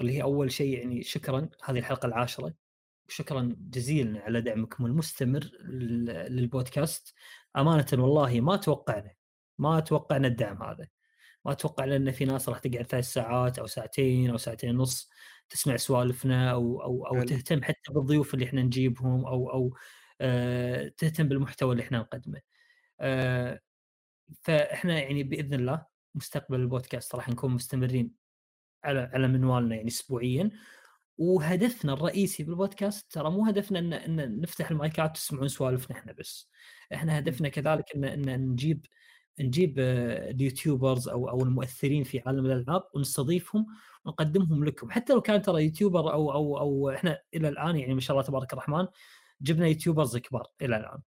[0.00, 2.54] اللي هي أول شيء يعني شكرا هذه الحلقة العاشرة
[3.08, 7.14] شكرا جزيلا على دعمكم المستمر لل- للبودكاست
[7.56, 9.14] امانه والله ما توقعنا
[9.58, 10.88] ما توقعنا الدعم هذا
[11.44, 15.10] ما توقعنا إن في ناس راح تقعد ثلاث ساعات أو ساعتين أو ساعتين ونص
[15.48, 17.22] تسمع سوالفنا أو أو أو.
[17.22, 19.76] تهتم حتى بالضيوف اللي إحنا نجيبهم أو أو
[20.20, 22.40] آه تهتم بالمحتوى اللي إحنا نقدمه.
[23.00, 23.60] آه
[24.42, 28.10] فإحنا يعني بإذن الله مستقبل البودكاست راح نكون مستمرين
[28.84, 30.50] على على منوالنا يعني اسبوعيا
[31.18, 36.50] وهدفنا الرئيسي بالبودكاست ترى مو هدفنا ان, إن نفتح المايكات وتسمعون سوالفنا إحنا بس.
[36.94, 38.86] إحنا هدفنا كذلك ان, إن نجيب
[39.40, 43.66] نجيب آه، اليوتيوبرز أو أو المؤثرين في عالم الألعاب ونستضيفهم
[44.04, 44.90] ونقدمهم لكم.
[44.90, 48.28] حتى لو كان ترى YouTuber أو أو أو إحنا إلى الآن يعني ما شاء الله
[48.28, 48.86] تبارك الرحمن
[49.40, 50.98] جبنا YouTubers كبار إلى الآن.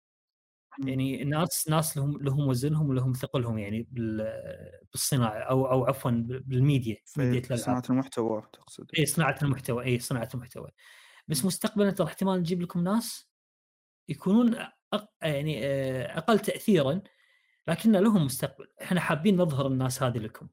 [0.85, 6.36] يعني ناس ناس لهم لهم وزنهم ولهم ثقلهم يعني بال- بالصناعة أو أو عفوا بال
[6.36, 7.59] media media الألعاب.
[7.59, 8.91] صناعة المحتوى تقصد.
[8.99, 10.69] اي صناعة المحتوى اي صناعة المحتوى.
[11.27, 11.45] بس.
[11.45, 13.29] مستقبلا ترى احتمال نجيب لكم ناس
[14.09, 14.55] يكونون
[14.93, 15.09] أق...
[15.21, 17.01] يعني آه، أقل تاثيرا
[17.67, 18.67] لكن لهم مستقبل.
[18.81, 20.47] إحنا حابين نظهر الناس هذه لكم.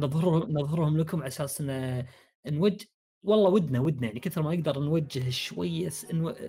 [0.00, 2.06] نظهر نظهرهم لكم على أساس إن
[2.46, 2.86] نوجه
[3.24, 4.06] والله ودنا ودنا.
[4.06, 5.88] يعني كثر ما نقدر نوجه شوية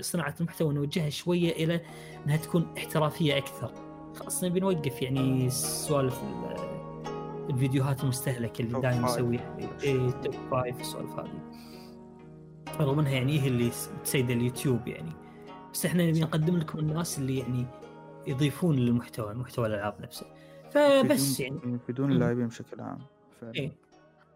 [0.01, 1.81] صناعة المحتوى نوجهها شوية إلى
[2.25, 3.71] إنها تكون احترافية أكثر.
[4.15, 6.73] خلاص نبي نوقف يعني سوالف ال-
[7.49, 9.05] الفيديوهات المستهلكة اللي دائما.
[9.05, 9.57] نسويها.
[9.83, 11.51] اي top five السوالف هذه.
[12.79, 13.71] رغم إنها يعني هي اللي
[14.03, 15.11] تسيد اليوتيوب يعني.
[15.73, 17.65] بس إحنا نبي نقدم لكم الناس اللي يعني
[18.27, 20.25] يضيفون للمحتوى محتوى الألعاب نفسه.
[20.71, 21.59] فبس يعني.
[21.65, 22.11] يفيدون.
[22.11, 22.99] اللاعبين بشكل عام.
[23.41, 23.55] فعلا.
[23.55, 23.82] إيه.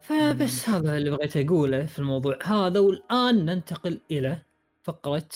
[0.07, 2.39] فبس هذا اللي بغيت أقوله في الموضوع.
[2.43, 4.41] هذا والآن ننتقل إلى
[4.83, 5.29] فقرة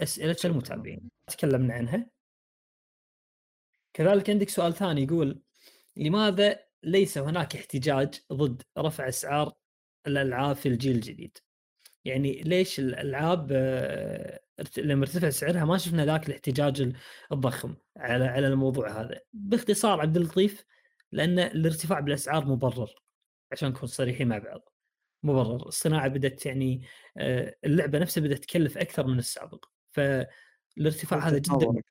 [0.00, 1.10] أسئلة المتابعين.
[1.26, 2.06] تكلمنا عنها.
[3.94, 5.42] كذلك عندك سؤال ثاني يقول
[5.96, 9.52] لماذا ليس هناك احتجاج ضد رفع أسعار
[10.06, 11.38] الألعاب في الجيل الجديد؟
[12.04, 14.40] يعني ليش الألعاب آه،
[14.78, 16.96] لما ارتفع سعرها ما شفنا ذاك الاحتجاج ال-
[17.32, 19.20] الضخم على على الموضوع هذا.
[19.32, 20.64] باختصار عبد اللطيف
[21.12, 22.90] لأن الارتفاع بالأسعار مبرر.
[23.52, 24.68] عشان نكون صريحين مع بعض.
[25.22, 26.82] مبرر الصناعة بدأت يعني
[27.16, 29.64] آه، اللعبة نفسها بدأت تكلف أكثر من السابق.
[29.92, 31.54] فالارتفاع هذا جدا.
[31.54, 31.82] مبرر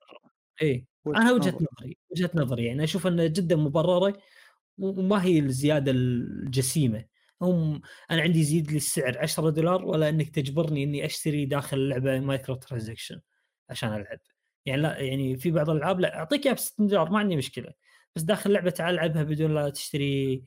[0.62, 0.86] إي.
[1.04, 1.66] وجهة أنا وجهة نظر.
[1.72, 2.64] نظري وجهة نظري.
[2.66, 4.22] يعني أشوف أنها جدا مبررة
[4.78, 7.04] وما هي الزيادة الجسيمة.
[7.42, 12.20] هم أنا عندي يزيد لي السعر 10 دولار ولا أنك تجبرني إني أشتري داخل اللعبة
[12.20, 13.20] microtransaction
[13.70, 14.18] عشان ألعب.
[14.66, 17.72] يعني لا يعني في بعض الألعاب لا أعطيك إياها ب 60 دولار ما عندي مشكلة.
[18.16, 20.44] بس داخل اللعبة تعال ألعبها بدون لا تشتري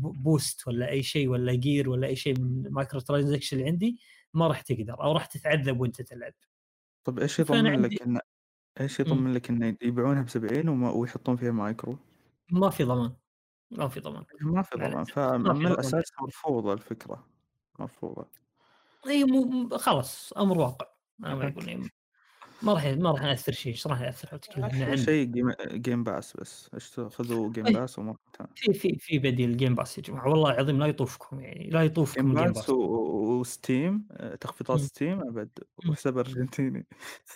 [0.00, 3.98] boost ولا أي شيء ولا gear ولا أي شيء من ال microtransaction اللي عندي
[4.34, 6.32] ما راح تقدر أو راح تتعذب وأنت تلعب
[7.04, 8.18] طب إيش يضمن عندي- لك إن
[8.80, 9.00] إيش.
[9.00, 10.90] يضمن لك انه يبيعونها ب 70 وما...
[10.90, 11.98] ويحطون فيها مايكرو؟
[12.50, 13.12] ما في ضمان
[13.70, 14.78] ما في ضمان ما في.
[14.78, 15.66] ضمان فمن.
[15.66, 17.26] الأساس مرفوضة الفكرة
[17.78, 18.28] مرفوضة
[19.06, 20.86] اي مو خلاص أمر واقع
[21.24, 21.48] أنا ما.
[21.48, 21.88] أقول يعني
[22.62, 25.52] ما راح ما راح نأثر شيء إيش راح يأثر؟ أحلى عن شيء Game...
[25.72, 26.70] Game Pass بس
[27.10, 27.72] خذوا Game أي.
[27.72, 28.16] Pass وما
[28.54, 32.34] في في في بديل Game Pass يا جماعة والله العظيم لا يطوفكم يعني لا يطوفكم
[32.34, 32.70] Game Pass.
[32.70, 34.86] و Steam آه، تخفيضات مم.
[34.86, 35.48] Steam أبد
[35.84, 35.90] مم.
[35.90, 36.86] وحساب أرجنتيني.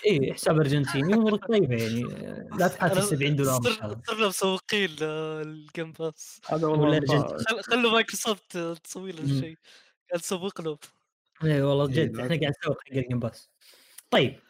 [0.06, 4.02] اي حساب أرجنتيني أمورك طيبة يعني آه، لا تحاتي 70 دولار إن شاء الله.
[4.06, 6.40] صرنا مسوقين لل Game Pass.
[6.48, 7.00] هذا والله
[7.62, 9.22] خلوا مايكروسوفت تسوي له.
[9.22, 9.56] الشيء
[10.10, 10.78] قاعد تسوق له
[11.44, 13.50] اي والله جد إحنا قاعد نسوق حق ال Game Pass.
[14.10, 14.49] طيب.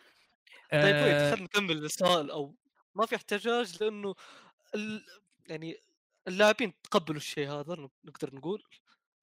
[0.73, 2.55] طيب wait آه، خلينا نكمل السؤال أو
[2.95, 4.15] ما في احتجاج لأنه
[4.75, 5.05] ال...
[5.47, 5.77] يعني
[6.29, 8.63] اللاعبين تقبلوا الشيء هذا نقدر نقول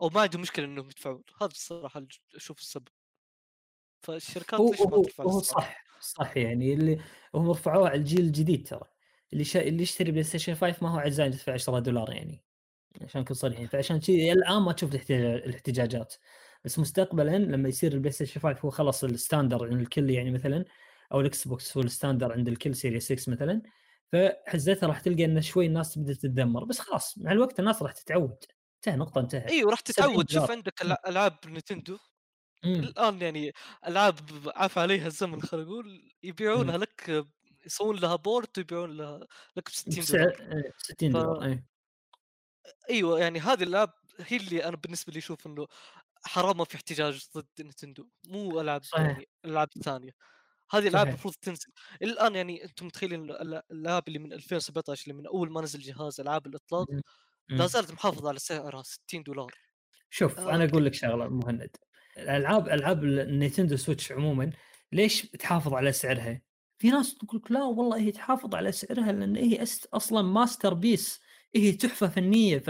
[0.01, 1.23] أو ما عندهم مشكلة إنهم يدفعون.
[1.41, 2.87] هذا الصراحة أشوف السبب.
[4.01, 6.99] فالشركات هو ليش ما ترفع هو؟ صح صح يعني اللي
[7.35, 8.83] هم رفعوه على الجيل الجديد ترى.
[9.33, 9.61] اللي شا...
[9.61, 12.43] اللي يشتري PlayStation 5 ما هو عاجز إن يدفع 10 دولار يعني
[13.01, 16.15] عشان نكون صريحين فعشان كذي الآن ما تشوف الاحتجاج- الاحتجاجات.
[16.65, 20.65] بس مستقبلا لما يصير ال PlayStation 5 هو خلاص ال standard عند الكل يعني مثلا
[21.11, 23.61] أو ال Xbox هو ال standard عند الكل Series 6 مثلا
[24.11, 28.35] فحزتها راح تلقى إن شوي الناس بدات تتذمر بس خلاص مع الوقت الناس راح تتعود.
[28.75, 29.51] انتهى نقطة انتهت.
[29.51, 30.29] إيوه راح 70 تتعود.
[30.29, 30.51] شوف دولار.
[30.51, 31.97] عندك الع- ألعاب Nintendo.
[32.63, 32.73] مم.
[32.75, 33.51] الآن يعني
[33.87, 34.19] ألعاب
[34.55, 37.25] عاف عليها الزمن خلينا نقول يبيعونها لك
[37.65, 39.19] يسوون لها بورت ويبيعون لها
[39.57, 40.51] لك ب 60 بسعر دولار.
[40.57, 41.63] إيه، 60 دولار ف- اي
[42.89, 45.67] إيوه يعني هذه الألعاب هي اللي أنا بالنسبة لي أشوف إنه
[46.25, 48.07] حرام ما في احتجاج ضد نينتندو.
[48.27, 49.07] مو ألعاب صحيح.
[49.07, 50.11] يعني الالعاب الثانية
[50.71, 51.07] هذه الألعاب.
[51.07, 51.67] المفروض تنزل
[52.01, 56.47] الآن يعني أنتم متخيلين الألعاب اللي من 2017 اللي من أول ما نزل جهاز ألعاب
[56.47, 56.87] الإطلاق.
[57.49, 59.53] لا زالت محافظة على سعرها 60 دولار
[60.09, 61.75] شوف آه، أنا أقول لك شغلة مهند
[62.17, 64.51] الألعاب ألعاب ال Nintendo Switch عموما
[64.91, 66.41] ليش تحافظ على سعرها؟
[66.79, 71.21] في ناس تقول لك لا والله هي تحافظ على سعرها لأن هي أصلا masterpiece
[71.55, 72.63] هي تحفة فنية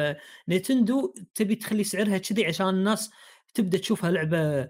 [0.48, 3.11] ف Nintendo تبي تخلي سعرها كذي عشان الناس
[3.53, 4.67] تبدأ تشوفها لعبة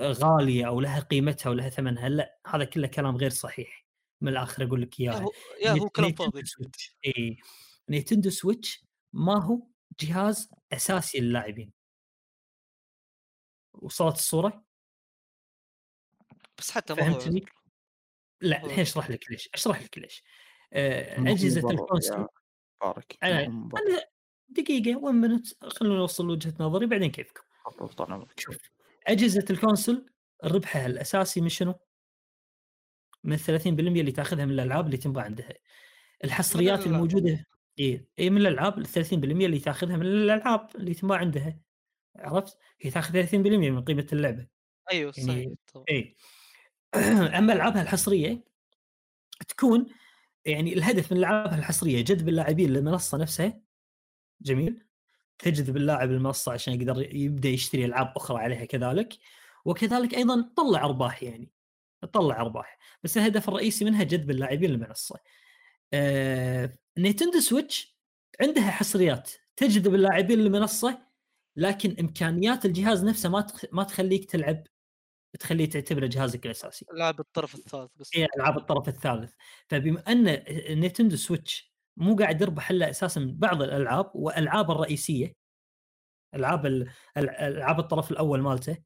[0.00, 3.86] غالية أو لها قيمتها ولها ثمنها لا هذا كله كلام غير صحيح.
[4.20, 6.42] من الآخر أقول لك هو يا هو كلام فاضي.
[7.06, 7.36] اي
[7.88, 9.66] Nintendo Switch ما هو
[10.00, 11.72] جهاز أساسي للاعبين.
[13.72, 14.64] وصلت الصورة؟
[16.58, 17.44] بس حتى ما فهمتني؟
[18.40, 20.22] لا الحين أشرح لك ليش أشرح لك ليش.
[20.72, 22.26] آه، أجهزة ال console
[22.80, 23.18] بارك.
[23.22, 24.04] أنا
[24.48, 27.42] دقيقة 1 منت خلونا نوصل وجهه نظري بعدين كيفكم؟
[27.96, 28.58] طال عمرك شوف
[29.06, 30.06] أجهزة ال console
[30.44, 31.74] ربحها الأساسي من شنو؟
[33.24, 35.52] من 30% اللي تأخذها من الألعاب اللي تنباع عندها
[36.24, 36.86] الحصريات.
[36.86, 37.46] الموجودة
[37.80, 41.60] إي إي من الألعاب ال 30% اللي تأخذها من الألعاب اللي تنباع عندها
[42.16, 43.34] عرفت؟ هي تأخذ 30%
[43.70, 44.46] من قيمة اللعبة
[44.92, 45.84] أيوه يعني- صحيح.
[45.90, 46.16] إي
[47.38, 48.44] أما ألعابها الحصرية
[49.48, 49.86] تكون
[50.44, 53.60] يعني الهدف من ألعابها الحصرية جذب اللاعبين للمنصة نفسها
[54.40, 54.84] جميل
[55.42, 59.18] تجذب اللاعب المنصه عشان يقدر يبدأ يشتري ألعاب أخرى عليها كذلك.
[59.64, 61.50] وكذلك أيضا تطلع أرباح يعني
[62.02, 62.78] تطلع أرباح.
[63.02, 65.18] بس الهدف الرئيسي منها جذب اللاعبين للمنصه
[65.92, 66.78] آه...
[66.98, 67.96] Nintendo Switch
[68.40, 71.02] عندها حصريات تجذب اللاعبين للمنصه
[71.56, 73.64] لكن إمكانيات الجهاز نفسه ما تخ...
[73.72, 74.66] ما تخليك تلعب
[75.38, 76.86] تخليه تعتبره جهازك الأساسي.
[76.94, 78.10] لعب الطرف الثالث بس.
[78.14, 79.32] هي ألعاب الطرف الثالث.
[79.68, 80.24] فبما أن
[80.80, 81.69] Nintendo Switch
[82.00, 85.34] مو قاعد يربح إلا أساسا بعض الألعاب والالعاب الرئيسية.
[86.34, 88.76] ألعاب ال- ال- ألعاب الطرف الأول مالته.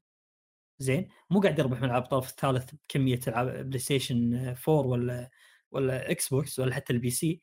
[0.79, 1.07] زين.
[1.29, 4.55] مو قاعد يربح من ألعاب الطرف الثالث بكميه ألعاب PlayStation 4
[4.87, 5.29] ولا
[5.71, 7.41] ولا Xbox ولا حتى ال PC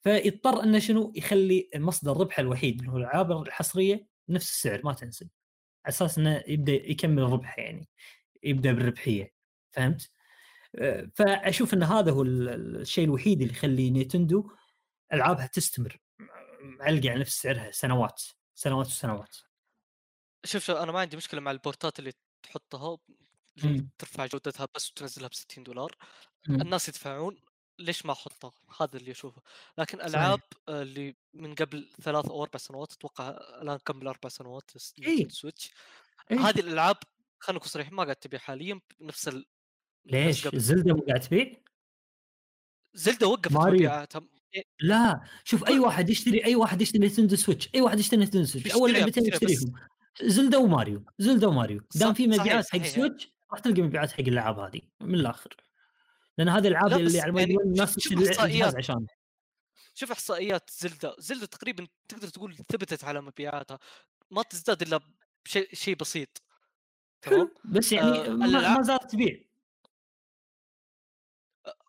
[0.00, 5.28] فيضطر إنه شنو؟ يخلي مصدر ربحه الوحيد اللي هو الألعاب الحصرية نفس السعر ما تنزل
[5.84, 7.88] على أساس إنه يبدأ يكمل ربحه يعني.
[8.42, 9.32] يبدأ بالربحية.
[9.72, 10.10] فهمت؟
[10.78, 14.50] آه، فأشوف إن هذا هو ال- ال- الشيء الوحيد اللي يخلي Nintendo
[15.12, 16.00] ألعابها تستمر
[16.60, 18.22] معلقه على نفس سعرها سنوات
[18.54, 19.36] سنوات وسنوات
[20.44, 22.98] شوف شوف أنا ما عندي مشكلة مع البورتات اللي تحطها
[23.58, 23.90] اللي مم.
[23.98, 25.96] ترفع جودتها بس وتنزلها ب 60 دولار
[26.48, 26.60] مم.
[26.60, 27.40] الناس يدفعون
[27.78, 29.42] ليش ما أحطها هذا اللي أشوفه
[29.78, 30.00] لكن.
[30.00, 33.28] ألعاب آه، اللي من قبل ثلاث أو أربع سنوات أتوقع
[33.62, 35.28] الآن كمل أربع سنوات إيه.
[35.28, 35.70] سويتش
[36.30, 36.38] إيه.
[36.38, 36.96] هذه الألعاب
[37.38, 39.46] خلينا نكون صريحين ما قاعد تبيع حاليا بنفس ال...
[40.04, 41.62] ليش؟ زلدة مو قاعد تبيع؟
[42.94, 43.52] زلدا وقفت.
[43.56, 44.22] مبيعاتها
[44.80, 48.72] لا شوف أي واحد يشتري أي واحد يشتري Nintendo Switch أي واحد يشتري Nintendo Switch
[48.72, 49.72] أول لعبتين يشتريهم.
[50.22, 51.80] Zelda و Mario Zelda و Mario.
[51.94, 52.82] دام في مبيعات حق.
[52.82, 55.56] Switch راح تلقى مبيعات حق الالعاب هذه من الآخر.
[56.38, 58.76] لأن هذه الألعاب اللي على ما يعني الناس تشتري الجهاز إحصائيات.
[58.76, 59.06] عشان
[59.94, 61.14] شوف إحصائيات Zelda.
[61.18, 63.78] Zelda تقريبا تقدر تقول ثبتت على مبيعاتها.
[64.30, 65.00] ما تزداد إلا
[65.44, 66.42] بشيء شيء بسيط.
[67.22, 69.51] تمام؟ بس يعني آه، ما, ما زالت تبيع.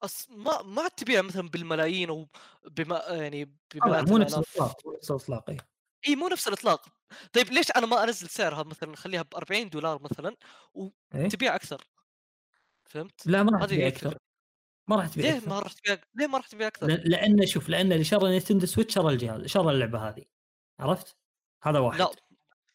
[0.03, 0.27] أص...
[0.29, 2.27] ما ما عاد تبيع مثلا بالملايين أو
[2.71, 5.57] بما يعني بمئات مو نفس الإطلاق مو نفس الإطلاق إيه.
[6.07, 6.85] إي مو نفس الإطلاق
[7.33, 10.35] طيب ليش أنا ما أنزل سعرها مثلا اخليها ب 40 دولار مثلا
[11.15, 11.81] إيه؟ وتبيع أكثر
[12.83, 14.17] فهمت؟ لا ما راح تبيع أكثر.
[14.87, 17.91] ما راح تبيع ليه ما راح تبيع ليه ما راح تبيع أكثر؟ لأن شوف لأن
[17.91, 20.23] اللي شرى Nintendo Switch شرى الجهاز شرى اللعبة هذه
[20.79, 21.17] عرفت؟
[21.63, 22.11] هذا واحد لا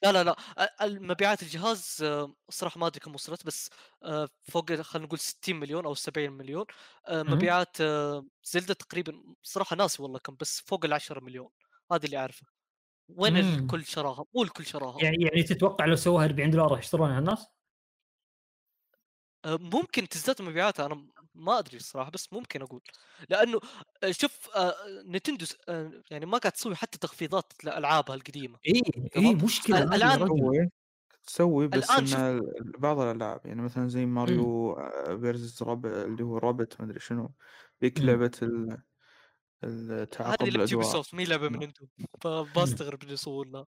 [0.03, 3.71] لا لا لا ال- المبيعات الجهاز آه، الصراحه ما أدري كم وصلت بس
[4.03, 6.65] آه، فوق خلينا نقول 60 مليون أو 70 مليون
[7.07, 7.23] آه،.
[7.23, 11.49] مبيعات آه، زلدة تقريبا صراحة ناسي والله كم بس فوق ال 10 مليون
[11.93, 12.47] هذا اللي أعرفه
[13.17, 13.59] وين مم.
[13.59, 17.47] الكل شراها؟ مو الكل شراها يعني يعني تتوقع لو سووها 40 دولار راح يشترونها الناس؟
[19.45, 22.81] آه، ممكن تزداد مبيعاتها أنا ما أدري الصراحة بس ممكن أقول
[23.31, 23.61] لأنه
[24.03, 24.75] آه، شوف آه،
[25.69, 28.83] آه، يعني ما قاعد تسوي حتى تخفيضات لألعابها القديمة اي
[29.17, 30.29] اي؟ مشكلة ال- هذه يا الآن- رجل.
[30.39, 30.71] تسوي
[31.27, 34.75] تسوي بس الآن إن ال- بعض الألعاب يعني مثلا زي Mario
[35.21, 37.33] versus Rab اللي هو Rabbids ما أدري شنو
[37.83, 38.07] ذيك مم.
[38.07, 38.83] لعبة ال-
[39.65, 41.63] التعاقب هذه لعبه Ubisoft مي لعبه من.
[41.63, 41.89] عندهم
[42.23, 43.67] فبستغرب اللي يسوونها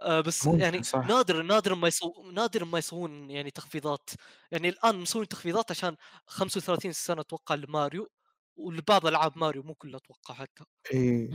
[0.00, 1.06] آه بس يعني صح.
[1.06, 4.10] نادر نادر ما يسو نادر ما يسوون يعني تخفيضات
[4.52, 5.96] يعني الآن مسوين تخفيضات عشان
[6.26, 8.08] 35 سنة أتوقع لماريو
[8.56, 10.64] ولبعض ألعاب ماريو مو كلها أتوقع حتى
[10.94, 11.28] اي.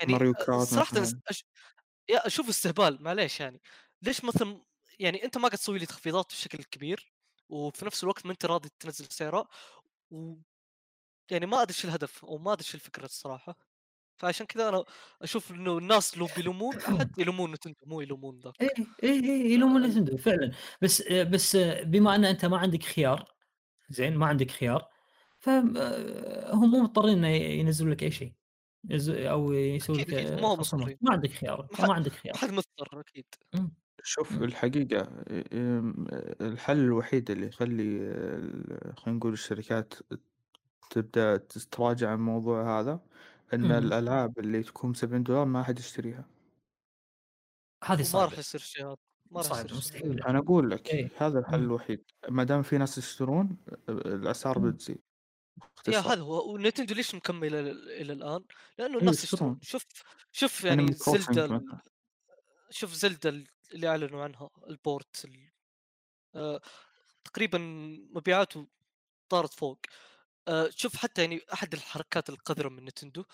[0.00, 0.98] يعني Mario Kart صراحة.
[1.30, 1.44] أش...
[2.10, 3.60] يا أشوف استهبال معليش يعني
[4.02, 4.64] ليش مثلا
[4.98, 7.12] يعني أنت ما قاعد تسوي لي تخفيضات بشكل كبير
[7.48, 9.48] وفي نفس الوقت ما أنت راضي تنزل سعرها
[10.10, 10.34] و
[11.30, 13.56] يعني ما أدري شو الهدف أو ما أدري شو الفكرة الصراحة.
[14.16, 14.84] فعشان كذا أنا
[15.22, 18.54] أشوف إنه الناس لو بيلومون أحد يلومون Nintendo مو يلومون ذاك.
[18.62, 18.68] اي
[19.04, 20.50] اي اي يلومون Nintendo فعلا.
[20.82, 23.34] بس بس بما أن أنت ما عندك خيار
[23.90, 24.88] زين ما عندك خيار
[25.40, 25.72] فهم
[26.70, 28.34] مو مضطرين إنه ينزلوا لك أي شيء.
[29.10, 30.56] أو يسوي لك ما هو.
[30.56, 30.98] مضطرين.
[31.00, 32.36] ما عندك خيار ما عندك ما خيار.
[32.36, 33.26] حد مضطر أكيد.
[34.02, 34.32] شوف.
[34.32, 35.08] الحقيقة
[36.40, 39.94] الحل الوحيد اللي يخلي ال- خلينا نقول الشركات
[40.90, 43.00] تبدأ تتراجع عن الموضوع هذا
[43.54, 43.72] إن مم.
[43.72, 46.24] الألعاب اللي تكون 70 دولار ما حد يشتريها
[47.84, 48.96] هذه صعبة راح يصير شيء هذا
[49.30, 51.10] ما راح يصير مستحيل أنا أقول لك إيه.
[51.16, 51.64] هذا الحل مم.
[51.64, 53.56] الوحيد ما دام في ناس يشترون
[53.88, 54.70] الأسعار مم.
[54.70, 55.02] بتزيد
[55.88, 58.44] يا هذا هو ونتندو ليش مكمل إلى الآن؟
[58.78, 59.58] لأنه الناس يشترون.
[59.62, 59.82] شوف
[60.32, 61.60] شوف يعني زلدا.
[62.70, 63.44] شوف زلدا
[63.74, 65.50] اللي أعلنوا عنها البورت ال-
[66.34, 66.60] آه،
[67.24, 67.58] تقريبا
[68.14, 68.66] مبيعاته
[69.28, 69.78] طارت فوق
[70.48, 73.24] آه شوف حتى يعني أحد الحركات القذرة من نتندو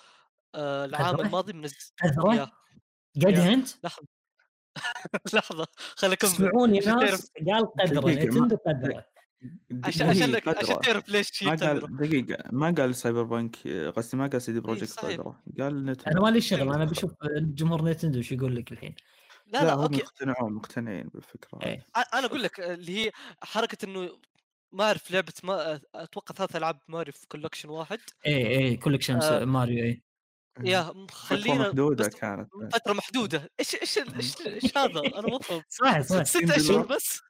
[0.55, 2.53] آه العام؟ الماضي منزل قذرة؟ يا
[3.27, 3.39] قد.
[3.39, 4.07] انت لحظة
[5.35, 9.07] لحظة خليني اكمل تسمعون يا عشان ناس تعرف قال قدره نتندو قدره
[9.85, 10.79] عشان عشان عشان.
[10.83, 14.91] تعرف ليش ما قذرة قال دقيقة ما قال سايبر بانك قصدي ما قال سيدي بروجكت
[14.91, 15.11] صحيح.
[15.21, 18.95] قدرة قال أنا نتندو مالي شغل أنا بشوف جمهور نتندو إيش يقول لك الحين
[19.47, 21.63] لا لا, لا هم أوكي يقتنعون مقتنعين بالفكرة.
[21.63, 21.81] إيه.
[21.99, 23.11] أ- أنا أقول لك آه، اللي هي
[23.43, 24.11] حركة إنه
[24.75, 28.01] ما أعرف لعبة ما أتوقع ثلاث ألعاب ماريو في كولكشن واحد.
[28.27, 29.45] اي اي كولكشن آه.
[29.45, 30.03] ماريو اي
[30.65, 32.49] يا فترة خلينا محدودة كانت.
[32.73, 33.51] فترة محدودة.
[33.61, 33.99] إيش إيش
[34.47, 36.23] إيش هذا؟ أنا ما فهمت صح صح.
[36.23, 36.51] ست.
[36.51, 37.21] أشهر بس.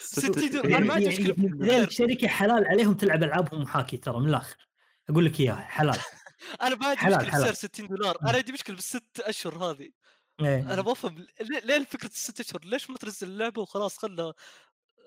[0.00, 4.28] 60 دولار أنا ما عندي يعني ذي الشركة حلال عليهم تلعب ألعابهم محاكي ترى من
[4.28, 4.68] الآخر.
[5.10, 5.98] أقول لك إياها حلال.
[6.62, 7.26] أنا ما عندي حلال.
[7.26, 8.18] بسعر 60 دولار.
[8.22, 9.90] أنا عندي مشكلة بالست أشهر هذه.
[10.40, 10.72] إيه.
[10.74, 11.26] أنا ما أفهم
[11.64, 14.34] ليه فكره الست أشهر؟ ليش ما تنزل اللعبة وخلاص خلها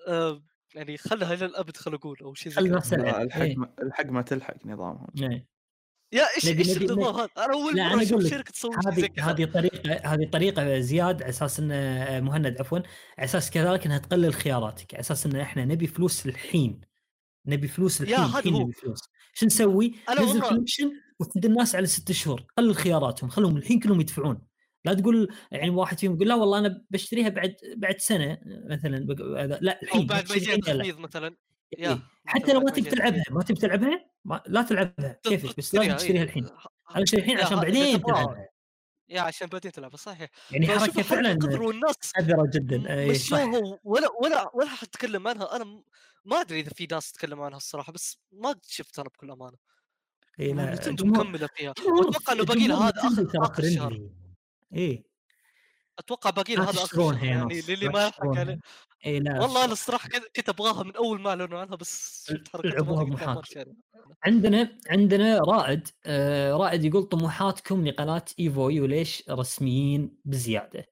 [0.08, 0.42] آه
[0.76, 3.22] يعني خلها إلى الابد خل أقول أو شيء زي كذا.
[3.22, 3.42] الحق
[3.82, 5.06] الحق ما تلحق نظامهم.
[5.22, 5.46] إيه.
[6.12, 10.14] يا إيش إيش النظام هذا؟ أنا اول مرة أنا أشوف شركة تسوي هذه هذه طريقة
[10.14, 14.94] هذه طريقة زياد على أساس ان آه، مهند عفوا على أساس كذلك إنها تقلل خياراتك
[14.94, 16.80] على أساس ان إحنا نبي فلوس الحين.
[17.46, 18.52] نبي فلوس الحين.
[18.62, 19.00] نبي فلوس.
[19.34, 22.44] شو نسوي؟ نزل كولكشن وتد الناس على ست شهور.
[22.58, 24.55] قلل خياراتهم خلهم الحين كلهم يدفعون.
[24.86, 28.38] لا تقول يعني واحد فيهم يقول لا والله أنا بشتريها بعد بعد سنة
[28.70, 28.96] مثلا
[29.60, 30.56] لا أو الحين بعد ما يجي.
[30.56, 31.36] تخفيض مثلا.
[31.78, 31.84] إيه.
[31.88, 33.22] يا حتى لو ما تبي تلعبها.
[33.30, 36.28] ما تبي تلعبها ما لا تلعبها كيفك؟ بس لازم تشتريها، تشتريها إيه.
[36.28, 36.50] الحين ه-
[36.94, 38.48] أنا اشتري الحين عشان بعدين تلعبها.
[39.08, 40.30] يا عشان بعدين تلعبها صحيح.
[40.50, 42.98] يعني حركة فعلا قدر والناس قذره جدا.
[43.00, 43.38] اي صح.
[43.84, 45.56] ولا ولا ولا حد تكلم عنها.
[45.56, 45.82] أنا
[46.24, 49.56] ما أدري إذا في ناس تتكلم عنها الصراحة بس ما شفت أنا بكل أمانة.
[50.40, 51.74] اي لا جمهور- مكمله فيها.
[51.86, 54.08] وأتوقع إنه باقي لها هذا آخر شهر
[54.72, 54.96] فريندلي.
[54.96, 55.04] اي
[55.98, 58.40] أتوقع باقي هذا شهر يا يعني للي ما تشترونها.
[58.40, 58.60] عليه
[59.06, 62.32] اي لا والله أنا الصراحة كنت أبغاها من أول ما أعلنوا عنها بس
[62.64, 63.40] لعبوها.
[63.40, 63.74] أشتري.
[64.24, 70.86] عندنا عندنا رائد آه رائد يقول طموحاتكم لقناة إيفو وليش رسميين بزيادة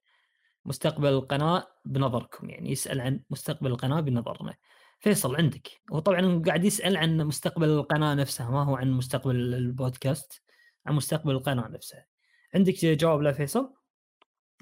[0.65, 4.55] مستقبل القناة بنظركم يعني يسأل عن مستقبل القناة بنظرنا
[5.01, 10.43] فيصل عندك هو طبعا قاعد يسأل عن مستقبل القناة نفسها ما هو عن مستقبل البودكاست
[10.87, 12.07] عن مستقبل القناة نفسها
[12.55, 13.75] عندك جواب لا فيصل؟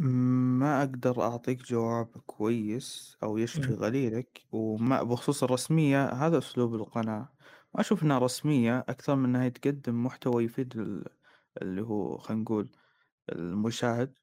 [0.01, 3.75] ما أقدر أعطيك جواب كويس أو يشفي.
[3.75, 7.29] غليلك وما بخصوص الرسمية هذا أسلوب القناة.
[7.75, 11.05] ما أشوف إنها رسمية أكثر من إنها تقدم محتوى يفيد ال-
[11.63, 12.71] اللي هو خلينا نقول
[13.33, 14.19] المشاهد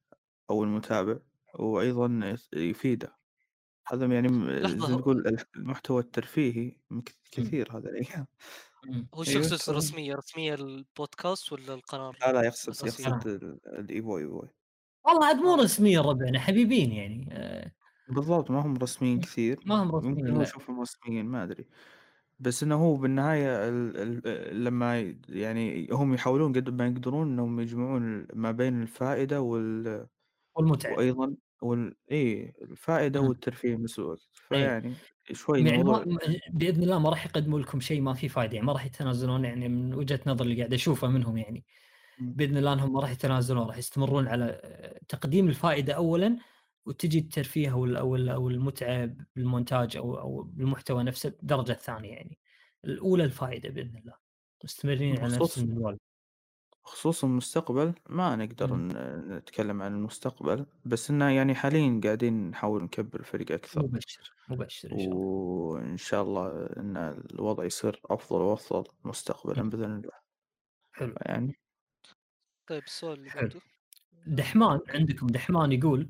[0.50, 1.20] أو المتابع
[1.60, 3.18] وأيضا يس- يفيده.
[3.88, 4.30] هذا يعني
[4.68, 6.78] زي ما تقول المحتوى الترفيهي
[7.32, 8.20] كثير هذا الأيام.
[8.20, 8.26] مم.
[9.16, 9.76] هو شو أيوة، يقصد تفضل.
[9.76, 12.88] رسمية رسمية البودكاست ولا القناه لا لا يقصد.
[12.88, 14.44] يقصد ال- الإيفو إيفو
[15.06, 15.64] والله عاد مو آه.
[15.64, 17.72] رسميا ربعنا حبيبين يعني آه
[18.08, 20.42] بالضبط ما هم رسميين كثير ما هم رسميين، ممكن.
[20.42, 21.68] يشوفهم رسميين ما أدري
[22.40, 28.28] بس إنه هو بالنهاية ال ال لما يعني هم يحاولون قد ما يقدرون إنهم يجمعون
[28.34, 30.08] ما بين الفائدة وال
[30.56, 33.28] والمتعة وأيضا وال اي الفائدة مم.
[33.30, 35.02] والترفيه بنفس الوقت فيعني
[35.32, 36.06] شوي يعني ما
[36.50, 39.70] بإذن الله ما راح يقدموا لكم شيء ما فيه فائده يعني ما راح يتنازلون يعني
[39.70, 41.66] من وجهة نظر اللي قاعد أشوفه منهم يعني.
[42.20, 44.62] بإذن الله إنهم ما راح يتنازلون راح يستمرون على
[45.08, 46.38] تقديم الفائدة اولا
[46.86, 52.40] وتجي الترفيه أو أو ال- أو المتعه بالمونتاج أو أو بالمحتوى نفسه بالدرجه الثانية يعني.
[52.86, 54.14] الأولى الفائدة بإذن الله.
[54.64, 55.98] مستمرين على نفس المنوال.
[56.90, 58.88] بخصوص المستقبل ما نقدر مم.
[58.92, 64.92] ن- نتكلم عن المستقبل بس إنه يعني حاليا قاعدين نحاول نكبر الفريق أكثر مبشر مبشر
[64.92, 66.98] إن شاء الله وإن شاء الله إن
[67.34, 69.70] الوضع يصير أفضل وأفضل مستقبلا مم.
[69.70, 70.12] بإذن الله
[70.94, 71.60] حلو يعني
[72.68, 73.42] طيب السؤال اللي حلو.
[73.48, 73.62] بعده
[74.28, 76.10] دحمان عندكم دحمان يقول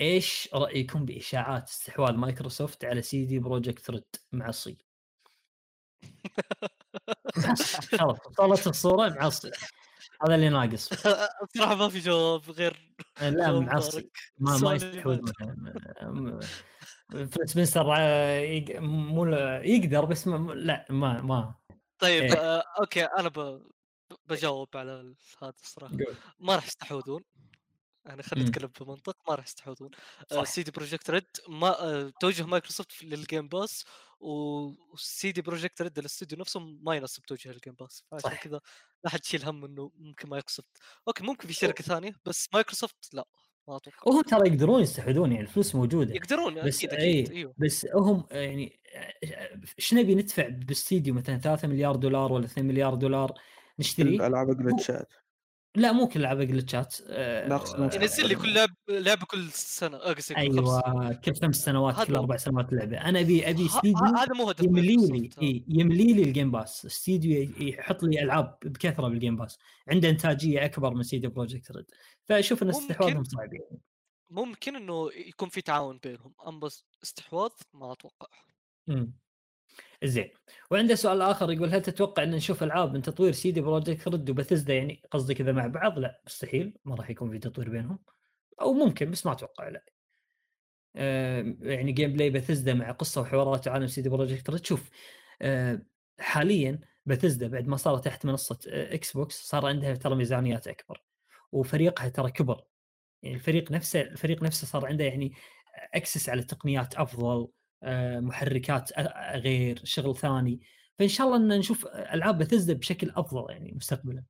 [0.00, 4.78] إيش رأيكم بإشاعات استحواذ مايكروسوفت على CD Projekt Red معصي
[7.98, 9.50] خلاص وصلت الصورة معصي.
[10.22, 10.88] هذا اللي ناقص.
[11.54, 14.10] بصراحه ما في جواب غير لا جواب معصي.
[14.38, 14.38] مبارك.
[14.38, 14.78] ما ما
[17.26, 19.26] فيل سبنسر آه، مو
[19.64, 21.54] يقدر بس ما لا ما ما.
[21.98, 22.32] طيب إيه.
[22.32, 23.62] آه، okay أنا ب...
[24.26, 25.94] بجاوب على هذا الصراحة.
[26.40, 27.22] ما راح يستحوذون.
[28.06, 28.48] يعني خلينا.
[28.48, 29.90] نتكلم بمنطق ما راح يستحوذون.
[30.32, 30.44] صح.
[30.44, 33.84] CD Projekt Red ما آه، توجه Microsoft لل Game Pass و
[34.20, 38.30] CD Projekt Red الاستوديو نفسه ما يناسب توجه لل Game Pass فعشان.
[38.30, 38.60] كذا
[39.04, 40.70] لا حد يشيل هم إنه ممكن Microsoft.
[41.08, 43.24] okay ممكن في شركة ثانية بس مايكروسوفت لا
[43.68, 43.98] ما أتوقع.
[44.06, 46.14] وهم ترى يقدرون يستحوذون يعني الفلوس موجودة.
[46.14, 47.54] يقدرون بس أكيد أكيد أيوه.
[47.58, 48.80] بس هم يعني
[49.78, 53.32] إيش نبي ندفع باستديو مثلا 3 مليار دولار ولا 2 مليار دولار
[53.78, 55.12] نشتري؟ الألعاب جلتشات
[55.76, 58.02] لا مو كل ألعاب جلتشات أقصد مثلاً.
[58.02, 59.96] ينزل لي كل لعب لعبه كل سنة.
[59.96, 60.40] آه، خمس سنين.
[60.40, 62.14] أيوه كل خمس سنوات كل.
[62.14, 62.98] أربع سنوات لعبة.
[62.98, 66.86] أنا ابي أبي استديو هذا مو هدف يملي لي إيه يملي لي ال Game Pass
[66.86, 69.58] استديو يحط لي ألعاب بكثرة بال Game Pass
[69.88, 71.84] عنده إنتاجية أكبر من CD Projekt Red.
[72.24, 72.68] فأشوف إن.
[72.68, 73.80] استحواذهم صعب يعني.
[74.30, 76.34] ممكن إنه يكون في تعاون بينهم.
[76.46, 78.28] اما بس استحواذ ما أتوقع.
[78.88, 79.12] امم
[80.04, 80.30] زين.
[80.70, 84.35] وعنده سؤال آخر يقول هل تتوقع إن نشوف ألعاب من تطوير CD Projekt Red و
[84.35, 86.78] Bethesda يعني؟ قصدي كذا مع بعض؟ لا مستحيل.
[86.84, 87.98] ما راح يكون في تطوير بينهم.
[88.60, 89.84] أو ممكن بس ما أتوقع لا.
[90.96, 94.90] آه يعني gameplay Bethesda مع قصة وحوارات عالم CD Projekt Red شوف
[95.42, 95.82] آه
[96.20, 101.02] حاليا بثزدا بعد ما صارت تحت منصة آه Xbox صار عندها ترى ميزانيات أكبر
[101.52, 102.64] وفريقها ترى كبر.
[103.22, 105.32] يعني الفريق نفسه الفريق نفسه صار عنده يعني
[105.94, 107.48] access على تقنيات أفضل
[107.82, 110.60] آه، محركات أ- غير شغل ثاني.
[110.98, 114.24] فإن شاء الله إن نشوف ألعاب بثزدا بشكل أفضل يعني مستقبلا.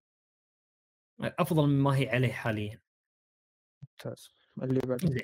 [1.20, 2.80] أفضل مما هي عليه حاليا.
[4.06, 4.30] ممتاز.
[4.62, 5.22] اللي بعد زين.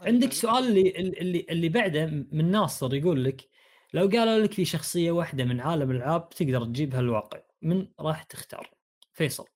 [0.00, 0.90] عندك سؤال اللي
[1.20, 3.48] اللي اللي بعده من ناصر يقول لك
[3.94, 8.70] لو قالوا لك في شخصية واحدة من عالم الألعاب تقدر تجيبها الواقع من راح تختار؟
[9.12, 9.46] فيصل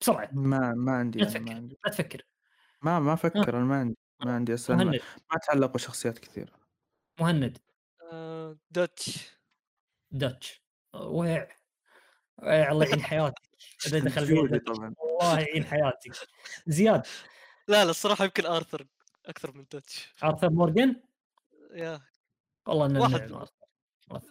[0.00, 0.28] بسرعة.
[0.32, 1.40] ما ما عندي لا تفكر.
[1.40, 1.78] ما عندي.
[1.84, 2.26] لا تفكر.
[2.82, 5.00] ما ما أفكر أنا ما عندي ما عندي أصلا ما, مهند.
[5.30, 6.52] ما اتعلق بشخصيات كثير.
[7.20, 7.58] مهند.
[8.12, 9.30] آه، داتش
[10.10, 10.62] داتش
[10.94, 11.48] ويع
[12.42, 13.42] ويع الله يعين حياتك.
[13.86, 14.76] إذا دخل فيها جودي داتش.
[14.76, 14.94] طبعا.
[15.20, 16.12] الله يعين حياتك.
[16.66, 17.06] زياد.
[17.68, 18.86] لا لا الصراحة يمكن آرثر
[19.26, 21.02] أكثر من داتش آرثر مورجان؟
[21.74, 22.00] yeah.
[22.66, 23.46] والله إنه واحد منهم.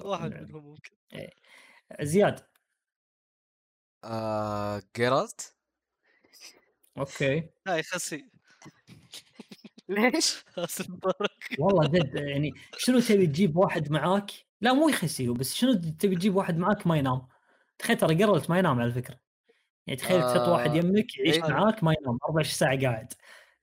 [0.02, 0.34] واحد.
[0.34, 0.92] منهم ممكن.
[2.02, 2.40] زياد.
[4.04, 5.56] آه جيرالت
[6.98, 7.50] okay.
[7.66, 8.26] لا يخسي
[9.90, 10.44] ليش؟
[11.60, 14.32] والله جد يعني شنو تبي تجيب واحد معاك؟
[14.62, 17.28] لا مو يخسيه بس شنو تبي تجيب واحد معاك ما ينام.
[17.80, 19.20] تخيل ترى قرلت ما ينام على فكرة.
[19.88, 21.50] يعني تخيل تحط واحد آه، يمك يعيش إيه.
[21.50, 23.14] معاك ما ينام 24 ساعة قاعد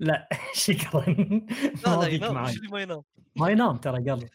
[0.01, 1.05] لا شكرا
[1.87, 2.35] لا ما ينام
[2.71, 3.03] ما ينام
[3.37, 4.29] ما ينام ترى قرل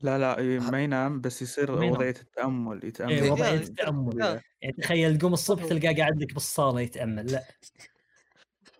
[0.00, 1.72] لا لا إيه، ما ينام بس يصير.
[1.72, 4.40] وضعية التأمل يتأمل إيه وضعيه التأمل.
[4.62, 5.64] يعني تخيل تقوم الصبح.
[5.64, 7.44] تلقاه قاعد لك بالصالة يتأمل لا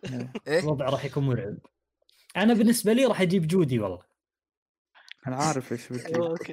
[0.04, 0.32] إيه.
[0.48, 1.58] إيه الوضع راح يكون مرعب
[2.36, 4.02] أنا بالنسبة لي راح أجيب جودي والله
[5.26, 5.88] أنا عارف إيش.
[5.88, 6.50] بالضبط.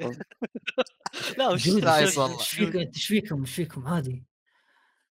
[1.37, 1.67] لا وش.
[1.67, 4.30] إيش فيكم إيش فيكم إيش فيكم عادي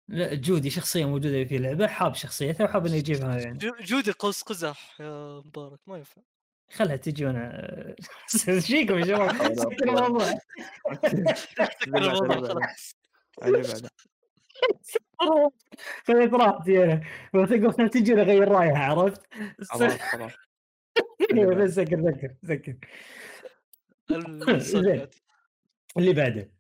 [0.09, 4.43] لا جودي شخصية موجودة في اللعبه حاب شخصيتها وحاب إنه يجيبها يعني جو- جودي قوس
[4.43, 6.23] قزح يا مبارك ما ينفع
[6.73, 7.95] خلها تجي وأنا
[8.49, 9.89] إيش فيكم يا شباب سكر.
[9.89, 10.25] الموضوع
[10.99, 12.67] سكر الموضوع.
[15.19, 15.53] خلاص
[16.07, 17.01] خذيت راحتي أنا
[17.35, 19.23] وقفت تجي أغير رأيها عرفت؟
[19.71, 19.93] خلاص.
[21.57, 22.13] بس سكر
[22.45, 22.77] سكر سكر.
[25.99, 26.51] اللي بعده.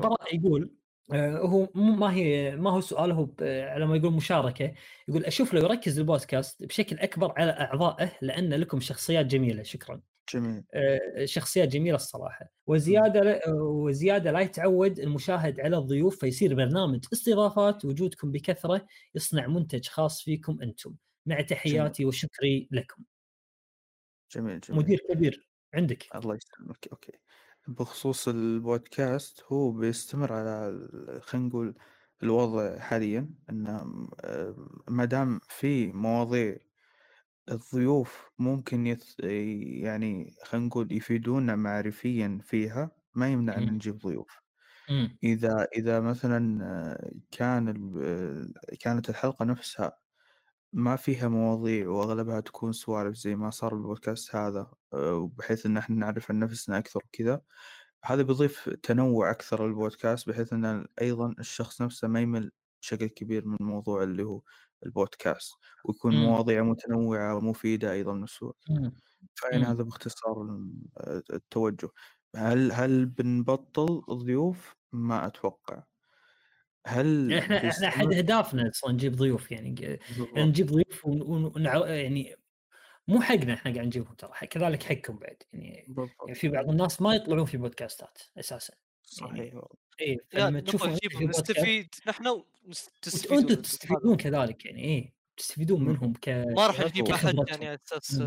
[0.00, 0.70] براء يقول
[1.12, 4.74] هو مو- ما هي ما هو سؤال هو على ما يقول مشاركة
[5.08, 9.62] يقول أشوف لو يركز البودكاست بشكل أكبر على أعضائه لأن لكم شخصيات جميلة.
[9.62, 10.00] شكرا.
[10.34, 10.64] جميل.
[10.74, 12.46] آه، شخصيات جميلة الصراحة.
[12.66, 19.86] وزيادة لا- وزيادة لا يتعود المشاهد على الضيوف فيصير برنامج استضافات وجودكم بكثرة يصنع منتج
[19.88, 20.94] خاص فيكم أنتم.
[21.26, 23.02] مع تحياتي وشكري لكم.
[24.34, 24.80] جميل جميل.
[24.80, 26.06] مدير كبير عندك.
[26.16, 26.88] الله يسلمك.
[26.92, 27.12] أوكي.
[27.68, 30.88] بخصوص البودكاست هو بيستمر على
[31.22, 31.74] خلينا نقول
[32.22, 33.84] الوضع حاليا انه
[34.88, 36.56] ما دام في مواضيع
[37.50, 39.14] الضيوف ممكن يث...
[39.20, 43.70] يعني خلينا نقول يفيدونا معرفيا فيها ما يمنع ان.
[43.70, 44.40] نجيب ضيوف.
[45.24, 48.04] إذا إذا مثلا آه، كان ال-
[48.72, 49.98] آه، كانت الحلقة نفسها
[50.72, 55.96] ما فيها مواضيع وأغلبها تكون سوالف زي ما صار البودكاست هذا آه، بحيث إن إحنا
[55.96, 57.40] نعرف عن نفسنا أكثر وكذا
[58.04, 62.50] هذا بيضيف تنوع أكثر للبودكاست بحيث إن أيضا الشخص نفسه ما يمل
[62.82, 64.42] بشكل كبير من الموضوع اللي هو
[64.86, 66.22] البودكاست ويكون مم.
[66.22, 68.92] مواضيع متنوعة ومفيدة أيضا نفس الوقت مم.
[69.34, 69.70] فيعني مم.
[69.70, 71.88] هذا باختصار ال- التوجه
[72.36, 75.82] هل هل بنبطل ضيوف ما أتوقع
[76.88, 79.70] هل إحنا إحنا احد؟ أهدافنا أصلا نجيب ضيوف يعني
[80.08, 80.36] بالضبط.
[80.36, 81.22] يعني نجيب ضيوف ون...
[81.22, 81.44] ون...
[81.56, 82.36] ونع- يعني
[83.08, 87.02] مو حقنا إحنا قاعد نجيبهم ترى كذلك حقكم بعد يعني بالضبط يعني في بعض الناس
[87.02, 89.68] ما يطلعون في بودكاستات أساسا صحيح والله.
[90.00, 93.54] اي نبغى تشوفون نستفيد نحن ونستفيدون وأنتم.
[93.62, 95.84] تستفيدون كذلك يعني إيه تستفيدون.
[95.84, 98.22] منهم ك ما راح نجيب أحد يعني أساس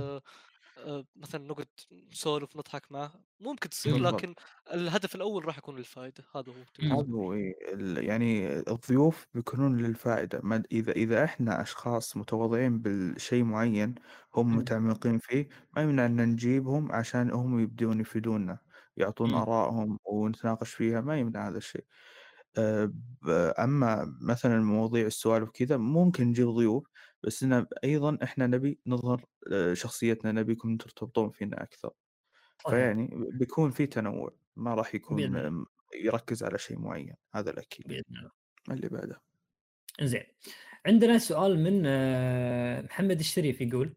[1.15, 3.97] مثلا نقعد نسولف نضحك معه ممكن تصير.
[3.97, 4.35] لكن
[4.73, 6.65] الهدف الأول راح يكون الفائده هذا هو.
[6.91, 7.53] هذا هو إيه،
[8.07, 13.95] يعني الضيوف بيكونون للفائدة ما إذا إذا إحنا أشخاص متواضعين بالشيء معين
[14.35, 14.55] هم.
[14.57, 18.57] متعمقين فيه ما يمنع أن نجيبهم عشان هم يبدون يفيدونا
[18.97, 19.33] يعطون مم.
[19.33, 21.85] آرائهم ونتناقش فيها ما يمنع هذا الشيء
[23.21, 26.87] ب- أما مثلا مواضيع السوالف كذا ممكن نجيب ضيوف
[27.23, 31.91] بس إنه أيضا إحنا نبي نظهر آه، شخصيتنا نبيكم ترتبطون فينا أكثر.
[32.69, 35.35] فيعني بيكون في تنوع ما راح يكون بإذن.
[35.35, 38.31] آم، يركز على شيء معين هذا الأكيد بإذن الله
[38.69, 39.21] اللي بعده
[40.01, 40.23] زين
[40.85, 43.93] عندنا سؤال من آه، محمد الشريف يقول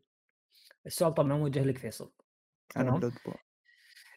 [0.87, 2.13] السؤال طبعا موجه لك فيصل
[2.69, 2.99] تمام.
[3.01, 3.39] بلود بورن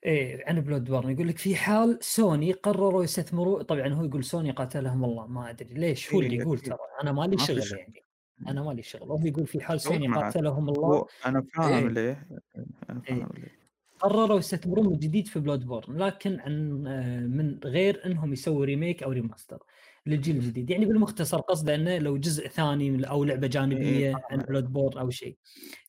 [0.06, 4.52] إيه عن بلود بورن يقول لك في حال سوني قرروا يستثمروا طبعا هو يقول سوني
[4.52, 6.60] قاتلهم الله ما أدري ليش هو إيه، اللي يقول.
[6.60, 7.80] ترى أنا مالي شغل.
[7.80, 8.02] يعني
[8.48, 10.08] أنا مالي شغل هو يقول في حال سوني.
[10.08, 11.88] قاتلهم الله أنا فاهم إيه.
[11.88, 12.28] ليه
[12.90, 13.16] أنا إيه.
[13.16, 13.58] فاهم ليه
[14.00, 19.12] قرروا يستثمرون من جديد في Bloodborne لكن عن آه، من غير إنهم يسووا remake أو
[19.12, 19.64] remaster
[20.06, 24.38] للجيل الجديد يعني بالمختصر قصده إنه لو جزء ثاني أو لعبة جانبية فاهم عن.
[24.38, 25.38] Bloodborne أو شيء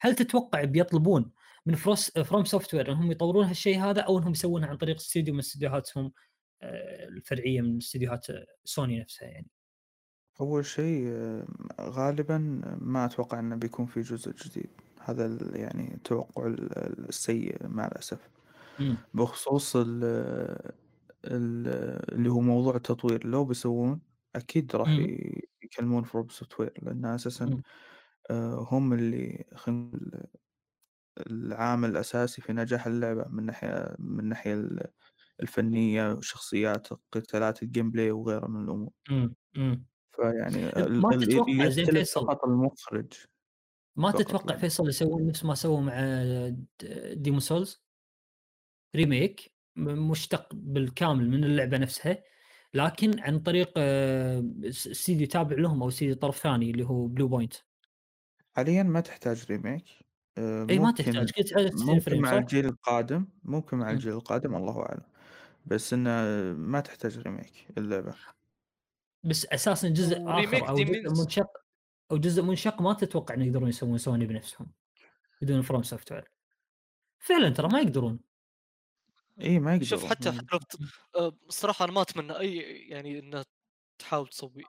[0.00, 1.30] هل تتوقع بيطلبون
[1.66, 6.12] من فروس FromSoftware إنهم يطورون هالشيء هذا أو إنهم يسوونها عن طريق استديو من استديوهاتهم
[6.62, 9.46] آه، الفرعية من استديوهات آه، سوني نفسها يعني
[10.40, 11.46] أول شيء آه،
[11.80, 12.38] غالبا
[12.80, 18.28] ما أتوقع أنه بيكون في جزء جديد هذا ال- يعني التوقع ال- السيء مع الأسف.
[19.14, 20.04] بخصوص ال
[21.24, 21.68] ال
[22.14, 24.00] اللي هو موضوع التطوير لو بيسوون
[24.36, 25.00] أكيد راح مم.
[25.04, 26.04] ي- يكلمون
[26.60, 27.50] وير لأن أساسا.
[28.30, 30.24] آه، هم اللي خلينا نقول
[31.30, 34.88] العامل الأساسي في نجاح اللعبة من ناحية من الناحية ال-
[35.42, 38.90] الفنية والشخصيات قتالات ال gameplay وغيرها من الأمور.
[40.20, 43.12] فيعني ما تتوقع زين فيصل فقط المخرج.
[43.96, 44.60] ما تتوقع يعني.
[44.60, 45.94] فيصل يسوون نفس ما سووا مع
[47.12, 47.82] Demon's Souls؟
[48.96, 52.22] remake؟ مشتق بالكامل من اللعبة نفسها
[52.74, 57.54] لكن عن طريق آه، استديو تابع لهم أو استديو طرف ثاني اللي هو Bluepoint
[58.56, 59.84] حاليا ما تحتاج remake.
[60.38, 61.30] آه، إي ما تحتاج.
[61.30, 63.90] كنت على 60 ممكن مع؟ الجيل القادم ممكن مع.
[63.90, 65.02] الجيل القادم الله أعلم.
[65.66, 66.10] بس إنه
[66.52, 68.14] ما تحتاج remake اللعبة.
[69.24, 71.10] بس أساسا جزء آخر أو جزء.
[71.10, 71.46] منشق
[72.12, 74.72] أو جزء منشق ما تتوقع ان يقدرون يسوون سوني بنفسهم
[75.42, 76.32] بدون FromSoftware
[77.18, 78.20] فعلا ترى ما يقدرون.
[79.40, 80.78] إي ما يقدر شوف حتى حتى لو بت-
[81.16, 82.56] آه، الصراحه أنا ما أتمنى أي
[82.88, 83.44] يعني انها
[83.98, 84.64] تحاول تسوي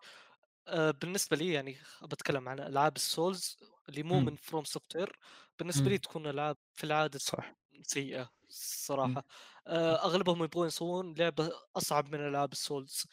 [0.67, 3.57] آه، بالنسبة لي يعني بتكلم عن ألعاب ال Souls
[3.89, 4.19] اللي مو.
[4.19, 5.19] من FromSoftware
[5.59, 5.91] بالنسبة مم.
[5.91, 7.55] لي تكون ألعاب في العادة صح.
[7.83, 9.25] سيئة الصراحه
[9.67, 13.03] آه، أغلبهم يبغون يسوون لعبة أصعب من ألعاب ال Souls.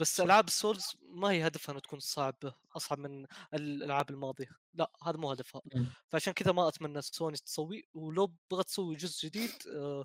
[0.00, 0.20] بس.
[0.20, 4.48] ألعاب ال Souls ما هي هدفها انها تكون صعبه أصعب من الألعاب الماضية.
[4.74, 5.62] لا هذا مو هدفها.
[5.74, 5.94] مم.
[6.08, 10.04] فعشان كذا ما أتمنى سوني تسوي ولو بغت تسوي جزء جديد آه،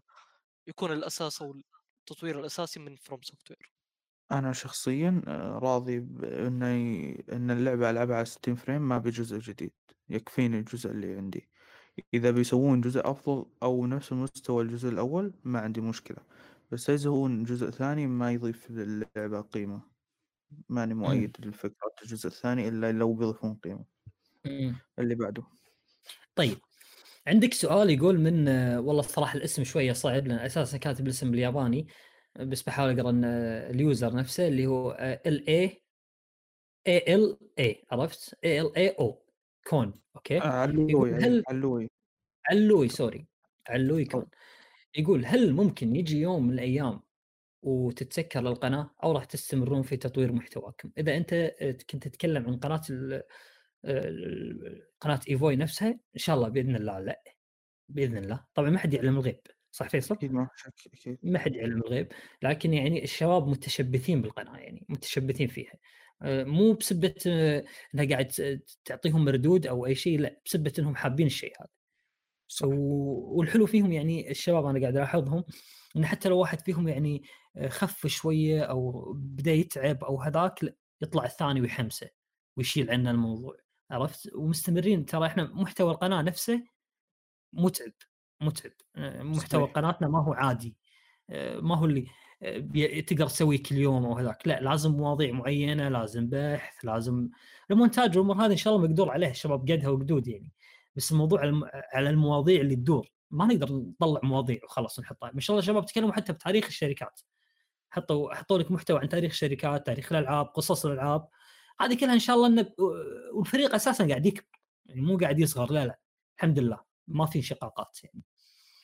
[0.68, 1.56] يكون الأساس أو
[2.02, 3.72] التطوير الأساسي من FromSoftware
[4.32, 6.64] أنا شخصيا آه، راضي بأن
[7.34, 9.74] إن اللعبة ألعبها على 60 frame ما بجزء جديد.
[10.10, 11.50] يكفيني الجزء اللي عندي.
[12.14, 16.18] إذا بيسوون جزء أفضل أو نفس مستوى الجزء الأول ما عندي مشكلة.
[16.72, 19.82] بس يسوون جزء ثاني ما يضيف للعبة قيمة
[20.70, 23.86] ماني مؤيد لفكرة الجزء الثاني إلا لو بيضيفون قيمة
[24.46, 24.76] مم.
[25.00, 25.44] اللي بعده
[26.36, 26.58] طيب
[27.28, 31.88] عندك سؤال يقول من والله الصراحه الاسم شوية صعب لأن أساسا كاتب الاسم بالياباني
[32.40, 34.92] بس بحاول آه، اليوزر نفسه اللي هو
[35.26, 35.82] إل اي
[36.88, 39.26] إي إل اي عرفت؟ إي إل إي أو
[39.68, 41.90] كون أوكي؟ آه علوي هل علوي
[42.52, 43.28] علوي سوري
[43.70, 44.26] علوي كون
[44.98, 47.02] يقول هل ممكن يجي يوم من الأيام
[47.62, 52.82] وتتسكر القناه أو راح تستمرون في تطوير محتواكم؟ إذا أنت آه، كنت تتكلم عن قناة
[52.90, 53.24] ال-
[55.02, 57.24] قناة إيفوي نفسها إن شاء الله بإذن الله لا
[57.90, 59.40] بإذن الله طبعا ما حد يعلم الغيب
[59.72, 60.50] صح فيصل؟ أكيد ما
[60.94, 62.12] أكيد ما حد يعلم الغيب
[62.44, 65.74] لكن يعني الشباب متشبثين بالقناة يعني متشبثين فيها
[66.22, 67.64] آه، مو بسبة آه،
[67.96, 68.28] إنها قاعد
[68.86, 71.70] تعطيهم مردود أو أي شيء لا بسبة إنهم حابين الشيء هذا
[72.64, 75.44] والحلو فيهم يعني الشباب أنا قاعد ألاحظهم
[75.98, 77.24] إن حتى لو واحد فيهم يعني
[77.68, 82.10] خف شوية أو بدأ يتعب أو هذاك يطلع الثاني ويحمسه
[82.58, 83.58] ويشيل عنه الموضوع
[83.92, 86.64] عرفت؟ ومستمرين ترى إحنا محتوى القناة نفسه
[87.54, 87.92] متعب
[88.42, 88.72] متعب.
[88.96, 89.76] آه، محتوى صحيح.
[89.76, 90.76] قناتنا ما هو عادي.
[91.30, 92.08] آه، ما هو اللي
[93.02, 94.48] تقدر تسويه كل يوم أو هذاك.
[94.48, 97.30] لا لازم مواضيع معينة لازم بحث لازم
[97.72, 100.52] المونتاج والامور هذه إن شاء الله مقدور عليها الشباب قدها وقدود يعني.
[100.96, 103.12] بس الموضوع على الم- على المواضيع اللي تدور.
[103.32, 105.32] ما نقدر نطلع مواضيع وخلاص نحطها.
[105.34, 107.22] ما شاء الله الشباب تكلموا حتى بتاريخ الشركات.
[107.90, 111.28] حطوا حطوا لك محتوى عن تاريخ الشركات تاريخ الألعاب قصص الألعاب.
[111.80, 112.72] هذه كلها إن شاء الله إن
[113.34, 114.62] والفريق أساسا قاعد يكبر.
[114.86, 116.00] يعني مو قاعد يصغر لا لا.
[116.38, 116.80] الحمد لله.
[117.08, 118.24] ما في انشقاقات يعني.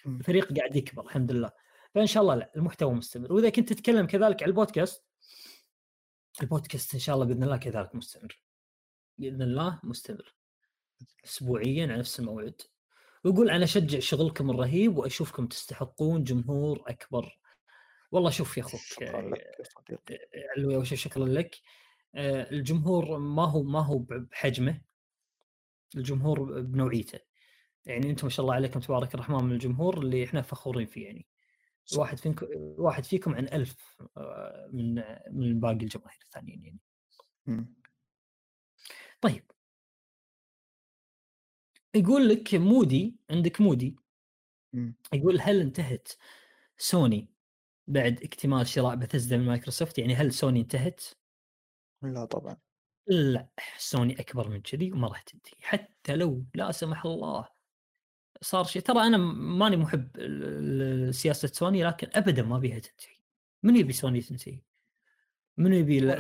[0.06, 1.52] الفريق قاعد يكبر الحمد لله.
[1.96, 3.34] فإن شاء الله لا المحتوى مستمر.
[3.34, 5.04] وإذا كنت تتكلم كذلك على البودكاست
[6.42, 8.42] البودكاست إن شاء الله بإذن الله كذلك مستمر.
[9.18, 10.36] بإذن الله مستمر.
[11.26, 12.62] اسبوعيا على نفس الموعد.
[13.24, 17.40] ويقول أنا أشجع شغلكم الرهيب وأشوفكم تستحقون جمهور أكبر.
[18.12, 19.32] والله شوف يا أخوك شكرا
[20.58, 21.56] علوي اول شيء شكرا لك.
[22.16, 24.82] آه، الجمهور ما هو ما هو بحجمه
[25.96, 27.20] الجمهور بنوعيته.
[27.86, 31.28] يعني أنتم ما شاء الله عليكم تبارك الرحمن من الجمهور اللي إحنا فخورين فيه يعني.
[31.98, 32.48] واحد فيكم
[32.78, 34.96] واحد فيكم عن ألف آه، من
[35.32, 36.80] من باقي الجماهير الثانيين يعني.
[39.22, 39.44] طيب.
[41.96, 43.96] يقول لك مودي عندك مودي.
[45.14, 46.10] يقول هل انتهت
[46.78, 47.30] سوني
[47.88, 51.04] بعد اكتمال شراء بثزدا من مايكروسوفت؟ يعني هل سوني انتهت؟
[52.02, 52.58] لا طبعا.
[53.08, 53.48] لا
[53.78, 57.48] سوني أكبر من كذي وما راح تنتهي حتى لو لا سمح الله
[58.42, 58.82] صار شيء.
[58.82, 60.08] ترى أنا ماني محب
[61.12, 63.18] سياسة سوني لكن ابدا ما بيها تنتهي.
[63.64, 64.60] من يبي سوني تنتهي؟
[65.58, 66.14] من يبي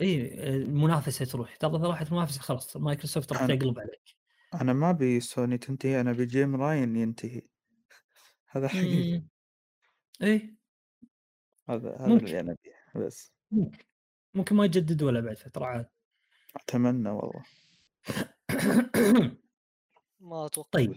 [0.00, 1.56] اي المنافسة تروح.
[1.56, 4.23] ترى إذا راحت المنافسه خلاص مايكروسوفت راح تقلب عليك.
[4.60, 7.42] أنا ما ابي سوني تنتهي أنا ابي Jim Ryan ينتهي.
[8.52, 9.18] هذا حقيقي.
[9.18, 9.28] مم.
[10.22, 10.56] إيه.
[11.68, 12.26] هذا هذا ممكن.
[12.26, 13.32] اللي أنا ابيه بس.
[13.50, 13.84] ممكن.
[14.34, 15.86] ممكن ما يجدد ولا بعد فترة عاد.
[16.56, 17.44] أتمنى والله.
[20.20, 20.70] ما أتوقع.
[20.72, 20.96] طيب.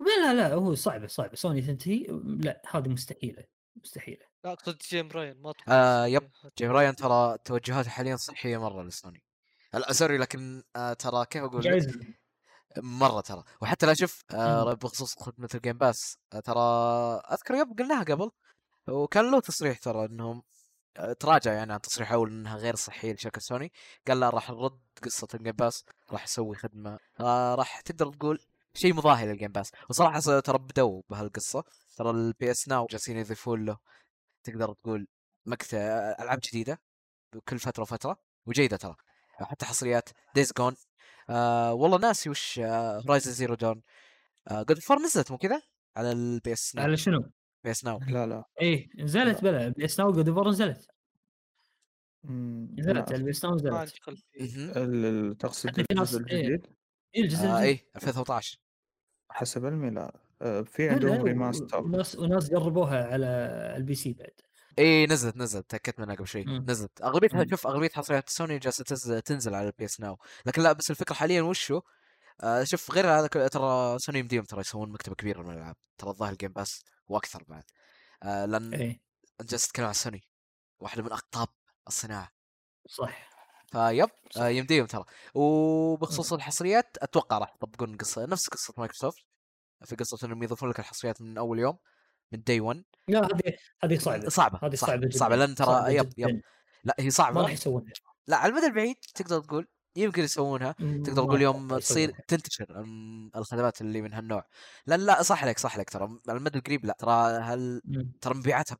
[0.00, 1.34] لا لا هو صعبة صعبة.
[1.34, 3.44] سوني تنتهي؟ لا هذه مستحيلة
[3.76, 4.26] مستحيلة.
[4.44, 8.82] لا أقصد Jim Ryan ما أتوقع آه، yep، Jim Ryan ترى توجهاته حاليا صحية مرة
[8.82, 9.24] لسوني.
[9.78, 11.98] لا sorry لكن آه ترى كيف أقول؟ جايز.
[12.76, 13.44] مرة ترى.
[13.60, 14.72] وحتى لا شوف آه.
[14.72, 16.60] بخصوص خدمة ال Game Pass آه ترى
[17.32, 18.30] أذكر yep قلناها قبل
[18.88, 20.42] وكان له تصريح ترى إنهم
[21.20, 23.72] تراجع يعني عن تصريح أول إنها غير صحية لشركة سوني.
[24.08, 28.40] قال لا راح نرد قصة ال Game Pass راح نسوي خدمة آه راح تقدر تقول
[28.74, 31.64] شيء مضاهي لل Game Pass وصراحة ترى بدوا بهالقصة.
[31.96, 33.78] ترى ال PS Now جالسين يضيفون له
[34.44, 35.06] تقدر تقول
[35.46, 35.78] مقطع
[36.20, 36.80] ألعاب جديدة
[37.48, 38.96] كل فترة وفترة وجيدة ترى.
[39.40, 40.74] حتى حصريات Days Gone
[41.30, 43.82] آه والله ناسي وش Horizon Zero Dawn
[44.52, 45.62] God of War نزلت مو كذا؟
[45.96, 47.30] على ال PS Now على شنو؟
[47.64, 48.44] PS Now لا لا.
[48.60, 50.86] إيه نزلت بلا PS Now God of نزلت.
[52.78, 53.94] نزلت ال PS Now نزلت.
[55.40, 56.40] تقصد في ناس- الجزء إيه.
[56.46, 56.66] الجديد
[57.14, 57.78] إيه الجزء آه الجديد.
[57.80, 58.58] اي 2018
[59.30, 60.20] حسب علمي لا.
[60.42, 63.26] آه، في عندهم remaster وناس وناس جربوها على
[63.76, 64.30] ال PC بعد.
[64.78, 66.44] اي إيه، نزلت نزلت تأكدت منها قبل شوي.
[66.44, 67.02] نزلت.
[67.02, 67.46] أغلبيتها.
[67.50, 71.42] شوف اغلبيه حصريات سوني جالسة تنزل, على ال PS Now لكن لا بس الفكرة حاليا
[71.42, 71.80] وشو
[72.40, 75.76] آه شوف غير هذا كله، ترى سوني يمديهم ترى يسوون مكتبة كبيرة من الألعاب.
[75.98, 77.64] ترى الظاهر ال Game Pass وأكثر بعد.
[78.22, 78.74] آه لأن
[79.40, 80.24] انت جالس تتكلم عن سوني
[80.80, 81.48] واحدة من أقطاب
[81.88, 82.32] الصناعة.
[82.88, 83.30] صح.
[83.72, 84.08] ف yep.
[84.36, 85.04] آه يمديهم ترى.
[85.34, 89.24] وبخصوص الحصريات أتوقع راح يطبقون قصة نفس قصة مايكروسوفت.
[89.84, 91.78] في قصة إنهم يضيفون لك الحصريات من أول يوم.
[92.32, 95.46] من داي 1 لا هذه هذه صعبة صعبة هذه صعبة صعبة جداً.
[95.46, 96.40] لأن ترى صعبة يب يب.
[96.84, 97.92] لا هي ما صعبه راح يسوونها
[98.26, 102.12] لا على المدى البعيد تقدر تقول يمكن يسوونها تقدر ما تقول يوم تصير.
[102.28, 102.84] تنتشر
[103.36, 104.44] الخدمات اللي من هالنوع
[104.86, 107.82] لا لا صح عليك صح عليك ترى على المدى القريب لا ترى هل.
[108.20, 108.78] ترى مبيعاتها.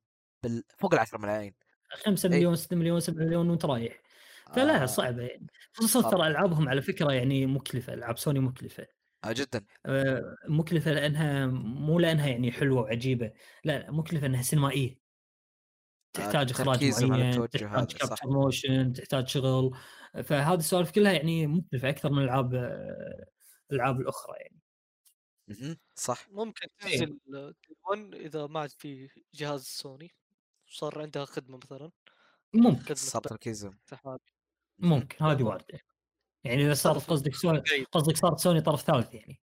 [0.79, 1.55] فوق ال 10 ملايين
[2.05, 2.35] 5 إيه.
[2.35, 4.03] مليون 6 مليون 7 مليون وانت رايح
[4.55, 6.11] فلا آه صعبة يعني خصوصا.
[6.11, 8.87] ترى ألعابهم على فكرة يعني مكلفة ألعاب سوني مكلفة
[9.33, 13.33] جدا آه، مكلفة لأنها مو لأنها يعني حلوة وعجيبة
[13.65, 15.01] لا مكلفة انها سينمائية
[16.13, 17.93] تحتاج إخراج معين تحتاج.
[17.93, 19.71] كابتشر موشن تحتاج شغل
[20.25, 23.27] فهذه السوالف كلها يعني مكلفة أكثر من الألعاب آه،
[23.71, 24.61] الألعاب الأخرى يعني.
[25.97, 26.99] صح ممكن إيه.
[26.99, 27.21] تنزل
[27.91, 30.15] 1 إذا ما عاد في جهاز سوني
[30.67, 31.91] صار عندها خدمة مثلا
[32.55, 33.79] ممكن صار تركيزهم.
[34.79, 35.43] ممكن هذه.
[35.43, 35.94] واردة
[36.45, 37.61] يعني إذا صارت قصدك سوني.
[37.93, 39.41] قصدك صارت سوني طرف ثالث يعني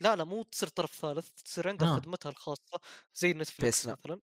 [0.00, 1.96] لا لا مو تصير طرف ثالث تصير عندها آه.
[1.96, 2.80] خدمتها الخاصة
[3.14, 3.86] زي Netflix.
[3.86, 4.20] مثلا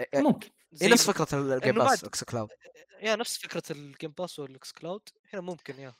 [0.00, 2.48] إيه- إيه، ممكن زي هي نفس فكرة ال Game Pass xCloud
[3.02, 5.94] يا نفس فكرة ال Game Pass وال xCloud هنا ممكن يا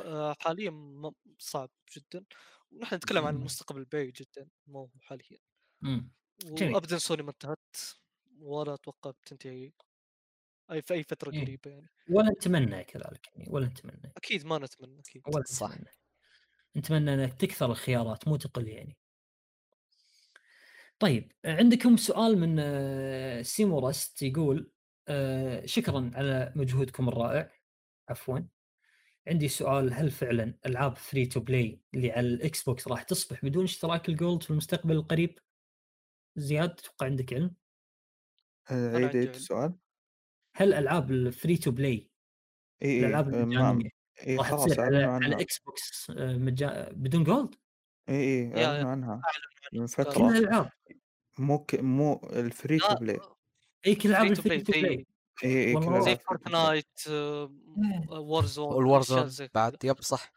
[0.00, 0.72] آه، حاليا
[1.38, 2.24] صعب جدا
[2.72, 3.36] ونحن نتكلم عن.
[3.36, 5.38] المستقبل البعيد جدا مو حاليا
[5.82, 6.12] مم.
[6.44, 6.74] جميل.
[6.74, 7.76] وابدا سوني ما انتهت
[8.40, 9.72] ولا أتوقع بتنتهي
[10.72, 11.40] أي في أي فترة إيه.
[11.44, 11.88] قريبة يعني.
[12.10, 14.12] ولا نتمنى كذلك يعني ولا نتمنى.
[14.16, 15.22] أكيد ما نتمنى أكيد.
[15.34, 15.70] ولا صح.
[15.70, 15.90] نتمنى.
[16.76, 18.96] نتمنى إنك تكثر الخيارات مو تقل يعني.
[20.98, 24.70] طيب عندكم سؤال من آه، سيمورست يقول
[25.08, 27.52] آه، شكرا على مجهودكم الرائع.
[28.08, 28.38] عفوا.
[29.28, 33.64] عندي سؤال هل فعلا ألعاب free to play اللي على ال Xbox راح تصبح بدون
[33.64, 35.38] اشتراك ال Gold في المستقبل القريب؟
[36.36, 37.54] زياد أتوقع عندك علم؟
[38.70, 39.30] آه، عيد علم.
[39.30, 39.74] السؤال
[40.54, 42.10] هل ألعاب الفري تو بلاي
[42.82, 43.90] إي إي الألعاب آه، ما المجانيه
[44.38, 46.88] راح خلاص تصير على على الاكس بوكس آه، مجا...
[46.92, 47.54] بدون جولد؟
[48.08, 49.22] إي إي يا- أعلنوا عنها.
[49.72, 50.12] من عنها.
[50.14, 50.70] كل الالعاب
[51.38, 51.74] مو ك...
[51.74, 53.20] مو الفري تو لا بلاي
[53.86, 55.06] إي كل ألعاب فري تو الفري بلاي تو بلاي
[55.44, 56.16] إي إي زي.
[56.16, 57.48] فورتنايت إيه.
[58.10, 58.44] وور
[59.02, 60.32] زون بعد يب صح.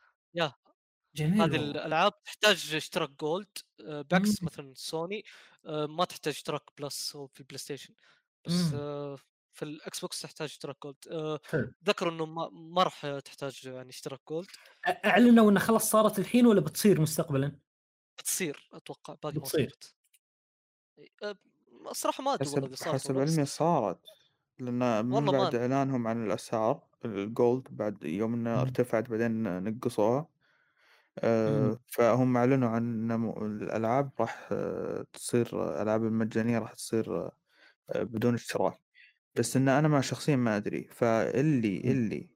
[1.15, 1.55] جميل هذه.
[1.55, 4.45] الألعاب تحتاج اشتراك gold آه، بعكس مم.
[4.47, 5.23] مثلا سوني
[5.65, 7.93] ما تحتاج اشتراك plus في البلاي ستيشن
[8.47, 8.73] بس
[9.55, 14.19] في الإكس بوكس تحتاج اشتراك gold حلو ذكروا إنه ما, ما راح تحتاج يعني اشتراك
[14.29, 14.47] جولد
[15.05, 17.59] أعلنوا انها خلاص صارت الحين ولا بتصير مستقبلا؟
[18.17, 19.77] بتصير أتوقع باقي ما بتصير.
[21.91, 23.99] الصراحه ما أدري والله صارت حسب علمي صارت
[24.59, 25.55] لأن من والله ما بعد أدري.
[25.55, 28.61] إعلانهم عن الأسعار ال gold بعد يوم إنها مم.
[28.61, 30.29] ارتفعت بعدين نقصوها
[31.45, 31.71] مم.
[31.87, 37.29] فهم أعلنوا عن الألعاب راح آه، تصير الألعاب المجانية راح تصير
[37.95, 38.81] بدون اشتراك
[39.35, 41.91] بس إن أنا ما شخصيا ما أدري فاللي مم.
[41.91, 42.29] اللي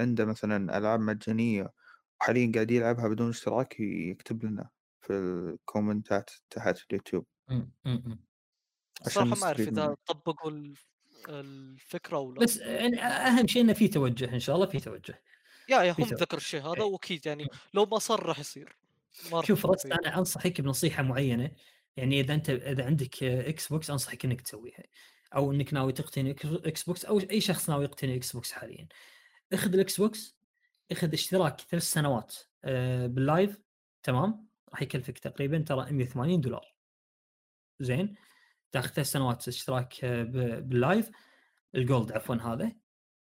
[0.00, 1.72] عنده مثلا ألعاب مجانية
[2.20, 7.72] وحاليا قاعد يلعبها بدون اشتراك يكتب لنا في الكومنتات تحت في اليوتيوب مم.
[7.84, 8.24] مم.
[9.06, 10.88] عشان الصراحة ما أعرف إذا طبقوا الف-
[11.28, 15.22] الفكرة ولا بس يعني أهم شيء انه في توجه إن شاء الله في توجه
[15.68, 16.84] يا يا هم ذكر الشيء هذا إيه.
[16.84, 18.76] وأكيد يعني لو ما صار راح يصير
[19.40, 21.50] شوف rest في- أنا أنصحك بنصيحة معينة
[21.96, 24.82] يعني إذا أنت إذا عندك إكس بوكس أنصحك إنك تسويها
[25.36, 28.88] أو إنك ناوي تقتني إكس بوكس أو أي شخص ناوي يقتني إكس بوكس حاليا.
[29.52, 30.38] إخذ الاكس بوكس
[30.92, 33.58] إخذ اشتراك ثلاث سنوات آه، بال live
[34.02, 36.74] تمام؟ راح يكلفك تقريبا ترى 180 دولار.
[37.80, 38.14] زين؟
[38.72, 40.22] تاخذ ثلاث سنوات اشتراك آه،
[40.60, 41.10] بال live
[41.74, 42.72] ال gold عفوا هذا.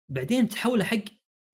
[0.10, 1.04] بعدين تحوله حق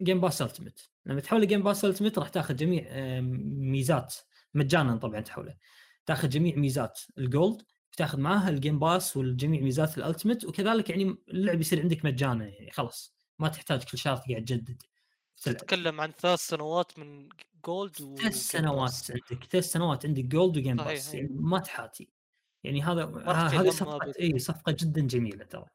[0.01, 4.15] game pass ultimate لما تحوله game pass ultimate راح تاخذ جميع ميزات
[4.53, 5.57] مجانا طبعا تحوله.
[6.05, 7.61] تاخذ جميع ميزات ال gold
[7.97, 12.47] تاخذ معاها ال game pass والجميع ميزات ال ultimate وكذلك يعني اللعب يصير عندك مجانا
[12.47, 14.83] يعني خلاص ما تحتاج كل شهر تقعد تجدد.
[15.43, 17.29] تتكلم عن ثلاث سنوات من
[17.65, 21.13] gold و ثلاث سنوات عندك ثلاث سنوات عندك gold و game pass.
[21.13, 22.09] يعني ما تحاتي
[22.63, 25.65] يعني هذا هذه صفقة إي صفقة جدا جميلة ترى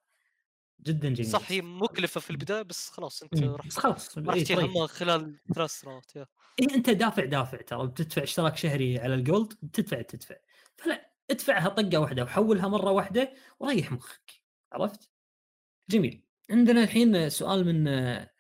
[0.81, 3.43] جدا جميلة صح هي مكلفة في البداية بس خلاص أنت.
[3.43, 4.87] راح بس خلاص راح طيب.
[4.87, 10.03] خلال ثلاث سنوات إي أنت دافع دافع ترى بتدفع اشتراك شهري على ال gold بتدفع
[10.03, 10.37] تدفع
[10.77, 14.33] فلا ادفعها طقة واحدة وحولها مرة واحدة وريح مخك
[14.73, 15.11] عرفت؟
[15.91, 17.89] جميل عندنا الحين سؤال من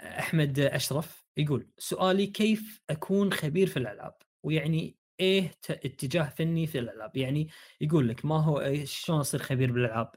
[0.01, 7.17] أحمد أشرف يقول سؤالي كيف أكون خبير في الألعاب؟ ويعني إيه اتجاه فني في الألعاب؟
[7.17, 7.49] يعني
[7.81, 10.13] يقول لك ما هو إيه- شلون أصير خبير بالألعاب؟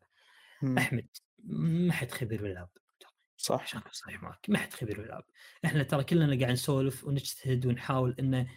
[0.78, 1.08] أحمد
[1.44, 2.70] ما حد خبير بالألعاب
[3.38, 5.24] صح عشان صريح معك ما حد خبير بالألعاب
[5.66, 8.48] إحنا ترى كلنا قاعد نسولف ونجتهد ونحاول ان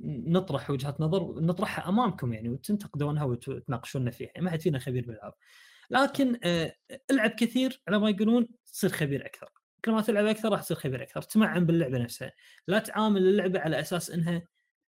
[0.00, 5.34] نطرح وجهات نظر نطرحها أمامكم يعني وتنتقدونها وتناقشونا فيها يعني ما حد فينا خبير بالالعاب
[5.90, 6.74] لكن آه،
[7.10, 9.48] العب كثير على ما يقولون تصير خبير أكثر.
[9.84, 12.32] كل ما تلعب أكثر راح تصير خبير أكثر تمعن باللعبة نفسها.
[12.66, 14.42] لا تعامل اللعبة على أساس إنها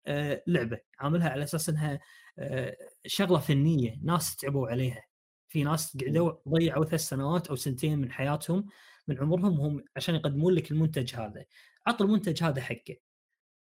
[0.06, 2.00] آه، لعبة عاملها على أساس إنها
[2.38, 5.04] آه، شغلة فنية ناس تعبوا عليها.
[5.48, 8.66] في ناس قعدوا ضيعوا ثلاث سنوات أو سنتين من حياتهم
[9.08, 11.44] من عمرهم هم عشان يقدمون لك المنتج هذا.
[11.86, 12.96] عط المنتج هذا حقه.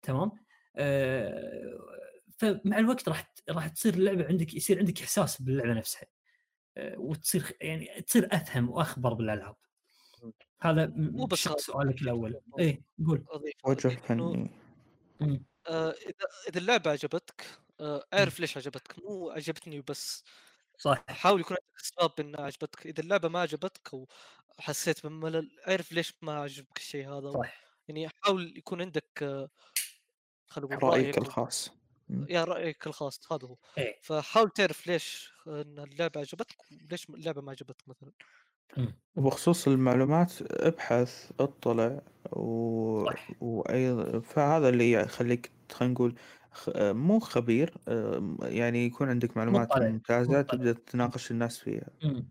[0.03, 0.33] تمام؟
[2.39, 6.07] فمع الوقت راح راح تصير اللعبة عندك يصير عندك إحساس باللعبة نفسها
[6.77, 9.57] آه، وتصير يعني تصير أفهم وأخبر بالألعاب.
[10.63, 11.39] هذا مو بس.
[11.43, 12.41] سؤالك الأول.
[12.59, 13.25] إيه قول.
[13.65, 14.49] وجه إنه،
[15.21, 15.45] فني.
[15.69, 17.47] آه، إذا إذا اللعبة عجبتك
[17.81, 18.99] آه، أعرف ليش عجبتك.
[18.99, 20.25] مو عجبتني وبس
[20.79, 22.87] صح حاول يكون عندك اسباب انها عجبتك.
[22.87, 24.09] إذا اللعبة ما عجبتك أو
[24.59, 27.33] حسيت بملل أعرف ليش ما عجبك الشيء هذا.
[27.33, 29.51] صح يعني حاول يكون عندك آه،
[30.53, 31.71] خلينا نقول رأيك رايك و- الخاص.
[32.29, 36.57] يا رأيك الخاص هذا هو إيه فحاول تعرف ليش إن اللعبة عجبتك
[36.89, 38.13] وليش اللعبة ما عجبتك مثلا.
[39.17, 42.01] وبخصوص المعلومات ابحث اطلع
[42.33, 43.05] و...
[43.07, 43.29] صح.
[43.41, 46.15] وأيضا فهذا اللي يخليك خلينا نقول
[46.53, 46.69] خ...
[46.77, 47.75] مو خبير
[48.43, 49.89] يعني يكون عندك معلومات مطلع.
[50.11, 50.43] مطلع.
[50.43, 51.89] تبدأ تناقش الناس فيها.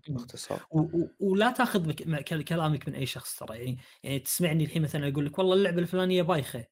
[0.08, 4.82] باختصار و- و- ولا تاخذ بك- كلامك من أي شخص ترى يعني يعني تسمعني الحين
[4.82, 6.66] مثلا أقول لك والله اللعبة الفلانية بايخة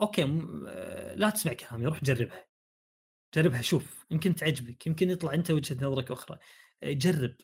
[0.00, 0.22] أوكي
[0.68, 2.46] آه، لا تسمع كلامي روح جربها
[3.34, 6.38] جربها شوف يمكن تعجبك يمكن يطلع أنت وجهة نظرك أخرى
[6.82, 7.36] آه، جرب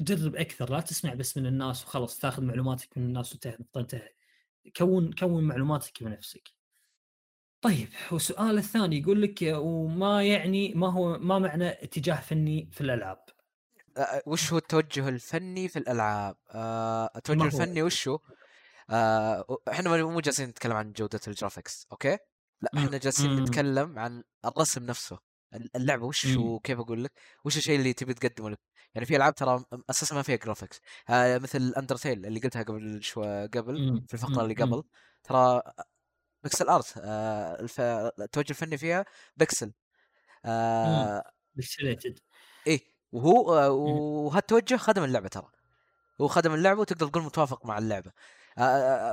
[0.00, 4.08] جرب أكثر لا تسمع بس من الناس وخلاص تاخذ معلوماتك من الناس انتهى
[4.76, 6.48] كون كون معلوماتك بنفسك
[7.60, 13.24] طيب والسؤال الثاني يقول لك وما يعني ما هو ما معنى اتجاه فني في الألعاب
[14.26, 18.18] وش هو التوجه الفني في الألعاب؟ آه، التوجه؟ الفني وش هو؟
[18.90, 22.18] آه، إحنا مو جالسين نتكلم عن جودة ال graphics okay؟
[22.60, 22.70] لا.
[22.76, 23.42] إحنا جالسين.
[23.42, 25.18] نتكلم عن الرسم نفسه
[25.76, 27.12] اللعبة وش هو كيف أقول لك؟
[27.44, 28.60] وش الشيء اللي تبي تقدمه لك؟
[28.94, 33.46] يعني في ألعاب ترى أساسا ما فيها graphics آه مثل Undertale اللي قلتها قبل شوي
[33.46, 34.04] قبل.
[34.08, 34.54] في الفقره اللي.
[34.54, 34.82] قبل
[35.24, 35.62] ترى
[36.42, 37.80] pixel art آه الف...
[37.80, 39.04] التوجه الفني فيها
[39.36, 39.72] بيكسل
[40.44, 41.24] آه
[42.66, 42.80] إيه
[43.12, 45.50] وهو آه، وهالتوجه خدم اللعبة ترى
[46.20, 48.39] هو خدم اللعبة وتقدر تقول متوافق مع اللعبة آه، آه،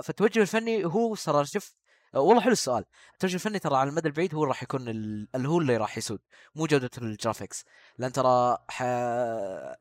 [0.03, 1.75] فالتوجه الفني هو صار شوف
[2.13, 5.77] والله حلو السؤال التوجه الفني ترى على المدى البعيد هو راح يكون اللي هو اللي
[5.77, 6.19] راح يسود
[6.55, 7.65] مو جودة ال graphics
[7.97, 8.83] لأن ترى ح...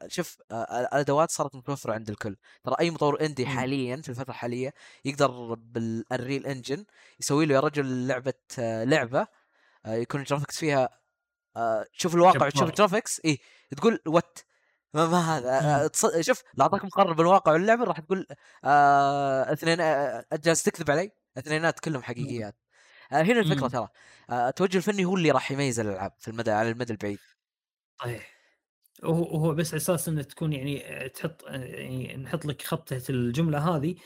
[0.07, 3.47] شوف آه، الأدوات صارت متوفرة عند الكل ترى أي مطور indie.
[3.47, 6.85] حاليا في الفترة الحالية يقدر بال Unreal Engine
[7.20, 9.26] يسوي له يا رجل لعبة آه، لعبة
[9.86, 10.89] آه، يكون ال graphics فيها
[11.57, 12.68] آه، شوف الواقع وتشوف جبار.
[12.68, 13.39] ال graphics اي
[13.76, 14.39] تقول what
[14.97, 15.89] ما, ما هذا مم.
[15.89, 18.26] تص- شوف لو أعطاك مقارنه بالواقع واللعبة راح تقول
[18.65, 19.78] آه اثنين
[20.44, 22.57] جالس تكذب علي؟ اثنينات كلهم حقيقيات.
[23.12, 23.68] آه هنا الفكرة مم.
[23.68, 23.89] ترى
[24.31, 27.20] آه التوجه الفني هو اللي راح يميز الألعاب في المدى على المدى البعيد.
[28.00, 28.36] صحيح
[29.05, 33.97] وهو وهو بس على أساس إنه تكون يعني تحط يعني نحط لك خطة الجملة هذه.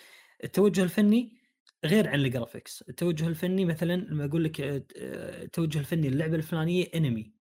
[0.45, 1.41] التوجه الفني
[1.85, 7.33] غير عن ال graphics، التوجه الفني مثلا لما أقول لك التوجه الفني للعبة الفلانية انمي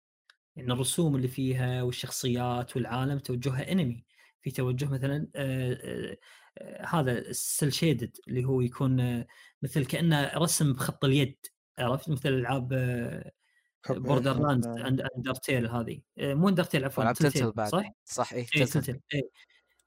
[0.59, 4.05] يعني الرسوم اللي فيها والشخصيات والعالم توجهها انمي
[4.41, 6.17] في توجه مثلا آه، آه،
[6.57, 9.27] آه، هذا السل شيدد اللي هو يكون آه،
[9.61, 11.38] مثل كأنه رسم بخط اليد
[11.79, 12.73] عرفت؟ مثل ألعاب
[13.89, 16.01] بوردر لاند اندرتيل هذه.
[16.17, 17.71] آه، مو اندرتيل عفوا تلتل بعد.
[17.71, 19.01] صح؟ صح اي تلتل تلتيل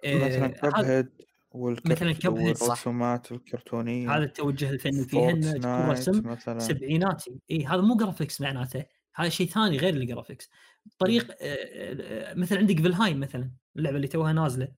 [0.05, 2.63] اي مثلا آه، كب Cuphead، صح.
[2.63, 6.59] والرسومات الكرتونيه هذا التوجه الفني فيها إنه تكون رسم مثلا.
[6.59, 7.39] سبعيناتي.
[7.51, 8.85] اي هذا مو graphics معناته.
[9.15, 10.51] هذا شيء ثاني غير ال graphics.
[10.99, 14.69] طريق آه، آه، مثلا عندك Valheim مثلا اللعبة اللي توها نازلة.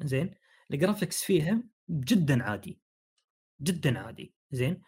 [0.00, 0.34] زين؟
[0.70, 2.80] ال graphics فيها جدا عادي.
[3.62, 4.34] جدا عادي.
[4.50, 4.82] زين؟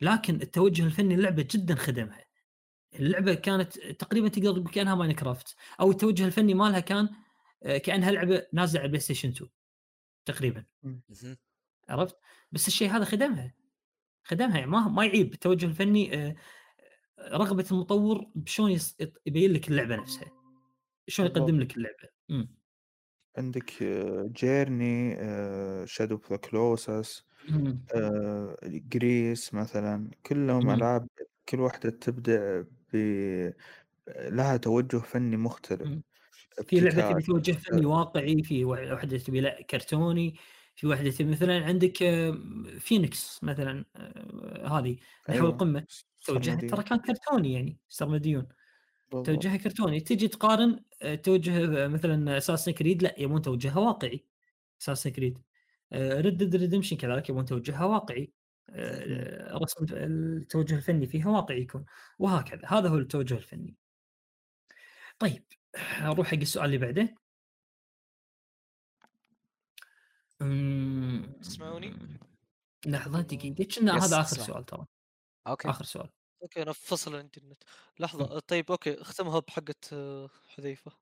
[0.00, 2.24] لكن التوجه الفني للعبة جدا خدمها.
[2.94, 7.08] اللعبة كانت تقريبا تقدر تقول كأنها Minecraft أو التوجه الفني مالها كان
[7.62, 9.50] آه، كأنها لعبة نازلة على البلاي ستيشن 2
[10.24, 10.64] تقريبا.
[11.88, 12.16] عرفت؟
[12.52, 13.54] بس الشيء هذا خدمها.
[14.24, 15.34] خدمها يعني ما ما يعيب.
[15.34, 16.36] التوجه الفني آه،
[17.18, 18.78] رغبة المطور بشلون
[19.26, 20.30] يبين لك اللعبة نفسها
[21.08, 21.28] شلون.
[21.28, 22.48] يقدم لك اللعبة امم
[23.38, 23.82] عندك
[24.36, 25.16] Journey
[25.86, 27.24] Shadow of the Colossus.
[28.64, 30.70] Gris مثلا كلهم مم.
[30.70, 31.08] ألعاب
[31.48, 32.96] كل واحدة تبدع ب
[34.08, 36.02] لها توجه فني مختلف مم.
[36.66, 40.34] في لعبة تبي توجه فني واقعي في وا- واحدة تبي لا كرتوني
[40.78, 42.38] في تبي مثلا عندك آه،
[42.78, 44.96] فينيكس مثلا آه، هذه
[45.28, 45.86] نحو أيوة، القمه
[46.24, 46.56] توجهها.
[46.56, 48.46] ترى كان كرتوني يعني سرمديون.
[49.10, 50.00] توجهها كرتوني.
[50.00, 54.24] تجي تقارن آه، توجه مثلا أساس كريد لا يبون توجهها واقعي.
[54.80, 55.38] أساس كريد
[55.94, 58.32] ريد ريدمشن كذلك يبون توجهها واقعي.
[59.52, 61.84] رسم التوجه الفني فيها واقعي يكون.
[62.18, 62.62] وهكذا.
[62.66, 63.76] هذا هو التوجه الفني.
[65.18, 65.44] طيب
[66.00, 67.14] أروح حق السؤال اللي بعده.
[70.42, 71.94] أمم، تسمعوني؟
[72.86, 73.64] لحظة دقيقة.
[73.64, 74.44] كنا هذا اسمع.
[74.46, 74.86] سؤال ترى.
[75.46, 75.68] okay.
[75.70, 76.08] آخر سؤال.
[76.42, 77.62] okay أنا فصل عندي النت
[78.00, 79.00] لحظه طيب okay.
[79.00, 80.92] اختمها بحقه آه، حذيفة.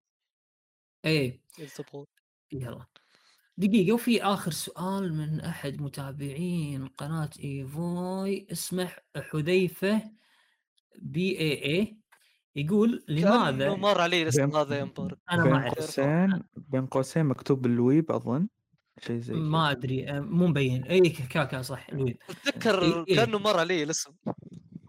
[1.04, 1.40] إيه.
[1.58, 2.06] إذا تبغون.
[2.52, 2.86] يلا.
[3.58, 8.46] دقيقة وفي آخر سؤال من أحد متابعين قناة إيفوي.
[8.52, 10.10] اسمه حذيفة
[10.98, 12.00] بي إي إي.
[12.56, 15.18] يقول لماذا؟ مر علي الاسم هذا يا مبارك.
[15.32, 18.48] أنا ما قوسين بين قوسين مكتوب بالويب أظن.
[18.98, 19.42] شيء زي كذا.
[19.42, 20.84] ما أدري أه، مو مبين.
[20.84, 22.18] اي كاكا صح الويب.
[22.30, 23.16] أتذكر إيه، إيه.
[23.16, 24.12] كأنه مر علي الاسم.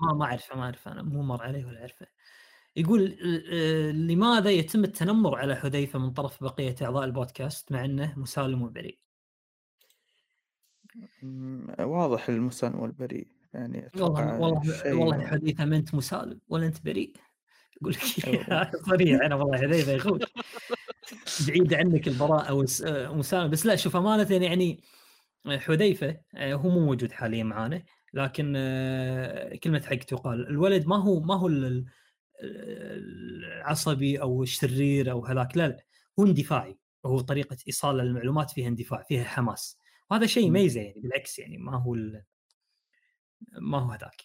[0.01, 2.07] ما ما أعرفه ما أعرفه أنا مو مر عليه ولا أعرفه.
[2.75, 3.17] يقول
[3.51, 8.99] أه، لماذا يتم التنمر على حذيفة من طرف بقية أعضاء البودكاست مع أنه مسالم وبريء
[11.79, 13.27] واضح المسان والبريء.
[13.53, 17.13] يعني والله والله والله حذيفة ما أنت مسالم ولا أنت بريء.
[17.81, 17.99] أقول لك
[18.89, 20.19] صريح أنا والله حذيفه يا أخوي
[21.47, 24.83] بعيد عنك البراءة والمسالمه بس لا شوف أمانة يعني
[25.47, 27.83] حذيفة آه، هو مو موجود حاليا معانا
[28.13, 30.47] لكن آه، كلمة حق تقال.
[30.47, 31.85] الولد ما هو ما هو ال-
[32.43, 35.83] ال- العصبي أو الشرير أو هذاك لا لا.
[36.19, 36.77] هو اندفاعي.
[37.05, 39.79] هو طريقة إيصال المعلومات فيها اندفاع فيها حماس.
[40.11, 40.47] وهذا شيء.
[40.47, 41.95] يميزه يعني بالعكس يعني ما هو
[43.61, 44.21] ما هو هذاك.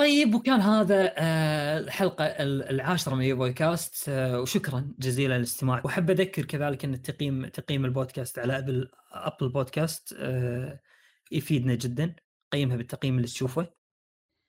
[0.00, 5.82] طيب وكان هذا آه، الحلقة ال- العاشرة من بودكاست آه، وشكرا جزيلا للاستماع.
[5.84, 10.16] وأحب أذكر كذلك إن التقييم تقييم البودكاست على Apple Apple Podcast
[11.32, 12.14] يفيدنا جدا.
[12.52, 13.60] قيمها بالتقييم اللي تشوفه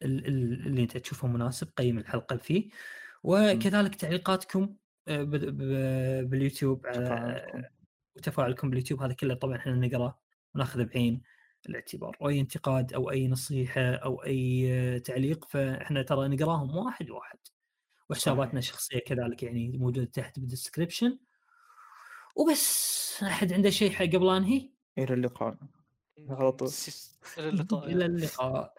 [0.04, 2.70] ال- ال- اللي أنت تشوفه مناسب قيم الحلقة فيه.
[3.24, 4.76] وكذلك تعليقاتكم
[5.08, 5.24] آه،
[6.24, 7.70] باليوتيوب على.
[8.16, 10.20] وتفاعلكم باليوتيوب هذا كله طبعا إحنا نقرأه
[10.56, 11.22] وناخذه بعين.
[11.70, 17.38] الاعتبار واي انتقاد أو أي نصيحة أو أي تعليق فإحنا ترى نقراهم واحد واحد.
[18.10, 21.20] وحساباتنا الشخصية كذلك يعني موجودة تحت بال description
[22.36, 25.58] وبس أحد عنده شيء حق قبل انهي إلى اللقاء.
[26.30, 26.70] على طول.
[27.38, 27.86] إلى اللقاء.
[27.90, 28.74] إلى اللقاء.